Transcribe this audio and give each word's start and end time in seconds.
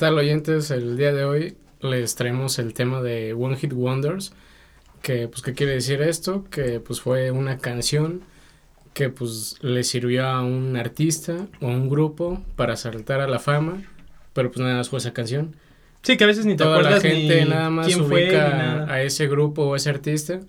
¿Qué 0.00 0.06
tal 0.06 0.16
oyentes? 0.16 0.70
El 0.70 0.96
día 0.96 1.12
de 1.12 1.24
hoy 1.26 1.56
les 1.82 2.14
traemos 2.14 2.58
el 2.58 2.72
tema 2.72 3.02
de 3.02 3.34
One 3.34 3.58
Hit 3.58 3.74
Wonders, 3.74 4.32
que 5.02 5.28
pues 5.28 5.42
qué 5.42 5.52
quiere 5.52 5.72
decir 5.74 6.00
esto, 6.00 6.46
que 6.50 6.80
pues 6.80 7.02
fue 7.02 7.30
una 7.32 7.58
canción 7.58 8.22
que 8.94 9.10
pues 9.10 9.58
le 9.60 9.84
sirvió 9.84 10.24
a 10.26 10.40
un 10.42 10.74
artista 10.78 11.48
o 11.60 11.66
a 11.66 11.72
un 11.72 11.90
grupo 11.90 12.42
para 12.56 12.76
saltar 12.78 13.20
a 13.20 13.28
la 13.28 13.38
fama, 13.40 13.82
pero 14.32 14.50
pues 14.50 14.60
nada 14.64 14.76
más 14.78 14.88
fue 14.88 15.00
esa 15.00 15.12
canción. 15.12 15.54
Sí, 16.00 16.16
que 16.16 16.24
a 16.24 16.28
veces 16.28 16.46
ni 16.46 16.52
te 16.56 16.64
Toda 16.64 16.76
la 16.80 16.96
acuerdas 16.96 17.02
gente 17.02 17.44
ni 17.44 17.50
nada 17.50 17.68
más 17.68 17.86
quién 17.86 18.06
fue, 18.06 18.22
ubica 18.24 18.48
nada. 18.56 18.90
a 18.90 19.02
ese 19.02 19.26
grupo 19.28 19.64
o 19.64 19.76
ese 19.76 19.90
artista, 19.90 20.40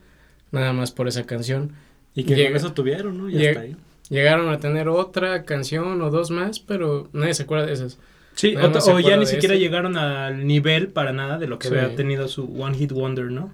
nada 0.52 0.72
más 0.72 0.94
por 0.94 1.10
esa 1.10 1.26
canción. 1.26 1.74
Y 2.16 2.24
que 2.24 2.36
Llega- 2.38 2.56
eso 2.56 2.72
tuvieron, 2.72 3.18
¿no? 3.18 3.30
Y 3.30 3.34
llega- 3.34 3.50
hasta 3.50 3.62
ahí. 3.64 3.76
Llegaron 4.08 4.48
a 4.48 4.60
tener 4.60 4.88
otra 4.88 5.44
canción 5.44 6.02
o 6.02 6.10
dos 6.10 6.32
más, 6.32 6.62
pero 6.62 7.10
nadie 7.12 7.34
se 7.34 7.44
acuerda 7.44 7.66
de 7.66 7.74
esas. 7.74 8.00
Sí, 8.42 8.56
o, 8.56 9.00
ya 9.00 9.18
ni 9.18 9.26
siquiera 9.26 9.54
ese. 9.56 9.64
llegaron 9.64 9.98
al 9.98 10.48
nivel 10.48 10.88
para 10.88 11.14
nada 11.14 11.38
de 11.38 11.48
lo 11.48 11.60
que 11.60 11.68
Sí. 11.68 11.76
había 11.76 11.96
tenido 11.96 12.28
su 12.28 12.46
One 12.60 12.76
Hit 12.78 12.92
Wonder, 12.92 13.26
¿no? 13.32 13.54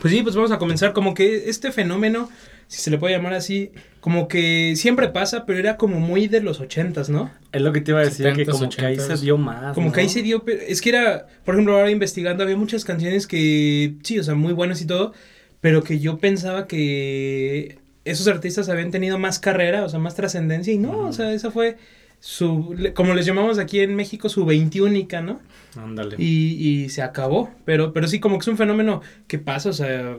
Pues 0.00 0.12
sí, 0.12 0.22
pues 0.22 0.34
vamos 0.34 0.50
a 0.50 0.58
comenzar 0.58 0.92
como 0.92 1.14
que 1.14 1.48
este 1.48 1.72
fenómeno, 1.72 2.28
si 2.68 2.82
se 2.82 2.90
le 2.90 2.98
puede 2.98 3.14
llamar 3.16 3.32
así, 3.32 3.70
como 4.00 4.28
que 4.28 4.74
siempre 4.76 5.08
pasa, 5.08 5.46
pero 5.46 5.58
era 5.58 5.78
como 5.78 5.98
muy 5.98 6.28
de 6.28 6.42
los 6.42 6.60
ochentas, 6.60 7.08
¿no? 7.08 7.30
Es 7.52 7.62
lo 7.62 7.72
que 7.72 7.80
te 7.80 7.92
iba 7.92 8.00
a 8.00 8.04
decir, 8.04 8.26
que 8.34 8.44
70s, 8.44 8.50
como 8.50 8.68
que 8.68 8.84
ahí 8.84 8.96
se 8.96 9.14
80s. 9.14 9.20
dio 9.22 9.38
más. 9.38 9.74
Como 9.74 9.92
que 9.92 10.00
ahí 10.02 10.10
se 10.10 10.20
dio, 10.22 10.44
pero 10.44 10.60
es 10.60 10.82
que 10.82 10.90
era, 10.90 11.26
por 11.46 11.54
ejemplo, 11.54 11.74
ahora 11.78 11.90
investigando, 11.90 12.42
había 12.42 12.58
muchas 12.58 12.84
canciones 12.84 13.26
que, 13.26 13.94
sí, 14.02 14.18
o 14.18 14.22
sea, 14.22 14.34
muy 14.34 14.52
buenas 14.52 14.82
y 14.82 14.86
todo, 14.86 15.14
pero 15.62 15.82
que 15.82 15.98
yo 15.98 16.18
pensaba 16.18 16.66
que 16.66 17.78
esos 18.04 18.28
artistas 18.28 18.68
habían 18.68 18.90
tenido 18.90 19.18
más 19.18 19.38
carrera, 19.38 19.82
o 19.84 19.88
sea, 19.88 19.98
más 19.98 20.14
trascendencia, 20.14 20.74
y 20.74 20.78
no, 20.78 20.98
o 20.98 21.12
sea, 21.14 21.32
esa 21.32 21.50
fue 21.50 21.78
su, 22.20 22.74
como 22.94 23.14
les 23.14 23.26
llamamos 23.26 23.58
aquí 23.58 23.80
en 23.80 23.94
México, 23.94 24.28
su 24.28 24.44
veintiúnica, 24.44 25.20
¿no? 25.22 25.40
Ándale. 25.76 26.16
Y, 26.18 26.54
y 26.54 26.88
se 26.88 27.02
acabó, 27.02 27.50
pero, 27.64 27.92
pero 27.92 28.08
sí, 28.08 28.20
como 28.20 28.38
que 28.38 28.42
es 28.42 28.48
un 28.48 28.56
fenómeno 28.56 29.02
que 29.26 29.38
pasa, 29.38 29.70
o 29.70 29.72
sea, 29.72 30.16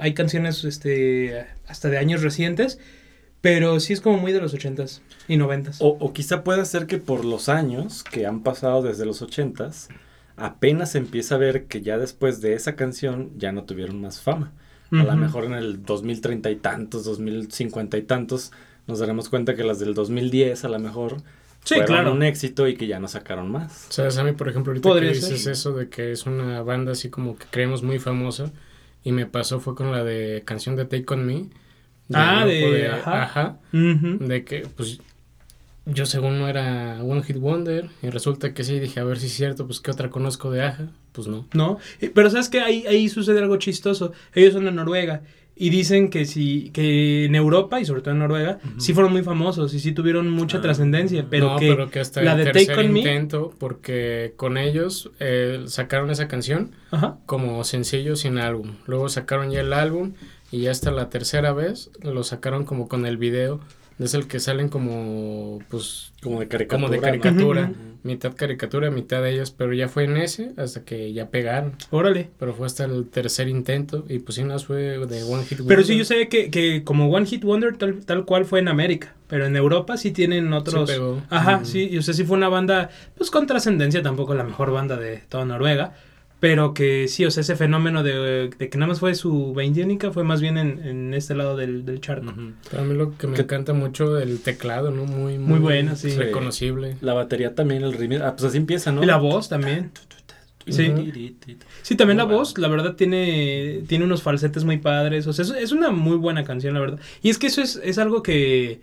hay 0.00 0.14
canciones, 0.14 0.64
este, 0.64 1.46
hasta 1.66 1.88
de 1.88 1.98
años 1.98 2.22
recientes, 2.22 2.78
pero 3.40 3.78
sí 3.80 3.92
es 3.92 4.00
como 4.00 4.18
muy 4.18 4.32
de 4.32 4.40
los 4.40 4.52
ochentas 4.52 5.02
y 5.28 5.36
noventas. 5.36 5.80
O, 5.80 5.96
o 6.00 6.12
quizá 6.12 6.42
puede 6.44 6.64
ser 6.64 6.86
que 6.86 6.98
por 6.98 7.24
los 7.24 7.48
años 7.48 8.02
que 8.02 8.26
han 8.26 8.42
pasado 8.42 8.82
desde 8.82 9.06
los 9.06 9.22
ochentas, 9.22 9.88
apenas 10.36 10.94
empieza 10.94 11.36
a 11.36 11.38
ver 11.38 11.66
que 11.66 11.82
ya 11.82 11.98
después 11.98 12.40
de 12.40 12.54
esa 12.54 12.76
canción 12.76 13.30
ya 13.36 13.52
no 13.52 13.64
tuvieron 13.64 14.00
más 14.00 14.20
fama. 14.20 14.52
A 14.90 14.96
lo 14.96 15.16
mejor 15.16 15.44
en 15.44 15.52
el 15.52 15.84
2030 15.84 16.50
y 16.50 16.56
tantos, 16.56 17.04
2050 17.04 17.98
y 17.98 18.02
tantos, 18.02 18.52
nos 18.88 18.98
daremos 18.98 19.28
cuenta 19.28 19.54
que 19.54 19.62
las 19.62 19.78
del 19.78 19.94
2010 19.94 20.64
a 20.64 20.68
lo 20.68 20.78
mejor 20.80 21.18
Sí, 21.64 21.74
fueron 21.74 21.86
claro. 21.86 22.12
un 22.12 22.22
éxito 22.22 22.66
y 22.66 22.76
que 22.76 22.86
ya 22.86 22.98
no 22.98 23.08
sacaron 23.08 23.50
más. 23.50 23.86
¿Sabes? 23.90 24.16
A 24.16 24.24
mí, 24.24 24.32
por 24.32 24.48
ejemplo, 24.48 24.70
ahorita 24.72 24.88
Podría 24.88 25.10
que 25.10 25.16
dices 25.16 25.42
ser. 25.42 25.52
eso 25.52 25.72
de 25.74 25.88
que 25.88 26.12
es 26.12 26.24
una 26.24 26.62
banda 26.62 26.92
así 26.92 27.10
como 27.10 27.36
que 27.36 27.46
creemos 27.50 27.82
muy 27.82 27.98
famosa, 27.98 28.50
y 29.04 29.12
me 29.12 29.26
pasó 29.26 29.60
fue 29.60 29.74
con 29.74 29.92
la 29.92 30.02
de 30.04 30.42
canción 30.46 30.76
de 30.76 30.84
Take 30.86 31.04
On 31.12 31.26
Me. 31.26 31.46
Ah, 32.14 32.44
grupo 32.46 32.72
de 32.72 32.88
Ajá. 32.88 33.58
De 33.72 34.44
que, 34.44 34.66
pues, 34.76 34.98
yo 35.84 36.06
según 36.06 36.38
no 36.38 36.48
era 36.48 37.02
One 37.02 37.22
Hit 37.22 37.36
Wonder, 37.38 37.88
y 38.02 38.08
resulta 38.08 38.54
que 38.54 38.64
sí, 38.64 38.78
dije, 38.78 39.00
a 39.00 39.04
ver 39.04 39.18
si 39.18 39.26
es 39.26 39.32
cierto, 39.34 39.66
pues, 39.66 39.80
¿qué 39.80 39.90
otra 39.90 40.08
conozco 40.10 40.50
de 40.50 40.62
Aja? 40.62 40.86
Pues 41.12 41.26
no. 41.26 41.46
¿no? 41.52 41.78
Eh, 42.00 42.10
Pero 42.14 42.30
sabes 42.30 42.48
que 42.48 42.60
ahí, 42.60 42.86
ahí 42.86 43.08
sucede 43.08 43.40
algo 43.40 43.56
chistoso. 43.56 44.12
Ellos 44.34 44.54
son 44.54 44.64
de 44.64 44.70
Noruega 44.72 45.22
y 45.58 45.70
dicen 45.70 46.08
que 46.10 46.24
sí, 46.24 46.70
que 46.72 47.24
en 47.24 47.34
Europa 47.34 47.80
y 47.80 47.84
sobre 47.84 48.00
todo 48.00 48.12
en 48.12 48.20
Noruega, 48.20 48.58
sí 48.78 48.92
fueron 48.94 49.12
muy 49.12 49.22
famosos 49.22 49.74
y 49.74 49.80
sí 49.80 49.92
tuvieron 49.92 50.30
mucha 50.30 50.58
Ah. 50.58 50.60
trascendencia, 50.60 51.26
pero, 51.28 51.50
no, 51.54 51.58
que 51.58 51.68
pero 51.68 51.90
que 51.90 52.00
hasta 52.00 52.22
la 52.22 52.32
el 52.32 52.38
de 52.38 52.44
Take 52.44 52.66
tercer 52.66 52.78
On 52.86 52.92
Me- 52.92 52.98
intento, 53.00 53.52
porque 53.58 54.34
con 54.36 54.56
ellos 54.56 55.10
eh, 55.20 55.64
sacaron 55.66 56.10
esa 56.10 56.28
canción 56.28 56.70
Ajá. 56.90 57.18
como 57.26 57.64
sencillo 57.64 58.14
sin 58.16 58.38
álbum. 58.38 58.72
Luego 58.86 59.08
sacaron 59.08 59.50
ya 59.50 59.60
el 59.60 59.72
álbum 59.72 60.12
y 60.52 60.60
ya 60.62 60.70
hasta 60.70 60.90
la 60.90 61.10
tercera 61.10 61.52
vez 61.52 61.90
lo 62.02 62.22
sacaron 62.24 62.64
como 62.64 62.88
con 62.88 63.04
el 63.06 63.16
video. 63.16 63.60
Es 63.98 64.14
el 64.14 64.28
que 64.28 64.38
salen 64.38 64.68
como, 64.68 65.58
pues, 65.68 66.12
Como 66.22 66.38
de 66.40 66.46
caricatura. 66.48 66.80
como 66.80 66.90
de 66.90 66.96
¿no? 66.98 67.02
caricatura. 67.02 67.62
Ujú. 67.72 67.74
Mitad 68.04 68.32
caricatura, 68.36 68.90
mitad 68.92 69.22
de 69.22 69.32
ellos. 69.32 69.50
Pero 69.50 69.72
ya 69.72 69.88
fue 69.88 70.04
en 70.04 70.16
ese 70.16 70.52
hasta 70.56 70.84
que 70.84 71.12
ya 71.12 71.30
pegaron. 71.30 71.72
Órale. 71.90 72.30
Pero 72.38 72.54
fue 72.54 72.66
hasta 72.66 72.84
el 72.84 73.08
tercer 73.08 73.48
intento. 73.48 74.04
Y 74.08 74.20
pues 74.20 74.36
sí, 74.36 74.44
no 74.44 74.56
fue 74.60 74.76
de 75.06 75.22
One 75.24 75.42
Hit 75.44 75.58
Pero 75.58 75.64
Wonder. 75.64 75.84
sí, 75.84 75.98
yo 75.98 76.04
sé 76.04 76.28
que, 76.28 76.48
que 76.50 76.84
como 76.84 77.10
One 77.10 77.26
Hit 77.26 77.42
Wonder 77.42 77.76
tal, 77.76 78.04
tal 78.04 78.24
cual 78.24 78.44
fue 78.44 78.60
en 78.60 78.68
América, 78.68 79.14
pero 79.26 79.46
en 79.46 79.56
Europa 79.56 79.96
sí 79.96 80.12
tienen 80.12 80.52
otros... 80.52 80.88
Sí 80.88 80.94
pegó. 80.94 81.20
Ajá, 81.28 81.58
Mm. 81.58 81.64
sí, 81.66 81.88
y 81.90 82.00
sea, 82.02 82.14
sí 82.14 82.22
fue 82.24 82.36
una 82.36 82.48
banda, 82.48 82.90
pues 83.16 83.30
con 83.32 83.46
trascendencia, 83.48 84.00
tampoco 84.00 84.32
la 84.34 84.44
mejor 84.44 84.70
banda 84.70 84.96
de 84.96 85.18
toda 85.28 85.44
Noruega, 85.44 85.94
pero 86.40 86.72
que 86.74 87.08
sí, 87.08 87.24
o 87.24 87.30
sea, 87.30 87.40
ese 87.40 87.56
fenómeno 87.56 88.02
de, 88.02 88.50
de 88.56 88.68
que 88.68 88.78
nada 88.78 88.88
más 88.88 89.00
fue 89.00 89.14
su 89.14 89.52
veintiúnica 89.54 90.12
fue 90.12 90.22
más 90.24 90.40
bien 90.40 90.56
en, 90.58 90.78
en 90.86 91.14
este 91.14 91.34
lado 91.34 91.56
del, 91.56 91.84
del 91.84 92.00
charco. 92.00 92.30
A 92.76 92.82
mí 92.82 92.94
lo 92.94 93.16
que 93.18 93.26
me 93.26 93.34
Que- 93.34 93.42
encanta 93.42 93.72
mucho 93.72 94.18
el 94.18 94.40
teclado, 94.40 94.90
¿no? 94.90 95.04
Muy, 95.04 95.38
muy, 95.38 95.38
Muy 95.38 95.58
bueno, 95.58 95.96
sí. 95.96 96.10
Reconocible. 96.10 96.96
La 97.00 97.14
batería 97.14 97.54
también, 97.54 97.82
el 97.82 97.92
ritmo. 97.92 98.18
Ah, 98.22 98.32
pues 98.36 98.44
así 98.44 98.56
empieza, 98.58 98.92
¿no? 98.92 99.02
Y 99.02 99.06
la 99.06 99.16
voz 99.16 99.48
también. 99.48 99.90
Sí. 100.68 100.92
Sí, 101.82 101.96
también 101.96 102.18
la 102.18 102.24
voz, 102.24 102.58
la 102.58 102.68
verdad, 102.68 102.94
tiene, 102.94 103.84
tiene 103.88 104.04
unos 104.04 104.22
falsetes 104.22 104.64
muy 104.64 104.76
padres. 104.76 105.26
O 105.26 105.32
sea, 105.32 105.42
es, 105.44 105.50
es 105.52 105.72
una 105.72 105.90
muy 105.90 106.16
buena 106.18 106.44
canción, 106.44 106.74
la 106.74 106.80
verdad. 106.80 107.00
Y 107.22 107.30
es 107.30 107.38
que 107.38 107.46
eso 107.46 107.62
es, 107.62 107.80
es 107.82 107.96
algo 107.96 108.22
que. 108.22 108.80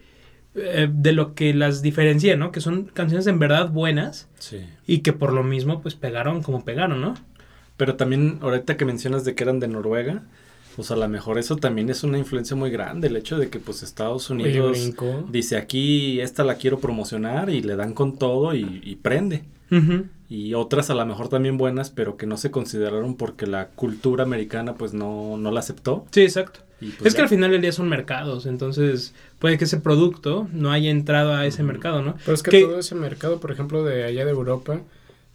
eh, 0.56 0.88
de 0.92 1.12
lo 1.12 1.36
que 1.36 1.54
las 1.54 1.84
diferencia, 1.84 2.36
¿no? 2.38 2.52
Que 2.52 2.60
son 2.60 2.86
canciones 2.86 3.28
en 3.28 3.38
verdad 3.40 3.70
buenas 3.70 4.28
Sí. 4.40 4.62
y 4.88 5.00
que 5.00 5.14
por 5.14 5.32
lo 5.32 5.44
mismo, 5.44 5.82
pues 5.84 5.94
pegaron 5.96 6.42
como 6.42 6.66
pegaron, 6.66 7.02
¿no? 7.02 7.14
Pero 7.78 7.96
también, 7.96 8.40
ahorita 8.42 8.78
que 8.78 8.86
mencionas 8.86 9.26
de 9.26 9.36
que 9.36 9.44
eran 9.44 9.60
de 9.60 9.68
Noruega, 9.68 10.24
pues 10.76 10.92
a 10.92 10.96
lo 10.96 11.08
mejor 11.08 11.38
eso 11.38 11.56
también 11.58 11.90
es 11.90 12.04
una 12.04 12.18
influencia 12.18 12.56
muy 12.56 12.70
grande, 12.70 13.08
el 13.08 13.16
hecho 13.16 13.38
de 13.38 13.50
que 13.50 13.60
pues 13.60 13.82
Estados 13.84 14.30
Unidos 14.30 14.78
dice 15.32 15.58
aquí, 15.58 16.20
esta 16.20 16.44
la 16.44 16.56
quiero 16.56 16.80
promocionar 16.80 17.50
y 17.50 17.62
le 17.62 17.76
dan 17.76 17.94
con 17.94 18.18
todo 18.18 18.54
y, 18.56 18.82
y 18.84 18.96
prende. 18.96 19.44
Y 20.30 20.54
otras 20.54 20.90
a 20.90 20.96
lo 20.96 21.06
mejor 21.06 21.28
también 21.30 21.58
buenas, 21.58 21.90
pero 21.92 22.18
que 22.18 22.26
no 22.26 22.38
se 22.38 22.50
consideraron 22.52 23.16
porque 23.16 23.46
la 23.46 23.68
cultura 23.68 24.24
americana 24.24 24.74
pues 24.76 24.94
no, 24.94 25.38
no 25.38 25.52
la 25.52 25.60
aceptó. 25.60 26.06
Sí, 26.12 26.22
exacto. 26.22 26.62
Y, 26.82 26.90
pues, 26.90 27.08
es 27.08 27.16
que 27.16 27.22
al 27.22 27.30
final 27.30 27.52
del 27.52 27.62
día 27.62 27.72
son 27.72 27.88
mercados, 27.88 28.46
entonces 28.46 29.14
puede 29.40 29.58
que 29.58 29.64
ese 29.64 29.78
producto 29.78 30.48
no 30.52 30.72
haya 30.72 30.92
entrado 30.92 31.34
a 31.34 31.46
ese 31.46 31.64
mercado, 31.64 32.02
¿no? 32.02 32.16
Pero 32.26 32.36
es 32.36 32.44
que 32.44 32.52
Que- 32.52 32.62
todo 32.64 32.80
ese 32.80 32.96
mercado, 32.96 33.40
por 33.40 33.52
ejemplo, 33.52 33.84
de 33.84 34.04
allá 34.04 34.26
de 34.26 34.32
Europa, 34.32 34.82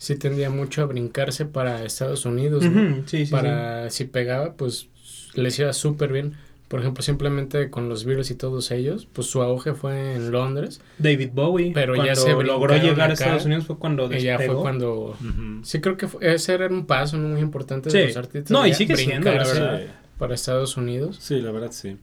sí 0.00 0.16
tendía 0.16 0.48
mucho 0.48 0.80
a 0.82 0.86
brincarse 0.86 1.44
para 1.44 1.84
Estados 1.84 2.24
Unidos, 2.24 2.64
¿no? 2.64 2.80
Ujú, 2.82 2.94
sí, 3.06 3.18
sí, 3.18 3.26
sí. 3.26 3.30
para 3.32 3.90
si 3.90 4.06
pegaba, 4.06 4.54
pues 4.54 4.88
les 5.34 5.58
iba 5.58 5.72
súper 5.74 6.10
bien. 6.10 6.32
Por 6.68 6.78
ejemplo, 6.80 7.02
simplemente 7.02 7.68
con 7.68 7.88
los 7.88 8.04
Beatles 8.04 8.30
y 8.30 8.36
todos 8.36 8.70
ellos, 8.70 9.06
pues 9.12 9.26
su 9.26 9.42
auge 9.42 9.74
fue 9.74 10.14
en 10.14 10.30
Londres. 10.30 10.80
David 10.98 11.30
Bowie, 11.34 11.72
Pero 11.74 11.96
ya 11.96 12.14
cuando 12.14 12.20
se 12.22 12.32
logró 12.44 12.76
llegar 12.76 13.10
a 13.10 13.12
Estados 13.12 13.44
Unidos 13.44 13.66
fue 13.66 13.76
cuando 13.76 14.06
Y 14.06 14.20
ya 14.22 14.36
fue 14.36 14.44
despegó. 14.46 14.62
cuando... 14.62 15.16
Sí, 15.64 15.80
creo 15.80 15.96
que 15.96 16.06
fue- 16.08 16.32
ese 16.32 16.54
era 16.54 16.68
un 16.68 16.86
paso 16.86 17.18
muy 17.18 17.40
importante 17.40 17.90
de 17.90 18.06
los 18.06 18.16
artistas. 18.16 18.52
No, 18.52 18.64
y 18.66 18.70
ya 18.70 18.76
sigue 18.76 18.96
siendo, 18.96 19.30
la 19.30 19.38
brincarse 19.42 19.60
verdad. 19.60 19.80
Para 20.16 20.34
Estados 20.34 20.76
Unidos. 20.76 21.18
Sí, 21.20 21.40
la 21.40 21.50
verdad 21.50 21.72
sí. 21.72 21.96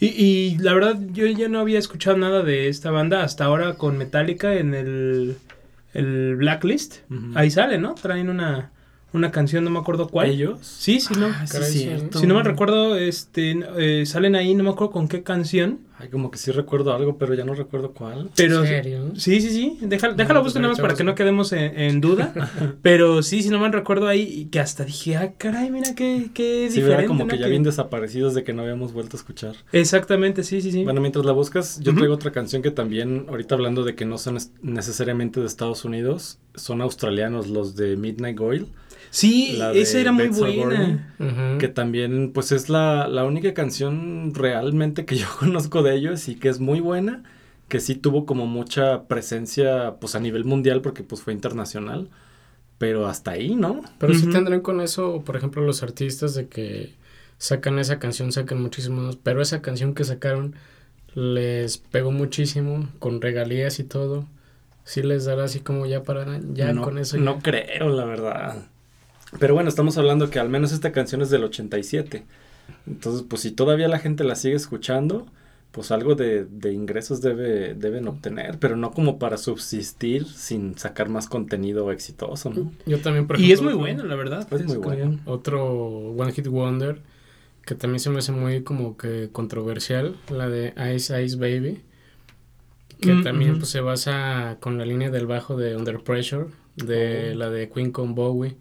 Y, 0.00 0.06
y 0.06 0.56
la 0.58 0.72
verdad, 0.72 0.98
yo 1.12 1.26
ya 1.26 1.48
no 1.48 1.60
había 1.60 1.78
escuchado 1.78 2.16
nada 2.16 2.42
de 2.42 2.68
esta 2.68 2.90
banda 2.90 3.22
hasta 3.24 3.44
ahora 3.44 3.74
con 3.74 3.98
Metallica 3.98 4.54
en 4.54 4.72
el, 4.74 5.36
el 5.94 6.36
Blacklist. 6.36 6.96
Ahí 7.34 7.50
sale, 7.50 7.78
¿no? 7.78 7.94
Traen 7.94 8.28
una, 8.28 8.72
una 9.14 9.30
canción, 9.30 9.64
no 9.64 9.70
me 9.70 9.78
acuerdo 9.78 10.08
cuál. 10.08 10.28
¿Ellos? 10.30 10.58
Sí, 10.62 11.00
sí, 11.00 11.14
no. 11.18 11.26
Ah, 11.28 11.46
sí, 11.46 11.52
Caray, 11.52 11.72
sí. 11.72 11.78
cierto. 11.80 12.18
Si 12.18 12.26
no 12.26 12.34
me 12.34 12.42
recuerdo, 12.42 12.96
este, 12.96 13.56
eh, 13.78 14.04
salen 14.06 14.34
ahí, 14.36 14.54
no 14.54 14.64
me 14.64 14.70
acuerdo 14.70 14.92
con 14.92 15.08
qué 15.08 15.22
canción. 15.22 15.80
Ay, 15.96 16.08
como 16.08 16.30
que 16.32 16.38
sí 16.38 16.50
recuerdo 16.50 16.92
algo, 16.92 17.18
pero 17.18 17.34
ya 17.34 17.44
no 17.44 17.54
recuerdo 17.54 17.92
cuál. 17.92 18.28
Pero 18.36 18.62
¿En 18.62 18.66
serio? 18.66 19.12
sí, 19.16 19.40
sí, 19.40 19.50
sí. 19.50 19.78
Déjalo, 19.80 20.14
déjalo 20.14 20.40
pues 20.40 20.52
busco 20.52 20.58
nada 20.58 20.72
más 20.72 20.80
para 20.80 20.94
que 20.96 21.04
no 21.04 21.14
quedemos 21.14 21.52
en, 21.52 21.78
en 21.78 22.00
duda. 22.00 22.34
pero 22.82 23.22
sí, 23.22 23.42
si 23.44 23.48
no 23.48 23.60
me 23.60 23.68
recuerdo 23.70 24.08
ahí, 24.08 24.22
y 24.22 24.44
que 24.46 24.58
hasta 24.58 24.84
dije, 24.84 25.16
ah, 25.16 25.32
caray, 25.38 25.70
mira 25.70 25.94
qué, 25.94 26.30
qué 26.34 26.66
Sí, 26.68 26.76
diferente. 26.80 27.04
era 27.04 27.06
como 27.06 27.24
¿no? 27.24 27.28
que 27.30 27.38
ya 27.38 27.46
bien 27.46 27.62
desaparecidos 27.62 28.34
de 28.34 28.42
que 28.42 28.52
no 28.52 28.62
habíamos 28.62 28.92
vuelto 28.92 29.16
a 29.16 29.20
escuchar. 29.20 29.54
Exactamente, 29.72 30.42
sí, 30.42 30.60
sí, 30.60 30.72
sí. 30.72 30.82
Bueno, 30.82 31.00
mientras 31.00 31.24
la 31.24 31.32
buscas, 31.32 31.78
yo 31.80 31.94
traigo 31.94 32.14
otra 32.14 32.32
canción 32.32 32.60
que 32.60 32.72
también, 32.72 33.26
ahorita 33.28 33.54
hablando 33.54 33.84
de 33.84 33.94
que 33.94 34.04
no 34.04 34.18
son 34.18 34.36
es- 34.36 34.50
necesariamente 34.62 35.38
de 35.40 35.46
Estados 35.46 35.84
Unidos, 35.84 36.38
son 36.56 36.82
australianos, 36.82 37.48
los 37.48 37.76
de 37.76 37.96
Midnight 37.96 38.40
Oil, 38.40 38.66
sí, 39.14 39.54
la 39.56 39.70
de 39.72 39.80
esa 39.80 40.00
era 40.00 40.12
muy 40.12 40.28
buena. 40.28 41.14
Que 41.58 41.68
también 41.68 42.32
pues 42.32 42.52
es 42.52 42.68
la, 42.68 43.08
la 43.08 43.24
única 43.24 43.54
canción 43.54 44.32
realmente 44.34 45.04
que 45.04 45.16
yo 45.16 45.26
conozco 45.38 45.82
de 45.82 45.94
ellos 45.94 46.28
y 46.28 46.34
que 46.34 46.48
es 46.48 46.60
muy 46.60 46.80
buena, 46.80 47.22
que 47.68 47.80
sí 47.80 47.94
tuvo 47.94 48.26
como 48.26 48.46
mucha 48.46 49.04
presencia 49.04 49.96
pues 50.00 50.14
a 50.14 50.20
nivel 50.20 50.44
mundial 50.44 50.82
porque 50.82 51.02
pues 51.02 51.22
fue 51.22 51.32
internacional, 51.32 52.10
pero 52.78 53.06
hasta 53.06 53.32
ahí, 53.32 53.54
¿no? 53.54 53.82
Pero 53.98 54.14
sí 54.14 54.28
tendrán 54.28 54.60
con 54.60 54.80
eso, 54.80 55.22
por 55.24 55.36
ejemplo, 55.36 55.62
los 55.62 55.82
artistas 55.82 56.34
de 56.34 56.48
que 56.48 56.92
sacan 57.38 57.78
esa 57.78 57.98
canción, 57.98 58.32
sacan 58.32 58.60
muchísimos, 58.60 59.16
pero 59.16 59.40
esa 59.40 59.62
canción 59.62 59.94
que 59.94 60.04
sacaron 60.04 60.54
les 61.14 61.78
pegó 61.78 62.10
muchísimo 62.10 62.88
con 62.98 63.20
regalías 63.20 63.78
y 63.78 63.84
todo. 63.84 64.26
sí 64.84 65.02
les 65.02 65.24
dará 65.24 65.44
así 65.44 65.60
como 65.60 65.86
ya 65.86 66.02
para 66.02 66.40
ya 66.52 66.72
no, 66.72 66.82
con 66.82 66.98
eso. 66.98 67.16
No 67.16 67.38
creo, 67.38 67.88
la 67.88 68.04
verdad. 68.04 68.66
Pero 69.38 69.54
bueno, 69.54 69.68
estamos 69.68 69.98
hablando 69.98 70.30
que 70.30 70.38
al 70.38 70.48
menos 70.48 70.72
esta 70.72 70.92
canción 70.92 71.22
es 71.22 71.30
del 71.30 71.44
87. 71.44 72.24
Entonces, 72.86 73.24
pues 73.28 73.42
si 73.42 73.50
todavía 73.50 73.88
la 73.88 73.98
gente 73.98 74.24
la 74.24 74.36
sigue 74.36 74.54
escuchando, 74.54 75.26
pues 75.70 75.90
algo 75.90 76.14
de, 76.14 76.44
de 76.44 76.72
ingresos 76.72 77.20
debe, 77.20 77.74
deben 77.74 78.06
obtener, 78.08 78.58
pero 78.58 78.76
no 78.76 78.92
como 78.92 79.18
para 79.18 79.36
subsistir 79.36 80.26
sin 80.26 80.78
sacar 80.78 81.08
más 81.08 81.28
contenido 81.28 81.90
exitoso, 81.90 82.50
¿no? 82.50 82.72
Yo 82.86 83.00
también, 83.00 83.26
por 83.26 83.38
Y 83.40 83.46
es 83.52 83.60
ejemplo, 83.60 83.70
muy 83.70 83.78
buena, 83.80 84.04
la 84.04 84.14
verdad. 84.14 84.46
Es 84.52 84.64
muy 84.66 84.76
buena. 84.76 85.02
canción. 85.02 85.20
Otro 85.26 85.64
One 86.12 86.32
Hit 86.32 86.46
Wonder 86.46 87.00
que 87.64 87.74
también 87.74 87.98
se 88.00 88.10
me 88.10 88.18
hace 88.18 88.30
muy 88.30 88.62
como 88.62 88.96
que 88.98 89.30
controversial, 89.32 90.16
la 90.30 90.48
de 90.50 90.74
Ice 90.94 91.22
Ice 91.24 91.36
Baby, 91.36 91.80
que 93.00 93.12
Mm, 93.14 93.22
también 93.24 93.56
pues 93.58 93.70
se 93.70 93.80
basa 93.80 94.58
con 94.60 94.78
la 94.78 94.84
línea 94.84 95.10
del 95.10 95.26
bajo 95.26 95.56
de 95.56 95.76
Under 95.76 96.00
Pressure, 96.02 96.46
de 96.76 97.32
Oh. 97.32 97.34
la 97.34 97.50
de 97.50 97.68
Queen 97.70 97.90
con 97.90 98.14
Bowie, 98.14 98.56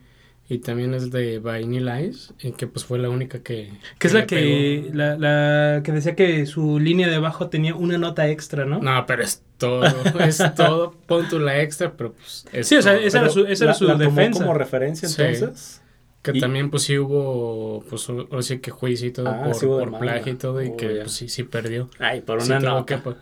y 0.50 0.58
también 0.60 0.94
es 0.94 1.10
de 1.12 1.40
Vanilla 1.40 2.02
Ice, 2.02 2.34
y 2.42 2.52
que 2.52 2.68
pues 2.68 2.86
fue 2.86 3.00
la 3.00 3.10
única 3.10 3.42
que... 3.42 3.72
Que 3.98 4.08
es 4.08 4.14
la 4.14 4.26
que, 4.28 4.90
la, 4.94 5.16
la 5.18 5.82
que 5.84 5.92
decía 5.94 6.16
que 6.16 6.46
su 6.46 6.80
línea 6.80 7.08
de 7.08 7.16
abajo 7.16 7.48
tenía 7.50 7.76
una 7.76 7.98
nota 7.98 8.28
extra, 8.28 8.66
¿no? 8.66 8.80
No, 8.80 9.06
pero 9.06 9.24
es 9.24 9.42
todo, 9.58 9.84
es 10.20 10.42
todo, 10.56 10.94
pon 11.08 11.28
tú 11.30 11.40
la 11.40 11.62
extra, 11.62 11.94
pero 11.94 12.14
pues... 12.14 12.46
es 12.52 12.68
Sí, 12.68 12.76
o 12.76 12.82
sea, 12.82 12.96
esa 12.98 13.20
era 13.20 13.30
su, 13.30 13.46
esa 13.46 13.64
era 13.66 13.74
su 13.74 13.86
la 13.86 13.94
tomó 13.98 14.10
defensa. 14.10 14.40
como 14.42 14.54
referencia 14.54 15.08
Sí. 15.08 15.22
entonces. 15.22 15.80
Que 16.22 16.32
Y- 16.36 16.40
también 16.40 16.70
pues 16.70 16.84
sí 16.84 16.98
hubo, 16.98 17.84
pues 17.90 18.10
o 18.10 18.42
sí 18.42 18.60
que 18.60 18.72
juicio 18.72 19.08
y 19.10 19.12
todo 19.12 19.28
Ah, 19.28 19.44
por, 19.44 19.56
sí 19.56 19.66
por 19.66 20.00
plagio 20.00 20.32
y 20.32 20.36
todo, 20.36 20.62
y 20.64 20.70
Oh, 20.70 20.78
que 20.78 20.88
pues 21.02 21.12
sí, 21.12 21.28
sí 21.28 21.44
perdió. 21.44 21.90
Ay, 22.00 22.22
por 22.22 22.42
Sí 22.42 22.50
una 22.52 22.60
tuvo 22.62 22.70
nota. 22.70 22.86
que, 22.96 23.02
pues, 23.02 23.16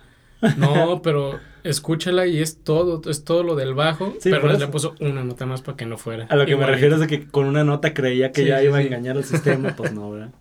No, 0.58 1.02
pero 1.04 1.40
escúchala 1.64 2.26
y 2.28 2.40
es 2.40 2.64
todo, 2.64 3.02
es 3.10 3.24
todo 3.24 3.44
lo 3.44 3.56
del 3.56 3.74
bajo, 3.74 4.14
Sí, 4.20 4.30
pero 4.32 4.52
le 4.52 4.68
puso 4.68 4.96
una 5.00 5.24
nota 5.24 5.46
más 5.46 5.62
para 5.62 5.78
que 5.78 5.86
no 5.86 5.98
fuera. 5.98 6.26
A 6.30 6.36
lo 6.36 6.46
que 6.46 6.56
me 6.56 6.66
refiero 6.66 6.96
es 6.96 7.02
de 7.02 7.08
que 7.08 7.28
con 7.28 7.46
una 7.46 7.64
nota 7.64 7.94
creía 7.94 8.32
que 8.32 8.42
Sí, 8.42 8.48
ya 8.48 8.60
sí, 8.60 8.66
iba 8.66 8.78
a 8.78 8.82
engañar 8.82 9.18
al 9.18 9.24
sistema, 9.24 9.76
pues 9.76 9.94
no, 9.94 10.12
¿verdad? 10.12 10.32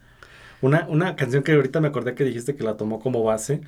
Una, 0.63 0.87
una 0.89 1.17
canción 1.17 1.43
que 1.43 1.53
ahorita 1.53 1.81
me 1.81 1.89
acordé 1.89 2.15
que 2.15 2.25
dijiste 2.25 2.55
que 2.55 2.65
la 2.65 2.77
tomó 2.77 3.01
como 3.01 3.23
base, 3.23 3.61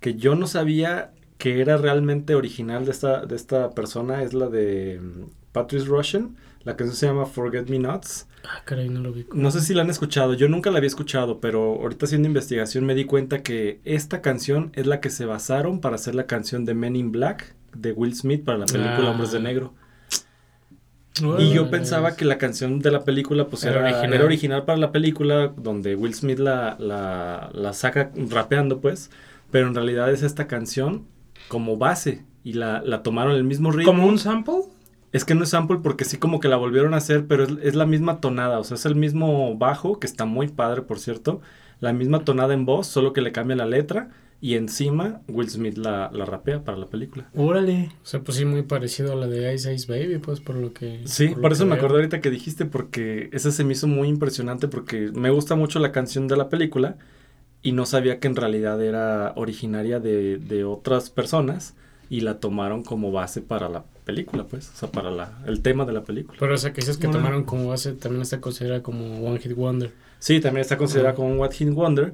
que 0.00 0.14
yo 0.14 0.34
no 0.34 0.46
sabía 0.46 1.12
que 1.38 1.60
era 1.60 1.76
realmente 1.76 2.34
original 2.34 2.84
de 2.84 2.90
esta, 2.90 3.24
de 3.24 3.34
esta 3.36 3.70
persona, 3.70 4.22
es 4.22 4.34
la 4.34 4.48
de 4.48 5.00
mm, 5.00 5.24
Patrice 5.52 5.86
Russian. 5.86 6.36
La 6.62 6.76
canción 6.76 6.96
se 6.96 7.06
llama 7.06 7.24
Forget 7.26 7.68
Me 7.70 7.78
Nots. 7.78 8.26
Ah, 8.44 8.62
caray, 8.64 8.88
no 8.90 9.00
lo 9.00 9.12
vi. 9.12 9.26
No 9.32 9.50
sé 9.50 9.60
si 9.62 9.72
la 9.74 9.82
han 9.82 9.90
escuchado, 9.90 10.34
yo 10.34 10.48
nunca 10.48 10.70
la 10.70 10.78
había 10.78 10.88
escuchado, 10.88 11.40
pero 11.40 11.74
ahorita 11.80 12.04
haciendo 12.06 12.28
investigación 12.28 12.84
me 12.84 12.94
di 12.94 13.04
cuenta 13.06 13.42
que 13.42 13.80
esta 13.84 14.20
canción 14.20 14.70
es 14.74 14.86
la 14.86 15.00
que 15.00 15.08
se 15.10 15.24
basaron 15.24 15.80
para 15.80 15.94
hacer 15.96 16.14
la 16.14 16.26
canción 16.26 16.64
de 16.66 16.74
Men 16.74 16.96
in 16.96 17.12
Black 17.12 17.54
de 17.74 17.92
Will 17.92 18.14
Smith 18.14 18.44
para 18.44 18.58
la 18.58 18.66
película 18.66 19.08
Ah. 19.08 19.10
Hombres 19.12 19.32
de 19.32 19.40
Negro. 19.40 19.72
Y 21.38 21.50
yo 21.52 21.70
pensaba 21.70 22.14
que 22.16 22.24
la 22.24 22.38
canción 22.38 22.78
de 22.78 22.90
la 22.90 23.04
película 23.04 23.46
pues 23.48 23.64
Era 23.64 23.80
era, 23.80 23.84
original. 23.88 24.14
era 24.14 24.24
original 24.24 24.64
para 24.64 24.78
la 24.78 24.90
película 24.92 25.48
donde 25.56 25.94
Will 25.94 26.14
Smith 26.14 26.38
la, 26.38 26.76
la, 26.78 27.50
la 27.52 27.72
saca 27.74 28.10
rapeando 28.30 28.80
pues, 28.80 29.10
pero 29.50 29.66
en 29.66 29.74
realidad 29.74 30.10
es 30.10 30.22
esta 30.22 30.46
canción 30.46 31.06
como 31.48 31.76
base 31.76 32.24
y 32.42 32.54
la, 32.54 32.80
la 32.82 33.02
tomaron 33.02 33.34
el 33.34 33.44
mismo 33.44 33.70
ritmo. 33.70 33.92
¿Como 33.92 34.06
un 34.06 34.18
sample? 34.18 34.62
Es 35.12 35.24
que 35.24 35.34
no 35.34 35.42
es 35.44 35.50
sample 35.50 35.78
porque 35.82 36.04
sí 36.04 36.18
como 36.18 36.40
que 36.40 36.48
la 36.48 36.56
volvieron 36.56 36.94
a 36.94 36.98
hacer, 36.98 37.26
pero 37.26 37.44
es, 37.44 37.50
es 37.62 37.74
la 37.74 37.86
misma 37.86 38.20
tonada, 38.20 38.58
o 38.58 38.64
sea, 38.64 38.76
es 38.76 38.86
el 38.86 38.94
mismo 38.94 39.56
bajo, 39.56 39.98
que 39.98 40.06
está 40.06 40.24
muy 40.24 40.48
padre 40.48 40.82
por 40.82 40.98
cierto, 41.00 41.40
la 41.80 41.92
misma 41.92 42.24
tonada 42.24 42.54
en 42.54 42.64
voz, 42.66 42.86
solo 42.86 43.12
que 43.12 43.20
le 43.20 43.32
cambia 43.32 43.56
la 43.56 43.66
letra 43.66 44.10
y 44.42 44.54
encima 44.54 45.20
Will 45.28 45.50
Smith 45.50 45.76
la, 45.76 46.10
la 46.12 46.24
rapea 46.24 46.64
para 46.64 46.78
la 46.78 46.86
película. 46.86 47.28
Órale. 47.34 47.90
O 48.02 48.06
sea, 48.06 48.20
pues 48.20 48.38
sí, 48.38 48.44
muy 48.44 48.62
parecido 48.62 49.12
a 49.12 49.16
la 49.16 49.26
de 49.26 49.52
Ice 49.54 49.72
Ice 49.74 49.86
Baby, 49.92 50.18
pues 50.18 50.40
por 50.40 50.56
lo 50.56 50.72
que... 50.72 51.02
Sí, 51.04 51.34
lo 51.34 51.40
por 51.40 51.52
eso 51.52 51.66
me 51.66 51.74
veo. 51.74 51.76
acordé 51.76 51.96
ahorita 51.96 52.20
que 52.20 52.30
dijiste, 52.30 52.64
porque 52.64 53.28
esa 53.32 53.50
se 53.50 53.64
me 53.64 53.72
hizo 53.74 53.86
muy 53.86 54.08
impresionante, 54.08 54.68
porque 54.68 55.10
me 55.12 55.30
gusta 55.30 55.56
mucho 55.56 55.78
la 55.78 55.92
canción 55.92 56.26
de 56.28 56.36
la 56.36 56.48
película 56.48 56.96
y 57.62 57.72
no 57.72 57.84
sabía 57.84 58.18
que 58.20 58.28
en 58.28 58.36
realidad 58.36 58.82
era 58.82 59.32
originaria 59.36 60.00
de, 60.00 60.38
de 60.38 60.64
otras 60.64 61.10
personas 61.10 61.74
y 62.08 62.22
la 62.22 62.40
tomaron 62.40 62.82
como 62.82 63.12
base 63.12 63.42
para 63.42 63.68
la 63.68 63.84
película, 64.10 64.44
pues, 64.44 64.70
o 64.74 64.76
sea, 64.76 64.90
para 64.90 65.10
la, 65.10 65.38
el 65.46 65.62
tema 65.62 65.84
de 65.84 65.92
la 65.92 66.02
película. 66.02 66.36
Pero 66.40 66.54
esa 66.54 66.72
que 66.72 66.80
dices 66.80 66.96
que 66.96 67.06
tomaron 67.06 67.44
como 67.44 67.68
base 67.68 67.92
también 67.92 68.22
está 68.22 68.40
considerada 68.40 68.82
como 68.82 69.24
One 69.24 69.38
Hit 69.38 69.54
Wonder. 69.54 69.92
Sí, 70.18 70.40
también 70.40 70.62
está 70.62 70.76
considerada 70.76 71.14
como 71.14 71.28
un 71.28 71.38
What 71.38 71.52
Hit 71.52 71.70
Wonder. 71.70 72.12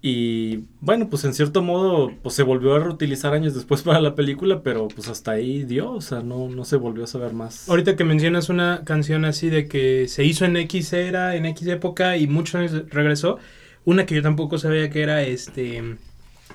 Y 0.00 0.64
bueno, 0.80 1.08
pues 1.08 1.24
en 1.24 1.34
cierto 1.34 1.62
modo, 1.62 2.12
pues 2.22 2.34
se 2.34 2.42
volvió 2.42 2.74
a 2.74 2.78
reutilizar 2.78 3.34
años 3.34 3.54
después 3.54 3.82
para 3.88 4.00
la 4.00 4.14
película, 4.14 4.62
pero 4.62 4.88
pues 4.88 5.08
hasta 5.08 5.32
ahí 5.32 5.64
dio, 5.64 5.90
o 5.90 6.00
sea, 6.00 6.20
no, 6.20 6.48
no 6.48 6.64
se 6.64 6.76
volvió 6.76 7.04
a 7.04 7.06
saber 7.06 7.32
más. 7.32 7.68
Ahorita 7.68 7.96
que 7.96 8.04
mencionas 8.04 8.48
una 8.48 8.82
canción 8.84 9.24
así 9.24 9.50
de 9.50 9.68
que 9.68 10.08
se 10.08 10.24
hizo 10.24 10.44
en 10.44 10.56
X 10.56 10.92
era, 10.92 11.36
en 11.36 11.44
X 11.46 11.68
época 11.68 12.16
y 12.16 12.26
muchos 12.26 12.54
años 12.54 12.72
regresó, 12.88 13.38
una 13.84 14.06
que 14.06 14.14
yo 14.14 14.22
tampoco 14.22 14.58
sabía 14.58 14.88
que 14.90 15.02
era 15.02 15.22
este 15.22 15.96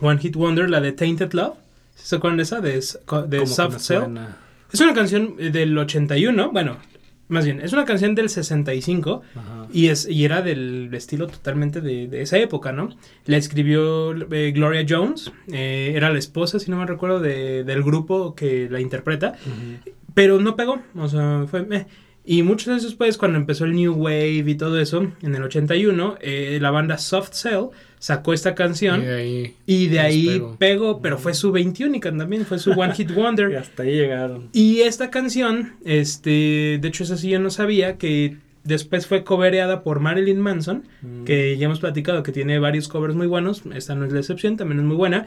One 0.01 0.19
Hit 0.19 0.35
Wonder, 0.35 0.69
la 0.69 0.81
de 0.81 0.91
Tainted 0.91 1.33
Love. 1.33 1.55
¿Se 1.95 2.15
acuerdan 2.15 2.37
de 2.37 2.43
esa? 2.43 2.61
De, 2.61 2.73
de 2.73 3.47
Soft 3.47 3.77
Cell. 3.79 3.99
suena. 3.99 4.37
Es 4.73 4.79
una 4.81 4.93
canción 4.93 5.35
eh, 5.39 5.49
del 5.49 5.77
81, 5.77 6.51
bueno, 6.51 6.77
más 7.27 7.45
bien, 7.45 7.61
es 7.61 7.71
una 7.73 7.85
canción 7.85 8.13
del 8.15 8.29
65 8.29 9.21
Ajá. 9.35 9.67
y, 9.71 9.87
es, 9.87 10.07
y 10.09 10.25
era 10.25 10.41
del 10.41 10.89
estilo 10.93 11.27
totalmente 11.27 11.79
de, 11.81 12.07
de 12.07 12.21
esa 12.21 12.37
época, 12.37 12.71
¿no? 12.73 12.89
La 13.25 13.37
escribió 13.37 14.11
eh, 14.33 14.51
Gloria 14.51 14.85
Jones, 14.87 15.31
eh, 15.51 15.93
era 15.95 16.09
la 16.11 16.19
esposa, 16.19 16.59
si 16.59 16.69
no 16.71 16.77
me 16.77 16.85
recuerdo, 16.85 17.19
de- 17.19 17.63
del 17.63 17.83
grupo 17.83 18.35
que 18.35 18.67
la 18.69 18.81
interpreta, 18.81 19.35
pero 20.13 20.39
no 20.41 20.55
pegó, 20.55 20.81
o 20.95 21.07
sea, 21.07 21.45
fue... 21.49 21.63
meh. 21.65 21.85
Y 22.23 22.43
muchos 22.43 22.67
años 22.67 22.83
después, 22.83 23.17
cuando 23.17 23.37
empezó 23.39 23.65
el 23.65 23.73
New 23.73 23.93
Wave 23.93 24.43
y 24.47 24.55
todo 24.55 24.79
eso, 24.79 25.11
en 25.21 25.35
el 25.35 25.41
81, 25.43 26.17
eh, 26.21 26.59
la 26.61 26.69
banda 26.69 26.97
Soft 26.99 27.33
Cell 27.33 27.65
sacó 27.97 28.33
esta 28.33 28.55
canción 28.55 29.01
Y 29.01 29.05
de 29.05 29.13
ahí... 29.15 29.55
y 29.65 29.87
de 29.87 29.99
ahí 29.99 30.43
pegó, 30.59 31.01
pero 31.01 31.17
fue 31.17 31.33
su 31.33 31.51
21 31.51 31.99
también, 31.99 32.45
fue 32.45 32.59
su 32.59 32.71
One 32.71 32.93
Hit 32.93 33.11
Wonder. 33.13 33.49
Y 33.51 33.55
hasta 33.55 33.83
ahí 33.83 33.91
llegaron. 33.93 34.49
Y 34.53 34.81
esta 34.81 35.09
canción, 35.09 35.73
este, 35.83 36.77
de 36.81 36.87
hecho, 36.87 37.03
esa 37.03 37.17
sí 37.17 37.29
yo 37.29 37.39
no 37.39 37.49
sabía, 37.49 37.97
que 37.97 38.37
después 38.63 39.07
fue 39.07 39.23
covereada 39.23 39.83
por 39.83 39.99
Marilyn 39.99 40.39
Manson, 40.39 40.83
Mm. 41.01 41.23
que 41.23 41.57
ya 41.57 41.65
hemos 41.65 41.79
platicado 41.79 42.21
que 42.21 42.31
tiene 42.31 42.59
varios 42.59 42.87
covers 42.87 43.15
muy 43.15 43.25
buenos, 43.25 43.63
esta 43.73 43.95
no 43.95 44.05
es 44.05 44.13
la 44.13 44.19
excepción, 44.19 44.55
también 44.57 44.79
es 44.79 44.85
muy 44.85 44.95
buena, 44.95 45.25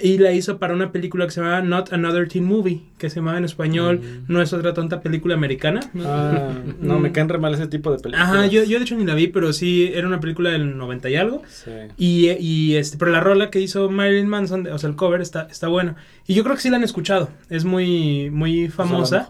y 0.00 0.18
la 0.18 0.32
hizo 0.32 0.58
para 0.58 0.72
una 0.74 0.90
película 0.92 1.26
que 1.26 1.32
se 1.32 1.40
llamaba 1.40 1.60
Not 1.60 1.92
Another 1.92 2.26
Teen 2.28 2.44
Movie, 2.44 2.82
que 2.98 3.10
se 3.10 3.16
llamaba 3.16 3.38
en 3.38 3.44
español 3.44 4.00
Mm. 4.00 4.32
No 4.32 4.40
es 4.40 4.52
otra 4.52 4.72
tonta 4.74 5.00
película 5.02 5.34
americana. 5.34 5.80
Ah, 6.04 6.50
no, 6.80 6.98
me 6.98 7.12
caen 7.12 7.28
re 7.28 7.38
mal 7.38 7.52
ese 7.54 7.66
tipo 7.66 7.90
de 7.92 7.98
películas. 7.98 8.28
Ajá, 8.28 8.46
yo, 8.46 8.64
yo 8.64 8.78
de 8.78 8.84
hecho 8.84 8.96
ni 8.96 9.04
la 9.04 9.14
vi, 9.14 9.26
pero 9.28 9.52
sí 9.52 9.90
era 9.94 10.06
una 10.06 10.20
película 10.20 10.50
del 10.50 10.76
90 10.78 11.10
y 11.10 11.16
algo. 11.16 11.42
Sí. 11.48 11.70
Y, 11.98 12.30
y 12.40 12.76
este, 12.76 12.96
pero 12.96 13.10
la 13.10 13.20
rola 13.20 13.50
que 13.50 13.60
hizo 13.60 13.90
Marilyn 13.90 14.28
Manson, 14.28 14.66
o 14.66 14.78
sea, 14.78 14.88
el 14.88 14.96
cover 14.96 15.20
está, 15.20 15.46
está 15.50 15.68
bueno. 15.68 15.94
Y 16.26 16.34
yo 16.34 16.42
creo 16.44 16.56
que 16.56 16.62
sí 16.62 16.70
la 16.70 16.76
han 16.78 16.84
escuchado. 16.84 17.28
Es 17.50 17.64
muy, 17.64 18.30
muy 18.30 18.64
Pues, 18.66 18.74
famosa. 18.74 19.26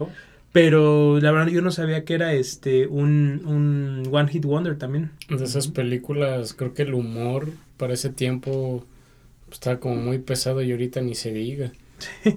Pero 0.51 1.19
la 1.19 1.31
verdad 1.31 1.47
yo 1.51 1.61
no 1.63 1.71
sabía 1.71 2.05
que 2.05 2.13
era 2.13 2.33
este 2.33 2.85
un, 2.85 3.41
un 3.45 4.03
One 4.11 4.29
Hit 4.29 4.45
Wonder 4.45 4.77
también. 4.77 5.09
De 5.27 5.43
esas 5.43 5.67
películas, 5.67 6.53
creo 6.53 6.73
que 6.75 6.83
el 6.83 6.93
humor 6.93 7.49
para 7.77 7.93
ese 7.95 8.09
tiempo 8.09 8.85
estaba 9.53 9.79
como 9.79 9.95
muy 9.95 10.19
pesado 10.19 10.61
y 10.61 10.71
ahorita 10.71 11.01
ni 11.01 11.15
se 11.15 11.31
diga. 11.31 11.71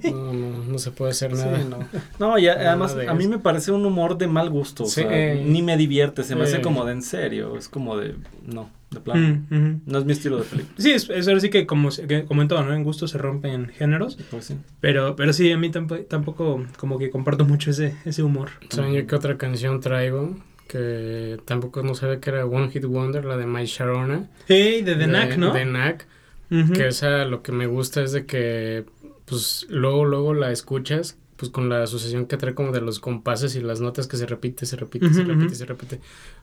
No, 0.05 0.33
no, 0.33 0.65
no 0.65 0.79
se 0.79 0.93
puede 0.93 1.11
hacer 1.11 1.35
Sí, 1.35 1.43
nada. 1.43 1.59
no. 1.65 1.79
No, 2.21 2.39
y 2.39 2.47
a- 2.47 2.53
además 2.53 2.95
de 2.95 3.09
a 3.09 3.15
mí 3.15 3.27
me 3.27 3.39
parece 3.41 3.73
un 3.73 3.85
humor 3.85 4.17
de 4.17 4.29
mal 4.29 4.49
gusto. 4.49 4.85
o 4.85 4.87
Sí. 4.87 5.03
sea, 5.03 5.35
ni 5.35 5.61
me 5.63 5.77
divierte, 5.77 6.23
se 6.23 6.37
me 6.37 6.45
hace 6.45 6.61
como 6.61 6.85
de 6.85 6.93
en 6.93 7.03
serio. 7.03 7.57
Es 7.57 7.69
como 7.69 7.97
de. 7.97 8.15
No, 8.47 8.71
de 8.93 9.01
plano. 9.01 9.43
Mm. 9.51 9.81
No 9.87 9.99
es 9.99 10.05
mi 10.05 10.13
estilo 10.13 10.37
de 10.37 10.45
película. 10.45 10.75
Sí, 10.79 10.93
es, 10.93 11.11
es 11.11 11.27
ahora 11.27 11.41
sí 11.41 11.51
que 11.51 11.67
como, 11.67 11.89
que 11.89 12.25
como 12.27 12.43
en 12.43 12.49
todo, 12.49 12.63
¿no? 12.63 12.75
En 12.75 12.85
gusto 12.85 13.09
se 13.09 13.19
rompen 13.19 13.69
géneros. 13.71 14.17
Pues 14.31 14.45
sí. 14.45 14.55
Pero, 14.81 15.17
pero 15.17 15.33
sí, 15.33 15.51
a 15.51 15.59
mí 15.59 15.69
tampoco, 15.71 16.03
tampoco 16.03 16.65
como 16.79 16.97
que 16.99 17.11
comparto 17.11 17.45
mucho 17.45 17.73
ese, 17.73 17.97
ese 18.05 18.23
humor. 18.23 18.51
¿Saben 18.69 18.93
yo 18.93 19.05
qué 19.09 19.17
otra 19.17 19.37
canción 19.37 19.81
traigo? 19.81 20.37
Que 20.69 21.39
tampoco 21.45 21.83
no 21.83 21.95
sabía 21.97 22.21
que 22.21 22.31
era 22.31 22.47
One 22.47 22.71
Hit 22.71 22.85
Wonder, 22.85 23.25
la 23.25 23.37
de 23.37 23.47
My 23.47 23.65
Sharona. 23.65 24.29
Hey, 24.47 24.83
de 24.83 24.95
The 24.95 25.07
Knack, 25.07 25.37
¿no? 25.39 25.53
De 25.53 25.63
Knack. 25.65 26.07
Que 26.49 26.89
esa 26.89 27.25
lo 27.25 27.43
que 27.43 27.53
me 27.53 27.67
gusta 27.67 28.03
es 28.03 28.13
de 28.13 28.25
que, 28.27 28.85
pues, 29.25 29.67
luego, 29.69 30.05
luego 30.05 30.33
la 30.35 30.53
escuchas, 30.53 31.19
pues, 31.37 31.51
con 31.51 31.69
la 31.69 31.83
asociación 31.83 32.27
que 32.27 32.37
trae 32.37 32.55
como 32.55 32.73
de 32.73 32.81
los 32.81 33.01
compases 33.01 33.57
y 33.57 33.61
las 33.61 33.81
notas 33.81 34.07
que 34.07 34.17
se 34.17 34.27
repite, 34.27 34.65
se 34.67 34.77
repite, 34.77 35.13
se 35.13 35.25
repite, 35.25 35.55
se 35.55 35.67
repite. 35.67 36.01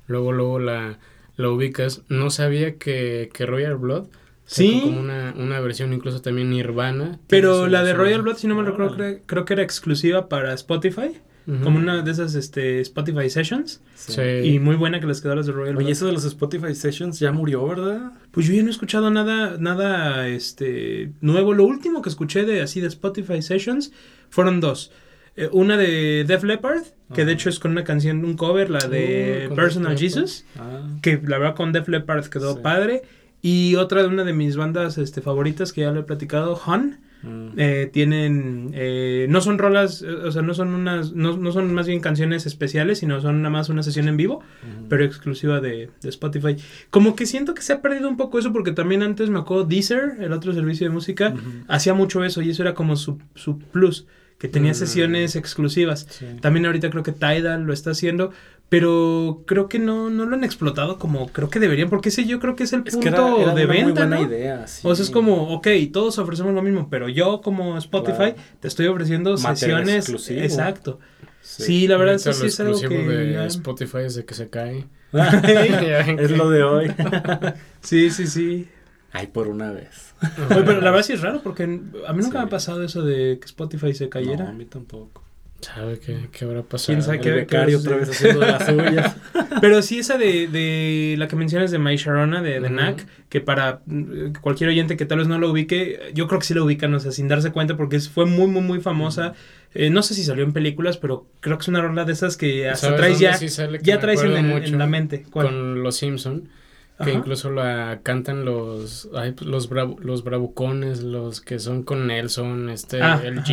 Luego, 0.07 0.31
luego 0.33 0.59
la, 0.59 0.99
la 1.37 1.49
ubicas. 1.49 2.01
No 2.09 2.29
sabía 2.29 2.77
que, 2.77 3.29
que 3.33 3.45
Royal 3.45 3.77
Blood 3.77 4.05
Sí. 4.45 4.81
como 4.83 4.99
una, 4.99 5.33
una 5.37 5.61
versión, 5.61 5.93
incluso 5.93 6.21
también 6.21 6.49
Nirvana. 6.49 7.17
Pero 7.27 7.67
la 7.67 7.83
de 7.83 7.93
Royal 7.93 8.21
Blood, 8.23 8.35
si 8.35 8.47
no 8.47 8.55
me 8.55 8.63
recuerdo, 8.63 8.95
creo, 8.95 9.19
creo 9.25 9.45
que 9.45 9.53
era 9.53 9.63
exclusiva 9.63 10.27
para 10.27 10.53
Spotify. 10.53 11.17
Como 11.45 11.77
una 11.77 12.01
de 12.01 12.09
esas 12.11 12.35
este, 12.35 12.79
Spotify 12.79 13.29
Sessions. 13.29 13.81
Sí. 13.95 14.21
Y 14.21 14.59
muy 14.59 14.75
buena 14.77 14.99
que 15.01 15.07
les 15.07 15.19
quedó 15.19 15.35
las 15.35 15.45
de 15.45 15.51
Royal. 15.51 15.75
Oye, 15.75 15.91
eso 15.91 16.05
de 16.05 16.13
los 16.13 16.23
Spotify 16.23 16.73
Sessions 16.73 17.19
ya 17.19 17.31
murió, 17.33 17.67
¿verdad? 17.67 18.13
Pues 18.31 18.47
yo 18.47 18.53
ya 18.53 18.61
no 18.61 18.69
he 18.69 18.71
escuchado 18.71 19.09
nada, 19.11 19.57
nada 19.59 20.27
este, 20.29 21.11
nuevo. 21.21 21.53
Lo 21.53 21.65
último 21.65 22.01
que 22.01 22.09
escuché 22.09 22.45
de 22.45 22.61
así 22.61 22.79
de 22.79 22.87
Spotify 22.87 23.41
Sessions 23.41 23.91
fueron 24.29 24.61
dos. 24.61 24.91
Eh, 25.35 25.49
una 25.51 25.75
de 25.77 26.23
Def 26.25 26.43
Leppard, 26.43 26.83
que 27.13 27.25
de 27.25 27.31
Ajá. 27.31 27.31
hecho 27.31 27.49
es 27.49 27.59
con 27.59 27.71
una 27.71 27.83
canción, 27.83 28.23
un 28.23 28.35
cover, 28.37 28.69
la 28.69 28.87
de 28.87 29.49
Uh, 29.51 29.55
Personal. 29.55 29.97
Jesus, 29.97 30.45
Ah, 30.57 30.81
que 31.01 31.19
la 31.25 31.39
verdad 31.39 31.55
con 31.55 31.71
Def 31.73 31.87
Leppard 31.89 32.25
quedó 32.27 32.53
Sí. 32.53 32.59
padre. 32.63 33.01
Y 33.41 33.75
otra 33.75 34.01
de 34.03 34.07
una 34.07 34.23
de 34.23 34.31
mis 34.31 34.55
bandas 34.55 34.97
este, 34.97 35.21
favoritas 35.21 35.73
que 35.73 35.81
ya 35.81 35.91
lo 35.91 35.99
he 35.99 36.03
platicado, 36.03 36.57
Hun. 36.65 36.99
Mm. 37.23 37.49
Eh, 37.57 37.89
tienen 37.91 38.71
eh, 38.73 39.25
no 39.29 39.41
son 39.41 39.57
rolas 39.57 40.01
eh, 40.01 40.07
o 40.11 40.31
sea 40.31 40.41
no 40.41 40.53
son 40.53 40.69
unas 40.75 41.13
no, 41.13 41.37
no 41.37 41.51
son 41.51 41.73
más 41.73 41.87
bien 41.87 41.99
canciones 42.01 42.45
especiales 42.45 42.99
sino 42.99 43.19
son 43.21 43.41
nada 43.41 43.49
más 43.51 43.69
una 43.69 43.81
sesión 43.83 44.07
en 44.07 44.17
vivo 44.17 44.35
Ujú. 44.37 44.87
pero 44.89 45.03
exclusiva 45.05 45.59
de, 45.61 45.89
de 46.01 46.09
Spotify 46.09 46.55
como 46.89 47.15
que 47.15 47.25
siento 47.25 47.53
que 47.53 47.61
se 47.61 47.73
ha 47.73 47.81
perdido 47.81 48.09
un 48.09 48.17
poco 48.17 48.39
eso 48.39 48.51
porque 48.53 48.71
también 48.71 49.03
antes 49.03 49.29
me 49.29 49.39
acuerdo 49.39 49.63
Deezer 49.65 50.17
el 50.19 50.33
otro 50.33 50.53
servicio 50.53 50.87
de 50.87 50.93
música 50.93 51.33
hacía 51.67 51.93
mucho 51.93 52.23
eso 52.23 52.41
y 52.41 52.49
eso 52.49 52.61
era 52.63 52.73
como 52.73 52.95
su, 52.95 53.19
su 53.35 53.57
plus 53.59 54.05
que 54.39 54.47
tenía 54.49 54.71
Mm. 54.71 54.75
sesiones 54.75 55.35
exclusivas 55.37 56.05
Sí. 56.09 56.25
también 56.41 56.65
ahorita 56.65 56.89
creo 56.89 57.03
que 57.03 57.11
Tidal 57.13 57.63
lo 57.63 57.71
está 57.71 57.91
haciendo 57.91 58.31
pero 58.73 59.43
creo 59.45 59.69
que 59.69 59.77
no, 59.77 60.09
no 60.09 60.25
lo 60.25 60.35
han 60.35 60.43
explotado 60.43 60.97
como 60.97 61.27
creo 61.27 61.47
que 61.47 61.59
deberían 61.59 61.91
porque 61.91 62.09
ese 62.09 62.25
yo 62.25 62.39
creo 62.39 62.55
que 62.55 62.63
es 62.63 62.73
el 62.73 62.81
Es 62.87 62.95
punto 62.95 62.99
que 63.01 63.07
era, 63.09 63.35
era 63.37 63.53
de 63.53 63.65
una 63.65 63.73
muy 63.75 63.83
venta 63.83 64.01
buena 64.07 64.15
¿no? 64.15 64.23
idea. 64.27 64.65
sí. 64.65 64.81
O 64.87 64.95
sea, 64.95 65.03
es 65.05 65.11
como, 65.11 65.53
ok, 65.53 65.67
todos 65.91 66.17
ofrecemos 66.17 66.55
lo 66.55 66.63
mismo, 66.63 66.89
pero 66.89 67.07
yo 67.07 67.41
como 67.41 67.77
Spotify 67.77 68.15
Claro. 68.33 68.35
te 68.61 68.67
estoy 68.67 68.87
ofreciendo 68.87 69.29
Material 69.37 69.57
sesiones. 69.57 69.95
exclusivo. 69.97 70.41
Exacto. 70.41 70.99
Sí, 71.41 71.87
la 71.87 71.97
verdad, 71.97 72.17
sí 72.17 72.29
lo 72.29 72.45
es 72.47 72.59
algo 72.59 72.81
que. 72.81 72.87
de 72.97 73.33
ya- 73.33 73.45
Spotify 73.45 73.97
desde 73.99 74.25
que 74.25 74.33
se 74.33 74.49
cae. 74.49 74.87
es 76.17 76.31
lo 76.31 76.49
de 76.49 76.63
hoy. 76.63 76.91
Sí, 77.81 78.09
sí, 78.09 78.25
sí. 78.27 78.67
Ay, 79.11 79.27
por 79.27 79.47
una 79.49 79.71
vez. 79.71 80.15
Oye, 80.49 80.63
pero 80.65 80.81
la 80.81 80.89
verdad 80.91 81.05
sí 81.05 81.13
es 81.13 81.21
raro 81.21 81.41
porque 81.43 81.63
a 81.63 81.67
mí 81.67 81.79
nunca 82.23 82.23
Sí. 82.23 82.31
me 82.37 82.39
ha 82.39 82.49
pasado 82.49 82.83
eso 82.83 83.03
de 83.03 83.37
que 83.39 83.45
Spotify 83.45 83.93
se 83.93 84.05
No, 84.05 84.07
a 84.07 84.09
cayera. 84.09 84.51
mí 84.51 84.65
tampoco. 84.65 85.22
¿Sabe 85.63 85.99
qué, 85.99 86.27
qué 86.31 86.45
habrá 86.45 86.61
pasado? 86.63 86.87
¿Quién 86.87 87.01
sabe 87.03 87.19
qué- 87.21 87.31
becario 87.31 87.79
otra 87.79 87.95
vez 87.97 88.09
haciendo 88.09 88.39
de 88.41 88.47
las 88.47 88.65
suyas. 88.65 89.15
Pero 89.61 89.81
sí 89.81 89.99
esa 89.99 90.17
de, 90.17 90.47
de 90.47 91.15
la 91.17 91.27
que 91.27 91.35
mencionas 91.35 91.71
de 91.71 91.79
My 91.79 91.95
Sharona, 91.95 92.41
de, 92.41 92.59
de. 92.59 92.69
NAC, 92.69 93.05
que 93.29 93.39
para 93.39 93.81
mm, 93.85 94.33
cualquier 94.41 94.69
oyente 94.69 94.97
que 94.97 95.05
tal 95.05 95.19
vez 95.19 95.27
no 95.27 95.39
lo 95.39 95.49
ubique, 95.51 96.11
yo 96.13 96.27
creo 96.27 96.39
que 96.39 96.45
sí 96.45 96.53
lo 96.53 96.65
ubican, 96.65 96.93
o 96.93 96.99
sea, 96.99 97.11
sin 97.11 97.27
darse 97.27 97.51
cuenta 97.51 97.77
porque 97.77 97.99
fue 97.99 98.25
muy, 98.25 98.47
muy, 98.47 98.61
muy 98.61 98.81
famosa. 98.81 99.33
Eh, 99.73 99.89
no 99.89 100.03
sé 100.03 100.13
si 100.13 100.23
salió 100.23 100.43
en 100.43 100.53
películas, 100.53 100.97
pero 100.97 101.27
creo 101.39 101.57
que 101.57 101.61
es 101.63 101.67
una 101.67 101.81
rola 101.81 102.03
de 102.05 102.13
esas 102.13 102.35
que 102.37 102.69
hasta 102.69 102.87
¿Sabes 102.87 102.99
traes 103.01 103.19
ya, 103.19 103.33
sí 103.35 103.49
sale 103.49 103.79
que 103.79 103.85
ya 103.85 103.99
traes 103.99 104.21
en, 104.21 104.27
acuerdo 104.27 104.47
en- 104.47 104.53
mucho? 104.53 104.73
en 104.73 104.77
la 104.79 104.87
mente. 104.87 105.25
¿Cuál? 105.31 105.47
Con 105.47 105.81
Los 105.81 105.95
Simpson, 105.95 106.49
que 106.97 107.03
Ajá. 107.09 107.11
incluso 107.11 107.49
la 107.51 108.01
cantan 108.03 108.45
los 108.45 109.09
ay, 109.15 109.31
pues, 109.31 109.49
los 109.49 109.69
bravu- 109.71 109.99
los 109.99 110.23
bravucones, 110.23 111.01
los 111.03 111.41
que 111.41 111.57
son 111.59 111.83
con 111.83 112.05
Nelson, 112.07 112.69
este 112.69 113.01
Ah, 113.01 113.19
el 113.23 113.39
ajá. 113.39 113.47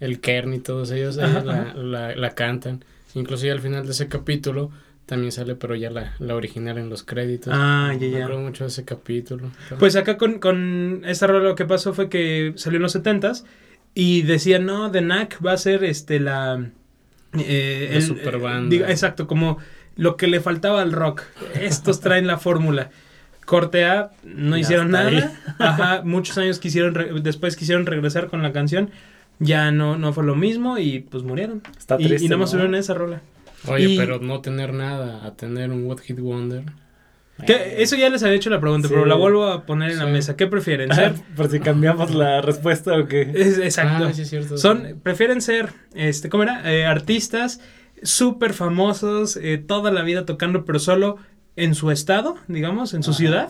El 0.00 0.20
Kerny, 0.20 0.58
todos 0.58 0.90
ellos 0.90 1.16
ellos 1.18 1.44
la, 1.44 1.74
la, 1.74 2.14
la 2.16 2.30
cantan. 2.30 2.84
Incluso 3.14 3.46
ya 3.46 3.52
al 3.52 3.60
final 3.60 3.84
de 3.86 3.92
ese 3.92 4.08
capítulo 4.08 4.70
también 5.06 5.30
sale, 5.32 5.54
pero 5.54 5.74
ya 5.76 5.88
la, 5.90 6.14
la 6.18 6.34
original 6.34 6.78
en 6.78 6.90
los 6.90 7.02
créditos. 7.02 7.52
Ah, 7.56 7.92
ya, 7.94 8.00
Me 8.06 8.10
ya. 8.10 8.24
acuerdo 8.24 8.42
mucho 8.42 8.64
de 8.64 8.68
ese 8.68 8.84
capítulo. 8.84 9.50
Pues 9.78 9.96
acá 9.96 10.16
con, 10.16 10.38
con 10.40 11.02
esta 11.06 11.26
rola 11.28 11.44
lo 11.48 11.54
que 11.54 11.64
pasó 11.64 11.94
fue 11.94 12.08
que 12.08 12.52
salió 12.56 12.76
en 12.78 12.82
los 12.82 12.94
70s 12.96 13.44
y 13.94 14.22
decían, 14.22 14.66
no, 14.66 14.90
The 14.90 15.00
Knack 15.00 15.38
va 15.46 15.52
a 15.52 15.56
ser 15.56 15.84
este 15.84 16.20
la... 16.20 16.66
eh, 17.38 17.90
La 17.94 18.00
superbanda. 18.00 18.68
diga- 18.74 18.90
exacto, 18.90 19.26
como 19.26 19.58
lo 19.96 20.16
que 20.16 20.26
le 20.26 20.40
faltaba 20.40 20.82
al 20.82 20.92
rock. 20.92 21.22
Estos 21.60 22.00
traen 22.00 22.26
la 22.26 22.36
fórmula. 22.38 22.90
Corte 23.46 23.84
A, 23.84 24.10
no 24.24 24.56
Ya 24.56 24.60
hicieron 24.62 24.90
nada. 24.90 25.32
Ajá, 25.58 26.02
muchos 26.04 26.36
años 26.36 26.58
quisieron, 26.58 27.22
después 27.22 27.56
quisieron 27.56 27.86
regresar 27.86 28.26
con 28.26 28.42
la 28.42 28.52
canción. 28.52 28.90
Ya 29.38 29.70
no, 29.70 29.98
no 29.98 30.12
fue 30.12 30.24
lo 30.24 30.34
mismo 30.34 30.78
y 30.78 31.00
pues 31.00 31.22
murieron. 31.22 31.62
Está 31.78 31.96
y, 31.98 32.04
triste. 32.06 32.24
y 32.24 32.28
nada 32.28 32.38
más 32.38 32.48
¿no? 32.48 32.52
subieron 32.52 32.74
esa 32.74 32.94
rola. 32.94 33.20
Oye, 33.68 33.88
y- 33.90 33.96
pero 33.98 34.18
no 34.20 34.40
tener 34.40 34.72
nada, 34.72 35.24
a 35.26 35.34
tener 35.36 35.70
un 35.70 35.84
What 35.86 35.98
Hit 36.00 36.18
Wonder. 36.20 36.64
Que 37.46 37.82
eso 37.82 37.96
ya 37.96 38.08
les 38.08 38.22
había 38.22 38.36
hecho 38.36 38.48
la 38.48 38.60
pregunta, 38.60 38.88
Sí. 38.88 38.94
pero 38.94 39.04
la 39.04 39.14
vuelvo 39.14 39.44
a 39.46 39.66
poner 39.66 39.90
en 39.90 39.98
la 39.98 40.06
mesa. 40.06 40.36
¿Qué 40.36 40.46
prefieren? 40.46 40.90
¿Ser? 40.94 41.12
Por 41.36 41.50
si 41.50 41.60
cambiamos 41.60 42.14
la 42.14 42.40
respuesta 42.42 42.96
o 42.96 43.06
qué. 43.06 43.30
Es- 43.34 43.58
exacto. 43.58 44.06
Ah, 44.06 44.12
sí 44.14 44.22
es 44.22 44.30
cierto. 44.30 44.56
Son, 44.56 45.00
prefieren 45.02 45.42
ser, 45.42 45.68
este, 45.94 46.30
¿cómo 46.30 46.44
era? 46.44 46.72
Eh, 46.72 46.86
artistas 46.86 47.60
súper 48.02 48.54
famosos, 48.54 49.36
eh, 49.36 49.58
toda 49.58 49.90
la 49.90 50.00
vida 50.02 50.24
tocando, 50.24 50.64
pero 50.64 50.78
solo 50.78 51.18
en 51.56 51.74
su 51.74 51.90
estado, 51.90 52.36
digamos, 52.48 52.94
en 52.94 53.02
su 53.02 53.10
Ajá. 53.10 53.18
ciudad. 53.18 53.48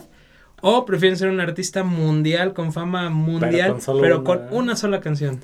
O 0.59 0.85
prefieren 0.85 1.17
ser 1.17 1.29
un 1.29 1.39
artista 1.39 1.83
mundial, 1.83 2.53
con 2.53 2.73
fama 2.73 3.09
mundial, 3.09 3.77
pero 4.01 4.23
con, 4.25 4.41
una- 4.51 4.75
sola 4.75 4.99
canción. 4.99 5.39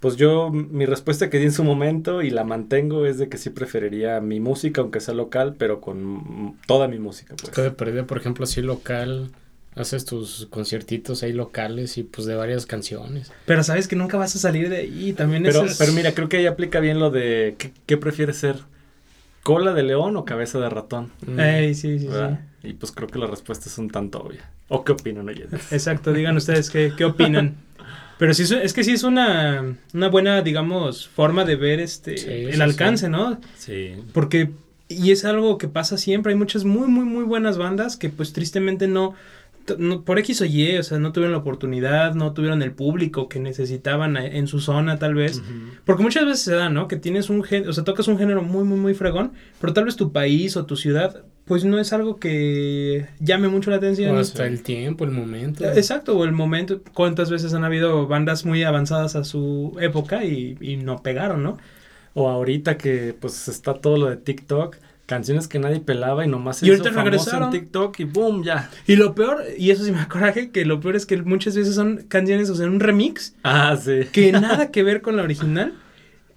Pues 0.00 0.16
yo, 0.16 0.50
mi 0.50 0.84
respuesta 0.84 1.30
que 1.30 1.38
di 1.38 1.44
en 1.46 1.52
su 1.52 1.64
momento 1.64 2.22
y 2.22 2.30
la 2.30 2.44
mantengo 2.44 3.06
es 3.06 3.18
de 3.18 3.28
que 3.28 3.38
sí 3.38 3.50
preferiría 3.50 4.20
mi 4.20 4.40
música, 4.40 4.82
aunque 4.82 5.00
sea 5.00 5.14
local, 5.14 5.56
pero 5.58 5.80
con 5.80 6.56
toda 6.66 6.86
mi 6.86 6.98
música, 6.98 7.34
Es 7.34 7.42
pues. 7.42 7.54
que 7.54 7.62
de 7.62 7.70
perdida, 7.70 8.04
por 8.06 8.18
ejemplo, 8.18 8.44
así 8.44 8.60
local, 8.60 9.30
haces 9.74 10.04
tus 10.04 10.46
conciertitos 10.50 11.22
ahí 11.22 11.32
locales 11.32 11.96
y 11.98 12.02
pues 12.02 12.26
de 12.26 12.34
varias 12.34 12.66
canciones. 12.66 13.32
Pero 13.46 13.62
sabes 13.64 13.88
que 13.88 13.96
nunca 13.96 14.16
vas 14.18 14.36
a 14.36 14.38
salir 14.38 14.68
de 14.68 14.76
ahí, 14.78 15.12
también 15.14 15.42
Pero, 15.44 15.60
eso 15.62 15.66
es- 15.72 15.78
pero 15.78 15.92
mira, 15.92 16.12
creo 16.12 16.28
que 16.28 16.36
ahí 16.38 16.46
aplica 16.46 16.78
bien 16.80 17.00
lo 17.00 17.10
de 17.10 17.56
¿qué, 17.58 17.72
qué 17.86 17.96
prefieres 17.96 18.36
ser? 18.36 18.56
¿Cola 19.42 19.72
de 19.72 19.82
león 19.82 20.16
o 20.16 20.24
cabeza 20.24 20.58
de 20.58 20.68
ratón? 20.68 21.10
Mm. 21.26 21.40
Ey, 21.40 21.74
sí, 21.74 21.98
sí, 22.00 22.06
¿verdad? 22.08 22.40
Y 22.62 22.72
pues 22.74 22.92
creo 22.92 23.08
que 23.08 23.18
la 23.18 23.26
respuesta 23.28 23.68
es 23.68 23.78
un 23.78 23.88
tanto 23.90 24.18
obvia. 24.20 24.50
¿O 24.68 24.84
qué 24.84 24.92
opinan 24.92 25.28
oyentes? 25.28 25.62
sí. 25.62 25.74
Exacto, 25.74 26.12
digan 26.12 26.36
ustedes 26.36 26.68
qué, 26.68 26.92
qué 26.96 27.04
opinan. 27.04 27.54
Pero 28.18 28.32
sí, 28.34 28.42
es- 28.42 28.72
que 28.72 28.82
sí 28.84 28.92
es 28.92 29.02
una, 29.02 29.76
una 29.92 30.08
buena, 30.08 30.42
digamos, 30.42 31.06
forma 31.08 31.44
de 31.44 31.56
ver 31.56 31.80
este 31.80 32.16
Sí, 32.16 32.26
el 32.30 32.62
alcance, 32.62 33.06
sí. 33.06 33.12
¿no? 33.12 33.40
Sí. 33.56 33.94
Porque, 34.12 34.50
y 34.88 35.10
es 35.10 35.24
algo 35.24 35.58
que 35.58 35.68
pasa 35.68 35.98
siempre, 35.98 36.32
hay 36.32 36.38
muchas 36.38 36.64
muy, 36.64 36.88
muy, 36.88 37.04
muy 37.04 37.24
buenas 37.24 37.58
bandas 37.58 37.96
que 37.96 38.08
pues 38.08 38.32
tristemente 38.32 38.88
no, 38.88 39.14
por 40.04 40.18
X 40.20 40.40
o 40.42 40.44
Y, 40.44 40.76
o 40.78 40.82
sea, 40.84 40.98
no 41.00 41.10
tuvieron 41.12 41.32
la 41.32 41.38
oportunidad, 41.38 42.14
no 42.14 42.32
tuvieron 42.32 42.62
el 42.62 42.70
público 42.70 43.28
que 43.28 43.40
necesitaban 43.40 44.16
a- 44.16 44.24
en 44.24 44.46
su 44.46 44.60
zona 44.60 44.98
tal 44.98 45.14
vez. 45.14 45.42
Porque 45.84 46.02
muchas 46.04 46.24
veces 46.24 46.40
se 46.40 46.54
da, 46.54 46.68
¿no? 46.70 46.86
Que 46.88 46.96
tienes 46.96 47.28
un 47.30 47.42
género, 47.42 47.70
o 47.70 47.72
sea, 47.72 47.82
tocas 47.84 48.06
un 48.08 48.16
género 48.16 48.42
muy, 48.42 48.62
muy, 48.64 48.78
muy 48.78 48.94
fregón, 48.94 49.32
pero 49.60 49.72
tal 49.72 49.84
vez 49.86 49.96
tu 49.96 50.12
país 50.12 50.56
o 50.56 50.66
tu 50.66 50.76
ciudad, 50.76 51.24
pues 51.46 51.64
no 51.64 51.78
es 51.78 51.92
algo 51.92 52.18
que 52.18 53.06
llame 53.20 53.48
mucho 53.48 53.70
la 53.70 53.76
atención. 53.76 54.14
O 54.16 54.18
hasta 54.18 54.46
el 54.46 54.62
tiempo, 54.62 55.04
el 55.04 55.12
momento. 55.12 55.64
Exacto, 55.64 56.16
o 56.16 56.24
el 56.24 56.32
momento, 56.32 56.80
cuántas 56.92 57.30
veces 57.30 57.54
han 57.54 57.64
habido 57.64 58.06
bandas 58.06 58.44
muy 58.44 58.62
avanzadas 58.64 59.16
a 59.16 59.24
su 59.24 59.76
época 59.80 60.24
y, 60.24 60.56
y 60.60 60.76
no 60.76 61.02
pegaron, 61.02 61.42
¿no? 61.42 61.56
O 62.14 62.28
ahorita 62.28 62.76
que 62.78 63.14
pues 63.18 63.46
está 63.48 63.74
todo 63.74 63.96
lo 63.96 64.06
de 64.10 64.16
TikTok, 64.16 64.76
canciones 65.06 65.46
que 65.46 65.60
nadie 65.60 65.78
pelaba 65.78 66.24
y 66.24 66.28
nomás 66.28 66.56
se 66.58 66.66
Y 66.66 66.70
ahorita 66.70 66.90
regresaron. 66.90 67.44
en 67.44 67.50
TikTok 67.60 68.00
y 68.00 68.04
boom, 68.04 68.42
ya. 68.42 68.68
Y 68.88 68.96
lo 68.96 69.14
peor, 69.14 69.44
y 69.56 69.70
eso 69.70 69.84
sí 69.84 69.92
me 69.92 70.08
coraje, 70.08 70.50
que 70.50 70.64
lo 70.64 70.80
peor 70.80 70.96
es 70.96 71.06
que 71.06 71.16
muchas 71.22 71.54
veces 71.54 71.76
son 71.76 72.04
canciones, 72.08 72.50
o 72.50 72.56
sea, 72.56 72.66
un 72.66 72.80
remix 72.80 73.36
Ah, 73.44 73.76
sí. 73.80 74.00
que 74.12 74.32
nada 74.32 74.72
que 74.72 74.82
ver 74.82 75.00
con 75.02 75.16
la 75.16 75.22
original. 75.22 75.74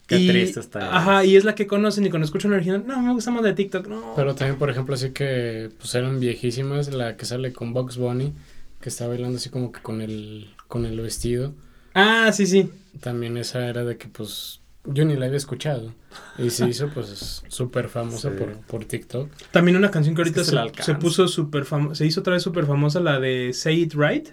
Qué 0.10 0.18
y, 0.18 0.28
triste 0.28 0.60
está 0.60 0.98
Ajá, 0.98 1.24
y 1.24 1.36
es 1.38 1.46
la 1.46 1.56
que 1.56 1.68
conocen 1.68 2.06
y 2.06 2.10
cuando 2.10 2.26
escuchan 2.26 2.52
la 2.52 2.58
original, 2.58 2.84
no, 2.86 3.02
me 3.02 3.14
gusta 3.14 3.32
más 3.32 3.44
de 3.44 3.54
TikTok, 3.54 3.88
no. 3.88 4.14
Pero 4.16 4.36
también, 4.36 4.58
por 4.58 4.70
ejemplo, 4.70 4.96
así 4.96 5.12
que 5.12 5.70
pues 5.78 5.94
eran 5.96 6.20
viejísimas, 6.20 6.92
la 6.94 7.16
que 7.16 7.26
sale 7.26 7.54
con 7.54 7.74
Box 7.74 7.98
Bunny, 7.98 8.34
que 8.82 8.90
está 8.90 9.08
bailando 9.08 9.38
así 9.38 9.50
como 9.50 9.72
que 9.72 9.82
con 9.82 10.02
el, 10.02 10.50
con 10.68 10.86
el 10.86 11.00
vestido. 11.00 11.54
Ah, 11.94 12.32
sí, 12.34 12.46
sí. 12.48 12.70
También 13.00 13.38
esa 13.38 13.68
era 13.68 13.86
de 13.86 13.98
que 13.98 14.08
pues 14.08 14.60
yo 14.86 15.06
ni 15.06 15.16
la 15.16 15.26
había 15.28 15.38
escuchado. 15.38 15.94
Y 16.38 16.50
se 16.50 16.68
hizo 16.68 16.90
pues 16.90 17.44
súper 17.48 17.88
famosa 17.90 18.32
Sí. 18.32 18.36
por, 18.38 18.54
por 18.62 18.86
TikTok. 18.86 19.30
También 19.52 19.78
una 19.78 19.92
canción 19.92 20.16
que 20.16 20.24
Es 20.24 20.32
que 20.32 20.40
ahorita 20.40 20.74
se 20.76 20.84
se, 20.84 20.94
se 20.94 20.96
puso 20.96 21.28
súper 21.28 21.66
famosa, 21.66 21.96
se 21.96 22.06
hizo 22.08 22.22
otra 22.22 22.34
vez 22.34 22.42
súper 22.44 22.66
famosa, 22.66 23.00
la 23.00 23.20
de 23.20 23.52
Say 23.54 23.82
It 23.82 23.94
Right, 23.94 24.30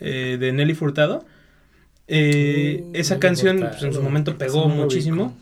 eh, 0.00 0.36
de 0.40 0.52
Nelly 0.52 0.74
Furtado. 0.74 1.24
Eh, 2.08 2.82
Uh, 2.84 2.90
esa 2.94 3.18
canción 3.18 3.58
pues, 3.60 3.82
en 3.82 3.92
su 3.92 4.02
momento 4.02 4.36
pegó 4.36 4.68
muchísimo. 4.68 5.36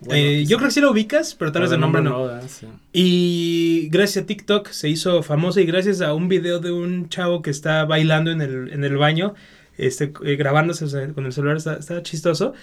Bueno, 0.00 0.14
Eh, 0.14 0.38
quizá. 0.40 0.50
yo 0.50 0.56
creo 0.56 0.68
que 0.68 0.74
sí 0.74 0.80
la 0.80 0.90
ubicas, 0.90 1.34
pero 1.34 1.52
tal 1.52 1.62
vez 1.62 1.70
de 1.70 1.78
nombre 1.78 2.02
no. 2.02 2.28
Y 2.92 3.88
gracias 3.90 4.24
a 4.24 4.26
TikTok 4.26 4.68
se 4.70 4.88
hizo 4.88 5.22
famosa 5.22 5.60
y 5.60 5.66
gracias 5.66 6.00
a 6.00 6.14
un 6.14 6.28
video 6.28 6.58
de 6.60 6.72
un 6.72 7.08
chavo 7.08 7.42
que 7.42 7.50
está 7.50 7.84
bailando 7.84 8.30
en 8.30 8.40
el, 8.40 8.72
en 8.72 8.84
el 8.84 8.96
baño, 8.96 9.34
este, 9.76 10.12
eh, 10.24 10.36
grabándose 10.36 10.86
con 11.12 11.26
el 11.26 11.32
celular, 11.32 11.56
está, 11.58 11.74
está 11.74 12.02
chistoso. 12.02 12.54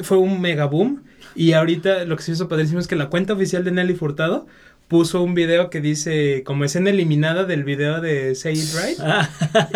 Fue 0.00 0.18
un 0.18 0.40
mega 0.40 0.66
boom. 0.66 1.02
Y 1.34 1.52
ahorita 1.52 2.04
lo 2.04 2.16
que 2.16 2.22
se 2.24 2.32
hizo 2.32 2.48
padrísimo 2.48 2.80
es 2.80 2.88
que 2.88 2.96
la 2.96 3.10
cuenta 3.10 3.32
oficial 3.34 3.62
de 3.62 3.70
Nelly 3.70 3.94
Furtado 3.94 4.46
puso 4.88 5.22
un 5.22 5.34
video 5.34 5.68
que 5.70 5.80
dice 5.82 6.42
como 6.44 6.64
escena 6.64 6.88
eliminada 6.90 7.44
del 7.44 7.62
video 7.62 8.00
de 8.00 8.34
Say 8.34 8.54
It 8.54 8.68
Right. 8.74 8.98
Ah, 9.00 9.28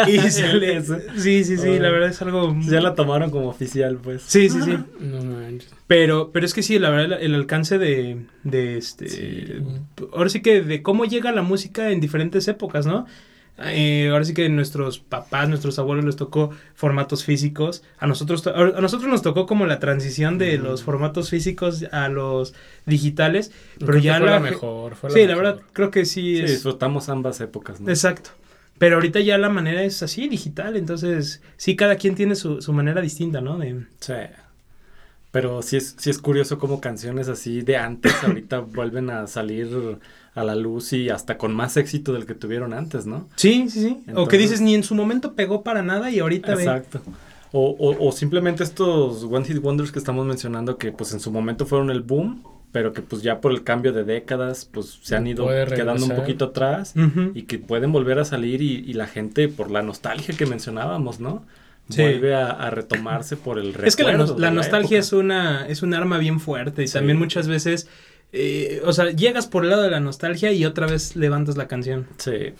Y 0.08 0.18
sale- 0.30 0.82
sí, 1.16 1.44
sí, 1.44 1.56
sí, 1.58 1.64
la 1.64 1.70
Órale. 1.72 1.90
verdad 1.90 2.08
es 2.10 2.22
algo... 2.22 2.56
Ya 2.62 2.80
la 2.80 2.94
tomaron 2.94 3.30
como 3.30 3.48
oficial, 3.48 3.98
pues. 4.02 4.22
Sí, 4.26 4.48
sí, 4.48 4.58
sí. 4.62 4.76
No 5.00 5.22
manches. 5.22 5.70
Pero, 5.86 6.30
pero 6.32 6.46
es 6.46 6.54
que 6.54 6.62
sí, 6.62 6.78
la 6.78 6.88
verdad, 6.90 7.18
el, 7.20 7.26
el 7.26 7.34
alcance 7.34 7.76
de, 7.78 8.24
de 8.44 8.78
este. 8.78 9.08
Sí. 9.08 9.44
Ahora 10.14 10.30
sí 10.30 10.40
que 10.40 10.62
de 10.62 10.80
cómo 10.82 11.04
llega 11.04 11.30
la 11.32 11.42
música 11.42 11.90
en 11.90 12.00
diferentes 12.00 12.48
épocas, 12.48 12.86
¿no? 12.86 13.06
Eh, 13.58 14.08
ahora 14.10 14.24
sí 14.24 14.34
que 14.34 14.48
nuestros 14.48 14.98
papás, 14.98 15.48
nuestros 15.48 15.78
abuelos 15.78 16.04
les 16.04 16.16
tocó 16.16 16.50
formatos 16.74 17.24
físicos. 17.24 17.82
A 17.98 18.06
nosotros, 18.06 18.42
to- 18.42 18.54
a 18.54 18.80
nosotros 18.80 19.08
nos 19.10 19.22
tocó 19.22 19.46
como 19.46 19.66
la 19.66 19.78
transición 19.78 20.38
de 20.38 20.58
los 20.58 20.82
formatos 20.82 21.30
físicos 21.30 21.84
a 21.92 22.08
los 22.08 22.54
digitales. 22.86 23.52
Pero 23.78 23.86
Creo 23.92 24.00
que 24.00 24.06
ya 24.06 24.18
fue 24.18 24.26
la, 24.30 24.40
mejor. 24.40 24.94
Fue 24.96 25.10
la 25.10 25.14
sí, 25.16 25.26
la 25.26 25.36
verdad, 25.36 25.60
creo 25.72 25.90
que 25.90 26.04
sí, 26.04 26.36
Sí, 26.36 26.42
es. 26.42 26.50
disfrutamos 26.50 27.08
ambas 27.08 27.40
épocas, 27.40 27.80
¿no? 27.80 27.88
Exacto. 27.90 28.30
Pero 28.78 28.96
ahorita 28.96 29.20
ya 29.20 29.38
la 29.38 29.48
manera 29.48 29.84
es 29.84 30.02
así, 30.02 30.28
digital. 30.28 30.76
Entonces, 30.76 31.40
sí, 31.56 31.76
cada 31.76 31.96
quien 31.96 32.14
tiene 32.16 32.34
su, 32.34 32.60
su 32.62 32.72
manera 32.72 33.00
distinta, 33.00 33.40
¿no? 33.40 33.58
De, 33.58 33.84
Sí. 34.00 34.14
Pero 35.32 35.62
sí 35.62 35.78
es, 35.78 35.96
sí 35.98 36.10
es 36.10 36.18
curioso 36.18 36.58
cómo 36.58 36.80
canciones 36.80 37.28
así 37.28 37.62
de 37.62 37.78
antes 37.78 38.12
ahorita 38.22 38.60
vuelven 38.60 39.10
a 39.10 39.26
salir 39.26 39.98
a 40.34 40.44
la 40.44 40.54
luz 40.54 40.92
y 40.92 41.08
hasta 41.08 41.36
con 41.36 41.54
más 41.54 41.76
éxito 41.76 42.12
del 42.12 42.26
que 42.26 42.34
tuvieron 42.34 42.72
antes, 42.72 43.06
¿no? 43.06 43.28
Sí, 43.36 43.68
sí, 43.68 43.80
sí. 43.80 44.12
o 44.14 44.28
que 44.28 44.38
dices, 44.38 44.60
ni 44.60 44.74
en 44.74 44.84
su 44.84 44.94
momento 44.94 45.34
pegó 45.34 45.62
para 45.62 45.82
nada 45.82 46.10
y 46.10 46.20
ahorita 46.20 46.54
ve. 46.54 46.62
Exacto. 46.62 47.00
O, 47.50 47.70
o, 47.78 48.08
o 48.08 48.12
simplemente 48.12 48.62
estos 48.62 49.24
One 49.24 49.44
Hit 49.44 49.58
Wonders 49.58 49.90
que 49.92 49.98
estamos 49.98 50.24
mencionando 50.24 50.78
que 50.78 50.92
pues 50.92 51.12
en 51.12 51.20
su 51.20 51.30
momento 51.30 51.66
fueron 51.66 51.90
el 51.90 52.00
boom, 52.00 52.42
pero 52.70 52.94
que 52.94 53.02
pues 53.02 53.22
ya 53.22 53.40
por 53.40 53.52
el 53.52 53.62
cambio 53.62 53.92
de 53.92 54.04
décadas 54.04 54.64
pues 54.64 54.98
se 55.02 55.16
han 55.16 55.26
ido 55.26 55.46
quedando 55.46 56.06
un 56.06 56.16
poquito 56.16 56.46
atrás 56.46 56.94
y 57.34 57.42
que 57.42 57.58
pueden 57.58 57.92
volver 57.92 58.18
a 58.18 58.24
salir 58.24 58.62
y, 58.62 58.76
y 58.78 58.94
la 58.94 59.06
gente 59.06 59.48
por 59.48 59.70
la 59.70 59.82
nostalgia 59.82 60.34
que 60.34 60.46
mencionábamos, 60.46 61.20
¿no? 61.20 61.44
Sí. 61.88 62.00
Vuelve 62.02 62.34
a, 62.34 62.46
a 62.50 62.70
retomarse 62.70 63.36
por 63.36 63.58
el 63.58 63.74
Es 63.84 63.96
que 63.96 64.02
la, 64.04 64.12
recuerdo 64.12 64.34
de 64.34 64.40
la 64.40 64.50
nostalgia 64.50 64.98
época. 64.98 65.06
es 65.06 65.12
una 65.12 65.66
es 65.68 65.82
un 65.82 65.92
arma 65.94 66.18
bien 66.18 66.40
fuerte 66.40 66.82
y 66.82 66.86
Sí. 66.88 66.94
también 66.94 67.18
muchas 67.18 67.48
veces, 67.48 67.88
eh, 68.32 68.80
o 68.84 68.92
sea, 68.92 69.10
llegas 69.10 69.46
por 69.46 69.64
el 69.64 69.70
lado 69.70 69.82
de 69.82 69.90
la 69.90 70.00
nostalgia 70.00 70.52
y 70.52 70.64
otra 70.64 70.86
vez 70.86 71.16
levantas 71.16 71.56
la 71.56 71.68
canción. 71.68 72.06
Sí. 72.18 72.54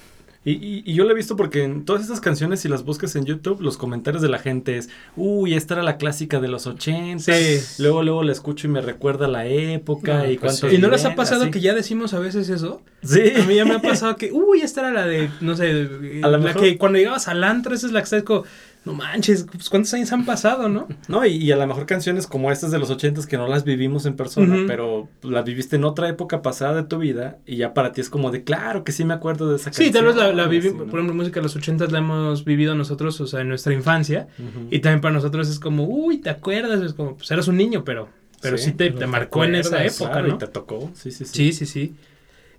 Y, 0.45 0.50
y, 0.55 0.83
y 0.85 0.95
yo 0.95 1.05
lo 1.05 1.12
he 1.12 1.14
visto 1.14 1.37
porque 1.37 1.62
en 1.62 1.85
todas 1.85 2.02
estas 2.02 2.21
canciones, 2.21 2.59
si 2.59 2.69
las 2.69 2.85
buscas 2.85 3.14
en 3.14 3.25
YouTube, 3.25 3.61
los 3.61 3.76
comentarios 3.76 4.21
de 4.23 4.29
la 4.29 4.41
gente 4.41 4.76
es, 4.76 4.88
uy, 5.14 5.55
esta 5.55 5.75
era 5.75 5.85
la 5.85 5.99
clásica 5.99 6.41
de 6.41 6.49
los 6.49 6.67
80. 6.67 7.23
Sí. 7.33 7.61
Luego, 7.81 8.02
luego 8.02 8.25
la 8.25 8.33
escucho 8.33 8.67
y 8.67 8.71
me 8.71 8.81
recuerda 8.81 9.29
la 9.29 9.47
época 9.47 10.19
No, 10.19 10.25
y 10.25 10.37
pues 10.38 10.59
cuántos 10.59 10.71
sí. 10.71 10.76
¿Y 10.76 10.81
no 10.81 10.88
les 10.91 11.05
ha 11.05 11.14
pasado 11.14 11.43
así. 11.43 11.52
que 11.52 11.61
ya 11.61 11.75
decimos 11.75 12.12
a 12.12 12.19
veces 12.19 12.49
eso? 12.49 12.83
Sí. 13.05 13.21
A 13.41 13.45
mí 13.47 13.55
ya 13.55 13.64
me 13.64 13.75
ha 13.76 13.81
pasado 13.83 14.17
que, 14.17 14.33
uy, 14.33 14.62
esta 14.62 14.81
era 14.81 14.91
la 14.91 15.07
de, 15.07 15.31
no 15.41 15.55
sé, 15.55 15.88
A 16.25 16.29
la 16.29 16.38
mejor- 16.38 16.61
que 16.61 16.76
cuando 16.76 16.99
llegabas 16.99 17.29
al 17.29 17.45
antro, 17.45 17.73
esa 17.73 17.87
es 17.87 17.93
la 17.93 18.00
que 18.00 18.05
estás 18.05 18.23
como, 18.25 18.43
no 18.85 18.95
manches, 18.95 19.45
pues, 19.51 19.69
¿cuántos 19.71 19.95
años 19.95 20.12
han 20.12 20.25
pasado, 20.25 20.69
no? 20.69 20.89
No, 21.09 21.25
y, 21.25 21.37
y 21.37 21.53
a 21.53 21.57
lo 21.57 21.67
mejor 21.67 21.87
canciones 21.87 22.27
como 22.27 22.51
estas 22.51 22.71
de 22.71 22.79
los 22.79 22.91
80 22.91 23.21
que 23.29 23.37
no 23.37 23.47
las 23.47 23.65
vivimos 23.65 24.07
en 24.07 24.15
persona, 24.17 24.57
pero 24.67 25.09
las 25.23 25.45
viviste 25.45 25.77
en 25.77 25.85
otra 25.85 26.09
época 26.09 26.43
pasada 26.43 26.75
de 26.75 26.83
tu 26.85 26.99
vida 26.99 27.39
y 27.47 27.57
ya 27.57 27.75
para 27.75 27.93
ti 27.93 28.01
es 28.01 28.11
como 28.11 28.31
de, 28.31 28.43
claro 28.45 28.83
que 28.85 28.93
sí 28.93 29.05
me 29.05 29.15
acuerdo 29.15 29.49
de 29.51 29.57
esa 29.57 29.73
Sí, 29.73 29.85
canción. 29.91 29.93
tal 29.93 30.07
vez 30.07 30.17
la, 30.17 30.33
la 30.33 30.45
así, 30.49 30.59
vivi- 30.59 30.73
¿no? 30.77 30.87
por 30.87 30.99
ejemplo, 30.99 31.15
música 31.15 31.41
de 31.41 31.45
los 31.45 31.55
ochentas 31.57 31.93
la 31.93 31.99
hemos 31.99 32.45
vivido 32.45 32.75
nosotros, 32.75 33.21
o 33.21 33.27
sea, 33.27 33.41
en 33.41 33.49
nuestra 33.49 33.73
infancia. 33.73 34.27
Y 34.71 34.81
también 34.81 35.01
para 35.01 35.15
nosotros 35.15 35.49
es 35.49 35.59
como, 35.61 35.85
uy, 35.85 36.19
¿te 36.19 36.31
acuerdas? 36.31 36.81
Es 36.83 36.95
como, 36.95 37.17
pues 37.17 37.31
eras 37.31 37.47
un 37.49 37.57
niño, 37.57 37.85
pero, 37.85 38.09
pero 38.41 38.59
sí, 38.59 38.71
Sí, 38.71 38.73
te, 38.73 38.91
te 38.91 39.06
marcó 39.06 39.45
en 39.45 39.54
esa 39.54 39.85
época, 39.85 40.11
Claro, 40.13 40.28
¿no? 40.28 40.35
y 40.35 40.39
te 40.39 40.47
tocó. 40.49 40.91
Sí, 40.95 41.11
sí, 41.13 41.25
sí. 41.25 41.35
Sí, 41.35 41.52
sí, 41.52 41.67
sí. 41.67 41.95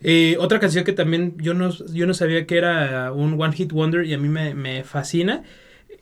Eh, 0.02 0.36
otra 0.40 0.60
canción 0.60 0.84
que 0.84 0.92
también 0.94 1.36
yo 1.38 1.54
no, 1.54 1.70
yo 1.94 2.06
no 2.06 2.14
sabía 2.14 2.46
que 2.46 2.58
era 2.58 3.12
un 3.14 3.42
One 3.42 3.54
Hit 3.56 3.72
Wonder 3.72 4.06
y 4.06 4.14
a 4.14 4.18
mí 4.18 4.28
me, 4.28 4.54
me 4.54 4.84
fascina 4.84 5.44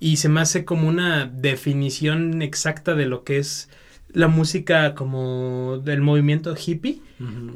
y 0.02 0.18
se 0.18 0.28
me 0.28 0.42
hace 0.42 0.66
como 0.66 0.90
una 0.90 1.26
definición 1.28 2.42
exacta 2.42 2.96
de 2.96 3.06
lo 3.06 3.24
que 3.24 3.38
es 3.38 3.70
la 4.12 4.28
música 4.28 4.94
como 4.96 5.80
del 5.86 6.02
movimiento 6.02 6.54
hippie, 6.54 7.00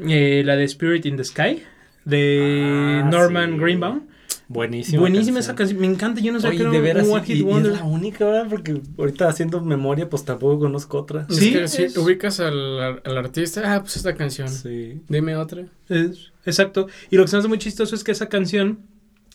eh, 0.08 0.44
la 0.46 0.56
de 0.56 0.64
Spirit 0.64 1.06
in 1.06 1.18
the 1.18 1.24
Sky 1.26 1.64
de 2.06 3.02
Ah, 3.04 3.10
Norman 3.12 3.54
sí. 3.54 3.58
Greenbaum. 3.60 4.02
Buenísima. 4.48 5.00
Buenísima 5.00 5.40
esa 5.40 5.56
canción, 5.56 5.80
me 5.80 5.88
encanta, 5.88 6.22
yo 6.22 6.32
no 6.32 6.40
sé 6.40 6.52
qué 6.52 6.58
era 6.62 6.70
veras, 6.70 7.08
un 7.08 7.14
One 7.14 7.24
y- 7.24 7.28
Hit 7.28 7.38
y, 7.38 7.42
Wonder. 7.42 7.72
es 7.72 7.80
la 7.80 7.84
única, 7.86 8.26
¿verdad? 8.26 8.46
Porque 8.48 8.80
ahorita 9.00 9.28
haciendo 9.28 9.60
memoria, 9.60 10.08
pues 10.08 10.24
tampoco 10.24 10.60
conozco 10.60 11.00
otra. 11.00 11.26
Es 11.28 11.36
Sí, 11.38 11.52
que 11.52 12.00
ubicas 12.00 12.40
al, 12.40 12.80
al 13.04 13.18
artista, 13.18 13.74
ah, 13.74 13.82
pues 13.82 13.96
esta 13.98 14.14
canción. 14.14 14.48
Sí. 14.50 15.02
Dime 15.10 15.36
otra. 15.36 15.66
Es- 15.90 16.32
exacto. 16.46 16.88
Y 17.10 17.18
lo 17.18 17.24
que 17.24 17.30
se 17.30 17.36
me 17.38 17.40
hace 17.40 17.48
muy 17.48 17.58
chistoso 17.58 17.96
es 17.96 18.04
que 18.04 18.12
esa 18.12 18.30
canción 18.30 18.82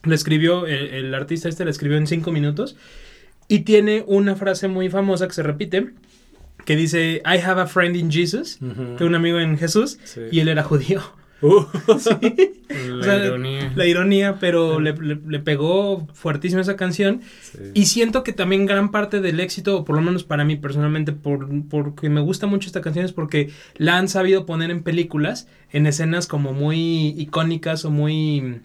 la 0.04 0.14
escribió, 0.14 0.66
el, 0.66 0.86
el 0.94 1.12
artista 1.14 1.48
este 1.48 1.64
la 1.64 1.72
escribió 1.72 1.98
en 1.98 2.06
cinco 2.06 2.30
minutos 2.30 2.76
y 3.50 3.60
tiene 3.60 4.04
una 4.06 4.34
frase 4.36 4.68
muy 4.68 4.88
famosa 4.88 5.26
que 5.26 5.34
se 5.34 5.42
repite 5.42 5.90
que 6.64 6.76
dice 6.76 7.20
I 7.26 7.38
have 7.38 7.60
a 7.60 7.66
friend 7.66 7.96
in 7.96 8.10
Jesus, 8.10 8.58
tengo 8.60 9.06
un 9.06 9.14
amigo 9.14 9.38
en 9.40 9.58
Jesús 9.58 9.98
Sí. 10.04 10.20
y 10.30 10.40
él 10.40 10.48
era 10.48 10.62
judío. 10.62 11.00
Uh, 11.42 11.64
La 11.88 11.94
O 11.94 11.98
sea, 13.02 13.24
ironía. 13.26 13.72
La 13.74 13.86
ironía, 13.86 14.36
pero 14.38 14.78
le, 14.78 14.92
le- 14.92 15.18
le 15.26 15.38
pegó 15.40 16.06
fuertísimo 16.12 16.60
esa 16.60 16.76
canción 16.76 17.22
sí. 17.40 17.58
y 17.72 17.86
siento 17.86 18.22
que 18.22 18.34
también 18.34 18.66
gran 18.66 18.90
parte 18.90 19.22
del 19.22 19.40
éxito, 19.40 19.78
o 19.78 19.84
por 19.86 19.96
lo 19.96 20.02
menos 20.02 20.22
para 20.22 20.44
mí 20.44 20.56
personalmente, 20.56 21.12
por, 21.12 21.48
porque 21.70 22.10
me 22.10 22.20
gusta 22.20 22.46
mucho 22.46 22.66
esta 22.68 22.82
canción, 22.82 23.06
es 23.06 23.12
porque 23.12 23.48
la 23.78 23.96
han 23.96 24.08
sabido 24.08 24.44
poner 24.44 24.70
en 24.70 24.82
películas, 24.82 25.48
en 25.72 25.86
escenas 25.86 26.26
como 26.26 26.52
muy 26.52 27.14
icónicas 27.18 27.86
o 27.86 27.90
muy, 27.90 28.60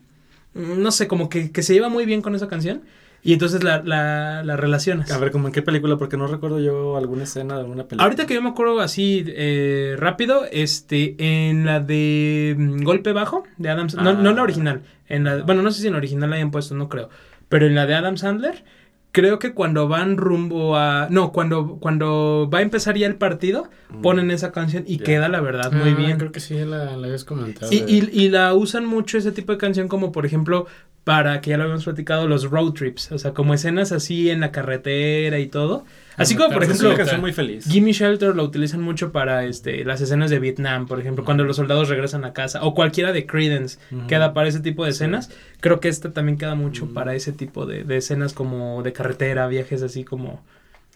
mm, 0.54 0.82
no 0.82 0.91
sé, 0.91 1.08
como 1.08 1.30
que, 1.30 1.52
que 1.54 1.63
se 1.63 1.74
lleva 1.74 1.88
muy 1.88 2.06
bien 2.06 2.21
con 2.21 2.36
esa 2.36 2.50
canción. 2.50 2.82
Y 3.26 3.34
entonces 3.34 3.64
la, 3.64 3.82
la, 3.84 4.44
la 4.44 4.56
relacionas. 4.56 5.12
A 5.12 5.18
ver, 5.18 5.32
¿como 5.32 5.48
en 5.48 5.54
qué 5.54 5.64
película? 5.64 5.98
Porque 5.98 6.16
no 6.16 6.28
recuerdo 6.28 6.60
yo 6.60 6.96
alguna 6.96 7.24
escena 7.24 7.56
de 7.56 7.62
alguna 7.62 7.84
película. 7.86 8.04
Ahorita 8.04 8.28
que 8.28 8.36
yo 8.36 8.42
me 8.44 8.50
acuerdo 8.50 8.80
así 8.80 9.26
eh, 9.28 9.96
rápido, 9.98 10.44
este, 10.52 11.16
en 11.18 11.66
la 11.66 11.80
de 11.80 12.56
mm, 12.58 12.84
Golpe 12.84 13.14
Bajo, 13.14 13.44
de 13.58 13.70
Adam 13.70 13.90
Sandler, 13.90 14.16
no, 14.16 14.22
no 14.22 14.30
en 14.30 14.36
la 14.36 14.42
Ah. 14.42 14.44
original, 14.44 14.82
en 15.10 15.24
la, 15.24 15.38
bueno, 15.44 15.64
no 15.64 15.72
sé 15.72 15.82
si 15.82 15.88
en 15.88 15.94
la 15.94 15.98
original 15.98 16.30
la 16.30 16.36
hayan 16.36 16.52
puesto, 16.52 16.76
no 16.76 16.88
creo, 16.88 17.10
pero 17.50 17.66
en 17.66 17.74
la 17.74 17.88
de 17.88 17.96
Adam 17.96 18.16
Sandler, 18.18 18.64
creo 19.12 19.40
que 19.40 19.54
cuando 19.54 19.88
van 19.88 20.18
rumbo 20.18 20.76
a, 20.78 21.08
no, 21.10 21.32
cuando, 21.32 21.78
cuando 21.80 22.48
va 22.54 22.60
a 22.60 22.62
empezar 22.62 22.96
ya 22.96 23.08
el 23.08 23.16
partido, 23.16 23.70
Mm. 23.90 24.02
ponen 24.02 24.30
esa 24.32 24.52
canción 24.52 24.84
y 24.86 24.98
queda 25.00 25.30
la 25.30 25.40
verdad 25.42 25.72
muy 25.72 25.92
Ah, 25.92 25.96
bien. 25.96 26.18
Creo 26.20 26.32
que 26.32 26.40
sí, 26.42 26.56
la, 26.66 26.96
la 26.98 27.08
habías 27.08 27.24
comentado. 27.24 27.72
Y, 27.72 27.78
y, 27.88 28.10
y 28.12 28.30
la 28.30 28.54
usan 28.54 28.86
mucho 28.86 29.18
ese 29.18 29.32
tipo 29.32 29.52
de 29.52 29.58
canción 29.58 29.88
como 29.88 30.12
por 30.12 30.26
ejemplo 30.26 30.66
para 31.06 31.39
que 31.39 31.52
ya 31.52 31.58
lo 31.58 31.63
habíamos 31.63 31.84
platicado 31.84 32.28
los 32.28 32.50
road 32.50 32.74
trips, 32.74 33.12
o 33.12 33.20
sea, 33.20 33.32
como 33.34 33.54
escenas 33.54 33.91
así 33.91 34.32
en 34.32 34.39
la 34.39 34.52
carretera 34.52 35.38
y 35.39 35.46
todo. 35.46 35.86
Así 36.18 36.36
como 36.36 36.52
por 36.52 36.63
ejemplo 36.63 36.88
una 36.89 36.98
canción 36.98 37.22
muy 37.22 37.32
feliz. 37.32 37.65
Gimme 37.65 37.91
Shelter 37.94 38.36
lo 38.36 38.44
utilizan 38.44 38.82
mucho 38.82 39.12
para 39.12 39.46
este, 39.46 39.86
las 39.86 40.02
escenas 40.02 40.32
de 40.32 40.39
Vietnam, 40.39 40.88
por 40.88 41.00
ejemplo, 41.00 41.24
cuando 41.24 41.44
los 41.44 41.58
soldados 41.58 41.89
regresan 41.89 42.26
a 42.26 42.34
casa, 42.34 42.63
o 42.63 42.74
cualquiera 42.74 43.12
de 43.13 43.28
Credence 43.28 43.78
queda 44.08 44.34
para 44.34 44.48
ese 44.50 44.62
tipo 44.62 44.84
de 44.84 44.91
escenas. 44.91 45.30
Creo 45.62 45.80
que 45.80 45.89
esta 45.89 46.12
también 46.12 46.39
queda 46.39 46.56
mucho 46.56 46.91
para 46.91 47.13
ese 47.13 47.32
tipo 47.32 47.68
de, 47.68 47.84
de 47.84 47.98
escenas 47.98 48.34
como 48.34 48.82
de 48.82 48.91
carretera, 48.91 49.48
viajes 49.48 49.84
así 49.84 50.04
como, 50.04 50.44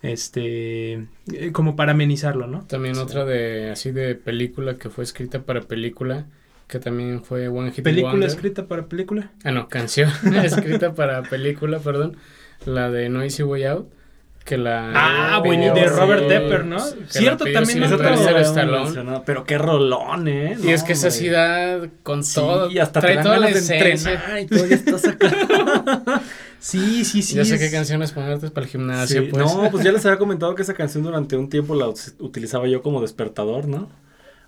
este, 0.02 0.94
eh, 1.34 1.52
como 1.52 1.76
para 1.76 1.92
amenizarlo, 1.92 2.48
¿no? 2.48 2.64
También 2.68 2.96
Sí. 2.96 3.02
otra 3.02 3.26
de 3.26 3.70
así 3.72 3.92
de 3.92 4.16
película 4.16 4.76
que 4.78 4.90
fue 4.90 5.04
escrita 5.04 5.44
para 5.44 5.62
película, 5.62 6.26
que 6.70 6.80
también 6.80 7.24
fue 7.24 7.50
One 7.50 7.72
Hit 7.72 7.84
Película 7.84 8.14
Wonder. 8.14 8.30
escrita 8.30 8.66
para 8.68 8.86
película. 8.86 9.32
Ah, 9.44 9.52
no, 9.52 9.68
canción 9.68 10.10
escrita 10.44 10.94
para 10.94 11.24
película, 11.24 11.80
perdón. 11.80 12.16
La 12.66 12.90
de 12.90 13.10
No 13.10 13.22
Easy 13.24 13.44
Way 13.44 13.64
Out. 13.66 13.90
Que 14.46 14.58
la. 14.58 14.92
Ah, 14.96 15.40
bueno, 15.46 15.76
de 15.76 15.86
Robert 15.88 16.28
Depper, 16.28 16.66
¿no? 16.66 16.80
Cierto, 17.08 17.44
también 17.44 17.66
Sylvester 17.84 17.94
otro- 17.94 19.24
Pero 19.26 19.44
qué 19.44 19.58
rolón, 19.60 20.28
¿eh? 20.28 20.58
Y 20.64 20.70
es 20.70 20.84
que 20.84 20.94
esa 20.94 21.12
da 21.28 21.88
con 22.04 22.24
Sí, 22.24 22.36
todo. 22.36 22.72
y 22.72 22.80
hasta 22.80 23.00
trae 23.02 23.18
te 23.18 23.24
toda 23.24 23.38
la 23.38 23.50
esencia. 23.50 24.40
y 24.40 24.46
todo, 24.48 24.66
ya 24.66 24.76
estás 24.76 25.06
acá. 25.08 25.30
Sí, 26.62 27.06
sí, 27.06 27.22
sí. 27.22 27.36
ya 27.36 27.46
sé 27.46 27.56
es- 27.56 27.62
qué 27.62 27.72
canciones 27.72 28.12
ponerte 28.12 28.50
para 28.52 28.66
el 28.66 28.72
gimnasio, 28.72 29.22
Sí, 29.22 29.28
pues. 29.32 29.46
No, 29.46 29.70
pues 29.72 29.84
ya 29.84 29.92
les 29.94 30.06
había 30.06 30.18
comentado 30.20 30.56
que 30.56 30.62
esa 30.64 30.74
canción 30.74 31.04
durante 31.04 31.38
un 31.38 31.48
tiempo 31.48 31.74
la 31.74 31.88
utilizaba 32.20 32.68
yo 32.68 32.82
como 32.82 33.02
despertador, 33.02 33.68
¿no? 33.68 33.90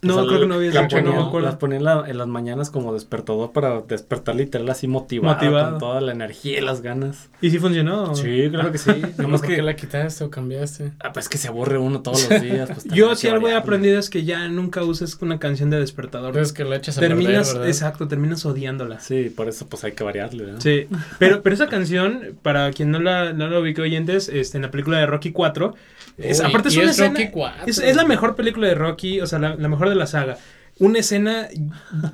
No, 0.03 0.15
O 0.15 0.19
sea, 0.19 0.27
creo 0.27 0.39
que 0.41 0.47
no 0.47 0.55
había 0.55 0.69
dicho, 0.71 0.81
no 0.81 0.87
me 1.03 1.09
ponía- 1.11 1.27
acuerdo. 1.27 1.47
Las 1.47 1.55
ponía 1.57 1.77
en, 1.77 1.83
la- 1.83 2.03
en 2.07 2.17
las 2.17 2.27
mañanas 2.27 2.69
como 2.71 2.91
despertador 2.93 3.51
para 3.51 3.81
despertar 3.81 4.35
literal 4.35 4.67
así 4.69 4.87
motivado, 4.87 5.35
Motivado. 5.35 5.69
con 5.71 5.79
toda 5.79 6.01
la 6.01 6.11
energía 6.11 6.57
y 6.57 6.61
las 6.61 6.81
ganas. 6.81 7.29
¿Y 7.39 7.51
sí 7.51 7.59
funcionó? 7.59 8.15
Sí, 8.15 8.47
claro 8.49 8.71
que 8.71 8.77
sí. 8.79 8.91
No 9.17 9.23
Nomás 9.23 9.41
¿Por 9.41 9.51
que, 9.51 9.61
la 9.61 9.75
quitaste 9.75 10.23
o 10.23 10.29
cambiaste? 10.31 10.93
ah, 11.01 11.13
pues 11.13 11.29
que 11.29 11.37
se 11.37 11.49
aburre 11.49 11.77
uno 11.77 12.01
todos 12.01 12.27
los 12.29 12.41
días. 12.41 12.69
Pues, 12.71 12.85
Yo 12.85 13.11
que 13.15 13.29
algo 13.29 13.47
he 13.47 13.53
aprendido 13.55 13.99
es 13.99 14.09
que 14.09 14.23
ya 14.23 14.47
nunca 14.47 14.83
uses 14.83 15.15
una 15.21 15.37
canción 15.37 15.69
de 15.69 15.79
despertador. 15.79 16.29
Entonces 16.29 16.53
que 16.53 16.63
la 16.63 16.77
echas 16.77 16.97
a 16.97 17.01
terminas, 17.01 17.33
perder, 17.49 17.53
¿verdad? 17.53 17.67
exacto, 17.67 18.07
terminas 18.07 18.43
odiándola. 18.45 18.99
Sí, 18.99 19.29
por 19.35 19.49
eso 19.49 19.67
pues 19.67 19.83
hay 19.83 19.91
que 19.91 20.03
variarle, 20.03 20.51
¿no? 20.53 20.61
Sí, 20.61 20.87
pero, 21.19 21.43
pero 21.43 21.53
esa 21.53 21.67
canción, 21.67 22.37
para 22.41 22.71
quien 22.71 22.89
no 22.89 22.99
la, 22.99 23.33
no 23.33 23.47
la 23.47 23.59
ubique 23.59 23.81
oyentes, 23.81 24.29
este, 24.29 24.57
en 24.57 24.63
la 24.63 24.71
película 24.71 24.97
de 24.97 25.05
Rocky 25.05 25.31
4, 25.31 25.75
es, 26.17 26.39
Uy, 26.39 26.45
aparte 26.45 26.67
es 26.69 26.75
una 26.77 26.85
es 26.85 26.91
escena, 26.91 27.09
Rocky 27.19 27.29
4. 27.31 27.63
es, 27.67 27.77
es 27.79 27.95
la 27.95 28.03
mejor 28.05 28.35
película 28.35 28.67
de 28.67 28.75
Rocky, 28.75 29.21
o 29.21 29.27
sea, 29.27 29.39
la, 29.39 29.55
la 29.55 29.67
mejor 29.69 29.90
de 29.91 29.97
la 29.97 30.07
saga. 30.07 30.37
Una 30.79 30.99
escena 30.99 31.47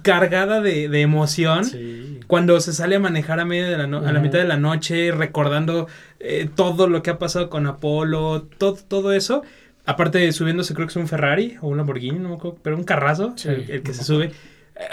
cargada 0.01 0.61
de, 0.61 0.89
de 0.89 1.01
emoción. 1.01 1.63
Sí. 1.65 2.19
Cuando 2.27 2.59
se 2.59 2.73
sale 2.73 2.95
a 2.97 2.99
manejar 2.99 3.39
a, 3.39 3.45
media 3.45 3.67
de 3.67 3.77
la 3.77 3.87
no- 3.87 4.05
a 4.05 4.11
la 4.11 4.19
mitad 4.19 4.39
de 4.39 4.45
la 4.45 4.57
noche, 4.57 5.11
recordando 5.11 5.87
eh, 6.19 6.49
todo 6.53 6.87
lo 6.87 7.01
que 7.03 7.09
ha 7.11 7.19
pasado 7.19 7.49
con 7.49 7.65
Apolo, 7.67 8.43
todo, 8.57 8.75
todo 8.87 9.13
eso. 9.13 9.43
Aparte 9.85 10.17
de 10.17 10.33
subiéndose, 10.33 10.73
creo 10.73 10.85
que 10.87 10.91
es 10.91 10.97
un 10.97 11.07
Ferrari 11.07 11.55
o 11.61 11.69
un 11.69 11.77
Lamborghini, 11.77 12.19
no 12.19 12.29
me 12.29 12.35
acuerdo, 12.35 12.57
pero 12.61 12.75
un 12.75 12.83
carrazo, 12.83 13.33
Sí, 13.37 13.47
el, 13.47 13.71
el 13.71 13.83
que 13.83 13.93
se 13.93 14.03
sube. 14.03 14.31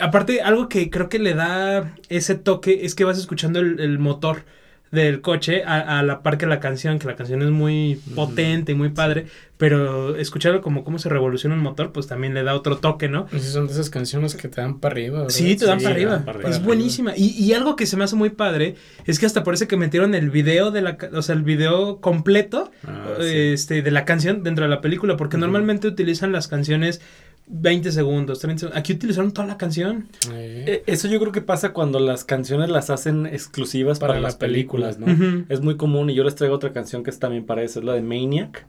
Aparte, 0.00 0.40
algo 0.40 0.68
que 0.68 0.88
creo 0.88 1.08
que 1.08 1.18
le 1.18 1.34
da 1.34 1.94
ese 2.08 2.36
toque 2.36 2.84
es 2.84 2.94
que 2.94 3.04
vas 3.04 3.18
escuchando 3.18 3.58
el, 3.58 3.80
el 3.80 3.98
motor 3.98 4.44
del 4.94 5.20
coche 5.20 5.62
a, 5.64 5.98
a, 5.98 6.02
la 6.02 6.22
par 6.22 6.38
que 6.38 6.46
la 6.46 6.60
canción, 6.60 6.98
que 6.98 7.06
la 7.06 7.16
canción 7.16 7.42
es 7.42 7.50
muy 7.50 8.00
potente 8.14 8.72
y 8.72 8.74
muy 8.74 8.88
padre, 8.90 9.26
pero 9.56 10.16
escucharlo 10.16 10.60
como 10.62 10.82
cómo 10.84 10.98
se 10.98 11.08
revoluciona 11.08 11.54
un 11.54 11.62
motor, 11.62 11.92
pues 11.92 12.06
también 12.06 12.34
le 12.34 12.42
da 12.42 12.54
otro 12.54 12.78
toque, 12.78 13.08
¿no? 13.08 13.26
Pues 13.26 13.44
son 13.44 13.66
de 13.66 13.72
esas 13.72 13.90
canciones 13.90 14.34
que 14.34 14.48
te 14.48 14.60
dan 14.60 14.78
para 14.80 14.92
arriba. 14.94 15.18
¿verdad? 15.18 15.30
Sí, 15.34 15.54
te 15.56 15.66
dan 15.66 15.78
Sí, 15.78 15.84
para, 15.84 15.94
arriba. 15.94 16.10
dan 16.12 16.24
para 16.24 16.38
arriba. 16.38 16.50
Es 16.56 16.62
buenísima. 16.62 17.12
Y, 17.16 17.30
y 17.30 17.52
algo 17.52 17.76
que 17.76 17.86
se 17.86 17.96
me 17.96 18.04
hace 18.04 18.16
muy 18.16 18.30
padre 18.30 18.74
es 19.06 19.18
que 19.18 19.26
hasta 19.26 19.44
parece 19.44 19.68
que 19.68 19.76
metieron 19.76 20.14
el 20.14 20.30
video 20.30 20.70
de 20.70 20.82
la, 20.82 20.98
o 21.12 21.22
sea, 21.22 21.34
el 21.34 21.42
video 21.42 22.00
completo 22.00 22.70
Ah, 22.86 23.06
sí. 23.20 23.26
este, 23.26 23.82
de 23.82 23.90
la 23.90 24.04
canción 24.04 24.42
dentro 24.42 24.64
de 24.64 24.70
la 24.70 24.80
película, 24.80 25.16
porque 25.16 25.36
normalmente 25.36 25.86
utilizan 25.88 26.32
las 26.32 26.48
canciones 26.48 27.00
20 27.46 27.92
segundos, 27.92 28.38
30 28.40 28.60
segundos. 28.60 28.78
Aquí 28.78 28.92
utilizaron 28.94 29.32
toda 29.32 29.46
la 29.46 29.58
canción. 29.58 30.08
Eh, 30.32 30.82
Eso 30.86 31.08
yo 31.08 31.20
creo 31.20 31.32
que 31.32 31.42
pasa 31.42 31.72
cuando 31.72 31.98
las 32.00 32.24
canciones 32.24 32.70
las 32.70 32.88
hacen 32.90 33.26
exclusivas 33.26 33.98
para, 33.98 34.12
Para 34.12 34.20
la 34.20 34.28
las 34.28 34.36
películas, 34.36 34.98
¿no? 34.98 35.44
Es 35.48 35.60
muy 35.60 35.76
común 35.76 36.08
y 36.10 36.14
yo 36.14 36.24
les 36.24 36.34
traigo 36.34 36.54
otra 36.54 36.72
canción 36.72 37.02
que 37.02 37.10
es 37.10 37.18
también 37.18 37.44
para 37.44 37.62
eso, 37.62 37.80
es 37.80 37.84
la 37.84 37.92
de 37.94 38.02
Maniac, 38.02 38.66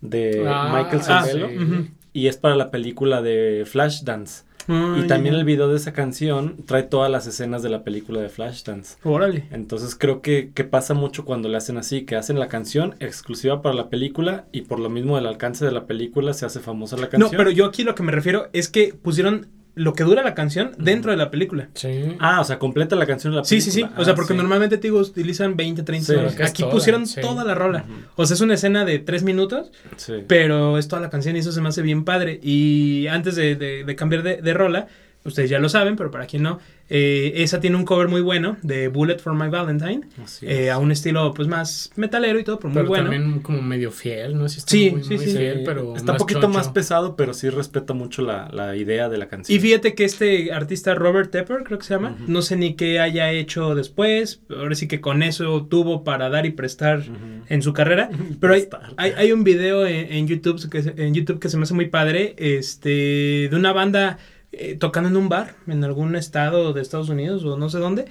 de 0.00 0.44
Ah, 0.46 0.72
Michael 0.74 1.02
ah, 1.08 1.24
sí. 1.30 1.42
Ujú. 1.42 1.88
y 2.12 2.26
es 2.26 2.36
para 2.36 2.56
la 2.56 2.70
película 2.70 3.22
de 3.22 3.64
Flashdance. 3.66 4.44
Ah, 4.68 4.96
y 4.98 5.06
también 5.06 5.34
el 5.34 5.44
video 5.44 5.68
de 5.68 5.76
esa 5.76 5.92
canción 5.92 6.56
trae 6.66 6.82
todas 6.82 7.10
las 7.10 7.26
escenas 7.26 7.62
de 7.62 7.68
la 7.68 7.84
película 7.84 8.20
de 8.20 8.28
Flashdance. 8.28 8.96
Órale. 9.04 9.46
Entonces 9.52 9.94
creo 9.94 10.22
que, 10.22 10.50
que 10.54 10.64
pasa 10.64 10.94
mucho 10.94 11.24
cuando 11.24 11.48
le 11.48 11.56
hacen 11.56 11.76
así, 11.78 12.04
que 12.04 12.16
hacen 12.16 12.38
la 12.38 12.48
canción 12.48 12.94
exclusiva 13.00 13.62
para 13.62 13.74
la 13.74 13.88
película 13.88 14.46
y 14.52 14.62
por 14.62 14.80
lo 14.80 14.88
mismo 14.90 15.16
del 15.16 15.26
alcance 15.26 15.64
de 15.64 15.72
la 15.72 15.86
película 15.86 16.34
se 16.34 16.46
hace 16.46 16.60
famosa 16.60 16.96
la 16.96 17.02
No, 17.04 17.08
canción. 17.10 17.32
pero 17.36 17.50
yo 17.50 17.64
aquí 17.66 17.84
lo 17.84 17.94
que 17.94 18.02
me 18.02 18.12
refiero 18.12 18.48
es 18.52 18.68
que 18.68 18.92
pusieron 18.94 19.48
lo 19.76 19.92
que 19.92 20.02
dura 20.04 20.22
la 20.24 20.34
canción 20.34 20.72
dentro 20.78 21.10
de 21.12 21.16
la 21.16 21.30
película. 21.30 21.68
sí. 21.74 22.16
Ah, 22.18 22.40
o 22.40 22.44
sea, 22.44 22.58
completa 22.58 22.96
la 22.96 23.06
canción 23.06 23.32
de 23.32 23.36
la 23.38 23.44
Sí, 23.44 23.56
película. 23.56 23.72
sí, 23.72 23.80
sí. 23.82 23.88
O 24.00 24.04
sea, 24.04 24.14
Ah, 24.14 24.16
porque 24.16 24.32
sí. 24.32 24.38
normalmente 24.38 24.78
te 24.78 24.88
digo, 24.88 24.98
utilizan 25.00 25.54
20, 25.56 25.82
30 25.84 26.12
Sí, 26.30 26.42
Aquí 26.42 26.62
toda, 26.62 26.72
pusieron 26.72 27.06
sí. 27.06 27.20
toda 27.20 27.44
la 27.44 27.54
rola. 27.54 27.84
O 28.16 28.26
sea, 28.26 28.34
es 28.34 28.40
una 28.40 28.54
escena 28.54 28.84
de 28.84 28.98
3 28.98 29.22
minutos, 29.22 29.70
Sí. 29.96 30.14
pero 30.26 30.78
es 30.78 30.88
toda 30.88 31.00
la 31.02 31.10
canción 31.10 31.36
y 31.36 31.40
eso 31.40 31.52
se 31.52 31.60
me 31.60 31.68
hace 31.68 31.82
bien 31.82 32.04
padre. 32.04 32.40
Y 32.42 33.06
antes 33.08 33.36
de, 33.36 33.54
de- 33.54 33.84
de 33.84 33.96
cambiar 33.96 34.22
de, 34.22 34.40
de 34.42 34.54
rola, 34.54 34.88
ustedes 35.26 35.50
ya 35.50 35.58
lo 35.58 35.68
saben, 35.68 35.96
pero 35.96 36.10
para 36.10 36.26
quien 36.26 36.42
no, 36.44 36.58
eh, 36.88 37.32
esa 37.42 37.58
tiene 37.60 37.76
un 37.76 37.84
cover 37.84 38.08
muy 38.08 38.20
bueno 38.20 38.56
de 38.62 38.88
Bullet 38.88 39.18
for 39.18 39.34
My 39.34 39.48
Valentine, 39.48 40.02
Así 40.22 40.46
eh, 40.46 40.66
es. 40.66 40.70
a 40.70 40.78
un 40.78 40.92
estilo 40.92 41.34
pues 41.34 41.48
más 41.48 41.90
metalero 41.96 42.38
y 42.38 42.44
todo, 42.44 42.58
pero 42.58 42.68
muy 42.70 42.76
pero 42.82 42.88
bueno. 42.88 43.10
también 43.10 43.40
como 43.40 43.60
medio 43.60 43.90
fiel, 43.90 44.38
¿no? 44.38 44.48
Sí, 44.48 44.58
está 44.58 44.70
Sí, 44.70 44.90
muy, 44.92 45.02
sí, 45.02 45.14
muy 45.16 45.26
sí. 45.26 45.36
fiel, 45.36 45.58
Sí, 45.58 45.62
pero 45.64 45.96
está 45.96 46.12
un 46.12 46.18
poquito 46.18 46.40
choncho. 46.42 46.56
más 46.58 46.68
pesado, 46.68 47.16
pero 47.16 47.34
sí 47.34 47.48
respeta 47.50 47.92
mucho 47.92 48.22
la, 48.22 48.48
la 48.52 48.76
idea 48.76 49.08
de 49.08 49.18
la 49.18 49.28
canción. 49.28 49.56
Y 49.56 49.60
fíjate 49.60 49.94
que 49.94 50.04
este 50.04 50.52
artista 50.52 50.94
Robert 50.94 51.30
Tepper, 51.30 51.64
creo 51.64 51.78
que 51.78 51.84
se 51.84 51.94
llama, 51.94 52.16
no 52.28 52.40
sé 52.42 52.56
ni 52.56 52.74
qué 52.74 53.00
haya 53.00 53.32
hecho 53.32 53.74
después, 53.74 54.40
ahora 54.48 54.74
sí 54.76 54.86
que 54.86 55.00
con 55.00 55.22
eso 55.24 55.66
tuvo 55.68 56.04
para 56.04 56.28
dar 56.28 56.46
y 56.46 56.50
prestar 56.52 57.02
en 57.48 57.62
su 57.62 57.72
carrera, 57.72 58.10
pero 58.40 58.54
hay, 58.54 58.68
hay, 58.96 59.12
hay 59.16 59.32
un 59.32 59.42
video 59.44 59.86
en, 59.86 60.12
en 60.12 60.28
YouTube 60.28 60.70
que 60.70 60.82
se- 60.82 60.94
en 60.96 61.14
YouTube 61.14 61.40
que 61.40 61.48
se 61.48 61.56
me 61.56 61.64
hace 61.64 61.74
muy 61.74 61.86
padre, 61.86 62.34
este, 62.38 63.48
de 63.50 63.56
una 63.56 63.72
banda 63.72 64.18
eh, 64.58 64.76
tocando 64.78 65.08
en 65.08 65.16
un 65.16 65.28
bar 65.28 65.54
en 65.66 65.84
algún 65.84 66.16
estado 66.16 66.72
de 66.72 66.82
Estados 66.82 67.08
Unidos 67.08 67.44
o 67.44 67.56
no 67.56 67.68
sé 67.68 67.78
dónde, 67.78 68.06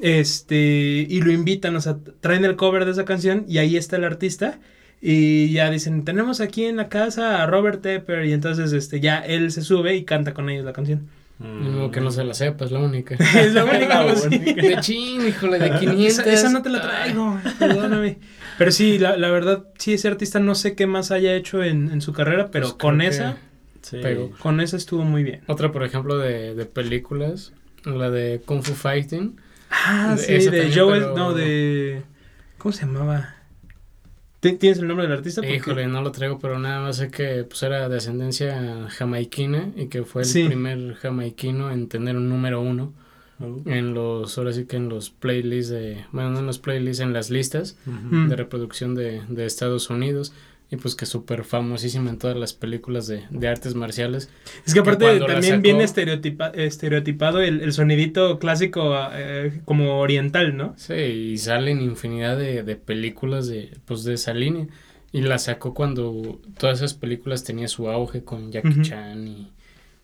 este, 0.00 1.06
y 1.08 1.20
lo 1.20 1.32
invitan, 1.32 1.74
o 1.76 1.80
sea, 1.80 1.96
traen 2.20 2.44
el 2.44 2.56
cover 2.56 2.84
de 2.84 2.92
esa 2.92 3.04
canción 3.04 3.44
y 3.48 3.58
ahí 3.58 3.76
está 3.76 3.96
el 3.96 4.04
artista. 4.04 4.58
Y 5.00 5.52
ya 5.52 5.70
dicen, 5.70 6.04
tenemos 6.04 6.40
aquí 6.40 6.64
en 6.64 6.76
la 6.76 6.88
casa 6.88 7.42
a 7.42 7.46
Robert 7.46 7.82
Tepper. 7.82 8.24
Y 8.24 8.32
entonces 8.32 8.72
este, 8.72 8.98
ya 9.00 9.18
él 9.18 9.52
se 9.52 9.62
sube 9.62 9.94
y 9.94 10.04
canta 10.04 10.34
con 10.34 10.50
ellos 10.50 10.64
la 10.64 10.72
canción. 10.72 11.08
Mm. 11.38 11.76
No, 11.78 11.90
que 11.92 12.00
no 12.00 12.10
se 12.10 12.24
la 12.24 12.34
sepa, 12.34 12.64
es 12.64 12.72
la 12.72 12.80
única. 12.80 13.14
Es 13.38 13.54
la 13.54 13.64
única, 13.64 13.86
La 14.02 14.06
pues, 14.06 14.22
sí. 14.22 14.26
única. 14.28 14.60
De 14.62 14.76
chin, 14.80 15.28
híjole, 15.28 15.58
de 15.60 15.70
500. 15.78 16.18
Esa, 16.18 16.32
esa 16.32 16.50
no 16.50 16.62
te 16.62 16.70
la 16.70 16.80
traigo, 16.82 17.38
perdóname. 17.60 18.18
Pero 18.58 18.72
sí, 18.72 18.98
la, 18.98 19.16
la 19.16 19.30
verdad, 19.30 19.64
sí, 19.78 19.92
ese 19.92 20.08
artista 20.08 20.40
no 20.40 20.56
sé 20.56 20.74
qué 20.74 20.88
más 20.88 21.12
haya 21.12 21.32
hecho 21.36 21.62
en, 21.62 21.92
en 21.92 22.00
su 22.00 22.12
carrera, 22.12 22.50
pero 22.50 22.64
Pues 22.66 22.74
con 22.74 22.96
creo 22.98 23.10
que- 23.10 23.14
esa, 23.16 23.36
Sí. 23.82 24.00
Con 24.40 24.60
esa 24.60 24.76
estuvo 24.76 25.04
muy 25.04 25.22
bien. 25.22 25.40
Otra, 25.46 25.72
por 25.72 25.84
ejemplo, 25.84 26.18
de, 26.18 26.54
de 26.54 26.66
películas, 26.66 27.52
la 27.84 28.10
de 28.10 28.40
Kung 28.44 28.62
Fu 28.62 28.74
Fighting. 28.74 29.36
Ah, 29.70 30.14
De- 30.16 30.22
sí, 30.40 30.50
de 30.50 30.58
también, 30.62 30.72
Joel, 30.78 31.00
pero- 31.02 31.16
no, 31.16 31.34
de... 31.34 32.02
¿Cómo 32.58 32.72
se 32.72 32.86
llamaba? 32.86 33.34
¿Ti- 34.40 34.52
¿Tienes 34.56 34.78
el 34.78 34.86
nombre 34.86 35.06
del 35.06 35.16
artista? 35.16 35.40
Porque- 35.40 35.56
Híjole, 35.56 35.86
no 35.88 36.00
lo 36.02 36.12
traigo, 36.12 36.38
pero 36.38 36.58
nada 36.58 36.80
más 36.80 36.96
sé 36.96 37.10
que 37.10 37.44
pues 37.44 37.62
era 37.64 37.88
de 37.88 37.96
ascendencia 37.96 38.86
jamaiquina 38.88 39.70
y 39.76 39.86
que 39.86 40.04
fue 40.04 40.22
el 40.22 40.28
Sí. 40.28 40.44
primer 40.44 40.94
jamaiquino 40.94 41.70
en 41.72 41.88
tener 41.88 42.16
un 42.16 42.28
número 42.28 42.60
uno 42.60 42.92
Oh. 43.40 43.62
en 43.66 43.94
los, 43.94 44.36
ahora 44.36 44.52
sí 44.52 44.64
que 44.64 44.74
en 44.76 44.88
los 44.88 45.10
playlists 45.10 45.70
de, 45.70 46.04
bueno, 46.10 46.30
no 46.30 46.40
en 46.40 46.46
los 46.46 46.58
playlists, 46.58 47.00
en 47.00 47.12
las 47.12 47.30
listas 47.30 47.76
Ujú. 47.86 47.96
Mm. 48.16 48.28
de 48.30 48.34
reproducción 48.36 48.96
de, 48.96 49.22
de 49.28 49.46
Estados 49.46 49.90
Unidos 49.90 50.32
y 50.70 50.76
pues 50.76 50.94
que 50.94 51.06
súper 51.06 51.44
famosísima 51.44 52.10
en 52.10 52.18
todas 52.18 52.36
las 52.36 52.52
películas 52.52 53.06
de, 53.06 53.24
de 53.30 53.48
artes 53.48 53.74
marciales. 53.74 54.28
Es 54.66 54.74
que 54.74 54.80
aparte 54.80 55.18
también 55.20 55.42
sacó- 55.42 55.62
viene 55.62 55.84
estereotipa- 55.84 56.52
estereotipado 56.54 57.40
el, 57.40 57.62
el 57.62 57.72
sonidito 57.72 58.38
clásico 58.38 58.94
eh, 59.12 59.60
como 59.64 59.98
oriental, 60.00 60.56
¿no? 60.56 60.74
Sí, 60.76 60.94
y 60.94 61.38
salen 61.38 61.80
infinidad 61.80 62.36
de, 62.36 62.62
de 62.62 62.76
películas 62.76 63.46
de, 63.48 63.76
pues 63.86 64.04
de 64.04 64.14
esa 64.14 64.34
línea. 64.34 64.66
Y 65.10 65.22
la 65.22 65.38
sacó 65.38 65.72
cuando 65.72 66.38
todas 66.58 66.78
esas 66.80 66.92
películas 66.92 67.42
tenía 67.42 67.66
su 67.66 67.88
auge 67.88 68.22
con 68.24 68.52
Jackie. 68.52 68.82
Chan 68.82 69.26
y, 69.26 69.50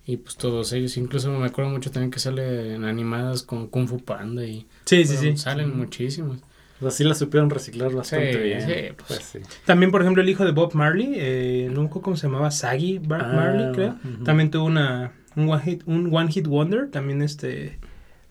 y 0.07 0.16
pues 0.16 0.37
todos 0.37 0.72
ellos. 0.72 0.96
Incluso 0.96 1.31
me 1.31 1.44
acuerdo 1.46 1.70
mucho 1.70 1.90
también 1.90 2.11
que 2.11 2.20
salen 2.20 2.85
animadas 2.85 3.42
con 3.42 3.66
Kung 3.68 3.87
Fu 3.87 3.98
Panda 3.98 4.46
y 4.46 4.66
Sí, 4.87 5.05
sí, 5.05 5.14
bueno, 5.16 5.37
sí. 5.37 5.42
salen 5.42 5.77
muchísimos. 5.77 6.38
O 6.80 6.80
sea, 6.80 6.90
sí 6.90 7.04
la 7.04 7.14
supieron 7.14 7.50
reciclar 7.50 7.92
bastante 7.92 8.32
Sí, 8.32 8.38
bien. 8.38 8.60
sí, 8.62 8.94
pues. 8.96 9.06
Pues 9.06 9.22
sí. 9.24 9.38
También, 9.64 9.90
por 9.92 10.02
ejemplo, 10.02 10.22
el 10.22 10.28
hijo 10.28 10.44
de 10.44 10.50
Bob 10.52 10.74
Marley, 10.74 11.12
eh, 11.16 11.68
acuerdo 11.70 12.02
cómo 12.02 12.16
se 12.16 12.26
llamaba, 12.26 12.50
Saggy 12.50 13.00
Ah, 13.10 13.32
Marley, 13.34 13.72
creo. 13.72 13.96
También 14.24 14.50
tuvo 14.50 14.64
una, 14.64 15.12
un, 15.37 15.48
one 15.48 15.62
hit, 15.62 15.82
un 15.87 16.14
one 16.14 16.30
hit 16.32 16.46
wonder, 16.46 16.90
también 16.90 17.22
este, 17.22 17.78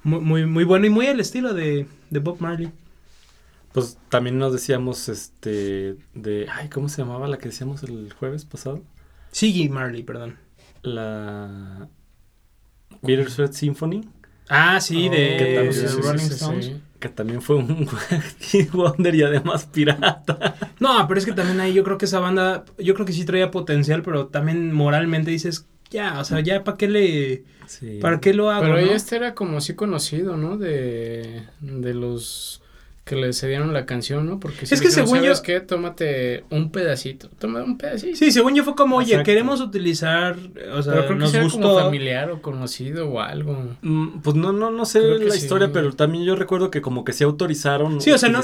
muy, 0.04 0.20
muy, 0.20 0.46
muy 0.46 0.64
bueno 0.66 0.86
y 0.86 0.90
muy 0.90 1.08
al 1.08 1.20
estilo 1.20 1.54
de, 1.54 1.88
de 2.10 2.20
Bob 2.20 2.40
Marley. 2.42 2.70
Pues 3.72 3.98
también 4.10 4.38
nos 4.38 4.54
decíamos, 4.54 5.10
este, 5.10 5.96
de, 6.14 6.46
ay, 6.54 6.70
¿cómo 6.70 6.90
se 6.90 7.02
llamaba 7.02 7.28
la 7.28 7.38
que 7.40 7.50
decíamos 7.50 7.82
el 7.84 8.14
jueves 8.14 8.46
pasado? 8.46 8.84
Siggy 9.32 9.70
Marley, 9.70 10.04
perdón. 10.04 10.38
La 10.84 11.88
Bittersweet 13.02 13.54
Symphony, 13.54 14.02
Ah, 14.50 14.80
sí, 14.82 15.08
Oh, 15.08 15.12
de, 15.12 15.70
sí, 15.72 15.86
Rolling 16.02 16.20
Stones. 16.26 16.72
Que 17.04 17.10
también 17.10 17.42
fue 17.42 17.58
un 17.58 17.86
Wonder 18.74 19.14
y 19.14 19.24
además 19.24 19.66
pirata. 19.66 20.56
No, 20.80 21.06
pero 21.08 21.20
es 21.20 21.26
que 21.26 21.34
también 21.34 21.60
ahí 21.60 21.74
yo 21.74 21.84
creo 21.84 21.98
que 21.98 22.06
esa 22.06 22.20
banda, 22.20 22.64
yo 22.78 22.94
creo 22.94 23.06
que 23.06 23.12
sí 23.14 23.26
traía 23.26 23.52
potencial, 23.52 24.02
pero 24.04 24.28
también 24.28 24.72
moralmente 24.72 25.30
dices, 25.30 25.68
ya, 25.92 26.20
o 26.20 26.24
sea, 26.24 26.40
ya 26.40 26.64
para 26.64 26.78
qué 26.78 26.88
le, 26.88 27.44
Sí. 27.68 28.00
para 28.02 28.20
qué 28.20 28.34
lo 28.34 28.50
hago, 28.52 28.64
Pero 28.64 28.76
¿no? 28.86 28.92
este 28.92 29.16
era 29.18 29.36
como 29.36 29.60
sí 29.62 29.74
conocido, 29.76 30.38
¿no? 30.38 30.58
De, 30.58 31.44
de 31.62 31.94
los 31.94 32.62
que 33.06 33.18
le 33.18 33.34
cedieron 33.34 33.74
la 33.74 33.86
canción, 33.86 34.26
¿no? 34.26 34.40
Porque 34.40 34.66
si 34.66 34.74
Es 34.76 34.80
que 34.80 34.88
dijeron, 34.88 35.08
según 35.10 35.20
yo- 35.20 35.36
¿sabes 35.36 35.42
qué? 35.42 35.60
Tómate 35.60 36.46
un 36.50 36.72
pedacito. 36.72 37.30
Toma 37.38 37.62
un 37.62 37.78
pedacito. 37.78 38.16
Sí, 38.16 38.32
según 38.32 38.56
yo 38.56 38.64
fue 38.64 38.76
como, 38.76 38.96
oye, 38.96 39.08
Exacto. 39.12 39.26
queremos 39.26 39.60
utilizar, 39.60 40.38
o 40.74 40.82
sea, 40.82 40.94
Pero 40.94 41.08
creo 41.08 41.08
que 41.08 41.16
nos 41.16 41.38
gustó. 41.38 41.60
como 41.62 41.80
familiar 41.80 42.32
o 42.32 42.42
conocido 42.42 43.10
o 43.10 43.20
algo. 43.20 43.76
Mm, 43.82 44.22
Pues 44.22 44.38
no, 44.38 44.54
no, 44.54 44.72
no 44.72 44.86
sé 44.86 45.00
Creo 45.02 45.20
que 45.20 45.26
la 45.26 45.32
sí. 45.34 45.40
historia, 45.40 45.70
pero 45.74 45.92
también 45.92 46.24
yo 46.24 46.38
recuerdo 46.38 46.72
que 46.72 46.82
como 46.82 47.04
que 47.04 47.12
se 47.12 47.26
autorizaron 47.26 48.00
Sí, 48.00 48.10
o 48.12 48.18
sea, 48.18 48.30
no, 48.30 48.42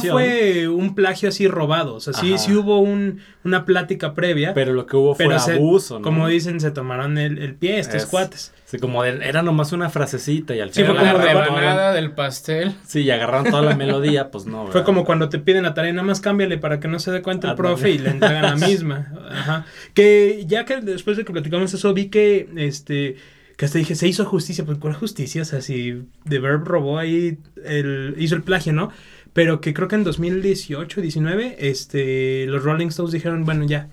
fue 0.00 0.66
un 0.68 0.94
plagio 0.96 1.28
así 1.28 1.46
robado. 1.46 1.94
O 1.94 2.00
sea, 2.00 2.12
sí, 2.12 2.34
Ajá. 2.34 2.38
sí 2.38 2.54
hubo 2.56 2.80
un, 2.80 3.20
una 3.44 3.64
plática 3.64 4.14
previa. 4.14 4.52
pero 4.52 4.72
lo 4.72 4.86
que 4.86 4.96
hubo 4.96 5.14
fue 5.14 5.26
Pero 5.26 5.38
se- 5.38 5.52
abuso, 5.54 5.98
¿no? 5.98 6.02
Como 6.02 6.26
dicen, 6.26 6.58
se 6.60 6.72
tomaron 6.72 7.18
el, 7.18 7.38
el 7.38 7.54
pie 7.54 7.78
estos 7.78 8.02
Es- 8.02 8.06
cuates. 8.06 8.52
Sí, 8.72 8.78
como 8.78 9.02
de- 9.02 9.28
era 9.28 9.42
nomás 9.42 9.72
una 9.72 9.90
frasecita 9.90 10.56
y 10.56 10.60
al 10.60 10.72
Sí, 10.72 10.80
Era 10.80 10.90
fue 10.92 10.98
final 11.00 11.14
como 11.16 11.26
la- 11.26 11.44
rebanada 11.44 11.92
del 11.92 12.12
pastel. 12.12 12.74
Sí, 12.86 13.00
y 13.02 13.10
agarraron 13.10 13.50
toda 13.50 13.60
la 13.62 13.76
melodía, 13.76 14.30
pues 14.30 14.46
no. 14.46 14.62
Fue 14.62 14.66
¿verdad? 14.68 14.84
como 14.86 15.04
cuando 15.04 15.28
te 15.28 15.38
piden 15.38 15.64
la 15.64 15.74
tarea, 15.74 15.92
nada 15.92 16.06
más 16.06 16.22
cámbiale 16.22 16.56
para 16.56 16.80
que 16.80 16.88
no 16.88 16.98
se 16.98 17.10
dé 17.10 17.20
cuenta 17.20 17.50
el 17.50 17.54
profe 17.54 17.90
y 17.90 17.98
le 17.98 18.08
entregan 18.08 18.42
la 18.44 18.56
misma. 18.66 19.12
Ajá. 19.30 19.66
Que 19.92 20.44
ya 20.46 20.64
que 20.64 20.80
después 20.80 21.18
de 21.18 21.24
que 21.26 21.32
platicamos 21.32 21.72
eso, 21.74 21.92
vi 21.92 22.08
que 22.08 22.48
este. 22.56 23.16
Que 23.58 23.66
hasta 23.66 23.78
dije, 23.78 23.94
se 23.94 24.08
hizo 24.08 24.24
justicia, 24.24 24.64
pues 24.64 24.78
¿cuál 24.78 24.94
justicia? 24.94 25.42
O 25.42 25.44
sea, 25.44 25.60
si 25.60 26.04
The 26.26 26.38
Verb 26.38 26.64
robó 26.64 26.98
ahí, 26.98 27.36
el, 27.64 28.14
hizo 28.18 28.34
el 28.34 28.42
plagio, 28.42 28.72
¿no? 28.72 28.90
Pero 29.34 29.60
que 29.60 29.74
creo 29.74 29.86
que 29.88 29.94
en 29.96 30.04
2018, 30.04 31.00
19, 31.02 31.56
este, 31.58 32.46
los 32.46 32.62
Rolling 32.64 32.88
Stones 32.88 33.12
dijeron, 33.12 33.44
bueno, 33.44 33.64
ya, 33.66 33.88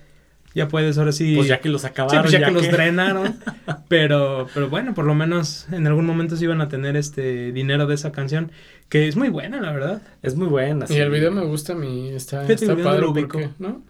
ya 0.56 0.68
puedes, 0.68 0.98
ahora 0.98 1.12
sí. 1.12 1.36
Pues 1.36 1.48
ya 1.48 1.60
que 1.60 1.70
los 1.70 1.82
Sí, 1.82 1.88
acabaron. 1.88 2.22
pues 2.24 2.32
ya, 2.32 2.46
que, 2.46 2.52
los 2.52 2.70
drenaron. 2.70 3.36
pero, 3.88 4.48
pero 4.54 4.70
bueno, 4.70 4.94
por 4.94 5.06
lo 5.06 5.16
menos 5.16 5.68
en 5.72 5.86
algún 5.88 6.06
momento 6.06 6.36
sí 6.36 6.46
iban 6.46 6.62
a 6.62 6.70
tener 6.70 6.96
este 6.98 7.52
dinero 7.52 7.88
de 7.88 7.96
esa 7.96 8.12
canción. 8.12 8.52
Que 8.90 9.08
es 9.08 9.16
muy 9.16 9.30
buena, 9.30 9.62
la 9.62 9.72
verdad. 9.72 10.02
Es 10.24 10.36
muy 10.36 10.48
buena. 10.48 10.86
Y 10.86 10.94
sí. 10.94 10.98
el 10.98 11.12
video 11.12 11.32
me 11.32 11.44
gusta 11.46 11.74
a 11.74 11.76
mí. 11.76 12.10
Está, 12.10 12.42
Fíjate, 12.42 12.54
el 12.66 12.72
está 12.72 12.74
video 12.74 12.86
padre 12.90 13.02
lo 13.02 13.12
ubico. 13.12 13.28
porque, 13.40 13.50
¿no? 13.60 13.82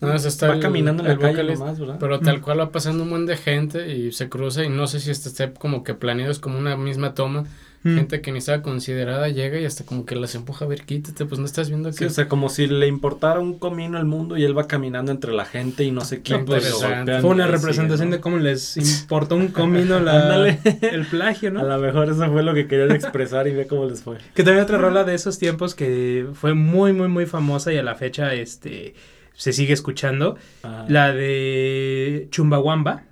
No, 0.00 0.14
está 0.14 0.48
va 0.48 0.54
el- 0.54 0.60
caminando 0.60 1.02
en 1.02 1.08
la 1.08 1.18
calle 1.18 1.42
nomás, 1.54 1.78
¿verdad? 1.80 1.96
Pero 1.98 2.20
tal 2.20 2.40
cual 2.40 2.60
va 2.60 2.70
pasando 2.70 3.02
un 3.02 3.10
buen 3.10 3.26
de 3.26 3.36
gente 3.36 3.92
y 3.96 4.12
se 4.12 4.28
cruza 4.28 4.64
y 4.64 4.68
no 4.68 4.86
sé 4.86 5.00
si 5.00 5.10
este 5.10 5.28
esté 5.28 5.52
como 5.52 5.82
que 5.82 5.94
planeado, 5.94 6.30
es 6.30 6.38
como 6.38 6.58
una 6.58 6.76
misma 6.76 7.14
toma. 7.14 7.44
Mm. 7.82 7.96
Gente 7.96 8.20
que 8.20 8.30
ni 8.30 8.38
estaba 8.40 8.60
considerada 8.62 9.28
llega 9.30 9.58
y 9.58 9.64
hasta 9.64 9.84
como 9.86 10.04
que 10.04 10.14
las 10.14 10.34
empuja 10.34 10.66
a 10.66 10.68
ver, 10.68 10.82
quítate, 10.82 11.24
pues 11.24 11.38
no 11.38 11.46
estás 11.46 11.70
viendo 11.70 11.90
Sí, 11.92 12.00
que... 12.00 12.06
o 12.06 12.10
sea, 12.10 12.28
como 12.28 12.50
si 12.50 12.66
le 12.66 12.86
importara 12.86 13.40
un 13.40 13.58
comino 13.58 13.96
el 13.98 14.04
mundo 14.04 14.36
y 14.36 14.44
él 14.44 14.56
va 14.56 14.66
caminando 14.66 15.10
entre 15.12 15.32
la 15.32 15.46
gente 15.46 15.82
y 15.84 15.90
no 15.90 16.02
sé 16.02 16.20
quién. 16.20 16.44
pues, 16.44 16.62
pero 16.62 16.74
interesante. 16.74 16.96
golpean 16.98 17.22
Fue 17.22 17.30
una 17.30 17.46
representación 17.46 18.10
¿no? 18.10 18.16
de 18.16 18.20
cómo 18.20 18.36
les 18.36 18.76
importó 18.76 19.36
un 19.36 19.48
comino 19.48 19.98
la, 19.98 20.20
Ándale. 20.22 20.58
el 20.82 21.06
plagio, 21.06 21.48
A 21.48 21.52
¿no? 21.52 21.64
lo 21.64 21.78
mejor 21.78 22.10
eso 22.10 22.30
fue 22.30 22.42
lo 22.42 22.52
que 22.52 22.66
querían 22.66 22.92
expresar 22.92 23.48
y 23.48 23.52
ve 23.52 23.66
cómo 23.66 23.86
les 23.86 24.02
fue. 24.02 24.18
Que 24.34 24.44
también 24.44 24.62
otra 24.64 24.76
rola 24.76 25.04
de 25.04 25.14
esos 25.14 25.38
tiempos 25.38 25.74
que 25.74 26.26
fue 26.34 26.52
muy, 26.52 26.92
muy, 26.92 27.08
muy 27.08 27.24
famosa 27.24 27.72
y 27.72 27.78
a 27.78 27.82
la 27.82 27.94
fecha 27.94 28.34
este 28.34 28.94
se 29.34 29.54
sigue 29.54 29.72
escuchando. 29.72 30.36
Ajá. 30.62 30.84
La 30.88 31.12
de 31.14 32.28
Chumbawamba. 32.30 33.04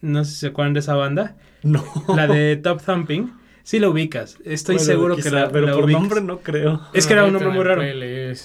No 0.00 0.24
sé 0.24 0.30
si 0.30 0.36
se 0.38 0.46
acuerdan 0.48 0.74
de 0.74 0.80
esa 0.80 0.94
banda. 0.94 1.34
No. 1.64 1.84
La 2.14 2.28
de 2.28 2.54
Top 2.56 2.80
Thumping. 2.84 3.32
Sí 3.64 3.78
la 3.78 3.88
ubicas. 3.88 4.38
Estoy 4.44 4.74
Bueno, 4.76 4.86
seguro 4.86 5.16
que 5.16 5.30
la, 5.30 5.48
Pero 5.50 5.66
la 5.66 5.72
por 5.74 5.84
ubicas. 5.84 6.00
nombre 6.02 6.20
no 6.20 6.40
creo. 6.40 6.80
Es 6.92 7.06
que 7.06 7.12
era 7.12 7.24
un 7.24 7.32
nombre 7.32 7.50
muy 7.50 7.58
la 7.64 7.74
raro. 7.76 7.82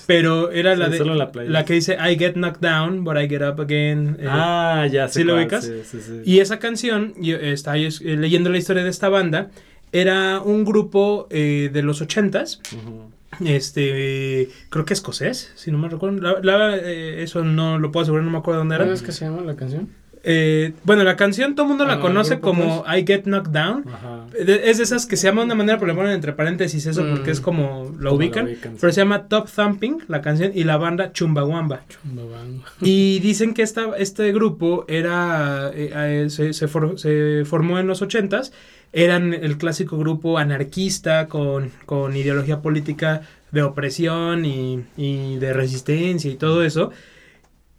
Pero 0.06 0.52
era 0.52 0.76
la 0.76 0.90
de 0.90 1.04
la 1.04 1.32
la, 1.34 1.66
que 1.66 1.74
dice 1.74 1.96
I 1.96 2.18
get 2.18 2.34
knocked 2.34 2.62
down, 2.62 3.04
but 3.04 3.18
I 3.18 3.28
get 3.28 3.42
up 3.42 3.60
again. 3.60 4.18
eh, 4.20 4.26
Ah, 4.28 4.88
ya 4.92 5.08
sé 5.08 5.20
¿sí 5.20 5.24
lo 5.26 5.34
cuál, 5.34 5.44
ubicas? 5.46 5.66
Sí, 5.66 5.74
sí, 5.84 5.98
sí. 6.02 6.22
Y 6.24 6.40
esa 6.40 6.60
canción, 6.60 7.14
yo 7.20 7.36
estaba 7.38 7.78
yo, 7.78 7.88
eh, 7.88 8.16
leyendo 8.18 8.50
la 8.52 8.58
historia 8.60 8.84
de 8.84 8.90
esta 8.90 9.10
banda, 9.10 9.50
era 9.92 10.40
un 10.42 10.66
grupo 10.66 11.28
eh, 11.32 11.70
de 11.74 11.82
los 11.82 12.02
ochentas, 12.02 12.62
Ujú. 12.76 13.10
este, 13.48 14.50
creo 14.70 14.86
que 14.86 14.94
escocés, 14.94 15.52
si 15.56 15.72
no 15.72 15.78
me 15.78 15.90
recuerdo, 15.90 16.20
la, 16.22 16.40
la- 16.42 16.78
eh, 16.78 17.24
eso 17.24 17.44
no 17.44 17.80
lo 17.80 17.92
puedo 17.92 18.04
asegurar, 18.04 18.24
no 18.26 18.32
me 18.32 18.38
acuerdo 18.38 18.60
dónde 18.60 18.76
era. 18.76 18.86
¿Sabes 18.86 19.02
qué 19.02 19.12
se 19.12 19.26
llama 19.26 19.42
la 19.42 19.56
canción? 19.56 19.90
Eh, 20.24 20.74
bueno, 20.84 21.04
la 21.04 21.16
canción 21.16 21.56
todo 21.56 21.66
el 21.66 21.70
mundo 21.70 21.84
Ah, 21.86 21.88
la 21.88 21.94
el 21.96 22.00
conoce 22.02 22.40
como 22.40 22.84
I 22.88 23.06
Get 23.06 23.24
Knocked 23.24 23.52
Down. 23.52 23.86
Ajá. 23.88 24.26
Es 24.38 24.78
de 24.78 24.84
esas 24.84 25.06
que 25.06 25.16
se 25.16 25.28
llama 25.28 25.42
de 25.42 25.46
una 25.46 25.56
manera, 25.56 25.78
pero 25.80 25.92
le 25.92 25.98
ponen 25.98 26.12
entre 26.14 26.34
paréntesis 26.34 26.86
eso 26.86 27.04
Mm. 27.04 27.10
porque 27.16 27.32
es 27.32 27.40
como 27.40 27.84
lo 27.84 27.88
Como 27.88 28.02
la 28.02 28.12
ubican. 28.14 28.48
sí. 28.48 28.58
Pero 28.80 28.92
se 28.94 29.02
llama 29.02 29.28
Top 29.28 29.48
Thumping, 29.54 30.04
la 30.08 30.22
canción, 30.22 30.52
y 30.54 30.64
la 30.64 30.78
banda 30.78 31.14
Chumbawamba. 31.14 31.84
Chumbawamba. 31.88 32.66
Y 32.82 33.20
dicen 33.22 33.54
que 33.54 33.62
esta, 33.62 33.96
este 33.98 34.32
grupo 34.34 34.86
era 34.88 35.72
eh, 35.74 35.92
eh, 35.96 36.30
se, 36.30 36.54
se 36.54 36.68
for- 36.68 36.98
se 37.00 37.44
formó 37.46 37.80
en 37.80 37.88
los 37.88 38.02
ochentas. 38.02 38.52
Eran 38.94 39.34
el 39.34 39.58
clásico 39.58 39.98
grupo 39.98 40.38
anarquista 40.38 41.28
con, 41.28 41.72
con 41.86 42.16
ideología 42.16 42.62
política 42.62 43.22
de 43.52 43.62
opresión 43.62 44.46
y, 44.46 44.84
y 44.98 45.36
de 45.38 45.54
resistencia 45.54 46.32
y 46.32 46.36
todo 46.36 46.64
eso. 46.64 46.92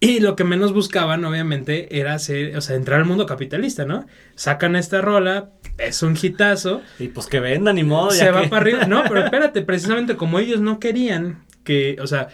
Y 0.01 0.21
lo 0.21 0.35
que 0.37 0.45
menos 0.45 0.71
buscaban, 0.73 1.25
obviamente, 1.25 1.99
era 1.99 2.13
hacer, 2.13 2.55
o 2.55 2.61
sea, 2.61 2.77
entrar 2.77 2.99
al 3.01 3.05
mundo 3.05 3.25
capitalista, 3.25 3.83
¿no? 3.85 4.05
Sacan 4.35 4.77
esta 4.77 5.01
rola, 5.01 5.49
es 5.77 6.01
un 6.03 6.17
hitazo, 6.21 6.81
Y 6.99 7.09
pues 7.09 7.27
que 7.27 7.41
vendan 7.41 7.75
ni 7.75 7.83
modo. 7.83 8.11
se 8.11 8.23
ya 8.23 8.31
va 8.31 8.43
que- 8.43 8.47
para 8.47 8.61
arriba. 8.61 8.85
No, 8.85 9.03
pero 9.09 9.25
espérate, 9.25 9.61
precisamente 9.61 10.15
como 10.15 10.39
ellos 10.39 10.61
no 10.61 10.79
querían 10.79 11.43
que, 11.65 11.97
o 12.01 12.07
sea, 12.07 12.29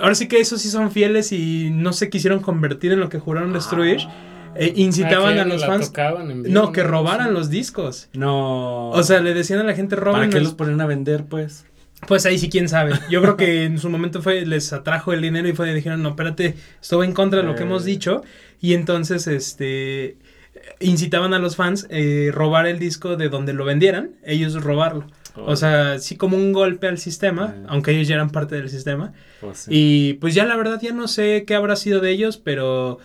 ahora 0.00 0.16
sí 0.16 0.26
que 0.26 0.40
esos 0.40 0.60
sí 0.60 0.68
son 0.70 0.90
fieles 0.90 1.30
y 1.30 1.70
no 1.70 1.92
se 1.92 2.10
quisieron 2.10 2.40
convertir 2.40 2.90
en 2.92 2.98
lo 3.00 3.08
que 3.08 3.20
juraron 3.20 3.52
destruir, 3.52 4.00
eh, 4.56 4.72
incitaban 4.74 5.38
Ah, 5.38 5.42
a 5.42 5.44
que 5.44 5.50
los 5.50 5.64
fans. 5.64 5.92
vivo, 5.92 6.48
No, 6.48 6.72
que 6.72 6.82
robaran 6.82 7.32
los 7.32 7.48
discos. 7.48 8.08
No. 8.12 8.90
O 8.90 9.02
sea, 9.04 9.20
le 9.20 9.34
decían 9.34 9.60
a 9.60 9.64
la 9.64 9.74
gente, 9.74 9.94
roben 9.94 10.22
¿Para 10.22 10.28
qué 10.30 10.38
los- 10.40 10.48
los 10.48 10.54
ponen 10.54 10.80
a 10.80 10.86
vender, 10.86 11.24
pues? 11.26 11.64
Pues 12.06 12.26
ahí 12.26 12.38
sí, 12.38 12.48
quién 12.50 12.68
sabe. 12.68 12.92
Yo 13.10 13.22
creo 13.22 13.36
que 13.36 13.64
en 13.64 13.78
su 13.78 13.88
momento 13.88 14.22
fue, 14.22 14.44
les 14.44 14.72
atrajo 14.72 15.12
el 15.12 15.22
dinero 15.22 15.48
y 15.48 15.52
fue, 15.52 15.72
dijeron, 15.72 16.02
no, 16.02 16.10
espérate, 16.10 16.54
esto 16.80 16.98
va 16.98 17.04
en 17.04 17.12
contra 17.12 17.40
de 17.40 17.46
lo 17.46 17.54
que 17.54 17.62
Eh. 17.62 17.66
hemos 17.66 17.84
dicho. 17.84 18.22
Y 18.60 18.74
entonces, 18.74 19.26
este, 19.28 20.16
incitaban 20.80 21.32
a 21.32 21.38
los 21.38 21.56
fans 21.56 21.86
eh, 21.90 22.30
robar 22.32 22.66
el 22.66 22.78
disco 22.78 23.16
de 23.16 23.28
donde 23.28 23.52
lo 23.52 23.64
vendieran, 23.64 24.10
ellos 24.24 24.54
robarlo. 24.62 25.06
O 25.34 25.56
sea, 25.56 25.98
sí 25.98 26.16
como 26.16 26.36
un 26.36 26.52
golpe 26.52 26.88
al 26.88 26.98
sistema, 26.98 27.54
Eh. 27.56 27.64
aunque 27.68 27.92
ellos 27.92 28.08
ya 28.08 28.16
eran 28.16 28.30
parte 28.30 28.56
del 28.56 28.68
sistema. 28.68 29.12
Pues 29.40 29.58
sí. 29.58 29.70
Y 29.72 30.12
pues 30.14 30.34
ya 30.34 30.44
la 30.44 30.56
verdad 30.56 30.78
ya 30.82 30.92
no 30.92 31.08
sé 31.08 31.44
qué 31.46 31.54
habrá 31.54 31.76
sido 31.76 32.00
de 32.00 32.10
ellos, 32.10 32.36
pero... 32.36 32.98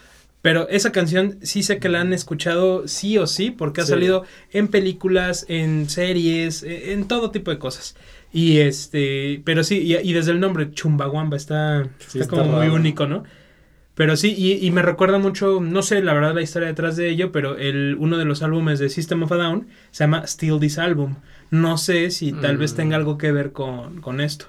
Pero 0.44 0.70
esa 0.70 0.92
canción 0.92 1.40
sí 1.42 1.62
sé 1.64 1.80
que 1.80 1.90
la 1.90 2.00
han 2.00 2.14
escuchado 2.14 2.88
sí 2.88 3.18
o 3.18 3.28
sí, 3.28 3.50
porque 3.52 3.82
ha 3.82 3.86
salido 3.86 4.24
en 4.54 4.68
películas, 4.70 5.46
en 5.50 5.90
series, 5.90 6.64
e- 6.64 6.94
en 6.94 7.08
todo 7.08 7.32
tipo 7.32 7.50
de 7.52 7.58
cosas. 7.58 7.96
Y 8.38 8.60
este, 8.60 9.42
pero 9.46 9.64
sí, 9.64 9.78
y, 9.80 9.96
y 9.96 10.14
desde 10.14 10.32
el 10.32 10.40
nombre, 10.40 10.70
Chumbawamba, 10.72 11.36
está, 11.38 11.84
Sí, 12.08 12.20
está 12.20 12.36
está 12.36 12.36
como 12.44 12.58
muy 12.58 12.68
único, 12.68 13.08
¿no? 13.08 13.24
Pero 13.96 14.16
sí, 14.16 14.36
y, 14.38 14.64
y 14.64 14.70
me 14.70 14.84
recuerda 14.84 15.18
mucho, 15.18 15.60
no 15.60 15.82
sé 15.82 16.04
la 16.04 16.14
verdad 16.14 16.36
la 16.36 16.44
historia 16.44 16.68
detrás 16.68 16.96
de 16.98 17.10
ello, 17.10 17.32
pero 17.32 17.58
el, 17.58 17.96
uno 18.00 18.18
de 18.18 18.26
los 18.26 18.44
álbumes 18.44 18.78
de 18.78 18.90
System 18.90 19.24
of 19.24 19.32
a 19.32 19.38
Down 19.38 19.68
se 19.90 20.04
llama 20.04 20.28
Still 20.28 20.60
This 20.60 20.78
Album. 20.78 21.16
No 21.50 21.78
sé 21.80 22.12
si 22.12 22.32
tal 22.32 22.58
vez 22.58 22.74
Mm. 22.74 22.76
tenga 22.76 22.96
algo 22.98 23.18
que 23.18 23.32
ver 23.32 23.54
con, 23.54 24.02
con 24.02 24.22
esto. 24.22 24.46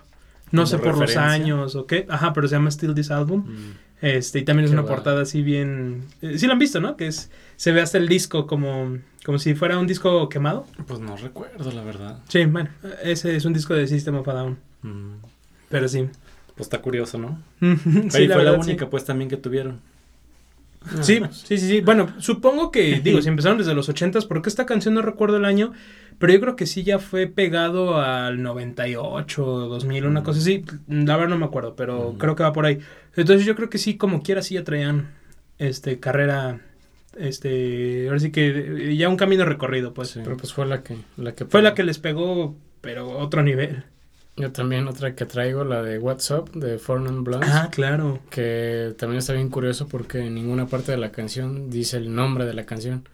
No 0.50 0.62
Como 0.62 0.66
sé 0.66 0.78
por 0.78 0.98
los 0.98 1.16
años 1.16 1.74
o 1.76 1.86
qué. 1.86 2.04
Ajá, 2.10 2.32
pero 2.34 2.46
se 2.48 2.56
llama 2.56 2.70
Still 2.70 2.94
This 2.94 3.10
Album. 3.10 3.44
Mm. 3.46 3.72
Este, 4.00 4.38
y 4.38 4.44
también 4.44 4.64
es 4.66 4.70
Qué 4.70 4.78
una 4.78 4.86
portada 4.86 5.22
así 5.22 5.42
bien. 5.42 6.04
eh, 6.22 6.38
sí 6.38 6.46
lo 6.46 6.52
han 6.52 6.58
visto, 6.58 6.80
¿no? 6.80 6.96
Que 6.96 7.08
es. 7.08 7.30
Se 7.56 7.72
ve 7.72 7.80
hasta 7.80 7.98
el 7.98 8.06
disco 8.08 8.46
como. 8.46 8.98
como 9.24 9.38
si 9.38 9.54
fuera 9.54 9.78
un 9.78 9.86
disco 9.88 10.28
quemado. 10.28 10.66
Pues 10.86 11.00
no 11.00 11.16
recuerdo, 11.16 11.70
la 11.72 11.82
verdad. 11.82 12.18
Sí, 12.28 12.44
bueno, 12.44 12.70
ese 13.02 13.34
es 13.34 13.44
un 13.44 13.52
disco 13.52 13.74
de 13.74 13.86
System 13.88 14.14
of 14.16 14.28
a 14.28 14.32
Down. 14.34 14.58
Mm. 14.82 15.14
Pero 15.68 15.88
sí. 15.88 16.06
Pues 16.54 16.66
está 16.66 16.80
curioso, 16.80 17.18
¿no? 17.18 17.40
sí, 17.60 18.08
Pero 18.12 18.24
y 18.24 18.28
fue 18.28 18.44
la 18.44 18.52
sí. 18.54 18.58
única, 18.70 18.88
pues, 18.88 19.04
también 19.04 19.28
que 19.28 19.36
tuvieron. 19.36 19.80
Ah, 20.84 21.02
Sí, 21.02 21.20
sí, 21.32 21.58
sí, 21.58 21.68
sí. 21.68 21.80
Bueno, 21.80 22.14
supongo 22.18 22.70
que, 22.70 23.00
digo, 23.04 23.20
si 23.20 23.28
empezaron 23.28 23.58
desde 23.58 23.74
los 23.74 23.88
80s, 23.88 24.26
porque 24.28 24.48
esta 24.48 24.64
canción 24.64 24.94
no 24.94 25.02
recuerdo 25.02 25.36
el 25.36 25.44
año, 25.44 25.72
pero 26.18 26.32
yo 26.32 26.40
creo 26.40 26.56
que 26.56 26.66
sí 26.66 26.84
ya 26.84 26.98
fue 27.00 27.26
pegado 27.26 28.00
al 28.00 28.42
98, 28.42 29.42
2000, 29.44 30.06
una 30.06 30.20
Mm. 30.20 30.24
cosa 30.24 30.38
así. 30.40 30.64
La 30.88 31.16
verdad 31.16 31.30
no 31.30 31.38
me 31.38 31.46
acuerdo, 31.46 31.74
pero 31.76 32.12
Mm. 32.12 32.18
creo 32.18 32.36
que 32.36 32.42
va 32.44 32.52
por 32.52 32.64
ahí. 32.66 32.78
Entonces 33.20 33.46
yo 33.46 33.54
creo 33.56 33.68
que 33.70 33.78
sí, 33.78 33.96
como 33.96 34.22
quiera, 34.22 34.42
sí 34.42 34.54
ya 34.54 34.64
traían 34.64 35.10
este, 35.58 35.98
carrera, 36.00 36.60
este, 37.16 38.06
ahora 38.08 38.20
sí 38.20 38.30
que 38.30 38.48
eh, 38.90 38.96
ya 38.96 39.08
un 39.08 39.16
camino 39.16 39.44
recorrido, 39.44 39.92
pues. 39.94 40.08
Sí. 40.10 40.20
Pero 40.22 40.36
pues 40.36 40.52
fue 40.52 40.66
la 40.66 40.82
que, 40.82 40.96
la 41.16 41.32
que 41.34 41.44
Fue 41.44 41.62
la 41.62 41.74
que 41.74 41.82
les 41.84 41.98
pegó, 41.98 42.56
pero 42.80 43.08
otro 43.18 43.42
nivel. 43.42 43.84
Yo 44.36 44.52
también 44.52 44.86
otra 44.86 45.16
que 45.16 45.24
traigo, 45.26 45.64
la 45.64 45.82
de 45.82 45.98
WhatsApp 45.98 46.48
de 46.50 46.78
Four 46.78 47.00
Non 47.00 47.24
Blondes. 47.24 47.50
Ah, 47.52 47.70
claro. 47.72 48.20
Que 48.30 48.94
también 48.96 49.18
está 49.18 49.32
bien 49.32 49.48
curioso 49.48 49.88
porque 49.88 50.20
en 50.20 50.34
ninguna 50.36 50.66
parte 50.66 50.92
de 50.92 50.98
la 50.98 51.10
canción 51.10 51.70
dice 51.70 51.96
el 51.96 52.14
nombre 52.14 52.46
de 52.46 52.54
la 52.54 52.64
canción. 52.64 53.08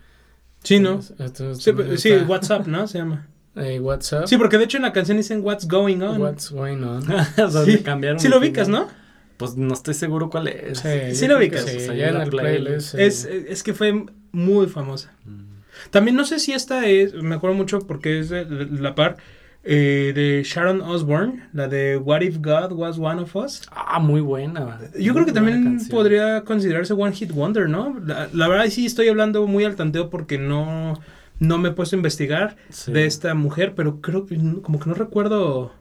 Sí, 0.63 0.81
¿no? 0.81 1.01
Entonces, 1.19 1.67
entonces 1.67 2.01
Sí, 2.03 2.09
sí, 2.11 2.15
WhatsApp, 2.27 2.67
¿no? 2.67 2.87
Se 2.89 2.99
llama. 2.99 3.27
eh, 3.57 3.81
WhatsApp. 3.81 4.27
Sí, 4.27 4.37
porque 4.37 4.59
de 4.59 4.65
hecho 4.65 4.77
en 4.77 4.83
la 4.83 4.93
canción 4.93 5.17
dicen 5.17 5.41
What's 5.43 5.67
Going 5.67 6.03
On. 6.03 6.21
What's 6.21 6.51
going 6.51 6.83
on. 6.83 7.11
o 7.11 7.25
sea, 7.51 7.65
Sí. 7.65 7.79
cambiaron. 7.83 8.21
Sí 8.21 8.29
lo 8.29 8.39
ubicas. 8.39 8.69
¿no? 8.69 8.89
Pues 9.37 9.57
no 9.57 9.75
estoy 9.75 9.95
seguro 9.95 10.31
cuál 10.31 10.49
es. 10.49 10.79
Sí, 10.79 11.15
Sí 11.15 11.27
lo 11.27 11.39
ubicas. 11.39 11.63
sí, 11.63 11.77
O 11.77 11.81
sea, 11.81 11.95
ya 11.95 12.09
en 12.09 12.21
el 12.21 12.29
playlist. 12.31 12.93
playlist. 12.93 12.95
Es, 12.95 13.25
es 13.25 13.63
que 13.63 13.75
fue 13.75 14.05
muy 14.33 14.67
famosa. 14.67 15.13
Mm. 15.25 15.55
También 15.91 16.17
no 16.17 16.25
sé 16.25 16.39
si 16.39 16.53
esta 16.53 16.87
es, 16.87 17.15
me 17.15 17.35
acuerdo 17.35 17.57
mucho 17.57 17.81
porque 17.81 18.21
es 18.21 18.29
de 18.29 18.45
la 18.79 18.95
par 18.95 19.17
eh, 19.65 20.13
de 20.15 20.43
Sharon 20.45 20.81
Osbourne, 20.83 21.49
la 21.53 21.67
de 21.69 21.97
What 21.97 22.21
If 22.21 22.37
God 22.39 22.73
Was 22.73 22.99
One 22.99 23.23
of 23.23 23.35
Us. 23.35 23.63
Ah, 23.73 23.99
muy 23.99 24.21
buena. 24.21 24.79
Yo 24.99 25.13
Muy 25.13 25.15
creo 25.15 25.27
que 25.27 25.33
también 25.33 25.65
canción. 25.65 25.91
podría 25.91 26.43
considerarse 26.43 26.93
One 26.93 27.13
Hit 27.13 27.33
Wonder, 27.33 27.69
¿no? 27.69 27.99
La, 28.07 28.29
la 28.33 28.49
verdad 28.49 28.67
sí 28.69 28.87
estoy 28.87 29.09
hablando 29.09 29.47
muy 29.49 29.65
al 29.65 29.75
tanteo 29.75 30.11
porque 30.11 30.39
no, 30.39 31.01
no 31.41 31.59
me 31.59 31.71
he 31.71 31.73
puesto 31.73 31.97
a 31.97 31.99
investigar 31.99 32.57
Sí. 32.71 32.93
de 32.93 33.07
esta 33.07 33.35
mujer, 33.35 33.73
pero 33.75 34.01
creo 34.01 34.27
que 34.27 34.37
no- 34.37 34.63
como 34.63 34.79
que 34.79 34.89
no 34.89 34.95
recuerdo 34.95 35.73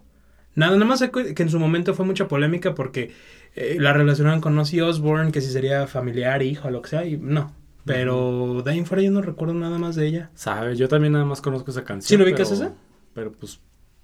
nada. 0.56 0.74
Nada 0.74 0.86
más 0.86 1.04
que 1.04 1.44
en 1.44 1.50
su 1.50 1.60
momento 1.60 1.94
fue 1.94 2.06
mucha 2.06 2.28
polémica 2.28 2.74
porque 2.74 3.12
eh, 3.56 3.78
la 3.80 3.94
relacionaban 3.94 4.42
con 4.42 4.58
Ozzy 4.58 4.82
Osbourne, 4.82 5.32
que 5.32 5.42
si 5.42 5.52
sería 5.52 5.88
familiar, 5.88 6.42
hijo, 6.42 6.70
lo 6.70 6.82
que 6.82 6.90
sea, 6.90 7.06
y 7.06 7.18
no. 7.18 7.54
Pero 7.86 8.62
de 8.64 8.72
ahí 8.72 8.78
en 8.80 8.86
fuera 8.86 9.04
yo 9.04 9.12
no 9.12 9.22
recuerdo 9.22 9.54
nada 9.54 9.78
más 9.78 9.96
de 9.96 10.08
ella. 10.08 10.30
Sabe, 10.36 10.76
yo 10.76 10.88
también 10.88 11.14
nada 11.14 11.26
más 11.26 11.42
conozco 11.42 11.72
esa 11.72 11.84
canción. 11.84 12.08
¿Sí 12.08 12.18
lo 12.18 12.24
ubicas 12.24 12.50
pero- 12.50 12.62
esa? 12.66 12.76
Pero 13.14 13.32
pues 13.34 13.60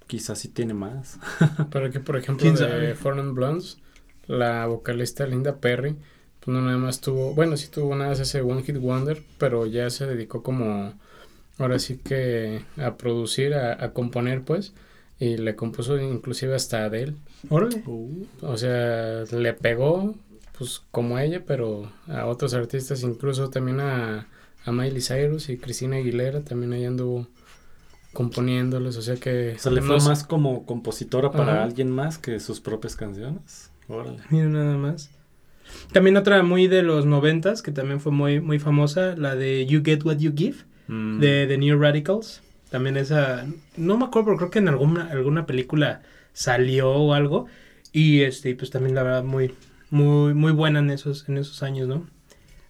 quizás 0.06 0.38
sí 0.38 0.48
tiene 0.48 0.74
más. 0.74 1.18
Pero 1.70 1.90
que, 1.90 2.00
por 2.00 2.16
ejemplo, 2.16 2.42
¿Quién 2.42 2.54
de 2.56 2.94
Non 3.04 3.34
Blondes, 3.34 3.78
la 4.26 4.66
vocalista 4.66 5.26
Linda 5.26 5.56
Perry, 5.56 5.96
pues 6.40 6.54
no 6.54 6.62
nada 6.62 6.78
más 6.78 7.00
tuvo, 7.00 7.34
bueno, 7.34 7.56
sí 7.56 7.68
tuvo 7.68 7.94
nada 7.94 8.10
más 8.10 8.20
ese 8.20 8.40
One 8.40 8.62
Hit 8.62 8.76
Wonder, 8.78 9.22
pero 9.38 9.66
ya 9.66 9.88
se 9.90 10.06
dedicó 10.06 10.42
como, 10.42 10.94
ahora 11.58 11.78
sí 11.78 11.98
que 11.98 12.64
a 12.76 12.96
producir, 12.96 13.54
a, 13.54 13.82
a 13.84 13.92
componer, 13.92 14.42
pues, 14.42 14.72
y 15.20 15.36
le 15.36 15.54
compuso 15.54 15.96
inclusive 16.00 16.54
hasta 16.56 16.84
Adele. 16.86 17.14
Órale. 17.48 17.84
O 18.40 18.56
sea, 18.56 19.22
le 19.30 19.52
pegó, 19.52 20.14
pues, 20.58 20.82
como 20.90 21.18
ella, 21.20 21.44
pero 21.46 21.92
a 22.08 22.26
otros 22.26 22.54
artistas, 22.54 23.02
incluso 23.04 23.50
también 23.50 23.78
a, 23.80 24.26
a 24.64 24.72
Miley 24.72 25.00
Cyrus 25.02 25.48
y 25.50 25.58
Cristina 25.58 25.96
Aguilera, 25.96 26.40
también 26.40 26.72
ella 26.72 26.88
anduvo 26.88 27.28
componiéndoles, 28.12 28.96
o 28.96 29.02
sea 29.02 29.16
que... 29.16 29.54
O 29.56 29.58
sea, 29.58 29.70
le 29.72 29.82
fue 29.82 29.98
más 30.00 30.24
como 30.24 30.66
compositora 30.66 31.30
para 31.30 31.52
Ajá. 31.52 31.62
alguien 31.64 31.90
más 31.90 32.18
que 32.18 32.40
sus 32.40 32.60
propias 32.60 32.96
canciones. 32.96 33.70
Órale. 33.88 34.18
Mira 34.30 34.46
nada 34.48 34.76
más. 34.76 35.10
También 35.92 36.16
otra 36.16 36.42
muy 36.42 36.66
de 36.66 36.82
los 36.82 37.06
noventas, 37.06 37.62
que 37.62 37.70
también 37.70 38.00
fue 38.00 38.10
muy, 38.10 38.40
muy 38.40 38.58
famosa, 38.58 39.14
la 39.16 39.36
de 39.36 39.64
You 39.66 39.82
Get 39.84 40.04
What 40.04 40.16
You 40.18 40.32
Give, 40.36 40.56
Mm. 40.88 41.20
de 41.20 41.46
The 41.46 41.56
New 41.58 41.78
Radicals. 41.80 42.42
También 42.70 42.96
esa, 42.96 43.46
no 43.76 43.98
me 43.98 44.04
acuerdo, 44.04 44.26
pero 44.26 44.36
creo 44.38 44.50
que 44.50 44.58
en 44.60 44.68
alguna, 44.68 45.10
alguna 45.10 45.46
película 45.46 46.02
salió 46.32 46.90
o 46.90 47.14
algo. 47.14 47.46
Y 47.92 48.22
este, 48.22 48.54
pues 48.54 48.70
también 48.70 48.94
la 48.94 49.02
verdad 49.02 49.24
muy, 49.24 49.52
muy, 49.90 50.34
muy 50.34 50.52
buena 50.52 50.78
en 50.78 50.90
esos, 50.90 51.28
en 51.28 51.38
esos 51.38 51.62
años, 51.62 51.88
¿no? 51.88 52.06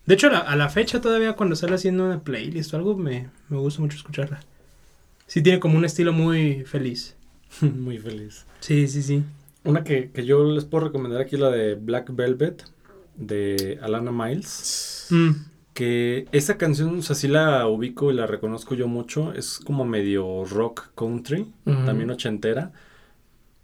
De 0.06 0.14
hecho, 0.14 0.28
a 0.28 0.30
la, 0.30 0.38
a 0.38 0.56
la 0.56 0.68
fecha 0.70 1.00
todavía 1.00 1.34
cuando 1.34 1.54
sale 1.56 1.74
haciendo 1.74 2.06
una 2.06 2.20
playlist 2.20 2.72
o 2.72 2.76
algo, 2.78 2.96
me, 2.96 3.28
me 3.48 3.58
gusta 3.58 3.80
mucho 3.82 3.96
escucharla. 3.96 4.40
Sí 5.26 5.42
tiene 5.42 5.60
como 5.60 5.76
un 5.78 5.84
estilo 5.84 6.12
muy 6.12 6.64
feliz. 6.64 7.16
Muy 7.60 7.98
feliz. 7.98 8.46
Sí, 8.60 8.86
sí, 8.88 9.02
sí. 9.02 9.24
Una 9.64 9.84
que, 9.84 10.10
que 10.10 10.24
yo 10.24 10.44
les 10.52 10.64
puedo 10.64 10.86
recomendar 10.86 11.20
aquí, 11.20 11.36
la 11.36 11.50
de 11.50 11.74
Black 11.74 12.14
Velvet, 12.14 12.64
de 13.16 13.78
Alana 13.82 14.10
Miles. 14.12 15.08
Mm, 15.10 15.30
Que 15.74 16.26
esa 16.32 16.58
canción, 16.58 16.98
o 16.98 17.02
sea, 17.02 17.16
sí 17.16 17.28
la 17.28 17.66
ubico 17.68 18.10
y 18.10 18.14
la 18.14 18.26
reconozco 18.26 18.74
yo 18.74 18.88
mucho. 18.88 19.32
Es 19.32 19.60
como 19.60 19.84
medio 19.84 20.44
rock 20.44 20.90
country, 20.94 21.52
también 21.64 22.10
ochentera. 22.10 22.72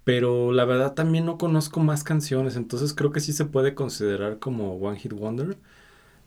Pero 0.04 0.52
la 0.52 0.64
verdad 0.64 0.94
también 0.94 1.26
no 1.26 1.36
conozco 1.38 1.80
más 1.80 2.04
canciones, 2.04 2.56
entonces 2.56 2.94
creo 2.94 3.10
que 3.10 3.20
sí 3.20 3.32
se 3.32 3.44
puede 3.44 3.74
considerar 3.74 4.38
como 4.38 4.74
One 4.76 4.98
Hit 5.00 5.12
Wonder. 5.12 5.58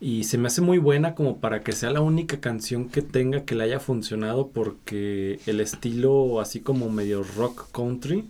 Y 0.01 0.25
se 0.25 0.37
me 0.37 0.47
hace 0.47 0.61
muy 0.61 0.77
buena 0.79 1.15
como 1.15 1.39
para 1.41 1.61
que 1.61 1.73
sea 1.73 1.91
la 1.91 2.01
única 2.01 2.39
canción 2.41 2.89
que 2.89 3.01
tenga 3.01 3.45
que 3.45 3.55
le 3.55 3.65
haya 3.65 3.79
funcionado 3.79 4.49
porque 4.51 5.39
el 5.45 5.59
estilo 5.61 6.39
así 6.41 6.61
como 6.61 6.89
medio 6.89 7.23
rock 7.23 7.71
country 7.71 8.29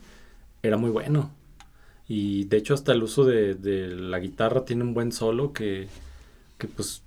era 0.64 0.78
muy 0.78 0.90
bueno. 0.92 1.32
Y 2.08 2.46
de 2.46 2.58
hecho 2.58 2.74
hasta 2.74 2.94
el 2.94 3.04
uso 3.04 3.26
de, 3.26 3.56
de 3.56 3.88
la 3.90 4.20
guitarra 4.20 4.66
tiene 4.66 4.84
un 4.84 4.94
buen 4.94 5.12
solo 5.12 5.54
que, 5.54 5.88
que 6.58 6.68
pues, 6.68 7.04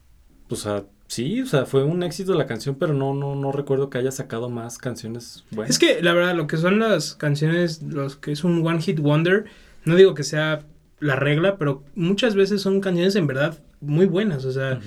pues 0.53 0.67
a- 0.67 0.85
sí, 1.07 1.41
o 1.41 1.47
sea, 1.47 1.65
fue 1.67 1.83
un 1.85 2.03
éxito 2.03 2.35
la 2.35 2.47
canción, 2.47 2.75
pero 2.79 2.93
no, 2.93 3.15
no, 3.15 3.35
no 3.35 3.53
recuerdo 3.53 3.89
que 3.91 3.97
haya 3.99 4.11
sacado 4.11 4.51
más 4.51 4.77
canciones 4.79 5.45
buenas. 5.51 5.71
Es 5.71 5.79
que 5.79 6.03
la 6.03 6.13
verdad, 6.13 6.35
lo 6.35 6.47
que 6.47 6.57
son 6.59 6.79
las 6.79 7.15
canciones, 7.15 7.83
los 7.83 8.17
que 8.17 8.33
es 8.33 8.45
un 8.45 8.67
One 8.67 8.81
Hit 8.83 9.01
Wonder, 9.01 9.45
no 9.85 9.97
digo 9.97 10.15
que 10.15 10.25
sea 10.25 10.61
la 11.01 11.17
regla, 11.17 11.57
pero 11.57 11.83
muchas 11.95 12.35
veces 12.35 12.61
son 12.63 12.81
canciones 12.81 13.17
en 13.17 13.27
verdad 13.27 13.59
muy 13.81 14.07
buenas, 14.07 14.45
o 14.45 14.53
sea, 14.53 14.79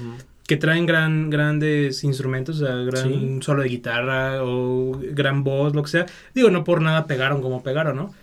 que 0.47 0.55
traen 0.57 0.85
gran, 0.85 1.29
grandes 1.31 2.03
instrumentos, 2.03 2.61
o 2.61 2.65
sea, 2.67 2.75
gran 2.75 3.09
Sí. 3.09 3.39
solo 3.41 3.63
de 3.63 3.69
guitarra 3.69 4.43
o 4.43 4.99
gran 5.11 5.43
voz, 5.43 5.73
lo 5.73 5.81
que 5.83 5.89
sea. 5.89 6.05
Digo, 6.35 6.49
no 6.51 6.63
por 6.63 6.81
nada 6.81 7.07
pegaron 7.07 7.41
como 7.41 7.63
pegaron, 7.63 7.95
¿no? 7.97 8.13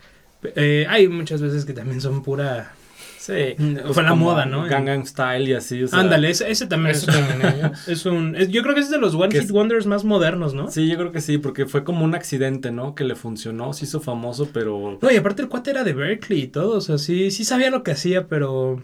Eh, 0.57 0.87
hay 0.89 1.09
muchas 1.09 1.43
veces 1.43 1.65
que 1.65 1.73
también 1.73 2.01
son 2.01 2.23
pura... 2.23 2.75
Sí. 3.19 3.55
Mm, 3.57 3.77
fue 3.93 4.03
la 4.03 4.15
moda, 4.15 4.47
¿no? 4.47 4.65
Gangnam 4.65 5.05
Style 5.07 5.49
y 5.49 5.55
así, 5.55 5.83
o 5.85 5.89
sea. 5.89 6.01
Ándale, 6.01 6.31
ese, 6.31 6.51
ese 6.51 6.67
también 6.67 6.97
Eso 6.97 7.11
es, 7.11 7.17
también 7.17 7.55
ellos. 7.55 7.71
es 7.89 8.05
un... 8.07 8.35
es- 8.35 8.49
yo 8.49 8.63
creo 8.63 8.75
que 8.75 8.81
es 8.81 8.91
de 8.91 8.99
los 8.99 9.15
One 9.15 9.33
Hit 9.33 9.45
es- 9.45 9.51
Wonders 9.53 9.87
más 9.87 10.05
modernos, 10.05 10.55
¿no? 10.55 10.71
Sí, 10.71 10.89
yo 10.89 10.97
creo 10.97 11.13
que 11.13 11.21
sí, 11.21 11.39
porque 11.39 11.67
fue 11.67 11.85
como 11.85 12.05
un 12.05 12.15
accidente, 12.15 12.71
¿no? 12.73 12.95
Que 12.95 13.05
le 13.05 13.15
funcionó, 13.15 13.73
se 13.73 13.85
hizo 13.85 14.01
famoso, 14.01 14.49
pero... 14.53 14.99
No, 15.01 15.11
y 15.11 15.17
aparte 15.17 15.43
el 15.43 15.49
cuate 15.49 15.71
era 15.71 15.85
de 15.85 15.93
Berkeley 15.93 16.43
y 16.43 16.49
todo, 16.49 16.79
o 16.79 16.81
sea, 16.81 16.99
sí, 16.99 17.31
sí 17.31 17.45
sabía 17.45 17.71
lo 17.71 17.83
que 17.85 17.93
hacía, 17.93 18.27
pero, 18.27 18.83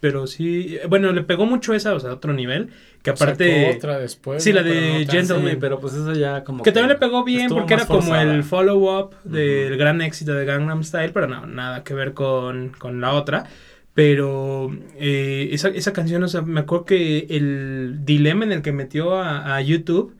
pero 0.00 0.26
sí, 0.26 0.78
bueno, 0.88 1.12
le 1.12 1.22
pegó 1.22 1.46
mucho 1.46 1.74
esa, 1.74 1.94
o 1.94 2.00
sea, 2.00 2.10
a 2.10 2.14
otro 2.14 2.32
nivel, 2.32 2.70
que 3.02 3.10
aparte, 3.10 3.66
Sacó 3.66 3.76
otra 3.76 3.98
después. 3.98 4.42
Sí, 4.42 4.52
la 4.52 4.62
de 4.62 5.04
no. 5.06 5.12
Gentleman. 5.12 5.50
Sí, 5.50 5.56
pero 5.60 5.78
pues 5.80 5.94
eso 5.94 6.12
ya 6.14 6.42
como 6.44 6.62
que 6.62 6.72
también 6.72 6.90
le 6.90 6.98
pegó 6.98 7.22
bien 7.24 7.48
porque 7.48 7.74
era 7.74 7.86
como 7.86 8.14
el 8.16 8.42
follow-up 8.42 9.14
del 9.24 9.76
gran 9.76 10.00
éxito 10.00 10.32
de 10.34 10.44
Gangnam 10.44 10.82
Style, 10.82 11.12
pero 11.12 11.26
no, 11.26 11.46
nada 11.46 11.84
que 11.84 11.94
ver 11.94 12.14
con, 12.14 12.70
con 12.78 13.00
la 13.00 13.12
otra. 13.12 13.44
Pero 13.92 14.70
eh, 14.98 15.48
esa, 15.52 15.68
esa 15.68 15.92
canción, 15.92 16.22
o 16.22 16.28
sea, 16.28 16.42
me 16.42 16.60
acuerdo 16.60 16.84
que 16.84 17.26
el 17.28 17.98
dilema 18.04 18.44
en 18.44 18.52
el 18.52 18.62
que 18.62 18.70
metió 18.72 19.16
a, 19.16 19.56
a 19.56 19.60
YouTube 19.60 20.14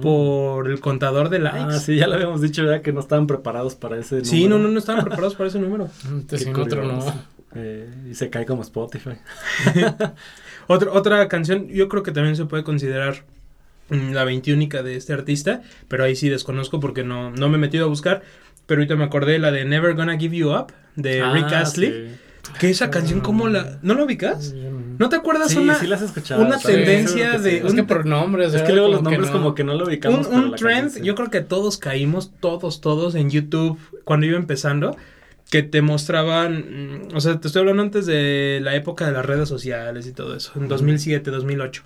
por 0.00 0.68
el 0.70 0.80
contador 0.80 1.28
de 1.28 1.38
likes. 1.38 1.58
Ah, 1.60 1.78
sí, 1.78 1.96
ya 1.96 2.06
lo 2.06 2.14
habíamos 2.14 2.40
dicho 2.40 2.64
ya 2.64 2.80
que 2.80 2.92
no 2.92 3.00
estaban 3.00 3.26
preparados 3.26 3.74
para 3.74 3.98
ese 3.98 4.24
Sí, 4.24 4.44
no, 4.44 4.56
número. 4.56 4.68
no, 4.68 4.72
no 4.72 4.78
estaban 4.78 5.04
preparados 5.04 5.34
para 5.34 5.48
ese 5.48 5.58
número. 5.60 5.88
Qué 6.28 6.38
sin 6.38 6.56
otro 6.56 6.82
no. 6.84 7.04
Eh, 7.54 7.88
y 8.10 8.14
se 8.14 8.30
cae 8.30 8.46
como 8.46 8.62
Spotify. 8.62 9.16
Otra, 10.66 10.92
otra 10.92 11.26
canción, 11.26 11.66
yo 11.68 11.88
creo 11.88 12.04
que 12.04 12.12
también 12.12 12.36
se 12.36 12.44
puede 12.44 12.62
considerar 12.62 13.24
mm, 13.88 14.12
la 14.12 14.22
veintiúnica 14.22 14.84
de 14.84 14.94
este 14.94 15.12
artista, 15.12 15.62
pero 15.88 16.04
ahí 16.04 16.14
sí 16.14 16.28
desconozco 16.28 16.78
porque 16.78 17.02
no, 17.02 17.30
no 17.30 17.48
me 17.48 17.56
he 17.56 17.60
metido 17.60 17.86
a 17.86 17.88
buscar. 17.88 18.22
Pero 18.66 18.80
ahorita 18.80 18.94
me 18.94 19.02
acordé 19.02 19.40
la 19.40 19.50
de 19.50 19.64
Never 19.64 19.94
Gonna 19.96 20.16
Give 20.16 20.36
You 20.36 20.52
Up 20.52 20.72
de 20.94 21.22
Ah, 21.22 21.32
Rick 21.32 21.52
Astley. 21.52 21.90
sí. 21.90 22.16
Que 22.58 22.70
esa 22.70 22.90
canción, 22.90 23.20
¿cómo 23.20 23.48
la.? 23.48 23.78
¿No 23.82 23.94
la 23.94 24.04
ubicas? 24.04 24.52
No. 24.54 24.70
¿No 24.98 25.08
te 25.08 25.16
acuerdas 25.16 25.50
Sí, 25.50 25.58
una, 25.58 25.74
sí 25.74 25.86
las 25.86 26.02
una 26.36 26.58
tendencia 26.58 27.38
de-. 27.38 27.58
Es 27.66 27.74
que 27.74 27.82
por 27.84 28.06
nombres. 28.06 28.54
Es 28.54 28.62
que 28.62 28.72
luego 28.72 28.88
los 28.88 28.98
que 28.98 29.04
nombres 29.04 29.26
no. 29.26 29.32
como 29.32 29.54
que 29.54 29.64
no 29.64 29.74
lo 29.74 29.84
ubicamos. 29.86 30.26
un 30.26 30.54
trend? 30.54 31.02
Yo 31.02 31.14
creo 31.14 31.30
que 31.30 31.40
todos 31.40 31.78
caímos, 31.78 32.32
todos, 32.40 32.80
todos 32.80 33.14
en 33.14 33.30
YouTube 33.30 33.78
cuando 34.04 34.26
iba 34.26 34.36
empezando. 34.38 34.96
Que 35.50 35.62
te 35.62 35.82
mostraban, 35.82 37.08
mm, 37.10 37.14
o 37.14 37.20
sea, 37.20 37.40
te 37.40 37.48
estoy 37.48 37.60
hablando 37.60 37.82
antes 37.82 38.06
de 38.06 38.60
la 38.62 38.74
época 38.76 39.06
de 39.06 39.12
las 39.12 39.24
redes 39.26 39.48
sociales 39.48 40.06
y 40.06 40.12
todo 40.12 40.36
eso, 40.36 40.52
en 40.56 40.68
2007, 40.68 41.30
2008. 41.30 41.82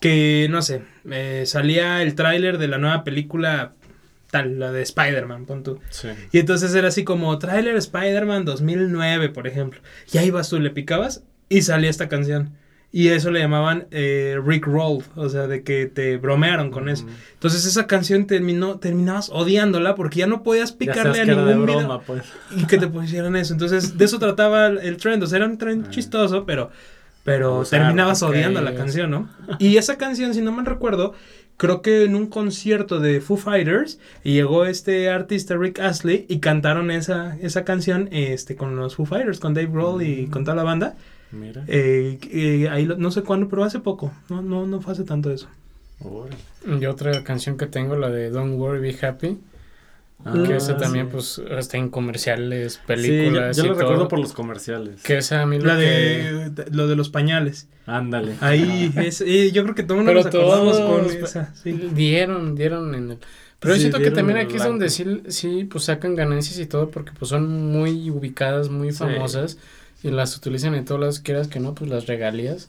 Que, 0.00 0.48
no 0.50 0.62
sé, 0.62 0.82
eh, 1.10 1.44
salía 1.46 2.02
el 2.02 2.14
tráiler 2.14 2.58
de 2.58 2.68
la 2.68 2.78
nueva 2.78 3.04
película 3.04 3.74
tal, 4.30 4.58
la 4.58 4.72
de 4.72 4.82
Spider-Man, 4.82 5.44
pon 5.46 5.62
tú. 5.62 5.78
Sí. 5.90 6.08
Y 6.32 6.38
entonces 6.38 6.74
era 6.74 6.88
así 6.88 7.04
como 7.04 7.38
tráiler 7.38 7.76
Spider-Man 7.76 8.46
2009, 8.46 9.28
por 9.28 9.46
ejemplo. 9.46 9.80
Y 10.10 10.18
ahí 10.18 10.30
vas 10.30 10.48
tú, 10.48 10.58
le 10.58 10.70
picabas 10.70 11.22
y 11.48 11.62
salía 11.62 11.90
esta 11.90 12.08
canción. 12.08 12.56
Y 12.94 13.08
eso 13.08 13.30
le 13.30 13.40
llamaban 13.40 13.86
eh, 13.90 14.38
Rick 14.44 14.66
Roll, 14.66 15.02
o 15.16 15.28
sea, 15.30 15.46
de 15.46 15.62
que 15.62 15.86
te 15.86 16.18
bromearon 16.18 16.70
con 16.70 16.90
eso. 16.90 17.04
Ujú. 17.04 17.12
Entonces 17.32 17.64
esa 17.64 17.86
canción 17.86 18.26
terminó, 18.26 18.78
terminabas 18.78 19.30
odiándola 19.30 19.94
porque 19.94 20.18
ya 20.18 20.26
no 20.26 20.42
podías 20.42 20.72
picarle 20.72 21.22
a 21.22 21.24
de 21.24 21.34
ningún 21.34 21.64
video 21.64 21.78
broma, 21.78 22.00
pues. 22.02 22.22
y 22.54 22.66
que 22.66 22.76
te 22.76 22.86
pusieran 22.88 23.34
eso. 23.36 23.54
Entonces 23.54 23.96
de 23.96 24.04
eso 24.04 24.18
trataba 24.18 24.66
el, 24.66 24.96
trend, 24.98 25.22
o 25.22 25.26
sea, 25.26 25.38
era 25.38 25.46
un 25.46 25.56
trend 25.56 25.86
Ah. 25.86 25.90
chistoso, 25.90 26.44
pero, 26.44 26.70
pero 27.24 27.64
terminabas 27.64 28.22
odiando 28.22 28.60
la 28.60 28.74
canción, 28.74 29.10
¿no? 29.10 29.28
Y 29.58 29.78
esa 29.78 29.96
canción, 29.96 30.34
si 30.34 30.42
no 30.42 30.52
mal 30.52 30.66
recuerdo, 30.66 31.14
creo 31.56 31.80
que 31.80 32.04
en 32.04 32.14
un 32.14 32.26
concierto 32.26 33.00
de 33.00 33.22
Foo 33.22 33.38
Fighters 33.38 34.00
llegó 34.22 34.66
este 34.66 35.08
artista 35.08 35.56
Rick 35.56 35.78
Astley 35.80 36.26
y 36.28 36.40
cantaron 36.40 36.90
esa, 36.90 37.38
esa 37.40 37.64
canción 37.64 38.08
este, 38.12 38.54
con 38.56 38.76
los 38.76 38.96
Foo 38.96 39.06
Fighters, 39.06 39.38
con 39.40 39.54
Dave 39.54 39.68
Grohl 39.72 40.02
y 40.02 40.26
Mm. 40.26 40.30
con 40.30 40.44
toda 40.44 40.56
la 40.56 40.62
banda. 40.64 40.94
Mira. 41.32 41.64
Eh, 41.66 42.18
eh, 42.30 42.68
ahí 42.70 42.84
lo- 42.84 42.96
no 42.98 43.10
sé 43.10 43.22
cuándo, 43.22 43.48
pero 43.48 43.64
hace 43.64 43.80
poco. 43.80 44.12
No, 44.28 44.42
no, 44.42 44.66
no 44.66 44.80
fue 44.80 44.92
hace 44.92 45.04
tanto 45.04 45.30
eso. 45.30 45.48
Y 46.80 46.86
otra 46.86 47.22
canción 47.24 47.56
que 47.56 47.66
tengo, 47.66 47.96
la 47.96 48.10
de 48.10 48.30
Don't 48.30 48.58
Worry, 48.58 48.80
Be 48.80 49.06
Happy. 49.06 49.38
Ah, 50.24 50.34
que 50.46 50.54
esa 50.56 50.76
también, 50.76 51.06
sí. 51.06 51.10
pues, 51.12 51.42
está 51.58 51.78
en 51.78 51.88
comerciales, 51.88 52.74
Sí, 52.74 52.78
yo, 52.80 52.86
películas. 52.86 53.56
yo 53.56 53.64
y 53.64 53.68
lo 53.68 53.72
todo. 53.74 53.80
recuerdo 53.82 54.08
por 54.08 54.18
los 54.20 54.32
comerciales. 54.32 55.02
Que 55.02 55.18
esa 55.18 55.42
a 55.42 55.46
mí 55.46 55.58
lo 55.58 55.66
La 55.66 55.76
que- 55.76 55.82
de, 55.84 56.70
lo 56.70 56.86
de 56.86 56.94
los 56.94 57.08
pañales. 57.08 57.66
Ándale. 57.86 58.34
Ahí, 58.40 58.92
es, 58.96 59.20
eh, 59.20 59.50
yo 59.52 59.62
creo 59.64 59.74
que 59.74 59.82
todos 59.82 60.04
Pero 60.04 60.14
nos 60.18 60.26
acordamos 60.26 60.76
todos, 60.78 61.02
con 61.12 61.24
esa. 61.24 61.52
sí. 61.54 61.72
Dieron, 61.94 62.54
dieron 62.54 62.94
en 62.94 63.10
el... 63.12 63.18
Pero 63.58 63.74
yo 63.74 63.80
siento 63.80 63.98
que 64.00 64.10
también 64.10 64.38
aquí 64.38 64.48
es 64.48 64.62
blanco. 64.62 64.70
donde 64.70 64.90
sí, 64.90 65.22
sí, 65.28 65.64
pues 65.70 65.84
sacan 65.84 66.16
ganancias 66.16 66.58
y 66.58 66.66
todo 66.66 66.90
porque 66.90 67.12
pues 67.16 67.28
son 67.28 67.70
muy 67.70 68.10
ubicadas, 68.10 68.68
muy 68.70 68.90
Sí. 68.90 68.98
famosas 68.98 69.56
y 70.02 70.10
las 70.10 70.36
utilizan 70.36 70.74
en 70.74 70.84
todas 70.84 71.00
las 71.02 71.20
quieras 71.20 71.48
que 71.48 71.60
no, 71.60 71.74
pues 71.74 71.90
las 71.90 72.06
regalías. 72.06 72.68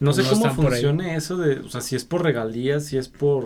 No 0.00 0.12
sé 0.12 0.22
No 0.22 0.30
cómo 0.30 0.54
funciona 0.54 1.16
eso 1.16 1.36
de, 1.36 1.58
o 1.60 1.68
sea, 1.68 1.80
si 1.80 1.96
es 1.96 2.04
por 2.04 2.22
regalías, 2.22 2.84
si 2.84 2.98
es 2.98 3.08
por 3.08 3.44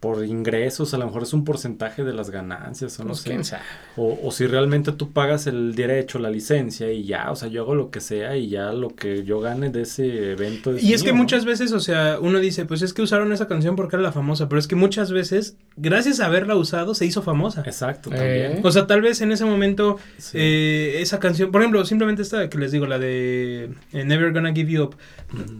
por 0.00 0.24
ingresos, 0.24 0.94
a 0.94 0.98
lo 0.98 1.06
mejor 1.06 1.24
es 1.24 1.32
un 1.32 1.44
porcentaje 1.44 2.04
de 2.04 2.12
las 2.12 2.30
ganancias 2.30 3.00
o 3.00 3.02
no 3.02 3.08
Pues 3.08 3.20
sé. 3.22 3.30
quién 3.30 3.44
sabe. 3.44 3.62
O, 3.96 4.16
o 4.22 4.30
si 4.30 4.46
realmente 4.46 4.92
tú 4.92 5.10
pagas 5.10 5.48
el 5.48 5.74
derecho, 5.74 6.20
la 6.20 6.30
licencia 6.30 6.92
y 6.92 7.02
ya, 7.04 7.32
o 7.32 7.36
sea, 7.36 7.48
yo 7.48 7.62
hago 7.62 7.74
lo 7.74 7.90
que 7.90 8.00
sea 8.00 8.36
y 8.36 8.48
ya 8.48 8.72
lo 8.72 8.90
que 8.94 9.24
yo 9.24 9.40
gane 9.40 9.70
de 9.70 9.82
ese 9.82 10.30
evento 10.32 10.76
Y 10.78 10.92
es 10.92 11.02
que 11.02 11.12
muchas 11.12 11.44
veces, 11.44 11.72
o 11.72 11.80
sea, 11.80 12.18
uno 12.20 12.38
dice, 12.38 12.64
pues 12.64 12.82
es 12.82 12.92
que 12.92 13.02
usaron 13.02 13.32
esa 13.32 13.48
canción 13.48 13.74
porque 13.74 13.96
era 13.96 14.02
la 14.04 14.12
famosa, 14.12 14.48
pero 14.48 14.60
es 14.60 14.68
que 14.68 14.76
muchas 14.76 15.10
veces, 15.10 15.56
gracias 15.76 16.20
a 16.20 16.26
haberla 16.26 16.54
usado, 16.54 16.94
se 16.94 17.04
hizo 17.04 17.22
famosa. 17.22 17.64
Exacto, 17.66 18.10
Eh. 18.12 18.16
también. 18.16 18.60
O 18.64 18.70
sea, 18.70 18.86
tal 18.86 19.02
vez 19.02 19.20
en 19.20 19.32
ese 19.32 19.44
momento 19.46 19.98
Sí. 20.18 20.38
eh, 20.40 20.98
esa 21.00 21.18
canción, 21.18 21.50
por 21.50 21.60
ejemplo, 21.60 21.84
simplemente 21.84 22.22
esta 22.22 22.48
que 22.48 22.58
les 22.58 22.70
digo, 22.70 22.86
la 22.86 23.00
de 23.00 23.70
eh, 23.92 24.04
Never 24.04 24.32
Gonna 24.32 24.52
Give 24.54 24.70
You 24.70 24.82
Up, 24.84 24.96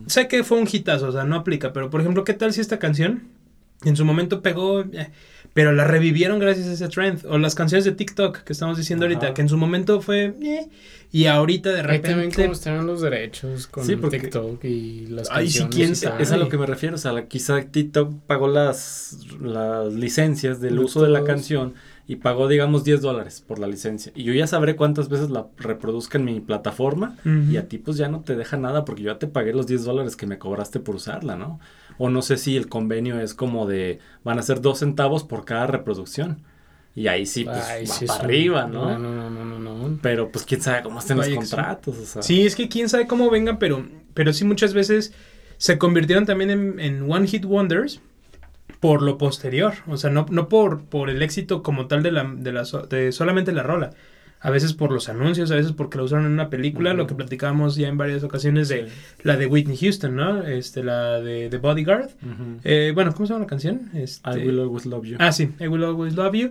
sé 0.06 0.28
que 0.28 0.44
fue 0.44 0.58
un 0.58 0.68
hitazo, 0.70 1.08
o 1.08 1.12
sea, 1.12 1.24
no 1.24 1.34
aplica, 1.34 1.72
pero 1.72 1.90
por 1.90 2.00
ejemplo, 2.00 2.22
¿qué 2.22 2.34
tal 2.34 2.52
si 2.52 2.60
esta 2.60 2.78
canción 2.78 3.24
en 3.84 3.96
su 3.96 4.04
momento 4.04 4.42
pegó, 4.42 4.80
eh, 4.80 5.10
pero 5.54 5.72
la 5.72 5.84
revivieron 5.84 6.38
gracias 6.38 6.66
a 6.68 6.72
ese 6.72 6.88
trend? 6.88 7.24
O 7.26 7.38
las 7.38 7.54
canciones 7.54 7.84
de 7.84 7.92
TikTok 7.92 8.38
que 8.38 8.52
estamos 8.52 8.76
diciendo 8.76 9.06
Ajá. 9.06 9.14
ahorita, 9.14 9.34
que 9.34 9.42
en 9.42 9.48
su 9.48 9.56
momento 9.56 10.00
fue, 10.00 10.34
eh, 10.42 10.68
y 11.10 11.24
ahorita 11.26 11.70
de 11.70 11.80
Ahí 11.80 12.00
también 12.00 12.16
repente... 12.30 12.42
cómo 12.42 12.52
están 12.52 12.86
los 12.86 13.00
derechos 13.00 13.66
con 13.66 13.84
Sí, 13.86 13.96
porque- 13.96 14.18
TikTok 14.20 14.62
y 14.64 15.06
las 15.06 15.28
Ay, 15.30 15.48
sí, 15.48 15.60
canciones. 15.60 15.74
quién 15.76 15.92
y 15.92 15.94
sabe. 15.94 16.22
Es 16.22 16.32
a 16.32 16.36
lo 16.36 16.48
que 16.48 16.58
me 16.58 16.66
refiero, 16.66 16.96
o 16.96 16.98
sea, 16.98 17.12
la- 17.12 17.26
quizá 17.28 17.62
TikTok 17.62 18.12
pagó 18.26 18.48
las, 18.48 19.16
las 19.40 19.92
licencias 19.94 20.60
del 20.60 20.76
De 20.76 20.80
uso 20.84 21.02
de 21.02 21.08
la 21.10 21.24
canción 21.24 21.74
y 22.08 22.16
pagó, 22.16 22.48
digamos, 22.48 22.82
10 22.84 23.02
dólares 23.02 23.44
por 23.46 23.58
la 23.60 23.66
licencia. 23.68 24.10
Y 24.16 24.24
yo 24.24 24.32
ya 24.32 24.46
sabré 24.48 24.74
cuántas 24.74 25.08
veces 25.10 25.30
la 25.30 25.46
reproduzca 25.58 26.18
en 26.18 26.24
mi 26.24 26.40
plataforma 26.40 27.16
y 27.24 27.56
a 27.58 27.68
ti 27.68 27.78
pues 27.78 27.96
ya 27.98 28.08
no 28.08 28.22
te 28.22 28.34
deja 28.34 28.56
nada 28.56 28.84
porque 28.84 29.02
yo 29.02 29.12
ya 29.12 29.18
te 29.18 29.26
pagué 29.28 29.52
los 29.52 29.66
10 29.66 29.84
dólares 29.84 30.16
que 30.16 30.26
me 30.26 30.38
cobraste 30.38 30.80
por 30.80 30.96
usarla, 30.96 31.36
¿no? 31.36 31.60
O 31.98 32.08
no 32.08 32.22
sé 32.22 32.36
si 32.38 32.56
el 32.56 32.68
convenio 32.68 33.20
es 33.20 33.34
como 33.34 33.66
de, 33.66 33.98
van 34.24 34.38
a 34.38 34.42
ser 34.42 34.60
dos 34.62 34.78
centavos 34.78 35.22
por 35.22 35.44
cada 35.44 35.66
reproducción. 35.66 36.42
Y 36.94 37.06
ahí 37.08 37.26
sí, 37.26 37.44
pues 37.44 37.64
Ay, 37.64 37.84
va 37.86 37.94
sí, 37.94 38.06
para 38.06 38.18
un- 38.20 38.24
arriba, 38.24 38.66
¿no? 38.66 38.98
No, 38.98 38.98
no, 38.98 39.30
no, 39.30 39.44
no, 39.44 39.58
no. 39.58 39.98
Pero 40.02 40.32
pues 40.32 40.44
quién 40.44 40.60
sabe 40.62 40.82
cómo 40.82 40.98
estén 40.98 41.16
los 41.18 41.26
Vaya 41.26 41.36
contratos, 41.36 41.96
o 41.98 42.04
sea. 42.06 42.22
Sí, 42.22 42.44
es 42.46 42.56
que 42.56 42.68
quién 42.68 42.88
sabe 42.88 43.06
cómo 43.06 43.30
vengan, 43.30 43.58
pero, 43.58 43.86
pero 44.14 44.32
sí 44.32 44.44
muchas 44.44 44.72
veces 44.74 45.12
se 45.58 45.76
convirtieron 45.78 46.24
también 46.24 46.50
en, 46.50 46.80
en 46.80 47.08
One 47.10 47.26
Hit 47.28 47.44
Wonders 47.44 48.00
por 48.80 49.02
lo 49.02 49.18
posterior. 49.18 49.72
O 49.86 49.96
sea, 49.96 50.10
no, 50.10 50.26
no 50.30 50.48
por, 50.48 50.84
por 50.84 51.10
el 51.10 51.22
éxito 51.22 51.62
como 51.62 51.86
tal 51.86 52.02
de, 52.02 52.12
la, 52.12 52.24
de, 52.36 52.52
la, 52.52 52.62
de 52.88 53.12
solamente 53.12 53.52
la 53.52 53.62
rola. 53.62 53.90
A 54.40 54.50
veces 54.50 54.72
por 54.72 54.92
los 54.92 55.08
anuncios, 55.08 55.50
a 55.50 55.56
veces 55.56 55.72
porque 55.72 55.98
la 55.98 56.04
usaron 56.04 56.24
en 56.26 56.30
una 56.32 56.48
película, 56.48 56.94
lo 56.94 57.08
que 57.08 57.14
platicábamos 57.16 57.74
ya 57.74 57.88
en 57.88 57.98
varias 57.98 58.22
ocasiones 58.22 58.68
de 58.68 58.86
Sí. 58.86 58.92
la 59.24 59.36
de 59.36 59.46
Whitney 59.46 59.76
Houston, 59.76 60.14
¿no? 60.14 60.44
Este, 60.44 60.84
la 60.84 61.20
de 61.20 61.48
The 61.48 61.58
Bodyguard. 61.58 62.10
Eh, 62.62 62.92
bueno, 62.94 63.12
¿cómo 63.12 63.26
se 63.26 63.32
llama 63.32 63.44
la 63.46 63.48
canción? 63.48 63.90
Este, 63.94 64.30
I 64.30 64.46
will 64.46 64.60
always 64.60 64.86
love 64.86 65.04
you. 65.06 65.16
Ah, 65.18 65.32
sí, 65.32 65.50
I 65.58 65.66
Will 65.66 65.82
Always 65.82 66.14
Love 66.14 66.34
You. 66.34 66.50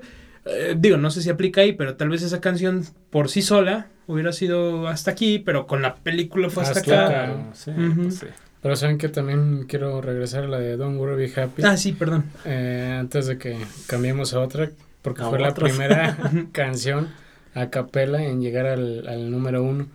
Eh, 0.49 0.75
digo, 0.78 0.97
no 0.97 1.09
sé 1.11 1.21
si 1.21 1.30
aplica 1.30 1.61
ahí, 1.61 1.71
pero 1.73 1.95
tal 1.95 2.09
vez 2.09 2.23
esa 2.23 2.41
canción 2.41 2.84
por 3.09 3.30
sí 3.30 3.41
sola 3.41 3.88
hubiera 4.05 4.34
sido 4.34 4.89
hasta 4.89 5.11
aquí, 5.11 5.39
pero 5.39 5.65
con 5.65 5.82
la 5.82 5.95
película 5.95 6.49
fue 6.49 6.63
hasta 6.63 6.80
Hasta 6.82 7.05
acá. 7.07 7.23
acá. 7.23 7.43
Sí, 7.53 7.71
Ujú. 7.71 8.01
pues 8.03 8.15
sí. 8.19 8.25
Pero 8.62 8.76
saben 8.76 8.97
que 8.97 9.08
también 9.10 9.66
quiero 9.68 10.01
regresar 10.01 10.45
a 10.45 10.47
la 10.47 10.60
de 10.60 10.78
Don't 10.78 10.97
Worry 10.99 11.28
Be 11.32 11.41
Happy. 11.41 11.62
Ah, 11.64 11.78
sí, 11.78 11.91
perdón. 11.93 12.26
eh, 12.45 12.97
antes 12.99 13.28
de 13.28 13.38
que 13.38 13.58
cambiemos 13.88 14.34
a 14.34 14.39
otra, 14.41 14.72
porque 15.01 15.22
A 15.22 15.30
fue 15.30 15.39
la 15.39 15.53
primera 15.53 16.18
canción 16.51 17.10
a 17.53 17.70
capela 17.70 18.24
en 18.24 18.41
llegar 18.41 18.66
al, 18.66 19.08
al 19.08 19.30
número 19.32 19.64
uno. 19.64 19.88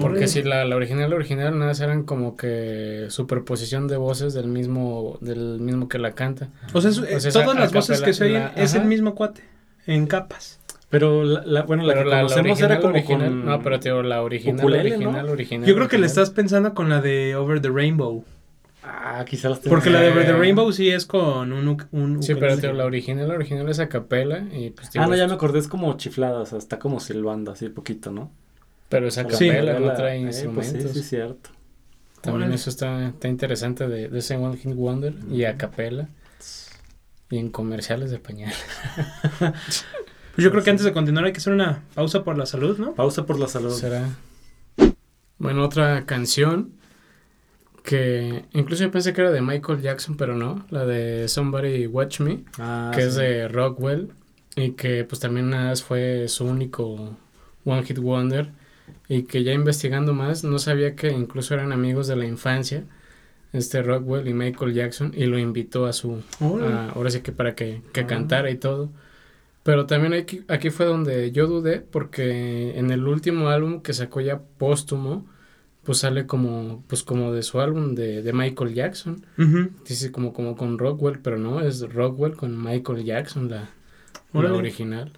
Porque 0.00 0.26
si 0.26 0.42
la, 0.42 0.64
la 0.64 0.74
original, 0.76 1.10
la 1.10 1.16
original, 1.16 1.52
nada 1.58 1.66
más 1.72 1.80
eran 1.80 2.04
como 2.04 2.34
que 2.34 3.06
superposición 3.10 3.88
de 3.88 3.98
voces 3.98 4.32
del 4.32 4.46
mismo, 4.48 5.18
del 5.20 5.60
mismo 5.60 5.86
que 5.86 5.98
la 5.98 6.12
canta. 6.12 6.48
O 6.72 6.80
sea, 6.80 6.90
es- 6.90 6.98
O 6.98 7.04
sea, 7.04 7.16
esa 7.18 7.30
todas 7.44 7.58
las 7.58 7.72
voces 7.74 8.00
que 8.00 8.14
se 8.14 8.24
oyen 8.24 8.48
es 8.56 8.74
el 8.74 8.86
mismo 8.86 9.14
cuate, 9.14 9.42
en 9.86 10.06
capas. 10.06 10.60
Pero 10.92 11.24
la, 11.24 11.42
la- 11.44 11.62
bueno, 11.62 11.82
la 11.82 11.94
Pero 11.94 12.04
que 12.04 12.10
la, 12.10 12.16
la 12.18 12.22
conocemos 12.22 12.50
original, 12.50 12.70
era 12.70 12.80
como 12.80 12.92
original, 12.94 13.28
con... 13.28 13.44
no, 13.46 13.62
pero 13.62 13.80
tío, 13.80 14.02
la 14.04 14.22
original, 14.22 14.60
ukulele, 14.60 14.90
original, 14.94 15.26
¿no? 15.26 15.32
original. 15.32 15.68
Yo 15.68 15.74
creo 15.74 15.88
que 15.88 15.98
le 15.98 16.06
estás 16.06 16.30
pensando 16.30 16.74
con 16.74 16.88
la 16.88 17.00
de 17.00 17.34
Over 17.34 17.60
the 17.60 17.70
Rainbow. 17.70 18.24
Ah, 18.84 19.24
quizá 19.26 19.48
las 19.48 19.60
tengo. 19.60 19.74
Porque 19.74 19.90
la 19.90 20.00
de 20.00 20.10
Over 20.10 20.26
the. 20.26 20.32
Rainbow 20.34 20.70
sí 20.70 20.90
es 20.90 21.06
con 21.06 21.52
un, 21.52 21.82
un 21.92 22.22
Sí, 22.22 22.34
pero 22.34 22.58
tío, 22.58 22.72
la 22.74 22.84
original, 22.84 23.26
la 23.26 23.34
original 23.34 23.68
es 23.68 23.78
a 23.80 23.88
capela 23.88 24.44
y 24.52 24.70
pues 24.70 24.90
tío, 24.90 25.00
Ah, 25.02 25.06
no, 25.06 25.16
ya 25.16 25.26
me 25.26 25.32
acordé, 25.34 25.58
es 25.60 25.66
como 25.68 25.96
chiflada, 25.96 26.40
o 26.40 26.46
sea, 26.46 26.58
está 26.58 26.78
como 26.78 27.00
silbando 27.00 27.50
así 27.52 27.68
poquito, 27.70 28.10
¿no? 28.12 28.30
Pero 28.90 29.06
es 29.08 29.16
a 29.18 29.22
Sí. 29.30 29.48
capela, 29.48 29.80
no 29.80 29.86
La- 29.86 29.94
trae 29.94 30.18
eh, 30.18 30.22
pues 30.24 30.36
sí, 30.36 30.44
instrumentos. 30.44 30.92
sí, 30.92 30.98
es 31.00 31.08
cierto. 31.08 31.50
También 32.20 32.42
Órale. 32.42 32.54
eso 32.56 32.68
está, 32.70 33.08
está 33.08 33.28
interesante 33.28 33.88
de, 33.88 34.08
de 34.08 34.18
ese 34.18 34.36
One 34.36 34.56
Hit 34.58 34.74
Wonder 34.74 35.14
y 35.30 35.44
a 35.44 35.56
capela 35.56 36.08
y 37.30 37.38
en 37.38 37.48
comerciales 37.50 38.10
de 38.10 38.18
pañal. 38.18 38.52
Pues 40.34 40.44
yo 40.44 40.50
creo 40.50 40.62
que 40.64 40.70
antes 40.70 40.84
de 40.84 40.92
continuar 40.92 41.24
hay 41.26 41.32
que 41.32 41.38
hacer 41.38 41.52
una 41.52 41.82
pausa 41.94 42.24
por 42.24 42.38
la 42.38 42.46
salud, 42.46 42.78
¿no? 42.78 42.94
Pausa 42.94 43.26
por 43.26 43.38
la 43.38 43.48
salud. 43.48 43.70
Será. 43.70 44.08
Bueno, 45.38 45.64
otra 45.64 46.04
canción 46.06 46.72
que 47.82 48.44
incluso 48.52 48.84
yo 48.84 48.90
pensé 48.90 49.12
que 49.12 49.20
era 49.22 49.30
de 49.30 49.42
Michael 49.42 49.80
Jackson, 49.82 50.16
pero 50.16 50.36
no, 50.36 50.64
la 50.70 50.86
de 50.86 51.26
Somebody 51.28 51.86
Watch 51.86 52.20
Me, 52.20 52.44
Ah, 52.58 52.92
que 52.94 53.02
es 53.02 53.16
de 53.16 53.48
Rockwell 53.48 54.08
y 54.54 54.70
que 54.72 55.04
pues 55.04 55.20
también 55.20 55.50
nada 55.50 55.70
más 55.70 55.82
fue 55.82 56.28
su 56.28 56.44
único 56.44 57.16
One 57.64 57.82
Hit 57.82 57.98
Wonder 57.98 58.50
y 59.08 59.24
que 59.24 59.42
ya 59.42 59.52
investigando 59.52 60.12
más 60.14 60.44
no 60.44 60.58
sabía 60.58 60.94
que 60.94 61.10
incluso 61.10 61.54
eran 61.54 61.72
amigos 61.72 62.06
de 62.06 62.16
la 62.16 62.26
infancia 62.26 62.84
este 63.52 63.82
Rockwell 63.82 64.28
y 64.28 64.34
Michael 64.34 64.72
Jackson 64.74 65.12
y 65.16 65.24
lo 65.26 65.38
invitó 65.38 65.86
a 65.86 65.92
su 65.92 66.22
a- 66.40 66.92
ahora 66.94 67.10
sí 67.10 67.20
que 67.20 67.32
para 67.32 67.54
que, 67.54 67.82
que 67.92 68.00
Ah. 68.02 68.06
cantara 68.06 68.50
y 68.50 68.56
todo 68.56 68.90
pero 69.62 69.86
también 69.86 70.14
aquí, 70.14 70.44
aquí 70.48 70.70
fue 70.70 70.86
donde 70.86 71.30
yo 71.32 71.46
dudé 71.46 71.80
porque 71.80 72.78
en 72.78 72.90
el 72.90 73.06
último 73.06 73.48
álbum 73.48 73.80
que 73.82 73.92
sacó 73.92 74.20
ya 74.20 74.40
póstumo 74.58 75.26
pues 75.84 75.98
sale 75.98 76.26
como 76.26 76.84
pues 76.86 77.02
como 77.02 77.32
de 77.32 77.42
su 77.42 77.60
álbum 77.60 77.94
de, 77.94 78.22
de 78.22 78.32
Michael 78.32 78.74
Jackson. 78.74 79.26
Ujú. 79.38 79.70
dice 79.86 80.12
como 80.12 80.32
como 80.32 80.56
con 80.56 80.78
Rockwell 80.78 81.18
pero 81.20 81.38
no 81.38 81.60
es 81.60 81.80
Rockwell 81.92 82.36
con 82.36 82.62
Michael 82.62 83.04
Jackson 83.04 83.50
la, 83.50 83.70
la 84.32 84.52
original 84.52 85.12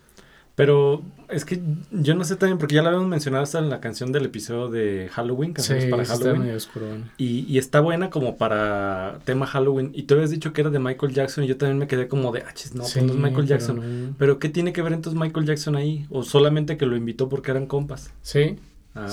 Pero 0.55 1.03
es 1.29 1.45
que 1.45 1.61
yo 1.91 2.15
no 2.15 2.25
sé 2.25 2.37
también, 2.37 2.59
porque 2.59 2.77
ya 2.77 2.83
la 2.83 2.91
habíamos 2.91 3.09
mencionado 3.09 3.43
hasta 3.43 3.59
en 3.59 3.71
la 3.71 3.81
canción 3.81 4.13
del 4.13 4.27
episodio 4.27 4.69
de 4.69 5.09
Halloween, 5.13 5.51
sí 5.51 5.55
canciones 5.55 5.87
para 5.87 6.03
está 6.03 6.15
Halloween. 6.15 6.43
medio 6.43 6.57
oscuro 6.57 6.87
Y, 7.19 7.41
y 7.49 7.59
está 7.59 7.81
buena 7.81 8.11
como 8.11 8.37
para 8.37 9.19
tema 9.25 9.47
Halloween. 9.47 9.91
Y 9.95 10.05
tú 10.05 10.15
habías 10.15 10.31
dicho 10.31 10.53
que 10.53 10.61
era 10.61 10.71
de 10.71 10.79
Michael 10.79 11.13
Jackson 11.13 11.43
y 11.43 11.49
yo 11.49 11.57
también 11.57 11.79
me 11.79 11.89
quedé 11.89 12.07
como 12.07 12.31
de, 12.31 12.43
ah, 12.47 12.53
chis, 12.55 12.75
no, 12.75 12.85
Sí, 12.85 13.01
pues 13.01 13.07
no 13.07 13.13
es 13.15 13.19
Michael 13.19 13.47
Jackson. 13.47 14.15
Pero, 14.17 14.35
no. 14.35 14.39
¿qué 14.39 14.49
tiene 14.49 14.73
que 14.73 14.83
ver 14.83 14.93
entonces 14.93 15.21
Michael 15.21 15.47
Jackson 15.47 15.75
ahí? 15.75 16.07
¿O 16.11 16.23
solamente 16.23 16.77
que 16.77 16.87
lo 16.87 16.97
invitó 16.97 17.29
porque 17.29 17.51
eran 17.51 17.67
compas? 17.67 18.13
sí 18.23 18.57
Ah, 18.97 19.09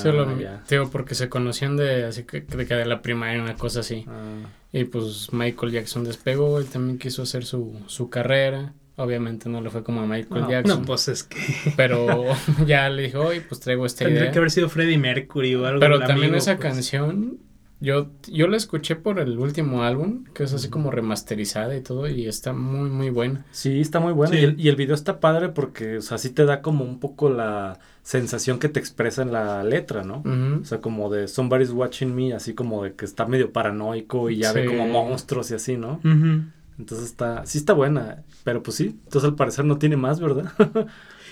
digo 0.70 0.92
porque 0.92 1.16
se 1.16 1.28
conocían 1.28 1.76
de 1.76 2.04
así 2.04 2.24
que 2.24 2.42
de, 2.42 2.68
que 2.68 2.76
de 2.76 2.86
la 2.86 3.02
primaria 3.02 3.42
una 3.42 3.56
cosa 3.56 3.80
así 3.80 4.06
Ah, 4.08 4.48
y 4.72 4.84
pues 4.84 5.34
Michael 5.34 5.72
Jackson 5.72 6.04
despegó 6.04 6.60
él 6.60 6.68
también 6.68 7.00
quiso 7.00 7.24
hacer 7.24 7.46
su, 7.46 7.76
su 7.88 8.08
carrera 8.12 8.74
obviamente 9.02 9.50
no 9.50 9.62
le 9.62 9.70
fue 9.70 9.84
como 9.84 10.02
a 10.02 10.06
Michael 10.06 10.42
No, 10.42 10.50
Jackson 10.50 10.80
No, 10.82 10.86
pues 10.86 11.08
es 11.08 11.24
que 11.24 11.38
pero 11.76 12.24
ya 12.66 12.90
le 12.90 13.04
dijo 13.04 13.20
oye 13.22 13.42
pues 13.42 13.60
traigo 13.62 13.86
esta 13.86 14.06
tendría 14.06 14.24
idea 14.24 14.32
que 14.32 14.38
haber 14.40 14.52
sido 14.52 14.70
Freddie 14.70 14.98
Mercury 14.98 15.56
o 15.56 15.66
algo. 15.66 15.80
pero 15.80 16.00
también 16.00 16.20
amigo, 16.30 16.36
esa 16.38 16.56
pues. 16.58 16.68
canción 16.68 17.38
yo 17.84 18.12
yo 18.32 18.48
la 18.48 18.58
escuché 18.58 18.96
por 18.96 19.20
el 19.20 19.40
último 19.40 19.82
álbum 19.84 20.24
que 20.36 20.44
es 20.44 20.54
así 20.54 20.70
como 20.70 20.92
remasterizada 20.92 21.76
y 21.76 21.82
todo 21.82 22.08
y 22.08 22.28
está 22.28 22.54
muy 22.54 22.90
muy 22.92 23.10
buena 23.10 23.44
Sí, 23.52 23.82
está 23.82 24.00
muy 24.00 24.14
bueno. 24.14 24.34
Sí. 24.34 24.40
Y, 24.40 24.44
el, 24.44 24.60
y 24.60 24.70
el 24.70 24.76
video 24.76 24.94
está 24.94 25.20
padre 25.20 25.50
porque, 25.50 25.98
o 25.98 26.02
sea, 26.04 26.20
sí 26.20 26.30
te 26.30 26.46
da 26.46 26.62
como 26.62 26.86
un 26.86 27.00
poco 27.00 27.32
la 27.32 27.80
sensación 28.04 28.60
que 28.60 28.70
te 28.70 28.80
expresa 28.80 29.24
en 29.24 29.32
la 29.32 29.64
letra, 29.64 30.04
¿no? 30.04 30.24
O 30.62 30.64
sea, 30.66 30.80
como 30.80 31.10
de 31.10 31.28
Somebody's 31.28 31.72
Watching 31.72 32.14
Me, 32.16 32.34
así 32.34 32.54
como 32.54 32.84
de 32.84 32.94
que 32.94 33.06
está 33.06 33.26
medio 33.26 33.52
paranoico 33.52 34.30
y 34.30 34.38
ya 34.38 34.54
ve 34.54 34.66
como 34.66 34.88
monstruos 34.88 35.50
y 35.52 35.56
así, 35.56 35.76
¿no? 35.78 36.00
Ujú. 36.04 36.44
Entonces 36.82 37.10
está, 37.10 37.46
sí 37.46 37.60
está 37.60 37.74
buena, 37.74 38.24
pero 38.44 38.64
pues 38.64 38.78
sí, 38.78 39.00
entonces 39.06 39.30
al 39.30 39.36
parecer 39.36 39.66
no 39.66 39.78
tiene 39.78 39.98
más, 39.98 40.20
¿verdad? 40.20 40.52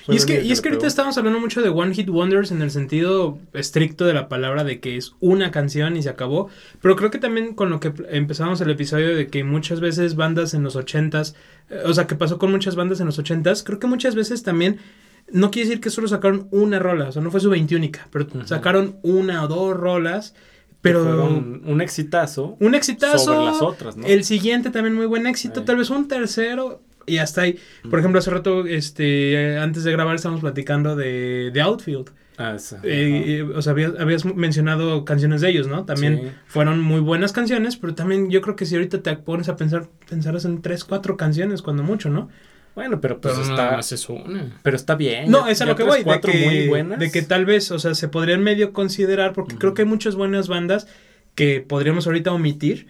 Y 0.08 0.16
es 0.16 0.26
que, 0.26 0.41
y 0.43 0.52
es 0.52 0.62
que 0.62 0.70
ahorita 0.70 0.88
estamos 0.88 1.20
hablando 1.20 1.39
mucho 1.39 1.62
de 1.62 1.70
One 1.70 1.93
Hit 1.93 2.10
Wonders 2.10 2.50
en 2.50 2.64
el 2.64 2.72
sentido 2.72 3.38
estricto 3.54 4.06
de 4.06 4.14
la 4.14 4.28
palabra 4.28 4.64
de 4.64 4.80
que 4.80 4.97
es 4.97 5.14
una 5.20 5.52
canción 5.52 5.97
y 5.97 6.02
se 6.02 6.10
acabó. 6.10 6.50
Pero 6.82 6.95
creo 6.95 7.12
que 7.12 7.20
también 7.20 7.54
con 7.54 7.70
lo 7.70 7.80
que 7.80 7.93
empezamos 8.10 8.60
el 8.62 8.72
episodio 8.72 9.16
de 9.16 9.28
que 9.28 9.43
muchas 9.43 9.82
veces 9.82 10.16
bandas 10.16 10.56
en 10.56 10.64
los 10.64 10.76
ochentas, 10.76 11.36
eh, 11.70 11.84
o 11.86 11.93
sea, 11.93 12.08
que 12.08 12.16
pasó 12.16 12.39
con 12.39 12.50
muchas 12.50 12.76
bandas 12.76 13.00
en 13.02 13.06
los 13.06 13.20
ochentas, 13.20 13.62
creo 13.62 13.78
que 13.78 13.86
muchas 13.86 14.16
veces 14.16 14.41
también, 14.41 14.80
no 15.32 15.52
quiere 15.52 15.68
decir 15.68 15.82
que 15.82 15.91
solo 15.91 16.08
sacaron 16.08 16.47
una 16.50 16.80
rola, 16.80 17.10
o 17.10 17.12
sea, 17.12 17.22
no 17.22 17.30
fue 17.30 17.39
su 17.39 17.52
veintiúnica, 17.52 18.08
pero 18.10 18.26
sacaron 18.45 18.97
una 19.04 19.43
o 19.43 19.47
dos 19.47 19.78
rolas, 19.78 20.34
Que 20.82 20.84
pero 20.84 21.03
fueron 21.03 21.61
un 21.65 21.82
exitazo 21.82 22.55
un 22.59 22.73
exitazo. 22.73 23.17
sobre 23.19 23.45
las 23.45 23.61
otras, 23.61 23.97
¿no? 23.97 24.07
El 24.07 24.23
siguiente 24.23 24.69
también 24.69 24.95
muy 24.95 25.05
buen 25.07 25.27
éxito, 25.27 25.63
tal 25.63 25.75
vez 25.75 25.89
un 25.89 26.07
tercero 26.07 26.82
y 27.05 27.17
hasta 27.17 27.41
ahí. 27.41 27.57
Por 27.89 27.99
ejemplo, 27.99 28.19
hace 28.19 28.32
rato, 28.32 28.65
este, 28.65 29.57
antes 29.57 29.84
de 29.84 29.91
grabar 29.91 30.15
estábamos 30.15 30.41
platicando 30.41 30.95
de, 30.95 31.51
de 31.53 31.61
Outfield. 31.61 32.11
Ah, 32.38 32.55
Eh, 32.84 33.23
eh, 33.39 33.43
o 33.43 33.61
sea, 33.61 33.71
habías, 33.71 33.91
habías 33.99 34.23
mencionado 34.23 35.03
canciones 35.03 35.41
de 35.41 35.49
ellos, 35.49 35.67
¿no? 35.67 35.84
También 35.84 36.19
Sí. 36.19 36.32
fueron 36.47 36.80
muy 36.80 37.01
buenas 37.01 37.34
canciones, 37.34 37.75
pero 37.75 37.95
también 37.95 38.30
yo 38.30 38.39
creo 38.39 38.55
que 38.55 38.65
si 38.65 38.75
ahorita 38.75 39.01
te 39.01 39.13
pones 39.17 39.49
a 39.49 39.57
pensar, 39.57 39.89
pensarás 40.09 40.45
en 40.45 40.61
tres, 40.61 40.86
cuatro 40.86 41.17
canciones 41.17 41.61
cuando 41.61 41.84
mucho, 41.84 42.09
¿no? 42.09 42.30
Bueno, 42.76 43.01
pero 43.01 43.20
pues 43.20 43.34
pero 43.36 43.45
nada 43.47 43.63
está, 43.65 43.76
más 43.78 43.91
es 43.91 44.07
una 44.09 44.57
pero 44.63 44.76
está 44.78 44.95
bien. 44.95 45.30
No, 45.30 45.45
ya- 45.45 45.51
es 45.51 45.61
a 45.61 45.65
lo 45.65 45.76
que 45.76 45.84
voy, 45.84 45.99
de 45.99 46.03
cuatro 46.03 46.32
que, 46.32 46.45
muy 46.45 46.67
buenas. 46.67 46.99
de 46.99 47.11
que 47.11 47.22
tal 47.22 47.45
vez, 47.45 47.72
o 47.72 47.80
sea, 47.80 47.93
se 47.95 48.07
podrían 48.07 48.41
medio 48.41 48.72
considerar, 48.74 49.34
porque 49.34 49.55
creo 49.57 49.74
que 49.74 49.82
hay 49.82 49.88
muchas 49.88 50.15
buenas 50.15 50.47
bandas 50.47 50.88
que 51.36 51.59
podríamos 51.61 52.07
ahorita 52.07 52.32
omitir, 52.32 52.88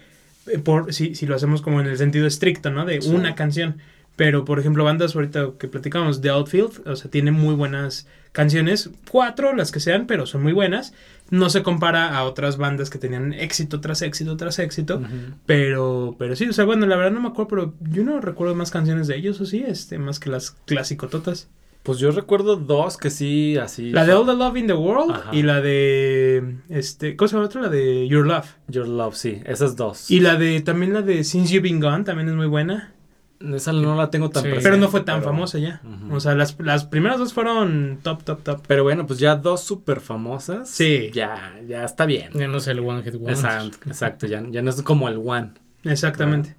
eh, 0.47 0.59
por 0.59 0.93
si, 0.93 1.15
si 1.15 1.25
lo 1.25 1.35
hacemos 1.35 1.61
como 1.61 1.81
en 1.81 1.87
el 1.87 1.97
sentido 1.97 2.27
estricto, 2.27 2.69
¿no? 2.71 2.85
De 2.85 3.01
Sí. 3.01 3.09
una 3.09 3.35
canción. 3.35 3.77
Pero, 4.19 4.43
por 4.43 4.59
ejemplo, 4.59 4.83
bandas 4.83 5.15
ahorita 5.15 5.51
que 5.57 5.69
platicamos, 5.69 6.19
The 6.19 6.27
Outfield, 6.31 6.85
o 6.85 6.97
sea, 6.97 7.09
tiene 7.09 7.31
muy 7.31 7.55
buenas 7.55 8.05
canciones, 8.33 8.89
cuatro, 9.09 9.55
las 9.55 9.71
que 9.71 9.79
sean, 9.79 10.07
pero 10.07 10.25
son 10.25 10.43
muy 10.43 10.51
buenas. 10.51 10.93
No 11.29 11.49
se 11.49 11.63
compara 11.63 12.17
a 12.17 12.25
otras 12.25 12.57
bandas 12.57 12.89
que 12.89 12.97
tenían 12.97 13.31
éxito 13.31 13.79
tras 13.79 14.01
éxito 14.01 14.35
tras 14.35 14.59
éxito. 14.59 15.01
Pero, 15.45 16.17
pero 16.19 16.35
sí, 16.35 16.49
o 16.49 16.51
sea, 16.51 16.65
bueno, 16.65 16.85
la 16.85 16.97
verdad 16.97 17.11
no 17.11 17.21
me 17.21 17.29
acuerdo, 17.29 17.47
pero 17.47 17.73
yo 17.93 18.03
no 18.03 18.19
recuerdo 18.19 18.55
más 18.55 18.71
canciones 18.71 19.07
de 19.07 19.15
ellos, 19.15 19.39
o 19.39 19.45
sí, 19.45 19.63
este, 19.65 19.97
más 19.99 20.19
que 20.19 20.29
las 20.29 20.51
clasicototas. 20.65 21.47
Pues 21.83 21.99
yo 21.99 22.11
recuerdo 22.11 22.57
dos 22.57 22.97
que 22.97 23.11
sí, 23.11 23.55
así. 23.55 23.91
La 23.91 24.05
de 24.05 24.11
All 24.11 24.25
the 24.25 24.33
Love 24.33 24.57
in 24.57 24.67
the 24.67 24.73
World 24.73 25.11
Ajá. 25.11 25.29
y 25.33 25.43
la 25.43 25.61
de. 25.61 26.57
Este, 26.67 27.15
¿Cómo 27.15 27.29
se 27.29 27.35
llama 27.35 27.45
otra? 27.45 27.61
La 27.61 27.69
de 27.69 28.05
Your 28.09 28.27
Love. 28.27 28.47
Your 28.67 28.85
Love, 28.85 29.15
sí, 29.15 29.41
esas 29.45 29.77
dos. 29.77 30.11
Y 30.11 30.19
la 30.19 30.35
de. 30.35 30.59
También 30.59 30.93
la 30.93 31.03
de 31.03 31.23
Since 31.23 31.53
You've 31.53 31.69
Been 31.69 31.79
Gone 31.79 32.03
también 32.03 32.27
es 32.27 32.35
muy 32.35 32.47
buena. 32.47 32.93
Esa 33.39 33.71
no 33.71 33.95
la 33.95 34.09
tengo 34.09 34.29
tan 34.29 34.43
Sí. 34.43 34.49
presente. 34.49 34.69
Pero 34.69 34.81
no 34.81 34.89
fue 34.89 35.01
tan 35.01 35.19
pero- 35.21 35.31
famosa 35.31 35.59
ya. 35.59 35.81
O 36.11 36.19
sea, 36.19 36.35
las, 36.35 36.57
las 36.59 36.83
primeras 36.85 37.19
dos 37.19 37.33
fueron 37.33 37.99
top, 38.03 38.23
top, 38.23 38.43
top. 38.43 38.61
Pero 38.67 38.83
bueno, 38.83 39.07
pues 39.07 39.17
ya 39.19 39.35
dos 39.37 39.61
súper 39.63 40.01
famosas. 40.01 40.69
Sí. 40.69 41.09
Ya, 41.13 41.57
ya 41.67 41.85
está 41.85 42.05
bien. 42.05 42.31
Ya 42.33 42.47
no 42.49 42.57
es 42.57 42.67
el 42.67 42.79
One 42.79 43.01
Hit 43.03 43.13
Wonder. 43.13 43.31
Exacto, 43.35 43.77
exacto. 43.87 44.27
Ya, 44.27 44.43
ya 44.49 44.61
no 44.61 44.69
es 44.69 44.81
como 44.81 45.07
el 45.07 45.17
One. 45.23 45.51
Exactamente. 45.83 46.55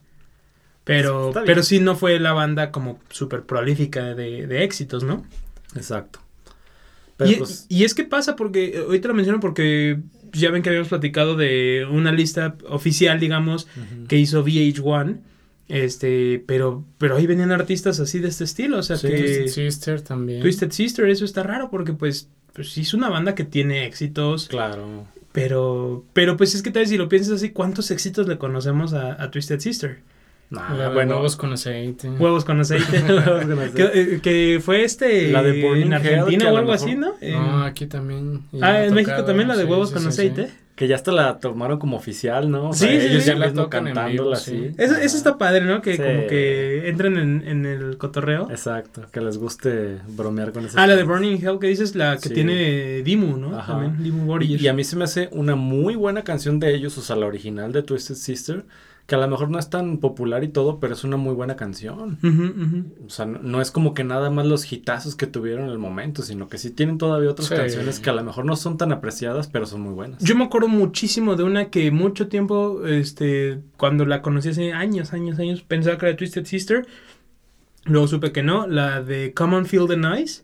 Pero, 0.85 1.33
pero 1.45 1.63
sí 1.63 1.79
no 1.79 1.95
fue 1.95 2.19
la 2.19 2.33
banda 2.33 2.71
como 2.73 2.99
súper 3.11 3.43
prolífica 3.43 4.15
de, 4.15 4.47
de 4.47 4.65
éxitos, 4.65 5.05
¿no? 5.05 5.25
Exacto. 5.77 6.21
Pero 7.19 7.31
Y, 7.31 7.35
pues, 7.37 7.67
y 7.69 7.85
es 7.85 7.95
que 7.95 8.05
pasa 8.05 8.35
porque, 8.35 8.65
eh, 8.71 8.79
ahorita 8.87 9.09
lo 9.09 9.15
menciono 9.15 9.41
porque 9.41 10.01
ya 10.33 10.51
ven 10.51 10.63
que 10.63 10.71
habíamos 10.71 10.89
platicado 10.89 11.37
de 11.37 11.87
una 11.91 12.11
lista 12.13 12.57
oficial, 12.69 13.21
digamos, 13.21 13.69
que 14.09 14.17
hizo 14.17 14.43
VH1, 14.43 15.19
este, 15.71 16.43
pero, 16.47 16.85
pero 16.99 17.17
ahí 17.17 17.27
venían 17.27 17.53
artistas 17.53 18.01
así 18.01 18.19
de 18.19 18.29
este 18.29 18.45
estilo, 18.45 18.79
o 18.79 18.83
sea 18.83 18.97
Sí, 18.97 19.09
que 19.09 19.17
Twisted 19.17 19.47
Sister 19.49 20.01
también. 20.03 20.41
Twisted 20.43 20.71
Sister, 20.73 21.09
eso 21.09 21.25
está 21.25 21.43
raro 21.43 21.71
porque 21.71 21.93
pues, 21.93 22.29
pues 22.53 22.71
sí 22.73 22.83
es 22.83 22.93
una 22.95 23.09
banda 23.09 23.35
que 23.35 23.45
tiene 23.45 23.87
éxitos, 23.87 24.49
Claro. 24.49 25.07
pero, 25.33 26.05
pero 26.13 26.37
pues 26.37 26.55
es 26.55 26.63
que 26.63 26.71
tal 26.71 26.83
vez 26.83 26.91
si 26.91 26.97
lo 26.99 27.09
piensas 27.09 27.35
así, 27.35 27.51
¿cuántos 27.51 27.91
éxitos 27.91 28.27
le 28.29 28.39
conocemos 28.39 28.93
a, 28.93 29.23
a 29.23 29.31
Twisted 29.31 29.61
Sister? 29.61 30.01
Nah, 30.51 30.89
bueno, 30.93 31.15
huevos 31.15 31.37
con 31.37 31.53
aceite. 31.53 32.11
Huevos 32.11 32.45
con 32.45 32.59
aceite. 32.59 33.01
Huevos 33.09 33.45
con 33.45 33.53
aceite. 33.61 33.73
que, 33.93 34.01
eh, 34.17 34.21
que 34.21 34.61
fue 34.61 34.83
este 34.83 35.31
La 35.31 35.45
de 35.45 35.63
Burning 35.63 35.87
en 35.87 35.93
Argentina 35.95 36.47
o 36.47 36.57
algo 36.57 36.73
mejor- 36.73 36.75
así, 36.89 36.97
¿no? 36.97 37.13
En- 37.21 37.35
No, 37.35 37.63
aquí 37.63 37.87
también. 37.87 38.43
ah, 38.61 38.83
en 38.85 38.93
México 38.95 39.23
también 39.25 39.47
la 39.47 39.57
de 39.57 39.63
sí, 39.63 39.71
huevos 39.71 39.91
sí, 39.91 39.95
con 39.95 40.03
sí, 40.03 40.09
aceite. 40.09 40.51
Que 40.81 40.89
ya 40.89 40.97
hasta 40.97 41.13
la 41.13 41.39
tomaron 41.41 41.79
como 41.79 41.99
oficial, 41.99 42.51
¿no? 42.51 42.71
O 42.71 42.73
Sí, 42.73 42.87
sí, 42.87 42.95
ellos 43.09 43.23
sí. 43.25 43.29
ya 43.29 43.37
La 43.37 43.49
mismo 43.49 43.65
tocan 43.65 43.87
en 43.89 43.93
cantándola 43.95 44.23
vivo, 44.31 44.33
así. 44.33 44.51
sí. 44.71 44.75
Eso, 44.79 44.97
eso 44.97 45.15
está 45.19 45.37
padre, 45.37 45.61
¿no? 45.67 45.83
Que 45.83 45.93
Sí. 45.93 45.99
como 46.03 46.27
que 46.27 46.89
entren 46.89 47.19
en, 47.19 47.47
en 47.47 47.67
el 47.67 47.99
cotorreo. 47.99 48.49
Exacto, 48.51 49.03
que 49.13 49.21
les 49.21 49.37
guste 49.37 49.99
bromear 50.09 50.53
con 50.53 50.65
eso. 50.65 50.79
Ah, 50.81 50.87
la 50.87 50.97
de 50.97 51.03
Burning 51.03 51.37
Hell 51.37 51.59
que 51.61 51.67
dices, 51.67 51.95
la 51.97 52.17
que 52.17 52.29
Sí. 52.31 52.35
tiene 52.35 53.03
Dimu, 53.03 53.37
¿no? 53.37 53.59
Ajá. 53.59 53.75
También, 53.75 54.03
Dimu 54.03 54.41
Y, 54.41 54.57
y 54.57 54.69
a 54.69 54.73
mí 54.73 54.83
se 54.83 54.97
me 54.97 55.05
hace 55.05 55.29
una 55.33 55.55
muy 55.55 55.97
buena 55.97 56.25
canción 56.25 56.59
de 56.59 56.75
ellos, 56.75 56.97
o 56.97 57.03
sea, 57.03 57.15
la 57.15 57.27
original 57.27 57.73
de 57.73 57.83
Twisted 57.83 58.15
Sister, 58.15 58.65
que 59.11 59.17
a 59.17 59.19
lo 59.19 59.27
mejor 59.27 59.51
no 59.51 59.59
es 59.59 59.69
tan 59.71 59.99
popular 59.99 60.45
y 60.45 60.49
todo, 60.49 60.79
pero 60.79 60.95
es 60.95 61.03
una 61.03 61.17
muy 61.17 61.35
buena 61.35 61.57
canción. 61.57 62.17
O 63.05 63.11
sea, 63.11 63.27
no, 63.27 63.41
no 63.43 63.61
es 63.61 63.73
como 63.73 63.93
que 63.93 64.05
nada 64.05 64.31
más 64.31 64.47
los 64.47 64.73
hitazos 64.73 65.17
que 65.17 65.27
tuvieron 65.27 65.65
en 65.65 65.71
el 65.73 65.79
momento, 65.81 66.23
sino 66.23 66.49
que 66.49 66.59
sí 66.59 66.71
tienen 66.71 66.97
todavía 66.97 67.29
otras 67.29 67.49
Sí. 67.49 67.57
canciones 67.57 67.99
que 67.99 68.09
a 68.09 68.13
lo 68.13 68.23
mejor 68.23 68.45
no 68.45 68.55
son 68.55 68.79
tan 68.79 68.93
apreciadas, 68.93 69.49
pero 69.49 69.67
son 69.67 69.81
muy 69.81 69.95
buenas. 69.95 70.23
Yo 70.23 70.37
me 70.37 70.45
acuerdo 70.45 70.69
muchísimo 70.69 71.35
de 71.35 71.43
una 71.43 71.71
que 71.71 71.91
mucho 71.91 72.29
tiempo, 72.29 72.87
este, 72.87 73.59
cuando 73.77 74.07
la 74.07 74.23
conocí 74.23 74.51
hace 74.51 74.73
años, 74.73 75.13
años, 75.13 75.41
años, 75.41 75.63
pensaba 75.63 75.99
que 75.99 76.07
era 76.07 76.17
Twisted 76.17 76.45
Sister. 76.45 76.87
Luego 77.87 78.07
supe 78.07 78.31
que 78.31 78.45
no, 78.45 78.69
la 78.69 79.03
de 79.03 79.35
Come 79.35 79.57
on 79.57 79.67
Feel 79.67 79.89
the 79.89 79.97
Nice, 79.97 80.43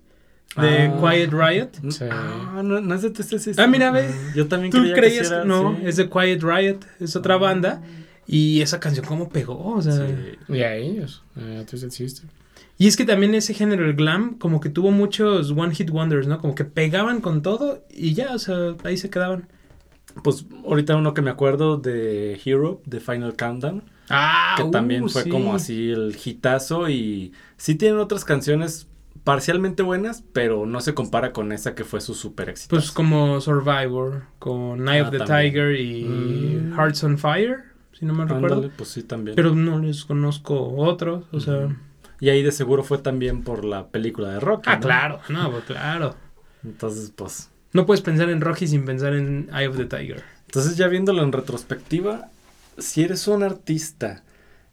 de 0.61 0.87
Ah. 0.89 0.99
Quiet 1.01 1.31
Riot. 1.33 1.69
Sí. 1.93 2.05
Ah, 2.11 2.63
no, 2.65 2.81
no 2.81 2.95
es 2.97 3.03
de 3.03 3.11
Twisted 3.11 3.39
Sister. 3.39 3.65
Ah, 3.65 3.69
mira, 3.69 3.93
ve. 3.93 4.09
Yo 4.35 4.49
también 4.49 4.73
¿Tú 4.73 4.79
creía 4.79 4.95
creías 4.97 5.19
que, 5.19 5.25
sí 5.29 5.35
era, 5.35 5.45
no? 5.45 5.77
sí. 5.77 5.83
Es 5.87 5.97
de 5.99 6.11
Quiet 6.11 6.43
Riot, 6.43 6.81
es 6.99 7.15
otra 7.15 7.37
banda. 7.37 7.81
Y 8.27 8.61
esa 8.61 8.81
canción, 8.81 9.07
¿cómo 9.07 9.29
pegó? 9.29 9.75
O 9.75 9.83
sea, 9.83 9.93
Sí. 9.95 10.55
Y 10.55 10.61
a 10.63 10.75
ellos, 10.75 11.23
a 11.37 11.65
Twisted 11.65 11.91
Sister. 11.91 12.29
Y 12.79 12.89
es 12.89 12.97
que 12.97 13.05
también 13.05 13.35
ese 13.35 13.55
género, 13.55 13.85
el 13.87 13.95
glam, 13.95 14.35
como 14.39 14.61
que 14.61 14.69
tuvo 14.69 14.91
muchos 14.91 15.51
one 15.53 15.75
hit 15.75 15.91
wonders, 15.91 16.27
¿no? 16.27 16.39
Como 16.41 16.55
que 16.55 16.65
pegaban 16.65 17.21
con 17.21 17.41
todo 17.43 17.85
y 17.91 18.15
ya, 18.15 18.35
o 18.35 18.39
sea, 18.39 18.75
ahí 18.85 18.97
se 18.99 19.09
quedaban. 19.11 19.49
Pues 20.25 20.47
ahorita 20.65 20.97
uno 20.97 21.15
que 21.15 21.23
me 21.23 21.31
acuerdo 21.31 21.77
de 21.79 22.41
Hero, 22.45 22.81
de 22.87 23.01
Final 23.01 23.35
Countdown, 23.37 23.83
Ah, 24.09 24.55
que 24.57 24.65
también 24.71 25.09
fue 25.09 25.29
como 25.29 25.55
así 25.55 25.91
el 25.91 26.17
hitazo 26.23 26.89
y 26.89 27.33
sí 27.57 27.75
tienen 27.75 27.99
otras 27.99 28.25
canciones 28.25 28.87
parcialmente 29.25 29.83
buenas, 29.83 30.23
pero 30.33 30.65
no 30.67 30.81
se 30.81 30.95
compara 30.95 31.33
con 31.33 31.51
esa 31.53 31.75
que 31.75 31.85
fue 31.85 32.01
su 32.01 32.15
super 32.15 32.49
éxito. 32.49 32.77
Pues 32.77 32.93
como 32.93 33.41
Survivor, 33.41 34.25
con 34.39 34.85
Night 34.85 35.03
Ah, 35.05 35.09
of 35.09 35.11
the 35.13 35.19
también. 35.19 35.53
Tiger 35.53 35.81
y 35.81 36.05
Mm. 36.05 36.75
Hearts 36.77 37.03
on 37.05 37.19
Fire, 37.19 37.65
si 37.99 38.05
no 38.05 38.15
me 38.15 38.25
recuerdo. 38.25 38.71
pues 38.77 38.91
sí 38.91 39.03
también. 39.03 39.37
Pero 39.37 39.55
no 39.55 39.79
les 39.79 40.05
conozco 40.05 40.75
otros, 40.77 41.25
o 41.33 41.41
sea... 41.41 41.69
Y 42.19 42.31
ahí 42.31 42.43
de 42.43 42.53
seguro 42.53 42.83
fue 42.83 42.99
también 42.99 43.43
por 43.43 43.65
la 43.65 43.89
película 43.89 44.31
de 44.31 44.41
Rocky. 44.41 44.71
Ah, 44.71 44.77
¿no? 44.77 44.81
claro, 44.81 45.21
no, 45.29 45.51
pues 45.51 45.65
claro. 45.65 46.15
Entonces, 46.65 47.13
pues. 47.15 47.51
No 47.73 47.85
puedes 47.85 48.01
pensar 48.01 48.31
en 48.31 48.41
Rocky 48.41 48.67
sin 48.67 48.87
pensar 48.87 49.15
en 49.15 49.51
Eye 49.55 49.69
of 49.69 49.77
the 49.77 49.85
Tiger. 49.85 50.23
Entonces, 50.47 50.77
ya 50.79 50.89
viéndolo 50.89 51.23
en 51.23 51.33
retrospectiva, 51.33 52.31
si 52.79 53.03
eres 53.03 53.29
un 53.29 53.43
artista 53.43 54.23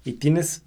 y 0.05 0.13
tienes 0.13 0.63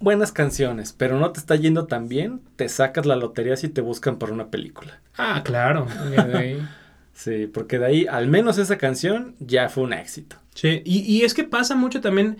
buenas 0.00 0.32
canciones, 0.32 0.92
pero 0.92 1.18
no 1.18 1.30
te 1.30 1.38
está 1.38 1.54
yendo 1.54 1.86
tan 1.86 2.08
bien, 2.08 2.40
te 2.56 2.68
sacas 2.68 3.06
la 3.06 3.16
lotería 3.16 3.56
si 3.56 3.68
te 3.68 3.80
buscan 3.80 4.18
por 4.18 4.32
una 4.32 4.48
película. 4.48 5.00
Ah, 5.16 5.42
claro. 5.44 5.86
Sí, 7.16 7.46
porque 7.46 7.78
de 7.78 7.86
ahí, 7.86 8.06
al 8.06 8.28
menos 8.28 8.58
esa 8.58 8.76
canción 8.76 9.36
ya 9.38 9.70
fue 9.70 9.84
un 9.84 9.94
éxito. 9.94 10.36
Sí, 10.56 10.80
y, 10.86 11.00
y 11.00 11.22
es 11.22 11.34
que 11.34 11.44
pasa 11.44 11.76
mucho 11.76 12.00
también, 12.00 12.38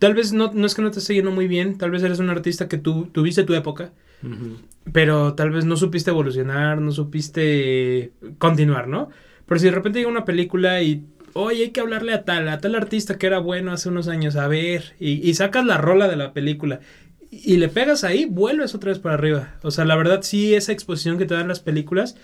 tal 0.00 0.14
vez 0.14 0.32
no, 0.32 0.50
no 0.52 0.66
es 0.66 0.74
que 0.74 0.82
no 0.82 0.90
te 0.90 0.98
esté 0.98 1.14
yendo 1.14 1.30
muy 1.30 1.46
bien, 1.46 1.78
tal 1.78 1.92
vez 1.92 2.02
eres 2.02 2.18
un 2.18 2.28
artista 2.28 2.66
que 2.66 2.76
tú 2.76 3.06
tuviste 3.12 3.44
tu 3.44 3.54
época, 3.54 3.92
pero 4.92 5.34
tal 5.34 5.50
vez 5.50 5.64
no 5.64 5.76
supiste 5.76 6.10
evolucionar, 6.10 6.80
no 6.80 6.90
supiste 6.90 8.10
continuar, 8.38 8.88
¿no? 8.88 9.10
Pero 9.46 9.60
si 9.60 9.66
de 9.66 9.70
repente 9.70 10.00
llega 10.00 10.10
una 10.10 10.24
película 10.24 10.82
y, 10.82 11.04
oye, 11.34 11.62
hay 11.62 11.70
que 11.70 11.80
hablarle 11.80 12.14
a 12.14 12.24
tal, 12.24 12.48
a 12.48 12.58
tal 12.58 12.74
artista 12.74 13.16
que 13.16 13.28
era 13.28 13.38
bueno 13.38 13.70
hace 13.70 13.90
unos 13.90 14.08
años, 14.08 14.34
a 14.34 14.48
ver, 14.48 14.96
y, 14.98 15.28
y 15.28 15.34
sacas 15.34 15.64
la 15.64 15.78
rola 15.78 16.08
de 16.08 16.16
la 16.16 16.32
película 16.32 16.80
y 17.30 17.58
le 17.58 17.68
pegas 17.68 18.02
ahí, 18.02 18.24
vuelves 18.24 18.74
otra 18.74 18.90
vez 18.90 18.98
para 18.98 19.14
arriba. 19.14 19.54
O 19.62 19.70
sea, 19.70 19.84
la 19.84 19.94
verdad 19.94 20.22
sí, 20.22 20.54
esa 20.54 20.72
exposición 20.72 21.16
que 21.16 21.26
te 21.26 21.34
dan 21.34 21.48
las 21.48 21.60
películas, 21.60 22.16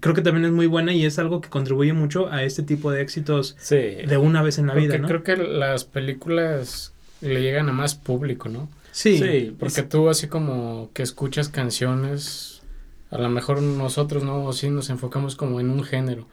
creo 0.00 0.14
que 0.14 0.22
también 0.22 0.44
es 0.44 0.52
muy 0.52 0.66
buena 0.66 0.92
y 0.92 1.04
es 1.06 1.18
algo 1.18 1.40
que 1.40 1.48
contribuye 1.48 1.92
mucho 1.92 2.28
a 2.30 2.42
este 2.42 2.62
tipo 2.62 2.90
de 2.90 3.00
éxitos 3.02 3.56
Sí. 3.58 3.76
de 3.76 4.16
una 4.18 4.42
vez 4.42 4.58
en 4.58 4.66
la 4.66 4.74
vida, 4.74 4.98
¿no? 4.98 5.08
creo 5.08 5.22
que 5.22 5.36
las 5.36 5.84
películas 5.84 6.92
le 7.20 7.40
llegan 7.42 7.68
a 7.68 7.72
más 7.72 7.94
público, 7.94 8.48
¿no? 8.48 8.68
Sí. 8.92 9.18
Sí, 9.18 9.54
Porque 9.58 9.82
tú 9.82 10.08
así 10.08 10.26
como 10.28 10.90
que 10.94 11.02
escuchas 11.02 11.48
canciones, 11.50 12.62
a 13.10 13.18
lo 13.18 13.28
mejor 13.28 13.60
nosotros 13.62 14.22
no, 14.24 14.52
sí 14.52 14.70
nos 14.70 14.90
enfocamos 14.90 15.36
como 15.36 15.60
en 15.60 15.70
un 15.70 15.82
género, 15.84 16.26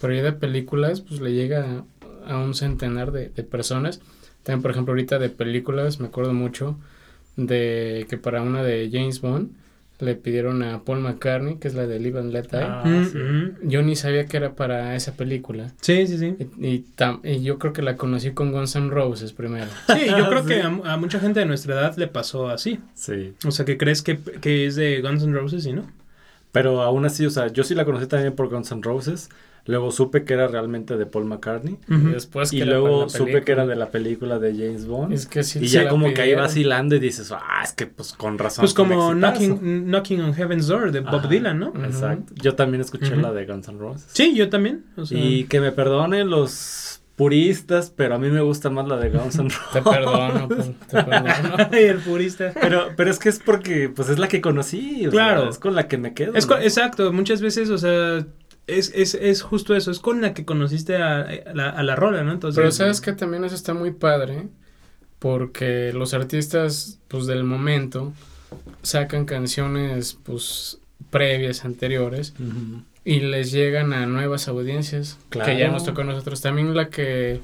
pero 0.00 0.14
ya 0.14 0.22
de 0.22 0.32
películas 0.32 1.00
pues 1.00 1.20
le 1.20 1.32
llega 1.32 1.84
a, 2.26 2.32
a 2.34 2.38
un 2.38 2.54
centenar 2.54 3.10
de, 3.12 3.28
de 3.30 3.42
personas. 3.42 4.00
También 4.42 4.62
por 4.62 4.70
ejemplo 4.70 4.92
ahorita 4.92 5.18
de 5.18 5.28
películas 5.30 6.00
me 6.00 6.06
acuerdo 6.08 6.32
mucho 6.32 6.78
de 7.36 8.06
que 8.08 8.16
para 8.18 8.42
una 8.42 8.62
de 8.62 8.88
James 8.92 9.20
Bond 9.20 9.50
le 10.00 10.14
pidieron 10.14 10.62
a 10.62 10.82
Paul 10.84 11.00
McCartney, 11.00 11.56
que 11.56 11.68
es 11.68 11.74
la 11.74 11.86
de 11.86 11.98
Live 11.98 12.18
and 12.18 12.32
Let 12.32 12.42
Die. 12.50 12.58
Ah, 12.62 12.82
Mm, 12.84 13.04
sí. 13.04 13.18
Yo 13.68 13.82
ni 13.82 13.96
sabía 13.96 14.26
que 14.26 14.36
era 14.36 14.54
para 14.54 14.94
esa 14.96 15.12
película. 15.16 15.72
Sí, 15.80 16.06
sí, 16.06 16.18
sí. 16.18 16.36
Y, 16.58 16.66
y 16.66 16.84
tam- 16.96 17.20
y 17.22 17.42
yo 17.42 17.58
creo 17.58 17.72
que 17.72 17.82
la 17.82 17.96
conocí 17.96 18.30
con 18.32 18.52
Guns 18.52 18.76
N' 18.76 18.90
Roses 18.90 19.32
primero. 19.32 19.66
Sí, 19.88 20.06
yo 20.08 20.28
creo 20.28 20.42
Sí. 20.46 20.48
que 20.48 20.62
a, 20.62 20.66
a 20.92 20.96
mucha 20.96 21.20
gente 21.20 21.40
de 21.40 21.46
nuestra 21.46 21.74
edad 21.74 21.96
le 21.96 22.06
pasó 22.08 22.48
así. 22.48 22.78
Sí. 22.94 23.34
O 23.46 23.50
sea, 23.50 23.64
que 23.64 23.76
crees 23.78 24.02
que, 24.02 24.18
que 24.18 24.66
es 24.66 24.76
de 24.76 25.00
Guns 25.02 25.22
N' 25.24 25.32
Roses 25.38 25.66
y 25.66 25.72
no. 25.72 25.84
Pero 26.52 26.82
aún 26.82 27.04
así, 27.04 27.24
o 27.26 27.30
sea, 27.30 27.46
yo 27.48 27.62
sí 27.62 27.74
la 27.74 27.84
conocí 27.84 28.06
también 28.06 28.34
por 28.34 28.48
Guns 28.48 28.72
N' 28.72 28.82
Roses. 28.82 29.28
Luego 29.70 29.90
supe 29.92 30.24
que 30.24 30.34
era 30.34 30.48
realmente 30.48 30.96
de 30.96 31.06
Paul 31.06 31.24
McCartney. 31.26 31.78
Y 31.88 31.96
después 32.12 32.52
y 32.52 32.58
que 32.58 32.64
luego 32.66 33.08
supe 33.08 33.42
que 33.42 33.52
era 33.52 33.66
de 33.66 33.76
la 33.76 33.90
película 33.90 34.38
de 34.38 34.52
James 34.52 34.86
Bond. 34.86 35.12
Es 35.12 35.26
que 35.26 35.42
sí 35.44 35.60
y 35.62 35.66
ya 35.68 35.88
como 35.88 36.12
que 36.12 36.22
ahí 36.22 36.34
vacilando 36.34 36.94
y 36.96 36.98
dices, 36.98 37.32
ah, 37.32 37.60
es 37.64 37.72
que 37.72 37.86
pues 37.86 38.12
con 38.12 38.38
razón. 38.38 38.62
Pues 38.62 38.74
como 38.74 39.12
exitazo". 39.12 39.38
Knocking, 39.54 39.84
Knocking 39.86 40.20
on 40.22 40.34
Heaven's 40.34 40.66
Door 40.66 40.92
de 40.92 41.00
Bob 41.00 41.14
Ajá. 41.20 41.28
Dylan, 41.28 41.58
¿no? 41.58 41.72
Exacto. 41.84 42.32
Yo 42.36 42.54
también 42.54 42.80
escuché 42.80 43.14
la 43.16 43.32
de 43.32 43.46
Guns 43.46 43.68
N' 43.68 43.78
Roses. 43.78 44.06
Sí, 44.12 44.34
yo 44.34 44.48
también. 44.48 44.84
O 44.96 45.06
sea, 45.06 45.18
Y 45.18 45.44
que 45.44 45.60
me 45.60 45.72
perdonen 45.72 46.28
los 46.30 47.02
puristas, 47.16 47.92
pero 47.94 48.14
a 48.14 48.18
mí 48.18 48.30
me 48.30 48.40
gusta 48.40 48.70
más 48.70 48.88
la 48.88 48.96
de 48.96 49.10
Guns 49.10 49.36
N' 49.38 49.48
Roses. 49.50 49.60
Te 49.72 49.82
perdono, 49.82 50.48
pues, 50.48 50.70
te 50.88 51.02
perdono. 51.02 51.56
Ay, 51.70 51.84
el 51.84 51.98
purista. 51.98 52.52
Pero, 52.60 52.88
pero 52.96 53.10
es 53.10 53.18
que 53.18 53.28
es 53.28 53.38
porque, 53.38 53.88
pues 53.94 54.08
es 54.08 54.18
la 54.18 54.26
que 54.26 54.40
conocí. 54.40 55.06
o 55.06 55.10
Claro. 55.10 55.42
sea, 55.42 55.50
es 55.50 55.58
con 55.58 55.74
la 55.74 55.86
que 55.86 55.98
me 55.98 56.14
quedo. 56.14 56.32
Es 56.34 56.48
¿no? 56.48 56.56
co- 56.56 56.60
exacto, 56.62 57.12
muchas 57.12 57.42
veces, 57.42 57.68
o 57.70 57.76
sea, 57.78 58.26
es, 58.78 58.92
es, 58.94 59.14
es 59.14 59.42
justo 59.42 59.74
eso, 59.74 59.90
es 59.90 59.98
con 60.00 60.20
la 60.20 60.34
que 60.34 60.44
conociste 60.44 60.96
a, 60.96 61.20
a 61.20 61.54
la, 61.54 61.70
a 61.70 61.82
la 61.82 61.96
rola, 61.96 62.22
¿no? 62.22 62.32
Entonces, 62.32 62.56
Pero 62.58 62.70
sabes 62.72 63.00
que 63.00 63.12
también 63.12 63.44
eso 63.44 63.54
está 63.54 63.74
muy 63.74 63.90
padre 63.92 64.48
porque 65.18 65.92
los 65.94 66.14
artistas 66.14 66.98
pues 67.08 67.26
del 67.26 67.44
momento 67.44 68.12
sacan 68.82 69.26
canciones 69.26 70.18
pues 70.22 70.78
previas, 71.10 71.64
anteriores 71.64 72.34
y 73.04 73.20
les 73.20 73.52
llegan 73.52 73.92
a 73.92 74.06
nuevas 74.06 74.48
audiencias 74.48 75.18
Claro. 75.28 75.50
que 75.50 75.58
ya 75.58 75.68
nos 75.70 75.84
tocó 75.84 76.02
a 76.02 76.04
nosotros. 76.04 76.40
También 76.40 76.74
la 76.74 76.88
que 76.88 77.40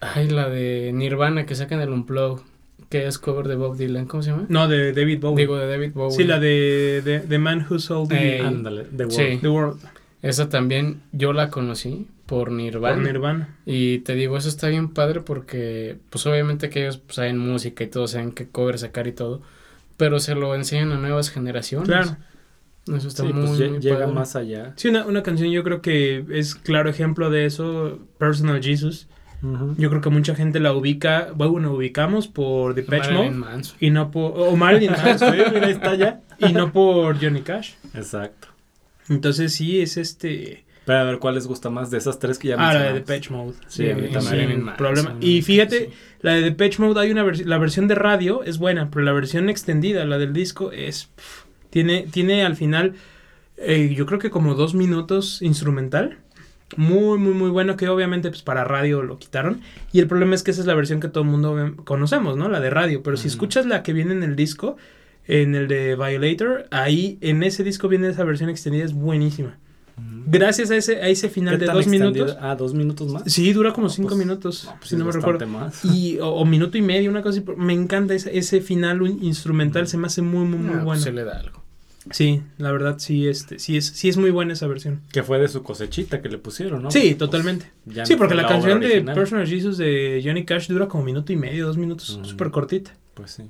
ay 0.00 0.28
la 0.28 0.48
de 0.48 0.90
Nirvana 0.94 1.46
que 1.46 1.54
sacan 1.54 1.80
el 1.80 1.90
Unplug 1.90 2.42
que 2.90 3.06
es 3.06 3.18
cover 3.18 3.48
de 3.48 3.56
Bob 3.56 3.76
Dylan, 3.76 4.06
¿cómo 4.06 4.22
se 4.22 4.30
llama? 4.30 4.44
No, 4.48 4.68
de 4.68 4.92
David 4.92 5.20
Bowie. 5.20 5.42
Digo 5.42 5.56
de 5.56 5.66
David 5.66 5.92
Bowie. 5.94 6.16
sí, 6.16 6.24
la 6.24 6.38
de, 6.38 7.00
de 7.04 7.20
The 7.20 7.38
Man 7.38 7.66
Who 7.68 7.78
Sold 7.78 8.10
the, 8.10 8.36
Eh, 8.36 8.40
Ándale, 8.40 8.84
The 8.96 9.10
Sí. 9.10 9.38
The 9.40 9.48
World. 9.48 9.80
Esa 10.24 10.48
también 10.48 11.02
yo 11.12 11.32
la 11.32 11.50
conocí 11.50 12.08
por 12.26 12.50
Nirvana. 12.50 12.94
Por 12.96 13.04
Nirvana. 13.04 13.56
Y 13.66 13.98
te 14.00 14.14
digo, 14.14 14.36
eso 14.38 14.48
está 14.48 14.68
bien 14.68 14.88
padre 14.88 15.20
porque, 15.20 15.98
pues 16.10 16.26
obviamente 16.26 16.70
que 16.70 16.82
ellos 16.82 16.96
pues, 16.98 17.16
saben 17.16 17.38
música 17.38 17.84
y 17.84 17.88
todo, 17.88 18.08
saben 18.08 18.32
qué 18.32 18.48
cover 18.48 18.78
sacar 18.78 19.06
y 19.06 19.12
todo, 19.12 19.42
pero 19.96 20.18
se 20.20 20.34
lo 20.34 20.54
enseñan 20.54 20.92
a 20.92 20.96
nuevas 20.98 21.30
generaciones. 21.30 21.88
Claro. 21.88 22.16
Eso 22.86 23.08
está 23.08 23.22
Sí, 23.22 23.32
muy, 23.32 23.46
pues 23.46 23.70
muy 23.70 23.78
llega 23.80 24.00
padre. 24.00 24.12
más 24.12 24.36
allá. 24.36 24.72
Sí, 24.76 24.88
una, 24.88 25.04
una 25.06 25.22
canción 25.22 25.50
yo 25.50 25.62
creo 25.64 25.80
que 25.82 26.24
es 26.30 26.54
claro 26.54 26.88
ejemplo 26.90 27.30
de 27.30 27.44
eso, 27.46 27.98
Personal 28.18 28.62
Jesus. 28.62 29.08
Yo 29.76 29.90
creo 29.90 30.00
que 30.00 30.08
mucha 30.08 30.34
gente 30.34 30.58
la 30.58 30.72
ubica, 30.72 31.28
bueno, 31.34 31.70
ubicamos 31.74 32.28
por 32.28 32.74
Depeche 32.74 33.12
Marilyn 33.12 33.38
Mode 33.40 33.62
y 33.78 33.90
no 33.90 34.10
por 34.10 34.32
o 34.36 34.56
Marilyn 34.56 34.92
Manson 35.04 35.32
mira, 35.36 35.66
ahí 35.66 35.70
está 35.72 35.94
ya. 35.96 36.22
y 36.38 36.54
no 36.54 36.72
por 36.72 37.20
Johnny 37.22 37.42
Cash. 37.42 37.72
Exacto. 37.92 38.48
Entonces 39.08 39.52
sí 39.54 39.80
es 39.80 39.96
este 39.96 40.64
Pero 40.86 40.98
a 40.98 41.04
ver, 41.04 41.18
¿cuál 41.18 41.34
les 41.34 41.46
gusta 41.46 41.70
más 41.70 41.90
de 41.90 41.98
esas 41.98 42.18
tres 42.18 42.38
que 42.38 42.48
ya 42.48 42.54
ah 42.54 42.72
la 42.74 42.82
de 42.82 42.92
mencionamos? 42.92 43.06
Depeche 43.08 43.30
Mode. 43.30 43.54
Sí, 43.68 43.90
a 43.90 43.94
mí 43.94 44.08
también. 44.08 44.66
problema. 44.76 45.16
Y 45.20 45.36
sí. 45.36 45.42
fíjate, 45.42 45.90
la 46.20 46.32
de 46.34 46.42
Depeche 46.42 46.82
Mode 46.82 47.00
hay 47.00 47.10
una 47.10 47.24
vers- 47.24 47.44
la 47.44 47.58
versión 47.58 47.88
de 47.88 47.94
radio 47.94 48.42
es 48.44 48.58
buena, 48.58 48.90
pero 48.90 49.04
la 49.04 49.12
versión 49.12 49.48
extendida, 49.48 50.04
la 50.04 50.18
del 50.18 50.32
disco 50.32 50.72
es 50.72 51.10
tiene 51.70 52.06
tiene 52.10 52.44
al 52.44 52.56
final 52.56 52.94
eh, 53.56 53.94
yo 53.96 54.04
creo 54.06 54.18
que 54.18 54.30
como 54.30 54.54
dos 54.54 54.74
minutos 54.74 55.40
instrumental. 55.42 56.18
Muy, 56.76 57.18
muy, 57.18 57.34
muy 57.34 57.50
bueno, 57.50 57.76
que 57.76 57.88
obviamente 57.88 58.30
pues 58.30 58.42
para 58.42 58.64
radio 58.64 59.02
lo 59.02 59.18
quitaron. 59.18 59.60
Y 59.92 60.00
el 60.00 60.08
problema 60.08 60.34
es 60.34 60.42
que 60.42 60.50
esa 60.50 60.60
es 60.62 60.66
la 60.66 60.74
versión 60.74 60.98
que 60.98 61.06
todo 61.08 61.22
el 61.22 61.30
mundo 61.30 61.74
conocemos, 61.84 62.36
¿no? 62.36 62.48
La 62.48 62.58
de 62.58 62.70
radio. 62.70 63.02
Pero 63.02 63.16
si 63.16 63.28
escuchas 63.28 63.66
la 63.66 63.82
que 63.84 63.92
viene 63.92 64.12
en 64.12 64.24
el 64.24 64.34
disco, 64.34 64.76
en 65.26 65.54
el 65.54 65.68
de 65.68 65.96
Violator, 65.96 66.66
ahí 66.70 67.18
en 67.20 67.42
ese 67.42 67.64
disco 67.64 67.88
viene 67.88 68.08
esa 68.08 68.24
versión 68.24 68.50
extendida, 68.50 68.84
es 68.84 68.92
buenísima. 68.92 69.58
Ujú. 69.96 70.24
Gracias 70.26 70.70
a 70.72 70.76
ese, 70.76 70.96
a 71.02 71.08
ese 71.08 71.28
final 71.28 71.58
¿Qué 71.58 71.66
de 71.66 71.72
dos 71.72 71.86
minutos. 71.86 72.36
Ah, 72.40 72.56
dos 72.56 72.74
minutos 72.74 73.08
más. 73.12 73.22
Sí, 73.32 73.52
dura 73.52 73.72
como 73.72 73.86
No, 73.86 73.92
cinco 73.92 74.08
pues, 74.10 74.18
minutos, 74.18 74.64
No, 74.64 74.76
pues 74.78 74.88
si 74.90 74.96
no 74.96 75.04
me 75.04 75.12
recuerdo. 75.12 75.46
más. 75.46 75.84
Y, 75.84 76.18
o, 76.18 76.28
o 76.30 76.44
minuto 76.44 76.76
y 76.76 76.82
medio, 76.82 77.10
una 77.10 77.22
cosa 77.22 77.38
así. 77.40 77.48
Me 77.56 77.72
encanta 77.72 78.12
ese, 78.14 78.36
ese 78.36 78.60
final 78.60 79.00
instrumental, 79.22 79.86
se 79.86 79.96
me 79.96 80.08
hace 80.08 80.20
muy, 80.22 80.44
muy, 80.46 80.58
muy 80.58 80.68
Ah, 80.70 80.72
pues 80.72 80.84
bueno. 80.84 81.02
se 81.02 81.12
le 81.12 81.24
da 81.24 81.38
algo. 81.38 81.62
Sí, 82.10 82.42
la 82.58 82.70
verdad, 82.70 82.96
sí, 82.98 83.28
este, 83.28 83.58
sí 83.58 83.78
es, 83.78 83.86
sí 83.86 84.10
es 84.10 84.18
muy 84.18 84.30
buena 84.30 84.52
esa 84.52 84.66
versión. 84.66 85.00
Que 85.10 85.22
fue 85.22 85.38
de 85.38 85.48
su 85.48 85.62
cosechita 85.62 86.20
que 86.20 86.28
le 86.28 86.36
pusieron, 86.36 86.82
¿no? 86.82 86.90
Sí, 86.90 87.14
totalmente. 87.14 87.70
sí, 88.04 88.16
porque 88.16 88.34
la, 88.34 88.46
canción 88.46 88.80
de. 88.80 89.00
Personal 89.00 89.46
Jesus 89.46 89.78
de 89.78 90.20
Johnny 90.22 90.44
Cash 90.44 90.68
dura 90.68 90.86
como 90.86 91.02
minuto 91.04 91.32
y 91.32 91.36
medio, 91.36 91.66
dos 91.66 91.78
minutos, 91.78 92.18
Mm. 92.20 92.24
súper 92.26 92.50
cortita. 92.50 92.94
Pues 93.14 93.30
sí. 93.30 93.44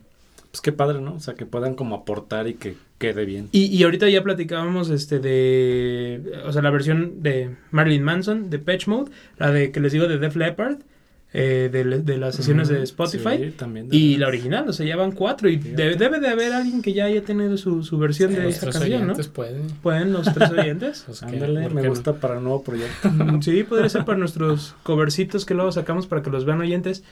Pues 0.55 0.61
qué 0.61 0.71
padre, 0.71 1.01
¿no? 1.01 1.15
O 1.15 1.19
sea, 1.19 1.35
que 1.35 1.47
puedan 1.47 1.75
como 1.75 1.97
aportar 1.97 2.47
y 2.47 2.55
que 2.55 2.77
quede 2.99 3.25
bien. 3.25 3.49
Y, 3.51 3.65
y 3.77 3.83
ahorita 3.83 4.09
ya 4.09 4.23
platicábamos 4.23 4.89
este 4.89 5.19
de, 5.19 6.23
o 6.47 6.53
sea, 6.53 6.63
la 6.63 6.71
versión 6.71 7.25
de 7.25 7.57
Marilyn 7.73 8.05
Manson, 8.05 8.51
de 8.51 8.61
Patch 8.61 8.87
Mode, 8.87 9.11
la 9.37 9.51
de 9.51 9.73
que 9.73 9.81
les 9.81 9.91
digo 9.91 10.07
de 10.07 10.19
Def 10.19 10.37
Leppard, 10.37 10.77
eh, 11.37 11.69
de, 11.73 11.83
de 12.01 12.17
las 12.17 12.37
sesiones 12.37 12.69
de 12.69 12.81
Spotify. 12.85 13.37
sí, 13.39 13.51
también 13.57 13.89
de 13.89 13.97
Y 13.97 14.17
la 14.19 14.29
original, 14.29 14.69
o 14.69 14.73
sea, 14.73 14.87
ya 14.87 14.95
van 14.95 15.11
cuatro. 15.11 15.49
Y 15.49 15.57
debe, 15.57 15.97
debe 15.97 16.21
de 16.21 16.29
haber 16.29 16.53
alguien 16.53 16.81
que 16.81 16.93
ya 16.93 17.07
haya 17.07 17.23
tenido 17.25 17.57
su, 17.57 17.83
su 17.83 17.99
versión 17.99 18.31
de 18.31 18.37
tres 18.43 18.61
canción, 18.61 18.89
¿no? 18.89 18.97
oyentes 19.15 19.27
pueden. 19.27 19.67
Pueden 19.83 20.13
los 20.13 20.33
tres 20.33 20.51
oyentes. 20.51 21.03
Pues 21.07 21.21
que, 21.21 21.27
Ándale, 21.27 21.63
¿por 21.65 21.75
me 21.75 21.83
no? 21.83 21.89
gusta 21.89 22.15
para 22.15 22.39
un 22.39 22.45
nuevo 22.45 22.63
proyecto. 22.63 23.11
Mm, 23.11 23.43
sí, 23.43 23.65
podría 23.65 23.89
ser 23.89 24.05
para 24.05 24.17
nuestros 24.17 24.77
covercitos 24.85 25.45
que 25.45 25.55
luego 25.55 25.73
sacamos 25.73 26.07
para 26.07 26.23
que 26.23 26.31
los 26.31 26.45
vean 26.45 26.61
oyentes. 26.61 27.03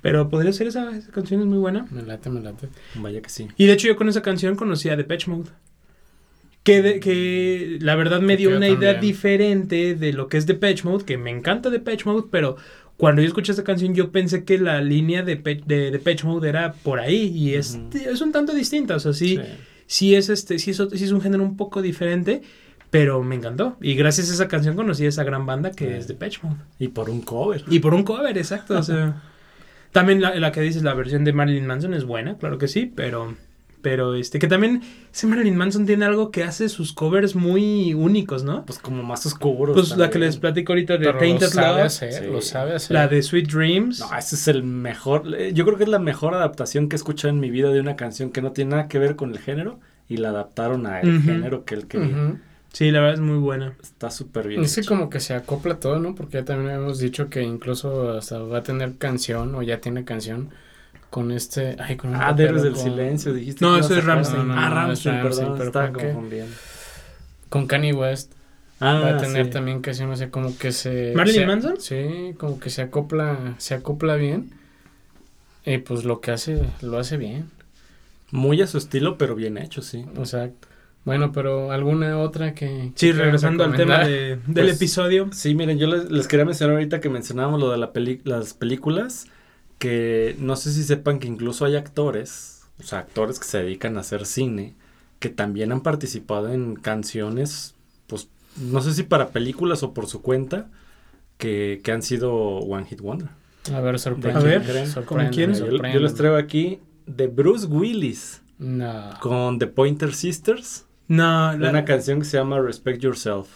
Pero 0.00 0.30
podría 0.30 0.52
ser 0.54 0.66
esa, 0.68 0.96
esa 0.96 1.10
canción, 1.12 1.40
es 1.42 1.46
muy 1.46 1.58
buena. 1.58 1.86
Me 1.90 2.02
late, 2.02 2.30
me 2.30 2.40
late. 2.40 2.68
Vaya 2.94 3.20
que 3.20 3.28
sí. 3.28 3.48
Y 3.58 3.66
de 3.66 3.74
hecho 3.74 3.86
yo 3.86 3.96
con 3.96 4.08
esa 4.08 4.22
canción 4.22 4.56
conocí 4.56 4.88
a 4.88 4.96
Depeche 4.96 5.30
Mode. 5.30 5.50
Que, 6.62 6.82
de- 6.82 7.00
que 7.00 7.78
la 7.80 7.94
verdad 7.96 8.20
me 8.20 8.36
dio 8.36 8.54
una 8.56 8.68
idea 8.68 8.94
diferente 8.94 9.94
de 9.94 10.12
lo 10.12 10.28
que 10.28 10.36
es 10.36 10.46
Depeche 10.46 10.84
Mode, 10.84 11.04
que 11.04 11.16
me 11.16 11.30
encanta 11.30 11.70
Depeche 11.70 12.04
Mode, 12.04 12.28
pero 12.30 12.56
cuando 12.98 13.22
yo 13.22 13.28
escuché 13.28 13.52
esta 13.52 13.64
canción 13.64 13.94
yo 13.94 14.10
pensé 14.12 14.44
que 14.44 14.58
la 14.58 14.82
línea 14.82 15.22
de, 15.22 15.36
Pe- 15.36 15.62
de 15.64 16.16
Mode 16.24 16.48
era 16.50 16.72
por 16.74 17.00
ahí 17.00 17.32
y 17.34 17.54
es, 17.54 17.78
es 17.94 18.20
un 18.20 18.32
tanto 18.32 18.52
distinta, 18.52 18.96
o 18.96 19.00
sea, 19.00 19.14
sí, 19.14 19.36
Sí. 19.36 19.42
sí 19.86 20.14
es 20.14 20.28
este, 20.28 20.58
sí 20.58 20.72
es, 20.72 20.76
sí 20.92 21.04
es 21.04 21.12
un 21.12 21.20
género 21.22 21.42
un 21.44 21.56
poco 21.56 21.80
diferente, 21.80 22.42
pero 22.90 23.22
me 23.22 23.36
encantó. 23.36 23.76
Y 23.80 23.94
gracias 23.94 24.30
a 24.30 24.34
esa 24.34 24.48
canción 24.48 24.74
conocí 24.76 25.04
a 25.06 25.08
esa 25.10 25.22
gran 25.24 25.46
banda 25.46 25.70
que 25.70 25.86
Sí. 25.86 25.92
es 25.94 26.08
Depeche 26.08 26.40
Mode. 26.42 26.56
Y 26.78 26.88
por 26.88 27.08
un 27.08 27.20
cover. 27.22 27.62
Y 27.70 27.78
por 27.78 27.94
un 27.94 28.02
cover, 28.02 28.36
exacto. 28.36 28.76
O 28.78 28.82
sea, 28.82 29.22
también 29.92 30.20
la, 30.20 30.34
la 30.34 30.52
que 30.52 30.60
dices, 30.60 30.82
la 30.82 30.94
versión 30.94 31.24
de 31.24 31.32
Marilyn 31.32 31.66
Manson 31.66 31.94
es 31.94 32.04
buena, 32.04 32.36
claro 32.36 32.58
que 32.58 32.66
sí, 32.68 32.92
pero, 32.94 33.36
pero 33.82 34.14
este, 34.14 34.38
que 34.38 34.46
también 34.48 34.82
ese 35.12 35.26
Marilyn 35.26 35.56
Manson 35.56 35.86
tiene 35.86 36.04
algo 36.04 36.30
que 36.30 36.42
hace 36.44 36.68
sus 36.68 36.92
covers 36.92 37.34
muy 37.34 37.94
únicos, 37.94 38.44
¿no? 38.44 38.64
Pues 38.66 38.78
como 38.78 39.02
más 39.02 39.24
oscuro. 39.26 39.74
Pues 39.74 39.96
la 39.96 40.10
que 40.10 40.18
les 40.18 40.36
platico 40.36 40.72
ahorita 40.72 40.94
de 40.98 41.12
Pero 41.12 41.20
lo 41.34 41.40
sabe 41.40 41.72
Love, 41.78 41.86
hacer, 41.86 42.12
sí. 42.12 42.24
lo 42.30 42.40
sabe 42.42 42.74
hacer. 42.74 42.94
la 42.94 43.08
de 43.08 43.22
Sweet 43.22 43.48
Dreams. 43.50 44.00
No, 44.00 44.16
ese 44.18 44.34
es 44.36 44.48
el 44.48 44.62
mejor. 44.62 45.34
eh, 45.38 45.52
Yo 45.54 45.64
creo 45.64 45.76
que 45.76 45.84
es 45.84 45.90
la 45.90 45.98
mejor 45.98 46.34
adaptación 46.34 46.88
que 46.88 46.96
he 46.96 46.98
escuchado 46.98 47.32
en 47.32 47.40
mi 47.40 47.50
vida 47.50 47.70
de 47.70 47.80
una 47.80 47.96
canción 47.96 48.30
que 48.30 48.42
no 48.42 48.52
tiene 48.52 48.72
nada 48.72 48.88
que 48.88 48.98
ver 48.98 49.16
con 49.16 49.30
el 49.30 49.38
género 49.38 49.78
y 50.08 50.16
la 50.18 50.30
adaptaron 50.30 50.86
a 50.86 51.00
el 51.00 51.22
género 51.22 51.64
que 51.64 51.74
él 51.74 51.86
quería. 51.86 52.36
Sí, 52.72 52.90
la 52.90 53.00
verdad 53.00 53.14
es 53.14 53.20
muy 53.20 53.38
buena. 53.38 53.74
Está 53.82 54.10
súper 54.10 54.46
bien. 54.48 54.62
Es 54.62 54.74
que 54.74 54.82
hecho. 54.82 54.88
como 54.90 55.08
que 55.08 55.20
se 55.20 55.32
acopla 55.34 55.80
todo, 55.80 55.98
¿no? 56.00 56.14
Porque 56.14 56.34
ya 56.38 56.44
también 56.44 56.70
habíamos 56.74 56.98
dicho 56.98 57.28
que 57.30 57.42
incluso 57.42 58.12
hasta 58.12 58.38
va 58.40 58.58
a 58.58 58.62
tener 58.62 58.96
canción 58.98 59.54
o 59.54 59.62
ya 59.62 59.80
tiene 59.80 60.04
canción 60.04 60.50
con 61.10 61.30
este... 61.32 61.76
Ay, 61.78 61.96
con 61.96 62.14
Ah, 62.14 62.32
de 62.32 62.44
Héroes 62.44 62.62
del 62.62 62.74
con- 62.74 62.82
Silencio, 62.82 63.32
dijiste. 63.32 63.64
No, 63.64 63.76
eso 63.78 63.96
es 63.96 64.04
Rammstein. 64.04 64.46
No, 64.48 64.54
no, 64.54 64.60
ah, 64.60 64.68
no, 64.68 64.74
Rammstein, 64.74 65.22
perdón, 65.22 65.54
pero 65.58 65.72
¿con 65.72 65.92
qué? 65.94 66.04
confundiendo. 66.06 66.54
Con 67.48 67.66
Kanye 67.66 67.92
West. 67.94 68.32
Ah, 68.80 69.00
va 69.02 69.08
a 69.10 69.16
tener 69.16 69.46
sí. 69.46 69.50
también 69.52 69.80
canción, 69.80 70.10
o 70.10 70.16
sea, 70.16 70.30
como 70.30 70.56
que 70.56 70.70
se... 70.70 71.12
¿Marilyn 71.16 71.40
se- 71.40 71.46
Manson? 71.46 71.80
Sí, 71.80 72.34
como 72.38 72.60
que 72.60 72.70
se 72.70 72.82
acopla, 72.82 73.54
se 73.58 73.74
acopla 73.74 74.14
bien. 74.16 74.50
Y 75.64 75.78
pues 75.78 76.04
lo 76.04 76.20
que 76.20 76.30
hace, 76.30 76.62
lo 76.82 76.98
hace 76.98 77.16
bien. 77.16 77.50
Muy 78.30 78.60
a 78.62 78.66
su 78.66 78.78
estilo, 78.78 79.18
pero 79.18 79.34
bien 79.34 79.58
hecho, 79.58 79.82
sí. 79.82 80.04
O 80.16 80.26
sea, 80.26 80.50
bueno, 81.04 81.32
pero 81.32 81.72
alguna 81.72 82.18
otra 82.18 82.54
que... 82.54 82.92
Sí, 82.94 83.10
regresando 83.12 83.64
al 83.64 83.74
tema 83.74 83.98
de- 84.04 84.38
del 84.46 84.66
Pues, 84.66 84.76
episodio. 84.76 85.28
Sí, 85.32 85.54
miren, 85.54 85.78
yo 85.78 85.86
les, 85.88 86.10
les 86.10 86.28
quería 86.28 86.44
mencionar 86.44 86.76
ahorita 86.76 87.00
que 87.00 87.08
mencionábamos 87.08 87.58
lo 87.60 87.70
de 87.70 87.78
la 87.78 87.92
peli- 87.92 88.20
las 88.24 88.54
películas, 88.54 89.26
que 89.78 90.36
no 90.38 90.56
sé 90.56 90.72
si 90.72 90.82
sepan 90.84 91.18
que 91.18 91.28
incluso 91.28 91.64
hay 91.64 91.76
actores, 91.76 92.62
o 92.80 92.82
sea, 92.82 93.00
actores 93.00 93.38
que 93.38 93.46
se 93.46 93.58
dedican 93.58 93.96
a 93.96 94.00
hacer 94.00 94.26
cine, 94.26 94.74
que 95.18 95.28
también 95.28 95.72
han 95.72 95.80
participado 95.82 96.52
en 96.52 96.74
canciones, 96.76 97.74
pues, 98.06 98.28
no 98.56 98.80
sé 98.80 98.92
si 98.94 99.02
para 99.04 99.28
películas 99.30 99.82
o 99.82 99.94
por 99.94 100.06
su 100.06 100.22
cuenta, 100.22 100.68
que, 101.36 101.80
que 101.84 101.92
han 101.92 102.02
sido 102.02 102.32
One 102.34 102.86
Hit 102.86 103.00
Wonder. 103.00 103.28
A 103.72 103.80
ver, 103.80 103.98
sorprende. 103.98 104.38
A 104.38 104.42
ver, 104.42 104.86
sorprende, 104.88 105.30
quién? 105.32 105.54
Yo, 105.54 105.66
yo 105.70 106.00
les 106.00 106.14
traigo 106.14 106.36
aquí 106.36 106.80
de 107.06 107.26
Bruce 107.28 107.66
Willis 107.66 108.40
No. 108.58 109.10
con 109.20 109.58
The 109.58 109.66
Pointer 109.68 110.14
Sisters, 110.14 110.86
No, 111.06 111.56
la- 111.56 111.70
una 111.70 111.84
canción 111.84 112.18
que 112.20 112.24
se 112.24 112.36
llama 112.36 112.60
Respect 112.60 113.00
Yourself. 113.00 113.48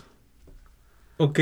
Ok. 1.25 1.39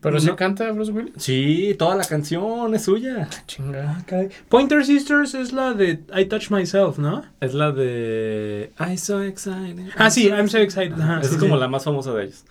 ¿Pero 0.00 0.14
No- 0.14 0.20
se 0.20 0.34
canta 0.34 0.70
Bruce 0.72 0.92
Willis? 0.92 1.12
Sí, 1.16 1.74
toda 1.78 1.96
la 1.96 2.04
canción 2.04 2.74
es 2.74 2.84
suya. 2.84 3.28
Chinga. 3.46 3.96
Ah, 3.98 4.02
caray. 4.06 4.28
Pointer 4.48 4.84
Sisters 4.84 5.34
es 5.34 5.52
la 5.52 5.72
de 5.74 6.00
I 6.16 6.24
Touch 6.26 6.50
Myself, 6.50 6.98
¿no? 6.98 7.24
Es 7.40 7.54
la 7.54 7.72
de 7.72 8.72
I'm 8.78 8.96
so 8.98 9.22
excited. 9.22 9.88
Ah, 9.96 10.10
sí, 10.10 10.28
I'm 10.28 10.48
so 10.48 10.58
excited. 10.58 10.92
Ajá, 10.92 11.20
Esa 11.20 11.28
sí, 11.30 11.34
es 11.36 11.40
como 11.40 11.54
sí. 11.54 11.60
la 11.60 11.68
más 11.68 11.84
famosa 11.84 12.12
de 12.14 12.24
ellos. 12.24 12.44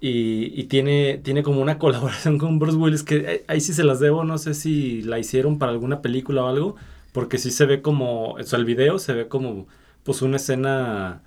Y, 0.00 0.52
y 0.60 0.64
tiene, 0.64 1.18
tiene 1.22 1.42
como 1.42 1.60
una 1.62 1.78
colaboración 1.78 2.38
con 2.38 2.58
Bruce 2.58 2.76
Willis 2.76 3.02
que 3.02 3.16
eh, 3.16 3.44
ahí 3.48 3.60
sí 3.60 3.72
se 3.72 3.84
las 3.84 4.00
debo, 4.00 4.24
no 4.24 4.38
sé 4.38 4.54
si 4.54 5.02
la 5.02 5.18
hicieron 5.18 5.58
para 5.58 5.72
alguna 5.72 6.02
película 6.02 6.42
o 6.44 6.48
algo, 6.48 6.76
porque 7.12 7.38
sí 7.38 7.50
se 7.50 7.64
ve 7.64 7.80
como, 7.80 8.32
o 8.32 8.42
sea, 8.42 8.58
el 8.58 8.64
video 8.64 8.98
se 8.98 9.12
ve 9.14 9.28
como 9.28 9.66
pues 10.02 10.20
una 10.20 10.36
escena 10.36 11.22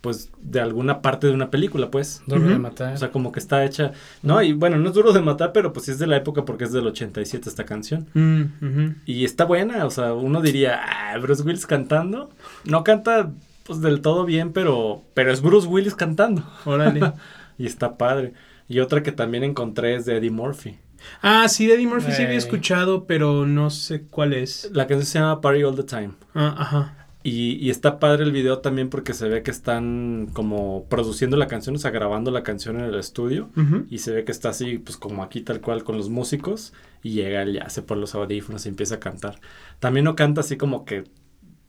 pues 0.00 0.30
de 0.40 0.60
alguna 0.60 1.02
parte 1.02 1.26
de 1.26 1.34
una 1.34 1.50
película, 1.50 1.90
pues. 1.90 2.22
Duro 2.26 2.48
de 2.48 2.58
matar. 2.58 2.94
O 2.94 2.96
sea, 2.96 3.10
como 3.10 3.32
que 3.32 3.40
está 3.40 3.64
hecha, 3.64 3.92
no, 4.22 4.42
y 4.42 4.52
bueno, 4.52 4.76
no 4.78 4.88
es 4.88 4.94
duro 4.94 5.12
de 5.12 5.20
matar, 5.20 5.52
pero 5.52 5.72
pues 5.72 5.86
sí 5.86 5.92
es 5.92 5.98
de 5.98 6.06
la 6.06 6.16
época 6.16 6.44
porque 6.44 6.64
es 6.64 6.72
del 6.72 6.86
87 6.86 7.48
esta 7.48 7.64
canción. 7.64 8.08
Mm. 8.14 9.02
Y 9.06 9.24
está 9.24 9.44
buena, 9.44 9.84
o 9.84 9.90
sea, 9.90 10.14
uno 10.14 10.40
diría, 10.40 10.80
ah, 10.82 11.18
Bruce 11.18 11.42
Willis 11.42 11.66
cantando. 11.66 12.30
No 12.64 12.84
canta 12.84 13.30
pues 13.64 13.80
del 13.80 14.00
todo 14.00 14.24
bien, 14.24 14.52
pero, 14.52 15.02
pero 15.14 15.32
es 15.32 15.42
Bruce 15.42 15.68
Willis 15.68 15.94
cantando. 15.94 16.42
Órale. 16.64 17.12
Y 17.58 17.66
está 17.66 17.98
padre. 17.98 18.32
Y 18.68 18.80
otra 18.80 19.02
que 19.02 19.12
también 19.12 19.44
encontré 19.44 19.94
es 19.94 20.06
de 20.06 20.16
Eddie 20.16 20.30
Murphy. 20.30 20.78
Ah, 21.20 21.46
sí, 21.46 21.66
de 21.66 21.74
Eddie 21.74 21.86
Murphy 21.86 22.12
sí 22.12 22.22
había 22.22 22.38
escuchado, 22.38 23.04
pero 23.04 23.44
no 23.46 23.68
sé 23.68 24.04
cuál 24.08 24.32
es. 24.32 24.70
La 24.72 24.86
canción 24.86 25.04
se 25.06 25.18
llama 25.18 25.42
Party 25.42 25.62
All 25.62 25.76
the 25.76 25.82
Time. 25.82 26.12
Ah, 26.34 26.54
ajá. 26.56 26.99
Y, 27.22 27.56
y 27.56 27.68
está 27.68 27.98
padre 27.98 28.24
el 28.24 28.32
video 28.32 28.60
también 28.60 28.88
porque 28.88 29.12
se 29.12 29.28
ve 29.28 29.42
que 29.42 29.50
están 29.50 30.28
como 30.32 30.86
produciendo 30.88 31.36
la 31.36 31.48
canción, 31.48 31.76
o 31.76 31.78
sea, 31.78 31.90
grabando 31.90 32.30
la 32.30 32.42
canción 32.42 32.76
en 32.76 32.86
el 32.86 32.94
estudio. 32.94 33.50
Y 33.90 33.98
se 33.98 34.12
ve 34.12 34.24
que 34.24 34.32
está 34.32 34.50
así, 34.50 34.78
pues 34.78 34.96
como 34.96 35.22
aquí 35.22 35.42
tal 35.42 35.60
cual 35.60 35.84
con 35.84 35.96
los 35.96 36.08
músicos. 36.08 36.72
Y 37.02 37.10
llega 37.10 37.42
él, 37.42 37.54
ya 37.54 37.68
se 37.68 37.82
pone 37.82 38.00
los 38.00 38.14
audífonos 38.14 38.64
y 38.64 38.70
empieza 38.70 38.96
a 38.96 39.00
cantar. 39.00 39.38
También 39.80 40.04
no 40.04 40.16
canta 40.16 40.40
así 40.40 40.56
como 40.56 40.84
que 40.84 41.04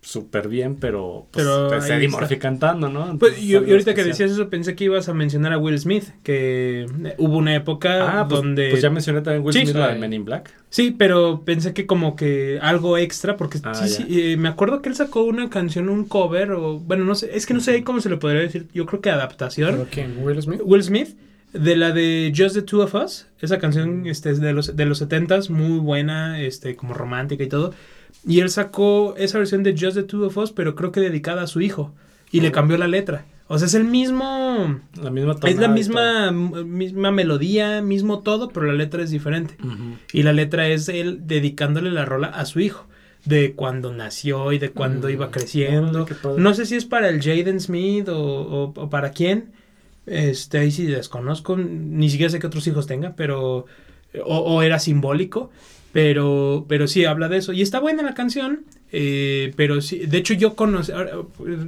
súper 0.01 0.47
bien, 0.47 0.77
pero, 0.77 1.27
pues, 1.31 1.45
Pero 1.45 1.71
ahí 1.79 1.91
Eddie 1.91 2.05
está. 2.07 2.19
Murphy 2.19 2.37
cantando, 2.37 2.89
¿no? 2.89 3.01
Pues 3.19 3.33
Entonces, 3.33 3.43
yo, 3.43 3.63
y 3.63 3.71
ahorita 3.71 3.93
que 3.93 4.03
decías 4.03 4.31
eso 4.31 4.49
pensé 4.49 4.75
que 4.75 4.85
ibas 4.85 5.07
a 5.09 5.13
mencionar 5.13 5.53
a 5.53 5.57
Will 5.59 5.77
Smith, 5.79 6.05
que 6.23 6.85
eh, 7.03 7.15
hubo 7.19 7.37
una 7.37 7.55
época 7.55 8.19
Ah, 8.21 8.27
pues, 8.27 8.41
donde... 8.41 8.69
pues 8.71 8.81
ya 8.81 8.89
mencioné 8.89 9.21
también 9.21 9.45
Will 9.45 9.53
Sí. 9.53 9.61
Smith, 9.61 9.75
la 9.75 9.93
de. 9.93 9.99
Men 9.99 10.13
in 10.13 10.25
Black. 10.25 10.51
Sí, 10.69 10.89
pero 10.97 11.43
pensé 11.45 11.73
que 11.73 11.85
como 11.85 12.15
que 12.15 12.57
algo 12.61 12.97
extra, 12.97 13.37
porque 13.37 13.59
Ah, 13.63 13.75
sí, 13.75 13.89
sí, 13.89 14.05
eh, 14.09 14.37
me 14.37 14.49
acuerdo 14.49 14.81
que 14.81 14.89
él 14.89 14.95
sacó 14.95 15.23
una 15.23 15.49
canción, 15.49 15.87
un 15.89 16.05
cover, 16.05 16.53
o 16.53 16.79
bueno, 16.79 17.03
no 17.05 17.13
sé, 17.13 17.29
es 17.35 17.45
que 17.45 17.53
no 17.53 17.59
sé 17.59 17.83
cómo 17.83 18.01
se 18.01 18.09
le 18.09 18.17
podría 18.17 18.41
decir, 18.41 18.67
yo 18.73 18.85
creo 18.87 19.01
que 19.01 19.11
adaptación. 19.11 19.71
¿Pero 19.75 19.87
quién? 19.91 20.15
¿Will 20.23 20.41
Smith? 20.41 20.61
Will 20.63 20.81
Smith, 20.83 21.09
de 21.53 21.75
la 21.75 21.91
de 21.91 22.33
Just 22.35 22.55
the 22.55 22.61
Two 22.63 22.81
of 22.81 22.95
Us, 22.95 23.27
esa 23.39 23.59
canción 23.59 24.07
este, 24.07 24.31
es 24.31 24.39
de 24.41 24.53
los, 24.53 24.75
de 24.75 24.85
los 24.85 25.01
70s, 25.07 25.49
muy 25.49 25.77
buena, 25.79 26.41
este, 26.41 26.75
como 26.75 26.93
romántica 26.95 27.43
y 27.43 27.47
todo. 27.49 27.73
Y 28.27 28.39
él 28.39 28.49
sacó 28.49 29.15
esa 29.17 29.37
versión 29.39 29.63
de 29.63 29.71
Just 29.77 29.95
the 29.95 30.03
Two 30.03 30.25
of 30.27 30.37
Us, 30.37 30.51
pero 30.51 30.75
creo 30.75 30.91
que 30.91 30.99
dedicada 30.99 31.41
a 31.43 31.47
su 31.47 31.61
hijo, 31.61 31.93
y 32.31 32.41
le 32.41 32.51
cambió 32.51 32.77
la 32.77 32.87
letra. 32.87 33.25
O 33.47 33.57
sea, 33.57 33.65
es 33.67 33.73
el 33.73 33.83
mismo... 33.83 34.79
La 35.01 35.09
misma 35.11 35.35
Es 35.43 35.57
la 35.57 35.67
misma, 35.67 36.31
misma 36.31 37.11
melodía, 37.11 37.81
mismo 37.81 38.19
todo, 38.19 38.49
pero 38.49 38.65
la 38.67 38.73
letra 38.73 39.03
es 39.03 39.09
diferente. 39.11 39.55
Y 40.13 40.23
la 40.23 40.31
letra 40.33 40.67
es 40.69 40.87
él 40.87 41.21
dedicándole 41.27 41.91
la 41.91 42.05
rola 42.05 42.27
a 42.27 42.45
su 42.45 42.59
hijo. 42.61 42.87
De 43.25 43.53
cuando 43.53 43.93
nació 43.93 44.51
y 44.51 44.57
de 44.57 44.71
cuando 44.71 45.07
Mm, 45.07 45.11
iba 45.11 45.29
creciendo. 45.29 46.05
No 46.39 46.53
sé 46.55 46.65
si 46.65 46.75
es 46.75 46.85
para 46.85 47.07
el 47.09 47.21
Jaden 47.21 47.59
Smith 47.59 48.07
o, 48.09 48.17
o- 48.19 48.73
o 48.75 48.89
para 48.89 49.11
quién. 49.11 49.51
Este, 50.07 50.57
ahí 50.57 50.71
sí 50.71 50.85
desconozco. 50.87 51.55
Ni 51.55 52.09
siquiera 52.09 52.31
sé 52.31 52.39
qué 52.39 52.47
otros 52.47 52.65
hijos 52.65 52.87
tenga, 52.87 53.13
pero. 53.15 53.67
O, 54.25 54.37
o 54.39 54.61
era 54.63 54.79
simbólico. 54.79 55.51
Pero, 55.93 56.65
pero 56.69 56.87
sí 56.87 57.05
habla 57.05 57.27
de 57.29 57.37
eso. 57.37 57.53
Y 57.53 57.61
está 57.61 57.79
buena 57.79 58.01
la 58.03 58.13
canción. 58.13 58.61
eh, 58.93 59.53
pero 59.55 59.81
sí, 59.81 59.99
de 59.99 60.17
hecho 60.17 60.33
yo 60.33 60.55
conocí, 60.55 60.91
ahora, 60.91 61.11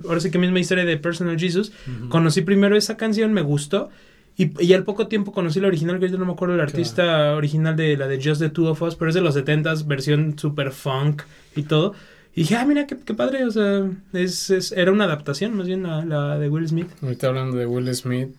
ahora 0.06 0.20
sí 0.20 0.30
que 0.32 0.38
misma 0.40 0.60
historia 0.60 0.84
de 0.86 0.98
Personal 0.98 1.40
Jesus, 1.40 1.72
conocí 2.10 2.42
primero 2.42 2.76
esa 2.76 2.98
canción, 2.98 3.32
me 3.34 3.42
gustó, 3.42 3.90
y, 4.38 4.52
y 4.62 4.74
al 4.74 4.84
poco 4.84 5.08
tiempo 5.08 5.32
conocí 5.32 5.60
la 5.62 5.68
original, 5.68 6.00
que 6.00 6.10
yo 6.10 6.18
no 6.18 6.26
me 6.26 6.34
acuerdo 6.34 6.56
el 6.56 6.60
Claro. 6.60 6.72
artista 6.72 7.36
original 7.36 7.76
de 7.78 7.96
la 7.98 8.08
de 8.08 8.22
Just 8.22 8.42
the 8.42 8.50
Two 8.50 8.68
of 8.70 8.82
Us, 8.82 8.96
pero 8.96 9.08
es 9.10 9.16
de 9.16 9.22
los 9.22 9.36
70s, 9.38 9.86
versión 9.88 10.38
super 10.40 10.72
funk 10.72 11.22
y 11.56 11.64
todo. 11.64 11.94
Y 12.36 12.42
dije, 12.42 12.56
ah, 12.56 12.66
mira, 12.66 12.88
qué, 12.88 12.98
qué 12.98 13.14
padre, 13.14 13.46
o 13.46 13.52
sea, 13.52 13.90
es, 14.14 14.50
es- 14.50 14.72
era 14.72 14.92
una 14.92 15.04
adaptación 15.06 15.56
más 15.56 15.68
bien 15.68 15.84
la, 15.84 16.04
la 16.04 16.40
de 16.40 16.50
Will 16.50 16.68
Smith. 16.68 16.88
Ahorita 17.02 17.28
hablando 17.28 17.56
de 17.58 17.68
Will 17.68 17.94
Smith, 17.96 18.30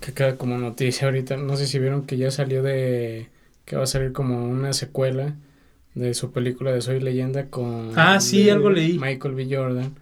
que 0.00 0.12
queda 0.12 0.36
como 0.36 0.56
noticia 0.58 1.06
ahorita, 1.06 1.36
no 1.36 1.56
sé 1.56 1.66
si 1.66 1.78
vieron 1.78 2.06
que 2.06 2.16
ya 2.16 2.30
salió 2.30 2.62
de... 2.62 3.28
que 3.68 3.76
va 3.76 3.82
a 3.82 3.86
salir 3.86 4.12
como 4.12 4.46
una 4.46 4.72
secuela 4.72 5.34
de 5.94 6.14
su 6.14 6.32
película 6.32 6.72
de 6.72 6.80
Soy 6.80 7.00
Leyenda 7.00 7.50
con... 7.50 7.90
Ah, 7.96 8.18
sí, 8.18 8.48
algo 8.48 8.70
leí. 8.70 8.98
Michael 8.98 9.34
B. 9.34 9.46
Jordan. 9.50 9.94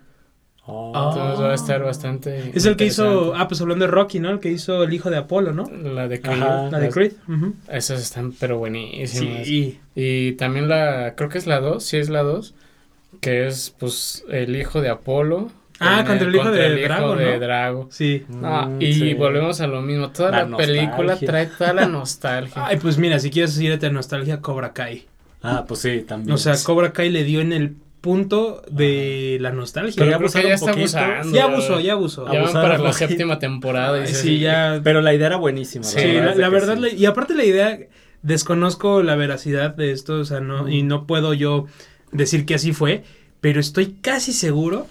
Oh. 0.66 0.92
Entonces 0.94 1.44
va 1.44 1.50
a 1.50 1.54
estar 1.54 1.82
bastante... 1.82 2.52
Es 2.54 2.64
el 2.64 2.76
que 2.76 2.86
hizo, 2.86 3.34
ah, 3.34 3.48
pues 3.48 3.60
hablando 3.60 3.86
de 3.86 3.90
Rocky, 3.90 4.20
¿no? 4.20 4.30
El 4.30 4.38
que 4.38 4.52
hizo 4.52 4.84
el 4.84 4.92
hijo 4.94 5.10
de 5.10 5.16
Apolo, 5.16 5.52
¿no? 5.52 5.68
La 5.68 6.06
de 6.06 6.20
Creed. 6.20 6.42
Ajá. 6.42 6.70
La 6.70 6.78
de 6.78 6.90
Creed. 6.90 7.14
Esas 7.68 8.00
están 8.00 8.32
pero 8.38 8.58
buenísimas. 8.58 9.44
Sí. 9.44 9.80
Y 9.96 10.32
también 10.32 10.68
la, 10.68 11.14
creo 11.16 11.28
que 11.28 11.38
es 11.38 11.48
la 11.48 11.58
2, 11.58 11.82
sí 11.82 11.96
es 11.96 12.08
la 12.08 12.22
2, 12.22 12.54
que 13.20 13.48
es 13.48 13.74
pues 13.76 14.24
el 14.30 14.54
hijo 14.54 14.80
de 14.80 14.90
Apolo. 14.90 15.50
Ah, 15.79 15.97
con 16.07 16.18
contra 16.18 16.29
el 16.29 16.35
hijo 16.37 16.51
de 16.51 16.83
Drago, 16.83 17.16
de 17.16 17.33
¿no? 17.35 17.41
Drago. 17.41 17.89
Sí. 17.91 18.24
Mm, 18.29 18.81
y 18.81 18.93
sí. 18.95 19.14
volvemos 19.14 19.61
a 19.61 19.66
lo 19.66 19.83
mismo. 19.83 20.11
Toda 20.11 20.31
La 20.31 20.45
la, 20.47 20.57
película 20.57 21.16
trae 21.16 21.47
toda 21.47 21.72
la 21.74 21.87
nostalgia. 21.87 22.66
Ay, 22.66 22.79
pues 22.79 22.97
mira, 22.99 23.18
si 23.18 23.31
quieres 23.31 23.59
irte 23.61 23.87
a 23.87 23.91
nostalgia, 23.91 24.41
Cobra 24.41 24.72
Kai. 24.72 25.07
Ah, 25.43 25.64
pues 25.68 25.81
sí, 25.81 26.05
también. 26.07 26.33
O 26.33 26.39
sea, 26.39 26.55
Cobra 26.64 26.93
Kai 26.93 27.11
le 27.11 27.24
dio 27.24 27.41
en 27.41 27.53
el 27.53 27.77
punto 28.01 28.62
de 28.70 29.39
la 29.41 29.51
nostalgia. 29.53 29.95
Pero 29.97 30.18
Pero 30.18 30.31
creo 30.31 30.43
que 30.43 30.49
abusaron 30.49 30.49
ya 30.49 30.49
un 30.49 30.55
está 30.55 30.72
poquito. 30.72 30.99
abusando. 30.99 31.37
Ya 31.37 31.45
abusó, 31.45 31.81
ya 31.81 31.93
abusó. 31.93 32.33
Ya 32.33 32.43
van 32.43 32.53
para 32.53 32.79
la 32.79 32.93
séptima 32.93 33.39
temporada. 33.39 34.03
y 34.03 34.07
sí, 34.09 34.39
ya. 34.39 34.81
Pero 34.85 35.01
la 35.03 35.12
idea 35.12 35.27
era 35.27 35.37
buenísima. 35.37 35.85
Sí, 35.85 35.97
verdad 36.01 36.37
la, 36.37 36.49
verdad, 36.49 36.74
sí. 36.77 36.81
la- 36.83 36.89
y 36.91 37.05
aparte 37.07 37.35
la 37.35 37.45
idea, 37.45 37.79
desconozco 38.22 39.03
la 39.03 39.14
veracidad 39.16 39.74
de 39.74 39.93
esto, 39.93 40.14
o 40.20 40.24
sea, 40.24 40.41
no, 40.41 40.68
y 40.68 40.83
no 40.83 41.07
puedo 41.07 41.35
yo 41.35 41.66
decir 42.12 42.47
que 42.47 42.55
así 42.55 42.72
fue, 42.72 43.03
pero 43.41 43.61
estoy 43.61 43.97
casi 44.01 44.33
seguro 44.33 44.87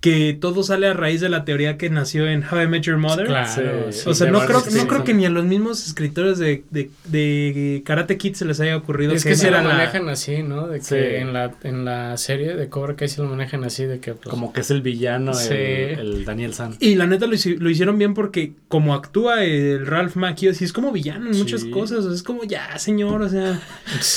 que 0.00 0.36
todo 0.40 0.62
sale 0.62 0.86
a 0.86 0.92
raíz 0.94 1.20
de 1.20 1.28
la 1.28 1.44
teoría 1.44 1.76
que 1.76 1.90
nació 1.90 2.28
en 2.28 2.44
How 2.44 2.62
I 2.62 2.66
Met 2.68 2.82
Your 2.82 2.98
Mother. 2.98 3.26
Claro. 3.26 3.90
Sí. 3.92 4.00
sí, 4.02 4.08
O 4.08 4.14
sea, 4.14 4.30
no 4.30 4.38
creo, 4.46 4.62
no 4.72 4.86
creo 4.86 5.02
que 5.02 5.12
ni 5.12 5.26
a 5.26 5.30
los 5.30 5.44
mismos 5.44 5.84
escritores 5.88 6.38
de, 6.38 6.62
de, 6.70 6.88
de 7.06 7.82
Karate 7.84 8.16
Kid 8.16 8.34
se 8.34 8.44
les 8.44 8.60
haya 8.60 8.76
ocurrido 8.76 9.12
Es 9.12 9.24
que 9.24 9.34
sí 9.34 9.46
lo 9.46 9.52
la- 9.52 9.62
manejan 9.64 10.08
así, 10.08 10.44
¿no? 10.44 10.68
De 10.68 10.78
que 10.78 10.84
Sí. 10.84 10.94
en, 10.96 11.32
la, 11.32 11.52
en 11.64 11.84
la 11.84 12.16
serie 12.16 12.54
de 12.54 12.68
Cobra 12.68 12.94
Kai 12.94 13.08
sí 13.08 13.20
lo 13.20 13.26
manejan 13.26 13.64
así, 13.64 13.86
de 13.86 13.98
que 13.98 14.14
pues... 14.14 14.28
Como 14.28 14.52
que 14.52 14.60
es 14.60 14.70
el 14.70 14.82
villano, 14.82 15.34
Sí. 15.34 15.52
el, 15.54 15.98
el 15.98 16.24
Daniel 16.24 16.54
San. 16.54 16.76
Y 16.78 16.94
la 16.94 17.06
neta 17.08 17.26
lo, 17.26 17.32
lo 17.58 17.68
hicieron 17.70 17.98
bien 17.98 18.14
porque 18.14 18.52
como 18.68 18.94
actúa 18.94 19.42
el 19.42 19.84
Ralph 19.84 20.14
Macchio, 20.14 20.54
sí 20.54 20.64
es 20.64 20.72
como 20.72 20.92
villano 20.92 21.28
en 21.28 21.36
muchas 21.36 21.64
cosas, 21.64 21.98
o 21.98 22.02
sea, 22.04 22.14
es 22.14 22.22
como 22.22 22.44
ya, 22.44 22.78
señor, 22.78 23.20
o 23.22 23.28
sea... 23.28 23.60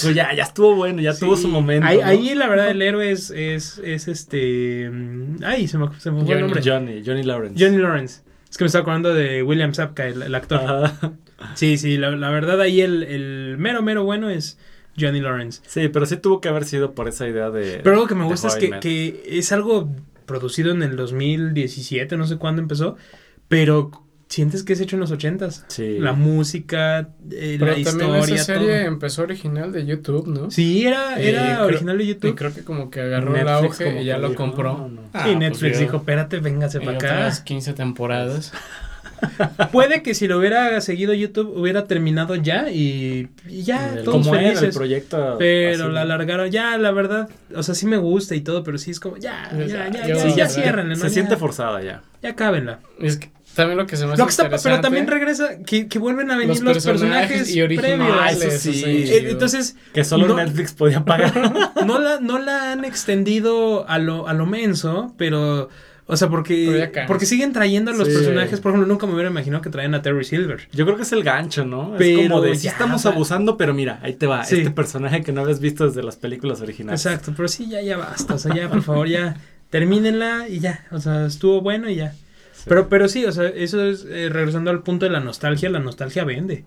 Pues 0.03 0.13
ya, 0.13 0.31
ya 0.35 0.43
estuvo 0.43 0.75
bueno, 0.75 1.01
ya 1.01 1.13
Sí. 1.13 1.21
tuvo 1.21 1.35
su 1.35 1.47
momento. 1.47 1.87
Ahí, 1.87 1.97
¿no? 1.97 2.05
ahí, 2.05 2.35
la 2.35 2.47
verdad 2.47 2.69
el 2.69 2.83
héroe 2.83 3.09
es, 3.11 3.31
es, 3.31 3.79
es 3.83 4.07
este... 4.07 4.87
mm, 4.91 5.37
Ay, 5.43 5.67
se 5.71 5.77
me, 5.77 5.87
se 5.99 6.11
me 6.11 6.23
fue 6.23 6.35
el 6.35 6.41
Johnny- 6.41 6.41
nombre. 6.41 6.61
Johnny, 6.63 7.03
Johnny 7.05 7.23
Lawrence. 7.23 7.63
Johnny 7.65 7.77
Lawrence. 7.81 8.21
Es 8.49 8.57
que 8.57 8.63
me 8.63 8.67
estaba 8.67 8.81
acordando 8.83 9.13
de 9.13 9.41
William 9.43 9.73
Sapka, 9.73 10.07
el, 10.07 10.21
el 10.23 10.35
actor. 10.35 10.59
Ajá. 10.59 11.13
Sí, 11.55 11.77
sí, 11.77 11.97
la, 11.97 12.11
la 12.11 12.29
verdad 12.29 12.61
ahí 12.61 12.81
el, 12.81 13.01
el 13.03 13.55
mero, 13.57 13.81
mero 13.81 14.03
bueno 14.03 14.29
es 14.29 14.59
Johnny 14.99 15.21
Lawrence. 15.21 15.61
Sí, 15.65 15.87
pero 15.87 16.05
sí 16.05 16.17
tuvo 16.17 16.39
que 16.41 16.49
haber 16.49 16.65
sido 16.65 16.91
por 16.93 17.07
esa 17.07 17.27
idea 17.27 17.49
de. 17.49 17.79
Pero 17.83 17.95
algo 17.95 18.07
que 18.07 18.13
me 18.15 18.25
gusta 18.25 18.49
es 18.49 18.55
que 18.55 19.23
es 19.25 19.51
algo 19.51 19.89
producido 20.27 20.71
en 20.71 20.83
el 20.83 20.95
2017, 20.97 22.15
no 22.17 22.27
sé 22.27 22.37
cuándo 22.37 22.61
empezó, 22.61 22.95
pero 23.47 23.89
sientes 24.31 24.63
que 24.63 24.73
es 24.73 24.79
hecho 24.79 24.95
en 24.95 25.01
los 25.01 25.11
80s. 25.11 25.65
Sí. 25.67 25.99
La 25.99 26.13
música, 26.13 27.09
eh, 27.31 27.57
Pero 27.59 27.77
la 27.77 27.83
también 27.83 28.09
historia, 28.15 28.35
esa 28.35 28.43
serie 28.45 28.67
todo. 28.79 28.87
empezó 28.87 29.21
original 29.23 29.71
de 29.73 29.85
YouTube, 29.85 30.27
¿no? 30.27 30.49
Sí, 30.49 30.87
era, 30.87 31.21
Y 31.21 31.27
era 31.27 31.43
creo- 31.57 31.65
original 31.65 31.97
de 31.97 32.03
Y 32.03 32.07
YouTube. 32.07 32.35
creo 32.35 32.53
que 32.53 32.63
como 32.63 32.89
que 32.89 33.01
agarró 33.01 33.35
el 33.35 33.43
Netflix 33.45 33.71
auge 33.81 33.85
como 33.85 34.01
y 34.01 34.05
ya 34.05 34.17
lo 34.17 34.33
compró. 34.33 34.77
no, 34.77 34.87
no. 34.87 35.01
Ah, 35.13 35.23
y 35.27 35.35
pues 35.35 35.37
Netflix 35.39 35.79
dijo, 35.79 35.97
espérate, 35.97 36.39
véngase 36.39 36.77
y 36.81 36.85
para 36.85 36.97
otras 36.97 37.35
acá. 37.35 37.43
15 37.43 37.73
temporadas. 37.73 38.53
Puede 39.71 40.01
que 40.03 40.13
si 40.13 40.27
lo 40.27 40.37
hubiera 40.39 40.79
seguido 40.81 41.13
YouTube 41.13 41.53
hubiera 41.57 41.85
terminado 41.85 42.35
ya 42.35 42.69
y, 42.71 43.29
y 43.47 43.63
ya, 43.63 43.93
El- 43.95 44.03
todos 44.03 44.25
como 44.27 44.35
era 44.35 44.49
el 44.49 44.55
felices. 44.55 44.75
proyecto. 44.75 45.35
Pero 45.39 45.83
así, 45.85 45.93
la 45.93 46.01
alargaron, 46.01 46.49
ya, 46.51 46.77
la 46.77 46.91
verdad, 46.91 47.29
o 47.55 47.63
sea, 47.63 47.75
sí 47.75 47.85
me 47.85 47.97
gusta 47.97 48.35
y 48.35 48.41
todo, 48.41 48.63
pero 48.63 48.77
sí 48.77 48.91
es 48.91 48.99
como, 48.99 49.17
ya, 49.17 49.49
ya, 49.57 49.65
ya, 49.65 49.89
ya, 49.89 50.07
ya, 50.07 50.15
Sí, 50.17 50.29
ya 50.29 50.35
ya- 50.35 50.49
ciérrenle, 50.49 50.95
¿no? 50.95 51.01
Se 51.01 51.07
Ya- 51.07 51.13
siente 51.13 51.37
forzada 51.37 51.81
ya. 51.81 52.01
Ya 52.21 52.35
cábenla. 52.35 52.79
Es 52.99 53.17
que 53.17 53.31
también 53.55 53.77
lo 53.77 53.85
que 53.85 53.97
se 53.97 54.05
me 54.05 54.13
hace 54.13 54.21
Lo 54.21 54.25
que 54.27 54.31
está, 54.31 54.49
pero 54.49 54.79
también 54.79 55.07
regresa, 55.07 55.61
que, 55.65 55.87
que 55.89 55.99
vuelven 55.99 56.31
a 56.31 56.35
venir 56.37 56.49
los 56.49 56.61
los, 56.61 56.85
personajes 56.85 57.29
personajes, 57.49 57.55
y 57.55 57.61
originales, 57.61 58.37
previos. 58.37 58.55
Ah, 58.55 58.59
sí. 58.59 58.73
sí. 58.73 58.83
Eh, 58.85 59.05
chido. 59.19 59.29
entonces, 59.31 59.75
Que 59.93 60.03
solo 60.05 60.27
No. 60.29 60.35
Netflix 60.37 60.71
podía 60.73 61.03
pagar. 61.03 61.33
no 61.85 61.99
la, 61.99 62.19
no 62.21 62.39
la 62.39 62.71
han 62.71 62.85
extendido 62.85 63.87
a 63.89 63.97
lo, 63.97 64.27
a 64.29 64.33
lo 64.33 64.45
menso, 64.45 65.13
pero, 65.17 65.67
o 66.11 66.17
sea, 66.17 66.27
porque, 66.29 66.91
porque 67.07 67.25
siguen 67.25 67.53
trayendo 67.53 67.91
a 67.91 67.93
los 67.95 68.07
Sí. 68.07 68.13
personajes, 68.13 68.59
por 68.59 68.71
ejemplo, 68.71 68.85
nunca 68.87 69.07
me 69.07 69.13
hubiera 69.13 69.29
imaginado 69.29 69.61
que 69.61 69.69
traían 69.69 69.95
a 69.95 70.01
Terry 70.01 70.25
Silver. 70.25 70.67
Yo 70.73 70.83
creo 70.85 70.97
que 70.97 71.03
es 71.03 71.11
el 71.13 71.23
gancho, 71.23 71.63
¿no? 71.65 71.95
Pero 71.97 72.19
es 72.21 72.27
como 72.29 72.41
de 72.41 72.55
sí 72.55 72.67
estamos 72.67 73.05
abusando, 73.05 73.55
pero 73.55 73.73
mira, 73.73 73.99
ahí 74.03 74.13
te 74.13 74.27
va. 74.27 74.43
Sí. 74.43 74.57
Este 74.57 74.71
personaje 74.71 75.21
que 75.23 75.31
no 75.31 75.41
habías 75.41 75.59
visto 75.61 75.87
desde 75.87 76.03
las 76.03 76.17
películas 76.17 76.59
originales. 76.61 77.05
Exacto, 77.05 77.33
pero 77.35 77.47
sí, 77.47 77.67
ya, 77.69 77.81
ya 77.81 77.95
basta, 77.97 78.33
o 78.35 78.37
sea, 78.37 78.53
ya, 78.53 78.69
por 78.69 78.81
favor, 78.81 79.07
ya, 79.07 79.37
termínenla 79.69 80.47
y 80.49 80.59
ya, 80.59 80.85
o 80.91 80.99
sea, 80.99 81.25
estuvo 81.25 81.61
bueno 81.61 81.89
y 81.89 81.95
ya. 81.95 82.11
Sí. 82.53 82.65
Pero, 82.67 82.89
pero 82.89 83.07
sí, 83.07 83.25
o 83.25 83.31
sea, 83.31 83.47
eso 83.47 83.83
es, 83.83 84.05
eh, 84.07 84.29
regresando 84.29 84.69
al 84.69 84.83
punto 84.83 85.05
de 85.05 85.11
la 85.11 85.19
nostalgia, 85.21 85.69
la 85.69 85.79
nostalgia 85.79 86.23
vende. 86.25 86.65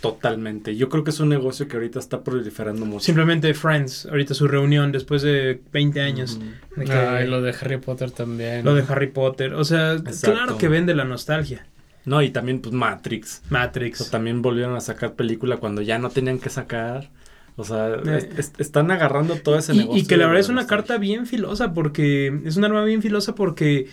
Totalmente. 0.00 0.76
Yo 0.76 0.88
creo 0.88 1.02
que 1.04 1.10
es 1.10 1.20
un 1.20 1.28
negocio 1.28 1.66
que 1.68 1.76
ahorita 1.76 1.98
está 1.98 2.22
proliferando 2.22 2.84
mucho. 2.86 3.04
Simplemente 3.04 3.52
Friends, 3.54 4.06
ahorita 4.06 4.34
su 4.34 4.46
reunión 4.46 4.92
después 4.92 5.22
de 5.22 5.60
20 5.72 6.00
años. 6.00 6.36
Ujú. 6.36 6.80
de 6.80 6.84
que- 6.84 6.92
Ay, 6.92 7.26
lo 7.26 7.42
de 7.42 7.50
Harry 7.60 7.78
Potter 7.78 8.10
también. 8.12 8.64
lo 8.64 8.74
de 8.74 8.84
Harry 8.88 9.08
Potter, 9.08 9.54
o 9.54 9.64
sea, 9.64 9.94
Exacto. 9.94 10.32
claro 10.32 10.58
que 10.58 10.68
vende 10.68 10.94
la 10.94 11.04
nostalgia. 11.04 11.66
No, 12.04 12.22
y 12.22 12.30
también 12.30 12.60
pues 12.60 12.72
Matrix. 12.72 13.42
O 13.50 13.52
Matrix. 13.52 13.98
sea, 13.98 14.10
también 14.10 14.40
volvieron 14.42 14.76
a 14.76 14.80
sacar 14.80 15.14
película 15.14 15.56
cuando 15.56 15.82
ya 15.82 15.98
no 15.98 16.08
tenían 16.10 16.38
que 16.38 16.48
sacar. 16.50 17.10
O 17.56 17.64
sea, 17.64 17.88
Eh. 17.94 18.28
es- 18.38 18.38
es- 18.38 18.52
están 18.58 18.90
agarrando 18.92 19.34
todo 19.36 19.58
ese 19.58 19.74
Y, 19.74 19.78
negocio. 19.78 20.00
y 20.02 20.06
que 20.06 20.16
la 20.16 20.26
verdad 20.26 20.40
es 20.40 20.48
una 20.48 20.60
nostalgia. 20.62 20.76
carta 20.86 20.98
bien 20.98 21.26
filosa 21.26 21.74
porque 21.74 22.40
es 22.44 22.56
un 22.56 22.64
arma 22.64 22.84
bien 22.84 23.02
filosa 23.02 23.34
porque 23.34 23.88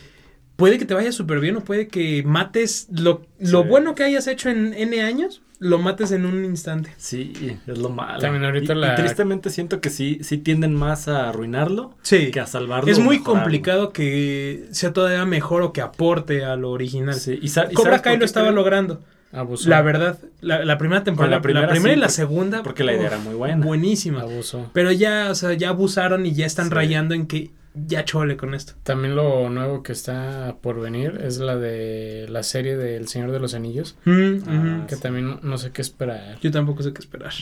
puede 0.55 0.77
que 0.77 0.85
te 0.85 0.93
vaya 0.93 1.11
súper 1.11 1.39
bien 1.39 1.55
o 1.57 1.61
puede 1.61 1.87
que 1.87 2.23
mates 2.23 2.87
lo, 2.91 3.21
lo 3.39 3.63
Sí. 3.63 3.67
bueno 3.69 3.95
que 3.95 4.03
hayas 4.03 4.27
hecho 4.27 4.49
en 4.49 4.73
N 4.73 5.01
años, 5.01 5.41
lo 5.59 5.79
mates 5.79 6.11
en 6.11 6.25
un 6.25 6.43
instante. 6.45 6.93
Sí, 6.97 7.33
es 7.65 7.77
lo 7.77 7.89
malo. 7.89 8.19
También 8.19 8.43
ahorita 8.43 8.73
y, 8.73 8.77
y 8.77 8.79
la- 8.81 8.95
tristemente 8.95 9.49
siento 9.49 9.79
que 9.81 9.89
sí, 9.89 10.19
sí 10.21 10.37
tienden 10.37 10.75
más 10.75 11.07
a 11.07 11.29
arruinarlo 11.29 11.95
Sí. 12.01 12.29
que 12.31 12.39
a 12.39 12.45
salvarlo. 12.47 12.91
Es 12.91 12.99
muy 12.99 13.17
mejorarlo. 13.19 13.41
complicado 13.43 13.93
que 13.93 14.65
sea 14.71 14.91
todavía 14.93 15.25
mejor 15.25 15.61
o 15.61 15.71
que 15.73 15.81
aporte 15.81 16.43
a 16.43 16.55
lo 16.55 16.71
original. 16.71 17.15
Sí, 17.15 17.39
y 17.41 17.49
Cobra 17.73 17.91
¿sabes 17.91 18.01
Kai 18.01 18.17
lo 18.17 18.25
estaba 18.25 18.47
creo? 18.47 18.55
logrando. 18.55 19.01
Abusó. 19.31 19.69
La 19.69 19.81
verdad, 19.81 20.17
la, 20.39 20.63
la 20.63 20.77
primera 20.77 21.03
temporada, 21.03 21.31
la 21.31 21.37
la 21.37 21.41
primera, 21.69 21.93
y 21.93 21.99
la 21.99 22.07
segunda. 22.09 22.63
porque 22.63 22.85
la 22.85 22.93
idea 22.93 23.01
uf, 23.07 23.07
era 23.07 23.17
muy 23.17 23.33
buena. 23.33 23.65
Buenísima. 23.65 24.21
Abusó. 24.21 24.69
Pero 24.73 24.93
ya, 24.93 25.27
o 25.29 25.35
sea, 25.35 25.51
ya 25.53 25.69
abusaron 25.69 26.25
y 26.25 26.33
ya 26.33 26.45
están 26.45 26.67
Sí. 26.67 26.73
rayando 26.73 27.15
en 27.15 27.27
que 27.27 27.51
ya 27.87 28.05
chole 28.05 28.37
con 28.37 28.53
esto. 28.53 28.73
También 28.83 29.15
lo 29.15 29.49
nuevo 29.49 29.83
que 29.83 29.91
está 29.91 30.55
por 30.61 30.79
venir 30.79 31.19
es 31.23 31.37
la 31.39 31.55
de 31.57 32.25
la 32.29 32.43
serie 32.43 32.77
del 32.77 33.07
Señor 33.07 33.31
de 33.31 33.39
los 33.39 33.53
Anillos. 33.53 33.97
Mm, 34.05 34.33
Ah. 34.47 34.85
Que 34.87 34.95
sí. 34.95 35.01
también 35.01 35.27
no, 35.27 35.39
no 35.43 35.57
sé 35.57 35.71
qué 35.71 35.81
esperar. 35.81 36.37
Yo 36.41 36.51
tampoco 36.51 36.83
sé 36.83 36.93
qué 36.93 36.99
esperar. 36.99 37.33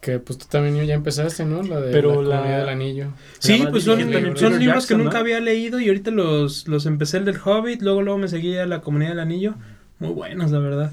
Que 0.00 0.18
pues 0.18 0.38
tú 0.38 0.46
también 0.48 0.82
ya 0.86 0.94
empezaste, 0.94 1.44
¿no? 1.44 1.62
La 1.62 1.78
de 1.80 1.92
Pero 1.92 2.22
la, 2.22 2.28
la- 2.28 2.36
Comunidad 2.36 2.58
del 2.60 2.68
Anillo. 2.70 3.06
Sí, 3.38 3.64
pues 3.70 3.84
son, 3.84 3.98
también 4.00 4.36
son 4.36 4.58
libros 4.58 4.86
que 4.86 4.94
nunca 4.96 5.14
¿no? 5.14 5.18
había 5.20 5.40
leído 5.40 5.78
y 5.78 5.88
ahorita 5.88 6.10
los, 6.10 6.66
los 6.68 6.86
empecé 6.86 7.18
el 7.18 7.26
del 7.26 7.36
Hobbit, 7.44 7.82
luego 7.82 8.00
luego 8.00 8.18
me 8.18 8.28
seguí 8.28 8.56
a 8.56 8.64
la 8.66 8.80
Comunidad 8.80 9.10
del 9.10 9.20
Anillo. 9.20 9.54
Muy 9.98 10.10
buenos, 10.12 10.50
la 10.52 10.58
verdad. 10.58 10.92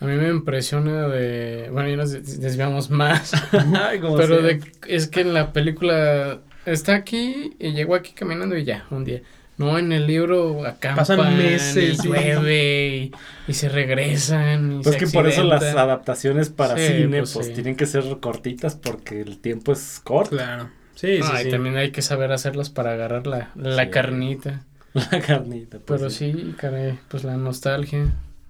A 0.00 0.06
mí 0.06 0.14
me 0.16 0.28
impresiona 0.28 1.08
de... 1.08 1.68
Bueno, 1.72 1.88
ya 1.88 1.96
nos 1.96 2.12
des- 2.12 2.40
desviamos 2.40 2.90
más. 2.90 3.32
Ay, 3.52 3.98
como 4.00 4.16
pero 4.16 4.36
sea. 4.38 4.46
de, 4.46 4.60
es 4.86 5.08
que 5.08 5.22
en 5.22 5.34
la 5.34 5.52
película 5.52 6.38
está 6.66 6.94
aquí 6.94 7.54
y 7.58 7.72
llegó 7.72 7.94
aquí 7.94 8.12
caminando 8.12 8.56
y 8.56 8.64
ya, 8.64 8.86
un 8.90 9.04
día. 9.04 9.22
No, 9.56 9.78
en 9.78 9.92
el 9.92 10.06
libro 10.08 10.66
acampan 10.66 10.96
Pasan 11.06 11.38
meses, 11.38 12.00
y 12.04 12.08
llueve 12.08 12.88
y, 12.96 13.12
y 13.46 13.54
se 13.54 13.68
regresan 13.68 14.80
y 14.80 14.82
Pues 14.82 14.96
se 14.96 15.04
que 15.04 15.06
por 15.12 15.28
eso 15.28 15.44
las 15.44 15.62
adaptaciones 15.62 16.48
para 16.50 16.76
Sí, 16.76 16.86
cine 16.88 17.18
pues 17.18 17.32
pues, 17.34 17.46
sí. 17.46 17.52
tienen 17.52 17.76
que 17.76 17.86
ser 17.86 18.02
cortitas 18.20 18.74
porque 18.74 19.20
el 19.20 19.38
tiempo 19.38 19.72
es 19.72 20.00
corto. 20.02 20.30
Claro. 20.30 20.70
Sí, 20.96 21.18
sí, 21.18 21.22
Ah, 21.32 21.40
y 21.40 21.44
sí. 21.44 21.50
también 21.50 21.76
hay 21.76 21.92
que 21.92 22.02
saber 22.02 22.32
hacerlas 22.32 22.68
para 22.70 22.92
agarrar 22.94 23.26
la, 23.28 23.50
la 23.54 23.84
Sí. 23.84 23.90
carnita. 23.90 24.62
La 24.94 25.20
carnita. 25.20 25.78
pues, 25.84 26.00
Pero 26.00 26.10
sí, 26.10 26.54
caray, 26.56 26.98
pues 27.08 27.24
la 27.24 27.36
nostalgia. 27.36 28.06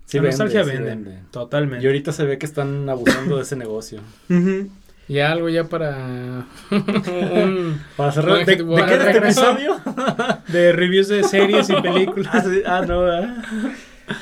Sí 0.06 0.18
la 0.18 0.24
vende, 0.24 0.28
nostalgia 0.38 0.64
sí 0.64 0.70
vende. 0.70 0.88
vende. 0.90 1.18
Totalmente. 1.30 1.82
Y 1.82 1.86
ahorita 1.86 2.12
se 2.12 2.24
ve 2.24 2.36
que 2.38 2.44
están 2.46 2.86
abusando 2.90 3.36
de 3.36 3.42
ese 3.42 3.56
negocio. 3.56 4.00
Ujú. 4.30 4.68
Y 5.08 5.18
algo 5.18 5.48
ya 5.50 5.64
para 5.64 6.46
un... 6.70 7.80
Para 7.96 8.12
cerrar, 8.12 8.44
¿de, 8.46 8.56
¿de 8.56 8.62
Wonder. 8.62 8.86
qué 8.88 8.94
era 8.94 9.06
este 9.06 9.18
episodio? 9.18 9.80
De 10.48 10.72
reviews 10.72 11.08
de 11.08 11.24
series 11.24 11.68
y 11.70 11.74
películas. 11.80 12.28
ah, 12.32 12.42
sí, 12.42 12.62
ah, 12.66 12.84
no, 12.86 13.00
¿verdad? 13.02 13.44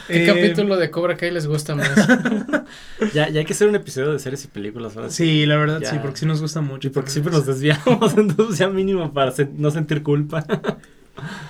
¿Qué 0.09 0.23
Eh, 0.23 0.27
capítulo 0.27 0.77
de 0.77 0.91
Cobra 0.91 1.17
Kai 1.17 1.31
les 1.33 1.47
gusta 1.47 1.75
más? 1.75 1.89
Ya, 3.15 3.29
ya 3.29 3.41
hay 3.41 3.45
que 3.45 3.53
hacer 3.53 3.69
un 3.69 3.75
episodio 3.75 4.13
de 4.13 4.19
series 4.19 4.45
y 4.45 4.49
películas. 4.49 4.95
¿verdad? 4.95 5.11
Sí, 5.11 5.45
la 5.47 5.57
verdad 5.57 5.81
Ya. 5.81 5.91
sí, 5.91 5.97
porque 6.01 6.19
sí 6.19 6.27
nos 6.27 6.41
gusta 6.41 6.61
mucho. 6.61 6.89
Y 6.89 6.91
porque 6.91 7.11
siempre 7.11 7.33
nos 7.33 7.47
desviamos, 7.47 8.17
entonces 8.17 8.59
ya 8.59 8.69
mínimo 8.69 9.13
para 9.13 9.33
sen- 9.33 9.53
no 9.57 9.71
sentir 9.71 10.03
culpa. 10.03 10.45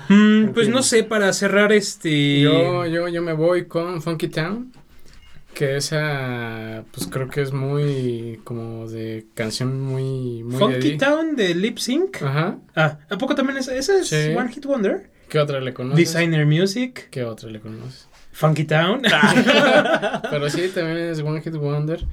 Mm, 0.09 0.49
pues 0.55 0.69
no 0.69 0.83
sé, 0.83 1.05
para 1.05 1.33
cerrar 1.33 1.73
este... 1.73 2.41
Yo, 2.41 2.85
yo, 2.87 3.09
yo 3.09 3.23
me 3.23 3.33
voy 3.33 3.67
con 3.67 4.03
Funky 4.03 4.29
Town. 4.29 4.73
Que 5.55 5.77
esa, 5.77 6.85
pues 6.93 7.07
creo 7.09 7.29
que 7.29 7.43
es 7.43 7.53
muy, 7.53 8.41
como 8.45 8.89
de 8.89 9.27
canción 9.35 9.81
muy, 9.81 10.43
muy 10.43 10.59
Funky 10.59 10.97
Town 10.97 11.37
de 11.37 11.55
Lip 11.55 11.79
Sync. 11.79 12.23
Ajá. 12.23 12.59
Ah, 12.75 12.99
¿a 13.11 13.19
poco 13.19 13.35
también 13.35 13.59
es, 13.59 13.69
esa 13.69 13.99
es 13.99 14.09
Sí. 14.09 14.35
One 14.37 14.51
Hit 14.51 14.65
Wonder? 14.65 15.11
¿Qué 15.29 15.39
otra 15.39 15.61
le 15.61 15.75
conoces? 15.75 16.13
Designer 16.13 16.47
Music, 16.47 17.09
¿Qué 17.11 17.25
otra 17.25 17.51
le 17.51 17.61
conoces? 17.61 18.09
Funky 18.33 18.65
Town. 18.65 19.03
Pero 20.31 20.49
sí, 20.49 20.71
también 20.75 20.99
es 20.99 21.21
One 21.21 21.43
Hit 21.43 21.55
Wonder. 21.57 22.05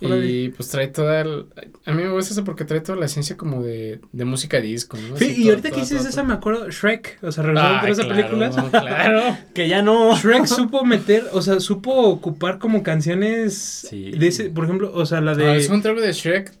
Y 0.00 0.50
pues 0.50 0.68
trae 0.68 0.88
toda 0.88 1.22
el- 1.22 1.46
A 1.86 1.92
mí 1.92 2.02
me 2.02 2.10
gusta 2.10 2.34
eso 2.34 2.44
porque 2.44 2.64
trae 2.66 2.80
toda 2.80 2.98
la 2.98 3.06
esencia 3.06 3.36
como 3.36 3.62
de, 3.62 4.00
de 4.12 4.24
música 4.26 4.60
disco, 4.60 4.98
¿no? 4.98 5.16
Sí, 5.16 5.24
Así 5.32 5.42
y 5.44 5.48
ahorita 5.48 5.70
que 5.70 5.80
dices 5.80 6.04
esa 6.04 6.22
me 6.22 6.34
acuerdo, 6.34 6.68
Shrek, 6.70 7.18
o 7.22 7.32
sea, 7.32 7.44
regresando 7.44 7.78
Ah, 7.82 7.88
esa 7.88 8.02
claro, 8.04 8.14
película. 8.16 8.50
claro. 8.70 9.38
que 9.54 9.68
ya 9.68 9.80
no. 9.82 10.14
Shrek 10.16 10.44
supo 10.46 10.84
meter, 10.84 11.24
o 11.32 11.40
sea, 11.40 11.60
supo 11.60 11.92
ocupar 11.94 12.58
como 12.58 12.82
canciones 12.82 13.86
Sí. 13.88 14.10
de 14.10 14.26
ese, 14.26 14.50
por 14.50 14.64
ejemplo, 14.64 14.90
o 14.94 15.06
sea, 15.06 15.20
la 15.22 15.34
de... 15.34 15.54
el 15.54 15.62
soundtrack 15.62 15.98
de 15.98 16.12
Shrek 16.12 16.52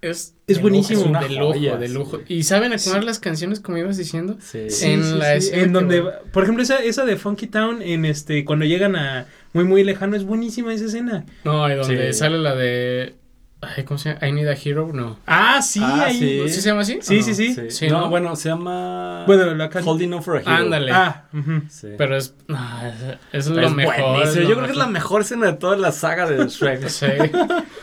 es... 0.00 0.34
Es 0.46 0.62
buenísimo. 0.62 1.04
lujo, 1.04 1.20
Es 1.20 1.28
de 1.28 1.34
lujo, 1.34 1.52
joya, 1.52 1.76
de 1.76 1.88
lujo. 1.88 2.16
sí. 2.18 2.34
Y 2.36 2.42
saben 2.44 2.72
acomodar 2.72 3.02
Sí. 3.02 3.06
las 3.06 3.18
canciones 3.18 3.60
como 3.60 3.76
ibas 3.76 3.98
diciendo. 3.98 4.38
Sí. 4.40 4.70
Sí, 4.70 4.86
en 4.92 5.04
sí, 5.04 5.14
la 5.18 5.34
escena 5.34 5.62
en 5.64 5.72
donde, 5.74 6.00
va- 6.00 6.20
por 6.32 6.44
ejemplo, 6.44 6.62
esa, 6.62 6.78
esa 6.82 7.04
de 7.04 7.16
Funky 7.16 7.48
Town, 7.48 7.82
en 7.82 8.04
este, 8.06 8.44
cuando 8.46 8.64
llegan 8.64 8.96
a 8.96 9.26
muy, 9.58 9.64
muy 9.68 9.82
lejano, 9.84 10.14
es 10.16 10.24
buenísima 10.24 10.72
esa 10.72 10.84
escena. 10.84 11.24
No, 11.44 11.68
y 11.68 11.74
donde 11.74 12.12
Sí. 12.12 12.18
sale 12.20 12.38
la 12.38 12.54
de... 12.54 13.14
Ay, 13.60 13.82
¿cómo 13.82 13.98
se 13.98 14.10
llama? 14.14 14.24
I 14.28 14.30
Need 14.30 14.46
a 14.46 14.52
Hero, 14.54 14.90
no. 14.94 15.18
Ah, 15.26 15.60
sí, 15.60 15.80
Ah, 15.82 16.04
ahí. 16.06 16.16
sí. 16.16 16.42
¿Sí 16.48 16.60
se 16.60 16.68
llama 16.68 16.82
así? 16.82 16.98
Sí, 17.00 17.18
¿O 17.18 17.22
sí, 17.24 17.30
no? 17.30 17.34
sí. 17.36 17.70
Sí, 17.70 17.88
no, 17.88 18.02
¿no? 18.02 18.08
bueno, 18.08 18.36
se 18.36 18.50
llama. 18.50 19.24
Bueno, 19.26 19.52
la 19.56 19.68
can- 19.68 19.82
Holding 19.84 20.12
On 20.12 20.22
for 20.22 20.36
a 20.36 20.40
Hero. 20.42 20.50
Ándale. 20.52 20.92
Ah. 20.92 21.24
Sí. 21.68 21.88
Pero 21.98 22.16
es... 22.16 22.36
no, 22.46 22.56
es, 22.86 23.18
es 23.32 23.46
lo 23.48 23.60
Es 23.60 23.74
mejor. 23.74 23.98
lo 23.98 24.32
Yo 24.32 24.54
creo 24.54 24.64
que 24.66 24.70
es 24.70 24.76
la 24.76 24.86
mejor. 24.86 25.22
escena 25.22 25.46
de 25.46 25.52
toda 25.54 25.76
la 25.76 25.90
saga 25.90 26.30
de 26.30 26.46
Shrek. 26.46 26.86
Sí. 26.88 27.06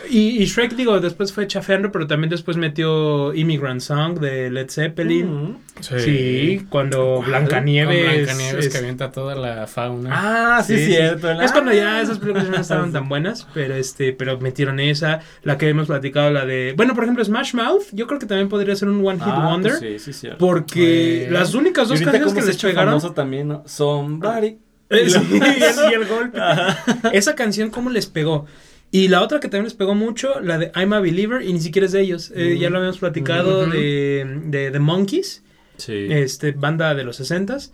Y, 0.09 0.41
y 0.41 0.45
Shrek, 0.45 0.75
digo, 0.77 0.97
después 1.01 1.33
fue 1.33 1.45
chafeando, 1.45 1.91
pero 1.91 2.07
también 2.07 2.29
después 2.29 2.55
metió 2.55 3.33
Immigrant 3.33 3.81
Song 3.81 4.17
de 4.19 4.49
Led 4.51 4.69
Zeppelin. 4.69 5.27
Mm. 5.51 5.57
Sí, 5.81 6.65
cuando. 6.69 7.21
Blancanieves. 7.25 8.29
Es- 8.29 8.69
que 8.69 8.77
avienta 8.77 9.11
toda 9.11 9.35
la 9.35 9.67
fauna. 9.67 10.09
Ah, 10.57 10.63
sí, 10.63 10.75
Sí, 10.77 10.85
sí, 10.85 10.91
cierto. 10.93 11.29
Es 11.41 11.51
cuando 11.51 11.71
ya 11.73 12.01
esas 12.01 12.19
películas 12.19 12.49
no 12.49 12.57
estaban 12.57 12.91
tan 12.91 13.07
buenas, 13.09 13.47
pero 13.53 13.75
este, 13.75 14.13
pero 14.13 14.39
metieron 14.39 14.79
esa, 14.79 15.19
la 15.43 15.57
que 15.57 15.69
hemos 15.69 15.87
platicado, 15.87 16.31
la 16.31 16.45
de, 16.45 16.73
bueno, 16.75 16.93
por 16.95 17.03
ejemplo, 17.03 17.23
Smash 17.23 17.53
Mouth, 17.53 17.83
yo 17.91 18.07
creo 18.07 18.19
que 18.19 18.25
también 18.25 18.49
podría 18.49 18.75
ser 18.75 18.87
un 18.89 19.05
One 19.05 19.19
Hit 19.19 19.27
Ah, 19.27 19.47
Wonder, 19.49 19.73
pues 19.79 20.01
sí, 20.03 20.13
sí, 20.13 20.13
cierto. 20.19 20.37
porque 20.39 21.27
las 21.31 21.53
únicas 21.53 21.87
dos 21.87 22.01
canciones 22.01 22.33
que 22.33 22.41
se 22.41 22.47
les 22.47 22.57
pegaron, 22.61 23.13
también, 23.13 23.47
¿no? 23.47 23.63
Somebody. 23.65 24.57
Eh, 24.89 25.09
sí, 25.09 25.19
y 25.31 25.93
el, 25.93 26.05
golpe, 26.05 26.39
esa 27.11 27.35
canción 27.35 27.69
cómo 27.69 27.89
les 27.89 28.05
pegó. 28.07 28.45
Y 28.91 29.07
la 29.07 29.21
otra 29.23 29.39
que 29.39 29.47
también 29.47 29.65
les 29.65 29.73
pegó 29.73 29.95
mucho, 29.95 30.39
la 30.41 30.57
de 30.57 30.71
I'm 30.75 30.93
a 30.93 30.99
Believer, 30.99 31.41
y 31.41 31.51
ni 31.51 31.59
siquiera 31.59 31.85
es 31.87 31.91
de 31.91 32.01
ellos. 32.01 32.31
Eh, 32.35 32.53
Mm. 32.55 32.59
Ya 32.59 32.69
lo 32.69 32.77
habíamos 32.77 32.99
platicado 32.99 33.65
de, 33.67 34.25
de 34.45 34.71
The 34.71 34.79
Monkeys, 34.79 35.43
Sí. 35.77 36.07
este, 36.09 36.51
banda 36.51 36.93
de 36.95 37.03
los 37.03 37.19
60s. 37.19 37.71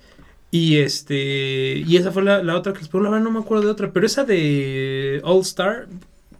Y 0.51 0.77
este. 0.79 1.83
Y 1.87 1.95
esa 1.97 2.11
fue 2.11 2.23
la, 2.23 2.43
la 2.43 2.55
otra 2.57 2.73
que 2.73 2.79
les 2.79 2.87
pegó. 2.89 3.03
La 3.03 3.09
verdad 3.09 3.23
no 3.23 3.31
me 3.31 3.39
acuerdo 3.39 3.65
de 3.65 3.71
otra. 3.71 3.91
Pero 3.91 4.05
esa 4.05 4.23
de 4.25 5.21
All 5.23 5.41
Star 5.41 5.87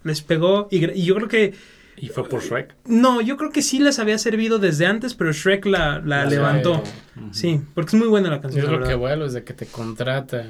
les 0.03 0.22
pegó. 0.22 0.68
Y, 0.72 0.80
yo 1.05 1.16
creo 1.16 1.28
que. 1.28 1.53
Y 1.97 2.07
fue 2.07 2.28
por 2.28 2.41
Shrek. 2.43 2.74
No, 2.88 3.22
yo 3.22 3.38
creo 3.38 3.51
que 3.51 3.62
sí 3.62 3.80
les 3.80 3.99
había 3.99 4.18
servido 4.18 4.57
desde 4.59 4.86
antes, 4.88 5.14
pero 5.14 5.32
Shrek 5.32 5.66
la, 5.66 5.99
la 5.99 6.24
La 6.24 6.26
levantó. 6.26 6.84
Sí, 7.32 7.62
porque 7.76 7.89
es 7.89 7.93
muy 8.01 8.07
buena 8.07 8.30
la 8.30 8.41
canción. 8.41 8.66
la 8.66 8.72
lo 8.72 8.78
que 8.80 8.84
verdad. 8.86 8.97
vuelo, 8.97 9.26
es 9.26 9.34
de 9.34 9.43
que 9.43 9.53
te 9.53 9.68
contrata. 9.68 10.45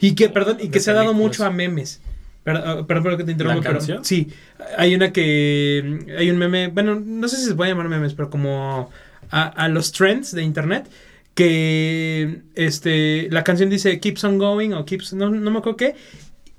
Y 0.00 0.14
que, 0.14 0.28
perdón, 0.30 0.56
y 0.60 0.70
que 0.70 0.80
se 0.80 0.90
ha 0.90 0.94
dado 0.94 1.12
mucho 1.12 1.44
a 1.44 1.50
memes. 1.50 2.00
Per- 2.42 2.56
ah, 2.56 2.84
Perdón, 2.86 3.16
que 3.18 3.24
te 3.24 3.32
interrumpa, 3.32 3.60
pero 3.62 3.74
canción? 3.78 4.04
sí, 4.04 4.28
hay 4.76 4.94
una 4.94 5.12
que 5.12 5.98
hay 6.18 6.30
un 6.30 6.36
meme, 6.36 6.68
bueno, 6.68 6.94
no 7.02 7.26
sé 7.28 7.36
si 7.36 7.44
se 7.46 7.54
puede 7.54 7.70
llamar 7.70 7.88
memes, 7.88 8.12
pero 8.14 8.28
como 8.28 8.90
a, 9.42 9.48
a 9.64 9.68
los 9.68 9.92
trends 9.92 10.32
de 10.34 10.42
internet 10.42 10.86
que 11.34 12.42
este 12.54 13.28
la 13.30 13.42
canción 13.44 13.68
dice 13.70 13.98
keeps 14.00 14.22
on 14.24 14.38
going 14.38 14.72
o 14.72 14.84
keeps 14.84 15.12
no, 15.12 15.30
no 15.30 15.50
me 15.50 15.58
acuerdo 15.58 15.76
qué. 15.76 15.94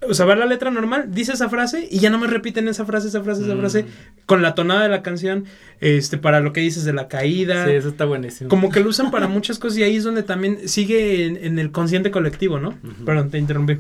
O 0.08 0.14
sea, 0.14 0.26
va 0.28 0.36
la 0.36 0.46
letra 0.46 0.70
normal, 0.70 1.06
dice 1.12 1.32
esa 1.34 1.50
frase 1.50 1.88
y 1.90 1.98
ya 2.00 2.12
no 2.12 2.20
me 2.20 2.28
repiten 2.28 2.68
esa 2.68 2.86
frase, 2.86 3.08
esa 3.08 3.24
frase, 3.24 3.44
esa 3.44 3.56
Mm. 3.56 3.60
frase 3.60 3.86
con 4.28 4.42
la 4.44 4.54
tonada 4.54 4.84
de 4.84 4.90
la 4.90 5.02
canción, 5.02 5.46
este 5.80 6.18
para 6.20 6.42
lo 6.42 6.54
que 6.54 6.62
dices 6.62 6.84
de 6.84 6.94
la 6.94 7.08
caída. 7.08 7.66
Sí, 7.66 7.72
eso 7.72 7.88
está 7.88 8.06
buenísimo. 8.06 8.50
Como 8.50 8.70
que 8.70 8.82
lo 8.82 8.90
usan 8.90 9.10
para 9.10 9.28
muchas 9.28 9.58
cosas 9.58 9.80
y 9.80 9.84
ahí 9.84 9.96
es 9.96 10.04
donde 10.04 10.22
también 10.22 10.68
sigue 10.68 11.26
en, 11.26 11.38
en 11.44 11.58
el 11.58 11.72
consciente 11.72 12.12
colectivo, 12.12 12.60
¿no? 12.60 12.78
Perdón, 13.06 13.32
te 13.32 13.40
interrumpí. 13.40 13.78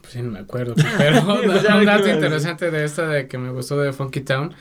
Pues 0.00 0.14
sí, 0.14 0.22
no 0.22 0.30
me 0.32 0.40
acuerdo. 0.40 0.74
Pero 0.98 1.20
un 1.78 1.84
dato 1.84 2.08
interesante 2.08 2.70
de 2.72 2.84
esta 2.84 3.06
de 3.06 3.28
que 3.28 3.38
me 3.38 3.50
gustó 3.50 3.78
de 3.78 3.92
Funky 3.92 4.22
Town 4.22 4.52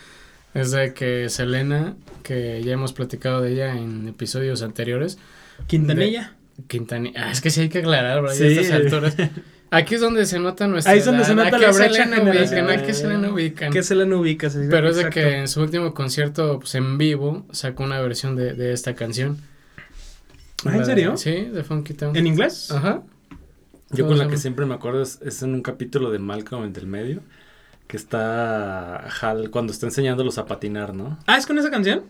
es 0.55 0.71
de 0.71 0.93
que 0.95 1.29
Selena, 1.29 1.95
que 2.23 2.63
ya 2.63 2.73
hemos 2.73 2.91
platicado 2.93 3.41
de 3.41 3.53
ella 3.53 3.77
en 3.77 4.07
episodios 4.07 4.63
anteriores, 4.63 5.19
Quintanilla. 5.67 6.33
Quintanilla. 6.67 7.27
Ah, 7.27 7.31
es 7.31 7.41
que 7.41 7.49
sí 7.51 7.61
hay 7.61 7.69
que 7.69 7.79
aclarar, 7.79 8.21
¿verdad? 8.21 8.35
Sí. 8.35 8.45
Estas 8.47 8.71
alturas. 8.71 9.15
Aquí 9.71 9.95
es 9.95 10.01
donde 10.01 10.25
se 10.25 10.39
nota 10.39 10.67
nuestra 10.67 10.93
Ahí 10.93 10.99
es 10.99 11.05
donde 11.05 11.21
edad. 11.21 11.27
se 11.29 11.35
nota 11.35 11.57
la 11.57 11.71
brecha 11.71 11.73
Selena 11.73 12.05
ubican, 12.17 12.25
generacional. 12.33 12.79
aquí 12.79 12.91
a 12.91 12.93
Selena 12.93 13.29
ubican. 13.33 13.73
¿Qué 13.73 13.83
se 13.83 13.95
la 13.95 14.05
ubica? 14.15 14.49
se- 14.49 14.67
Pero 14.69 14.89
es 14.89 14.95
de 14.95 15.01
exacto. 15.03 15.19
que 15.19 15.37
en 15.39 15.47
su 15.47 15.61
último 15.61 15.93
concierto, 15.93 16.59
pues 16.59 16.75
en 16.75 16.97
vivo, 16.97 17.45
sacó 17.51 17.83
una 17.83 17.99
versión 17.99 18.35
de, 18.35 18.53
de 18.53 18.71
esta 18.73 18.95
canción. 18.95 19.37
¿Ah, 20.65 20.71
en 20.73 20.79
de- 20.79 20.85
serio? 20.85 21.17
Sí, 21.17 21.31
de 21.51 21.63
Funky 21.63 21.93
Town. 21.93 22.15
¿En 22.15 22.25
inglés? 22.27 22.71
Ajá. 22.71 23.03
Yo 23.91 24.07
con 24.07 24.17
la 24.17 24.23
¿Cómo 24.25 24.31
que 24.35 24.37
siempre 24.41 24.65
me 24.65 24.73
acuerdo 24.75 25.01
es, 25.01 25.19
es 25.25 25.41
en 25.43 25.53
un 25.53 25.61
capítulo 25.61 26.09
de 26.11 26.19
Malcolm 26.19 26.63
en 26.63 26.73
del 26.73 26.87
medio. 26.87 27.21
Que 27.87 27.97
está 27.97 29.07
Hal 29.21 29.49
cuando 29.51 29.71
está 29.71 29.85
enseñándolos 29.85 30.37
a 30.37 30.45
patinar, 30.45 30.93
¿no? 30.93 31.19
Ah, 31.27 31.37
¿es 31.37 31.45
con 31.45 31.57
esa 31.57 31.69
canción? 31.69 32.03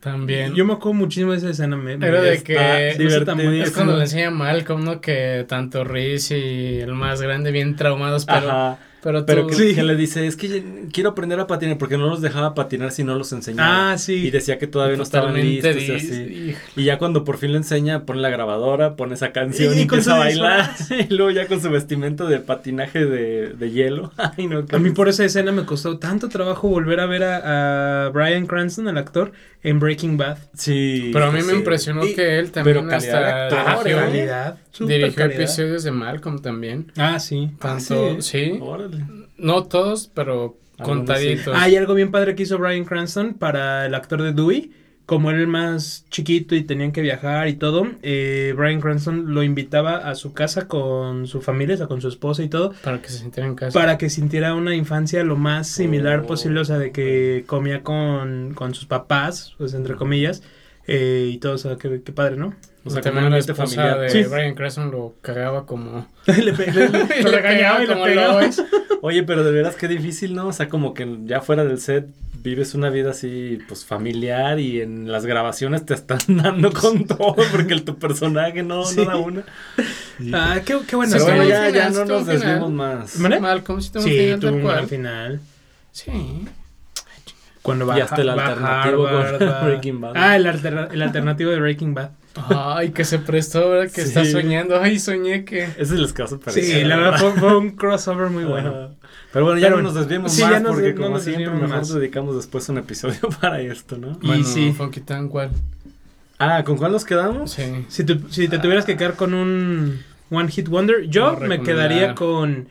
También. 0.00 0.54
Yo 0.54 0.64
me 0.64 0.72
acuerdo 0.72 0.94
muchísimo 0.94 1.30
de 1.30 1.38
esa 1.38 1.50
escena. 1.50 1.76
Me, 1.76 1.96
me- 1.96 2.06
Era 2.08 2.20
de 2.20 2.42
que- 2.42 2.54
no. 3.58 3.64
Es 3.64 3.70
cuando 3.70 3.96
le 3.96 4.02
enseña 4.02 4.28
a 4.28 4.30
Malcolm, 4.32 4.84
¿no? 4.84 5.00
Que 5.00 5.44
tanto 5.48 5.84
Reese 5.84 6.38
y 6.38 6.80
el 6.80 6.92
más 6.94 7.22
grande, 7.22 7.52
bien 7.52 7.76
traumados, 7.76 8.24
pero 8.26 8.48
Ajá. 8.50 8.78
Pero, 9.02 9.46
que, 9.48 9.54
Sí. 9.54 9.74
que 9.74 9.82
le 9.82 9.96
dice, 9.96 10.26
es 10.28 10.36
que 10.36 10.86
quiero 10.92 11.10
aprender 11.10 11.40
a 11.40 11.48
patinar 11.48 11.76
porque 11.76 11.98
no 11.98 12.06
los 12.08 12.20
dejaba 12.20 12.54
patinar 12.54 12.92
si 12.92 13.02
no 13.02 13.16
los 13.16 13.32
enseñaba. 13.32 13.92
Ah, 13.92 13.98
sí. 13.98 14.14
Y 14.14 14.30
decía 14.30 14.58
que 14.58 14.68
todavía 14.68 14.96
no 14.96 15.02
estaban 15.02 15.34
listos 15.34 15.76
y 15.76 15.90
así. 15.90 16.54
ya 16.76 16.98
cuando 16.98 17.24
por 17.24 17.36
fin 17.38 17.50
lo 17.50 17.58
enseña, 17.58 18.04
pone 18.06 18.20
la 18.20 18.30
grabadora, 18.30 18.94
pone 18.94 19.14
esa 19.14 19.32
canción 19.32 19.74
Y 19.74 19.78
y, 19.78 19.82
empieza 19.82 20.14
a 20.14 20.18
bailar. 20.18 20.70
y 21.10 21.12
luego 21.14 21.32
ya 21.32 21.48
con 21.48 21.60
su 21.60 21.68
vestimenta 21.70 22.24
de 22.26 22.38
patinaje 22.38 23.04
de, 23.04 23.48
de 23.54 23.70
hielo. 23.72 24.12
Ay, 24.36 24.46
no, 24.46 24.64
A 24.70 24.78
mí 24.78 24.90
por 24.90 25.08
esa 25.08 25.24
escena 25.24 25.50
me 25.50 25.64
costó 25.64 25.98
tanto 25.98 26.28
trabajo 26.28 26.68
volver 26.68 27.00
a 27.00 27.06
ver 27.06 27.24
a, 27.24 28.06
a 28.06 28.08
Bryan 28.10 28.46
Cranston, 28.46 28.86
el 28.86 28.98
actor, 28.98 29.32
en 29.64 29.80
Breaking 29.80 30.16
Bad. 30.16 30.38
Sí. 30.54 31.10
Pero 31.12 31.26
a 31.26 31.30
mí 31.32 31.38
me 31.38 31.50
sí. 31.52 31.56
impresionó 31.56 32.04
Y- 32.06 32.14
que 32.14 32.38
él 32.38 32.52
también 32.52 32.76
pero 32.78 32.88
calidad 32.88 33.20
de 33.20 33.26
hasta 33.56 33.72
actor, 33.72 33.84
dirigió, 33.84 34.04
calidad, 34.06 34.58
dirigió 34.80 35.14
calidad. 35.16 35.40
episodios 35.40 35.82
de 35.84 35.90
Malcolm 35.90 36.40
también. 36.40 36.92
Ah, 36.96 37.18
sí. 37.18 37.50
Tanto, 37.60 38.16
Ah, 38.18 38.22
sí. 38.22 38.58
Órale. 38.60 38.91
No 39.38 39.64
todos, 39.64 40.10
pero 40.14 40.56
contaditos. 40.82 41.54
Ah, 41.56 41.68
y 41.68 41.76
algo 41.76 41.94
bien 41.94 42.10
padre 42.10 42.34
que 42.34 42.42
hizo 42.44 42.58
Bryan 42.58 42.84
Cranston 42.84 43.34
para 43.34 43.86
el 43.86 43.94
actor 43.94 44.22
de 44.22 44.32
Dewey. 44.32 44.72
Como 45.04 45.30
él 45.30 45.38
era 45.38 45.46
más 45.48 46.06
chiquito 46.10 46.54
y 46.54 46.62
tenían 46.62 46.92
que 46.92 47.00
viajar 47.02 47.48
y 47.48 47.54
todo, 47.54 47.86
eh, 48.02 48.54
Bryan 48.56 48.80
Cranston 48.80 49.34
lo 49.34 49.42
invitaba 49.42 49.96
a 49.98 50.14
su 50.14 50.32
casa 50.32 50.68
con 50.68 51.26
su 51.26 51.40
familia, 51.42 51.74
o 51.74 51.78
sea, 51.78 51.86
con 51.88 52.00
su 52.00 52.06
esposa 52.08 52.44
y 52.44 52.48
todo, 52.48 52.72
Para 52.84 53.02
que 53.02 53.08
se 53.08 53.18
sintiera 53.18 53.48
en 53.48 53.56
casa. 53.56 53.78
para 53.78 53.98
que 53.98 54.08
sintiera 54.08 54.54
una 54.54 54.76
infancia 54.76 55.24
lo 55.24 55.36
más 55.36 55.66
similar 55.66 56.20
Oh. 56.20 56.26
posible, 56.28 56.60
o 56.60 56.64
sea, 56.64 56.78
de 56.78 56.92
que 56.92 57.42
comía 57.48 57.82
con, 57.82 58.54
con 58.54 58.74
sus 58.74 58.86
papás, 58.86 59.54
pues 59.58 59.74
entre 59.74 59.96
comillas, 59.96 60.42
eh, 60.86 61.30
y 61.32 61.38
todo, 61.38 61.54
o 61.54 61.58
sea, 61.58 61.76
qué, 61.76 62.00
qué 62.04 62.12
padre, 62.12 62.36
¿no? 62.36 62.54
O 62.84 62.90
sea, 62.90 63.00
también 63.00 63.24
la 63.24 63.26
ambiente 63.28 63.52
esposa 63.52 63.76
familiar. 63.76 64.00
de 64.00 64.08
Sí. 64.10 64.22
Brian 64.28 64.54
Cranston 64.54 64.90
lo 64.90 65.14
cagaba 65.22 65.66
como... 65.66 66.08
le, 66.26 66.52
pe- 66.52 66.72
le- 66.72 66.88
le- 66.88 67.22
lo 67.22 67.30
regañaba 67.30 67.82
y 67.82 67.86
le 67.86 67.92
como 67.92 68.04
pegaba. 68.04 68.40
Oye, 69.02 69.22
pero 69.24 69.44
de 69.44 69.52
veras 69.52 69.76
qué 69.76 69.88
difícil, 69.88 70.34
¿no? 70.34 70.48
O 70.48 70.52
sea, 70.52 70.68
como 70.68 70.92
que 70.94 71.18
ya 71.24 71.40
fuera 71.40 71.64
del 71.64 71.78
set 71.80 72.06
vives 72.42 72.74
una 72.74 72.90
vida 72.90 73.10
así, 73.10 73.58
pues 73.68 73.84
familiar 73.84 74.58
y 74.58 74.80
en 74.80 75.10
las 75.12 75.26
grabaciones 75.26 75.86
te 75.86 75.94
están 75.94 76.18
dando 76.28 76.72
con 76.72 77.04
todo 77.06 77.36
porque 77.52 77.72
el, 77.72 77.84
tu 77.84 77.96
personaje 77.98 78.64
no, 78.64 78.84
Sí. 78.84 78.96
no 78.96 79.04
da 79.04 79.16
una. 79.16 79.44
Y- 80.18 80.32
Ah, 80.34 80.60
qué, 80.64 80.76
qué 80.88 80.96
bueno. 80.96 81.12
pero 81.12 81.24
bueno, 81.24 81.44
ya, 81.44 81.68
ya 81.70 81.90
no 81.90 82.04
nos 82.04 82.26
desviemos 82.26 82.70
más. 82.72 83.16
¿Mande? 83.18 83.38
Malcolm 83.40 83.80
sí 83.80 83.90
tuvo 83.92 84.02
Sí, 84.02 84.32
un 84.44 84.62
buen 84.62 84.88
final. 84.88 85.40
Sí. 85.92 86.10
Cuando 87.62 87.86
va, 87.86 87.96
Y 87.96 88.00
hasta 88.00 88.20
el 88.22 88.28
alternativo 88.30 89.04
con 89.04 89.14
Harvard, 89.16 89.64
Breaking 89.66 90.00
Bad. 90.00 90.12
Ah, 90.16 90.34
el, 90.36 90.46
el 90.46 91.02
alternativo 91.02 91.50
de 91.52 91.60
Breaking 91.60 91.94
Bad. 91.94 92.10
Ay, 92.48 92.90
que 92.92 93.04
se 93.04 93.18
prestó, 93.18 93.70
¿verdad? 93.70 93.92
Que 93.92 94.02
Sí. 94.02 94.08
está 94.08 94.24
soñando. 94.24 94.80
Ay, 94.80 94.98
soñé 94.98 95.44
que... 95.44 95.68
Ese 95.76 95.94
les 95.96 96.12
caso 96.12 96.40
Sí, 96.48 96.82
la 96.84 96.96
verdad 96.96 97.18
fue, 97.18 97.32
fue 97.32 97.56
un 97.58 97.70
crossover 97.76 98.30
muy 98.30 98.44
bueno. 98.44 98.90
Pero 99.32 99.44
bueno, 99.46 99.58
ya 99.60 99.68
Pero 99.68 99.76
no 99.78 99.82
nos 99.84 99.94
desviemos 99.94 100.32
Sí, 100.32 100.42
más 100.42 100.50
ya 100.50 100.60
nos- 100.60 100.72
porque 100.72 100.92
no 100.94 101.02
como 101.02 101.18
siempre 101.18 101.50
mejor 101.50 101.68
más. 101.68 101.92
dedicamos 101.94 102.36
después 102.36 102.68
un 102.68 102.78
episodio 102.78 103.20
para 103.40 103.60
esto, 103.60 103.96
¿no? 103.98 104.18
Y 104.22 104.26
Bueno, 104.26 104.44
sí. 104.44 104.72
Funky 104.76 105.00
Town, 105.00 105.28
¿cuál? 105.28 105.50
Ah, 106.38 106.64
¿con 106.64 106.76
cuál 106.76 106.92
nos 106.92 107.04
quedamos? 107.04 107.52
Sí. 107.52 107.84
Si, 107.88 108.04
tú- 108.04 108.20
si 108.30 108.48
te 108.48 108.58
tuvieras 108.58 108.84
que 108.84 108.96
quedar 108.96 109.14
con 109.14 109.32
un 109.34 110.00
One 110.30 110.50
Hit 110.50 110.68
Wonder, 110.68 111.02
yo 111.08 111.32
No 111.38 111.40
me 111.46 111.60
quedaría 111.62 112.14
con 112.14 112.68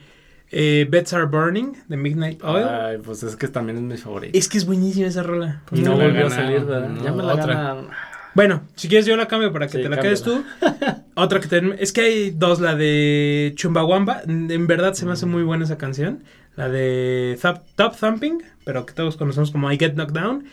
eh, 0.52 0.86
Beds 0.90 1.14
Are 1.14 1.26
Burning 1.26 1.74
de 1.88 1.96
Midnight 1.98 2.44
Oil. 2.44 2.66
Ay, 2.68 2.98
pues 3.04 3.24
es 3.24 3.36
que 3.38 3.48
también 3.48 3.78
es 3.78 3.84
mi 3.84 3.98
favorito. 3.98 4.38
Es 4.38 4.50
que 4.50 4.58
es 4.58 4.66
buenísima 4.66 5.08
esa 5.08 5.24
rola. 5.24 5.62
Pues 5.68 5.80
y 5.80 5.84
no 5.84 5.96
volvió 5.96 6.28
a 6.28 6.30
salir, 6.30 6.66
¿verdad? 6.66 6.90
no, 6.90 7.04
ya 7.04 7.12
me 7.14 7.24
la 7.24 7.34
otra. 7.34 7.46
ganaron. 7.46 7.88
Bueno, 8.34 8.62
si 8.76 8.88
quieres 8.88 9.06
yo 9.06 9.16
la 9.18 9.28
cambio 9.28 9.52
para 9.52 9.68
que 9.68 9.78
Sí, 9.78 9.84
te 9.84 9.90
la 9.90 10.00
quedes 10.00 10.24
tú. 10.24 10.44
Otra 11.16 11.40
que 11.40 11.48
te... 11.48 11.62
Es 11.84 11.92
que 11.92 12.02
hay 12.02 12.32
dos, 12.32 12.60
la 12.62 12.76
de 12.76 13.52
Chumbawamba. 13.56 14.22
En 14.28 14.68
verdad 14.68 14.94
se 14.94 15.06
me 15.06 15.12
hace 15.12 15.26
Mm. 15.26 15.30
muy 15.32 15.44
buena 15.44 15.66
esa 15.66 15.78
canción. 15.78 16.24
La 16.56 16.70
de 16.70 17.38
Top 17.76 17.96
Thumping, 17.98 18.42
pero 18.66 18.86
que 18.86 18.94
todos 18.94 19.16
conocemos 19.18 19.52
como 19.52 19.72
I 19.72 19.78
Get 19.78 19.94
Knocked 19.94 20.14
Down. 20.14 20.46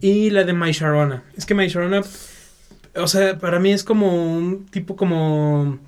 Y 0.00 0.30
la 0.30 0.44
de 0.44 0.52
My 0.52 0.72
Sharona. 0.72 1.24
Es 1.36 1.46
que 1.46 1.54
My 1.54 1.66
Sharona, 1.68 2.02
o 2.94 3.06
sea, 3.06 3.38
para 3.38 3.58
mí 3.58 3.72
es 3.72 3.84
como 3.84 4.36
un 4.36 4.66
tipo 4.66 4.96
como... 4.96 5.78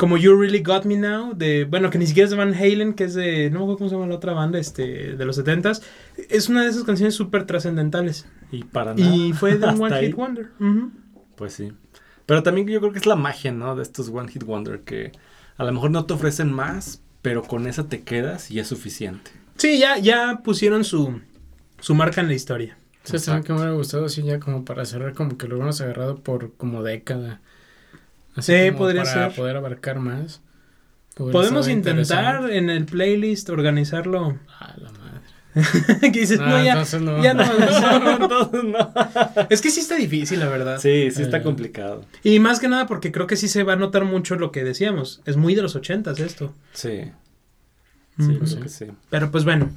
Como 0.00 0.16
You 0.16 0.34
Really 0.34 0.62
Got 0.62 0.86
Me 0.86 0.96
Now, 0.96 1.34
de, 1.34 1.66
bueno, 1.66 1.90
que 1.90 1.98
ni 1.98 2.06
siquiera 2.06 2.24
es 2.24 2.30
de 2.30 2.36
Van 2.38 2.54
Halen, 2.54 2.94
que 2.94 3.04
es 3.04 3.12
de, 3.12 3.50
no 3.50 3.58
me 3.58 3.64
acuerdo 3.64 3.76
cómo 3.76 3.90
se 3.90 3.96
llama 3.96 4.06
la 4.06 4.14
otra 4.14 4.32
banda, 4.32 4.58
este, 4.58 5.14
de 5.14 5.24
los 5.26 5.38
70s. 5.38 5.82
Es 6.30 6.48
una 6.48 6.62
de 6.62 6.70
esas 6.70 6.84
canciones 6.84 7.14
súper 7.14 7.44
trascendentales. 7.44 8.26
Y 8.50 8.64
para 8.64 8.94
nada. 8.94 9.14
Y 9.14 9.34
fue 9.34 9.58
de 9.58 9.66
One 9.78 9.94
ahí. 9.94 10.06
Hit 10.06 10.16
Wonder. 10.16 10.52
Ujú. 10.58 10.90
Pues 11.36 11.52
sí. 11.52 11.74
Pero 12.24 12.42
también 12.42 12.66
yo 12.66 12.80
creo 12.80 12.92
que 12.92 12.98
es 12.98 13.04
la 13.04 13.14
magia, 13.14 13.52
¿no? 13.52 13.76
De 13.76 13.82
estos 13.82 14.08
One 14.08 14.32
Hit 14.32 14.42
Wonder 14.44 14.80
que 14.80 15.12
a 15.58 15.64
lo 15.64 15.72
mejor 15.72 15.90
no 15.90 16.06
te 16.06 16.14
ofrecen 16.14 16.50
más, 16.50 17.02
pero 17.20 17.42
con 17.42 17.66
esa 17.66 17.86
te 17.86 18.00
quedas 18.00 18.50
y 18.50 18.58
es 18.58 18.68
suficiente. 18.68 19.32
Sí, 19.58 19.78
ya, 19.78 19.98
ya 19.98 20.40
pusieron 20.42 20.84
su, 20.84 21.20
su 21.78 21.94
marca 21.94 22.22
en 22.22 22.28
la 22.28 22.32
historia. 22.32 22.78
Sí, 23.04 23.18
que 23.44 23.52
me 23.52 23.58
hubiera 23.58 23.72
gustado 23.72 24.06
así 24.06 24.22
ya 24.22 24.40
como 24.40 24.64
para 24.64 24.86
cerrar 24.86 25.12
como 25.12 25.36
que 25.36 25.46
lo 25.46 25.56
hubiéramos 25.56 25.78
agarrado 25.82 26.16
por 26.22 26.54
como 26.54 26.82
década. 26.82 27.42
Así 28.36 28.52
Sí, 28.52 28.70
podría 28.72 29.02
para 29.02 29.26
ser. 29.28 29.36
poder 29.36 29.56
abarcar 29.56 29.98
más. 29.98 30.40
Podemos 31.16 31.68
intentar 31.68 32.50
en 32.50 32.70
el 32.70 32.86
playlist 32.86 33.50
organizarlo. 33.50 34.38
Ah, 34.58 34.74
la 34.78 34.90
madre. 34.92 35.00
que 36.12 36.20
dices, 36.20 36.38
No, 36.38 36.46
no, 36.46 36.62
ya, 36.64 36.72
entonces 36.72 37.02
no. 37.02 37.22
ya 37.22 37.34
no 37.34 37.44
me 37.44 37.66
gustó". 37.66 38.16
Entonces, 38.22 38.64
no. 38.64 38.92
Es 39.50 39.60
que 39.60 39.70
sí 39.70 39.80
está 39.80 39.96
difícil, 39.96 40.38
la 40.38 40.46
verdad. 40.48 40.78
Sí, 40.78 41.10
sí 41.10 41.22
está 41.22 41.38
Eh. 41.38 41.42
complicado. 41.42 42.04
Y 42.22 42.38
más 42.38 42.60
que 42.60 42.68
nada 42.68 42.86
porque 42.86 43.10
creo 43.10 43.26
que 43.26 43.36
sí 43.36 43.48
se 43.48 43.64
va 43.64 43.72
a 43.72 43.76
notar 43.76 44.04
mucho 44.04 44.36
lo 44.36 44.52
que 44.52 44.62
decíamos. 44.64 45.20
Es 45.26 45.36
muy 45.36 45.54
de 45.56 45.62
los 45.62 45.74
ochentas 45.74 46.20
esto. 46.20 46.54
Sí, 46.72 47.00
sí, 48.18 48.22
Ujú. 48.22 48.34
creo 48.36 48.46
sí. 48.46 48.56
que 48.60 48.68
sí. 48.68 48.84
Pero 49.10 49.30
pues 49.32 49.44
bueno. 49.44 49.70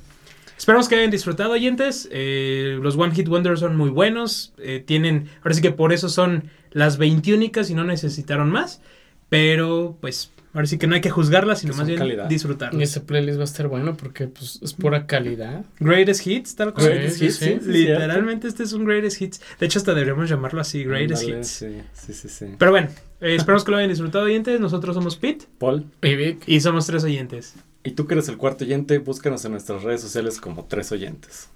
Esperamos 0.63 0.87
que 0.87 0.95
hayan 0.95 1.11
disfrutado, 1.11 1.51
oyentes. 1.51 2.07
Eh, 2.09 2.79
los 2.81 2.95
One 2.95 3.13
Hit 3.13 3.27
Wonders 3.27 3.59
son 3.59 3.75
muy 3.75 3.89
buenos. 3.89 4.53
eh, 4.59 4.81
tienen. 4.85 5.27
Ahora 5.41 5.55
sí 5.55 5.61
que 5.61 5.71
por 5.71 5.91
eso 5.91 6.07
son 6.07 6.45
las 6.71 6.97
20 6.97 7.33
únicas 7.33 7.69
y 7.69 7.73
no 7.73 7.83
necesitaron 7.83 8.49
más. 8.49 8.79
Pero 9.27 9.97
pues. 9.99 10.31
Ahora 10.53 10.65
sí 10.65 10.77
que 10.77 10.87
no 10.87 10.95
hay 10.95 11.01
que 11.01 11.09
juzgarlas, 11.09 11.59
sino 11.59 11.73
Que 11.73 11.77
más 11.79 11.87
bien 11.87 11.99
calidad. 11.99 12.25
Y 12.27 12.29
disfrutarlas. 12.29 12.81
este 12.81 13.01
playlist 13.01 13.39
va 13.39 13.41
a 13.41 13.45
estar 13.45 13.67
bueno 13.67 13.97
porque 13.97 14.27
pues 14.27 14.59
es 14.61 14.71
pura 14.73 15.05
calidad. 15.05 15.65
Greatest 15.81 16.25
Hits, 16.25 16.55
tal 16.55 16.73
cual. 16.73 16.85
Greatest 16.91 17.17
Sí, 17.17 17.25
Hits, 17.25 17.35
sí, 17.35 17.45
sí, 17.45 17.51
sí. 17.59 17.65
sí, 17.65 17.69
Literalmente 17.71 18.47
este 18.47 18.63
es 18.63 18.71
un 18.71 18.85
Greatest 18.85 19.21
Hits. 19.21 19.41
De 19.59 19.65
hecho, 19.65 19.79
hasta 19.79 19.93
deberíamos 19.93 20.29
llamarlo 20.29 20.61
así, 20.61 20.85
Greatest 20.85 21.27
Hits. 21.27 21.47
Sí, 21.47 21.67
sí, 21.91 22.13
sí, 22.13 22.29
sí. 22.29 22.45
Pero 22.57 22.71
bueno, 22.71 22.87
eh, 23.19 23.35
esperamos 23.35 23.65
que 23.65 23.71
lo 23.71 23.77
hayan 23.77 23.89
disfrutado, 23.89 24.23
oyentes. 24.23 24.61
Nosotros 24.61 24.95
somos 24.95 25.17
Pete 25.17 25.45
Paul, 25.57 25.87
Y 26.01 26.15
Vic, 26.15 26.43
y 26.47 26.61
somos 26.61 26.85
tres 26.87 27.03
oyentes. 27.03 27.55
Y 27.83 27.91
tú 27.91 28.07
que 28.07 28.13
eres 28.13 28.29
el 28.29 28.37
cuarto 28.37 28.63
oyente, 28.63 28.97
búscanos 28.97 29.43
en 29.45 29.51
nuestras 29.51 29.83
redes 29.83 30.01
sociales 30.01 30.39
como 30.39 30.65
tres 30.65 30.91
oyentes. 30.91 31.49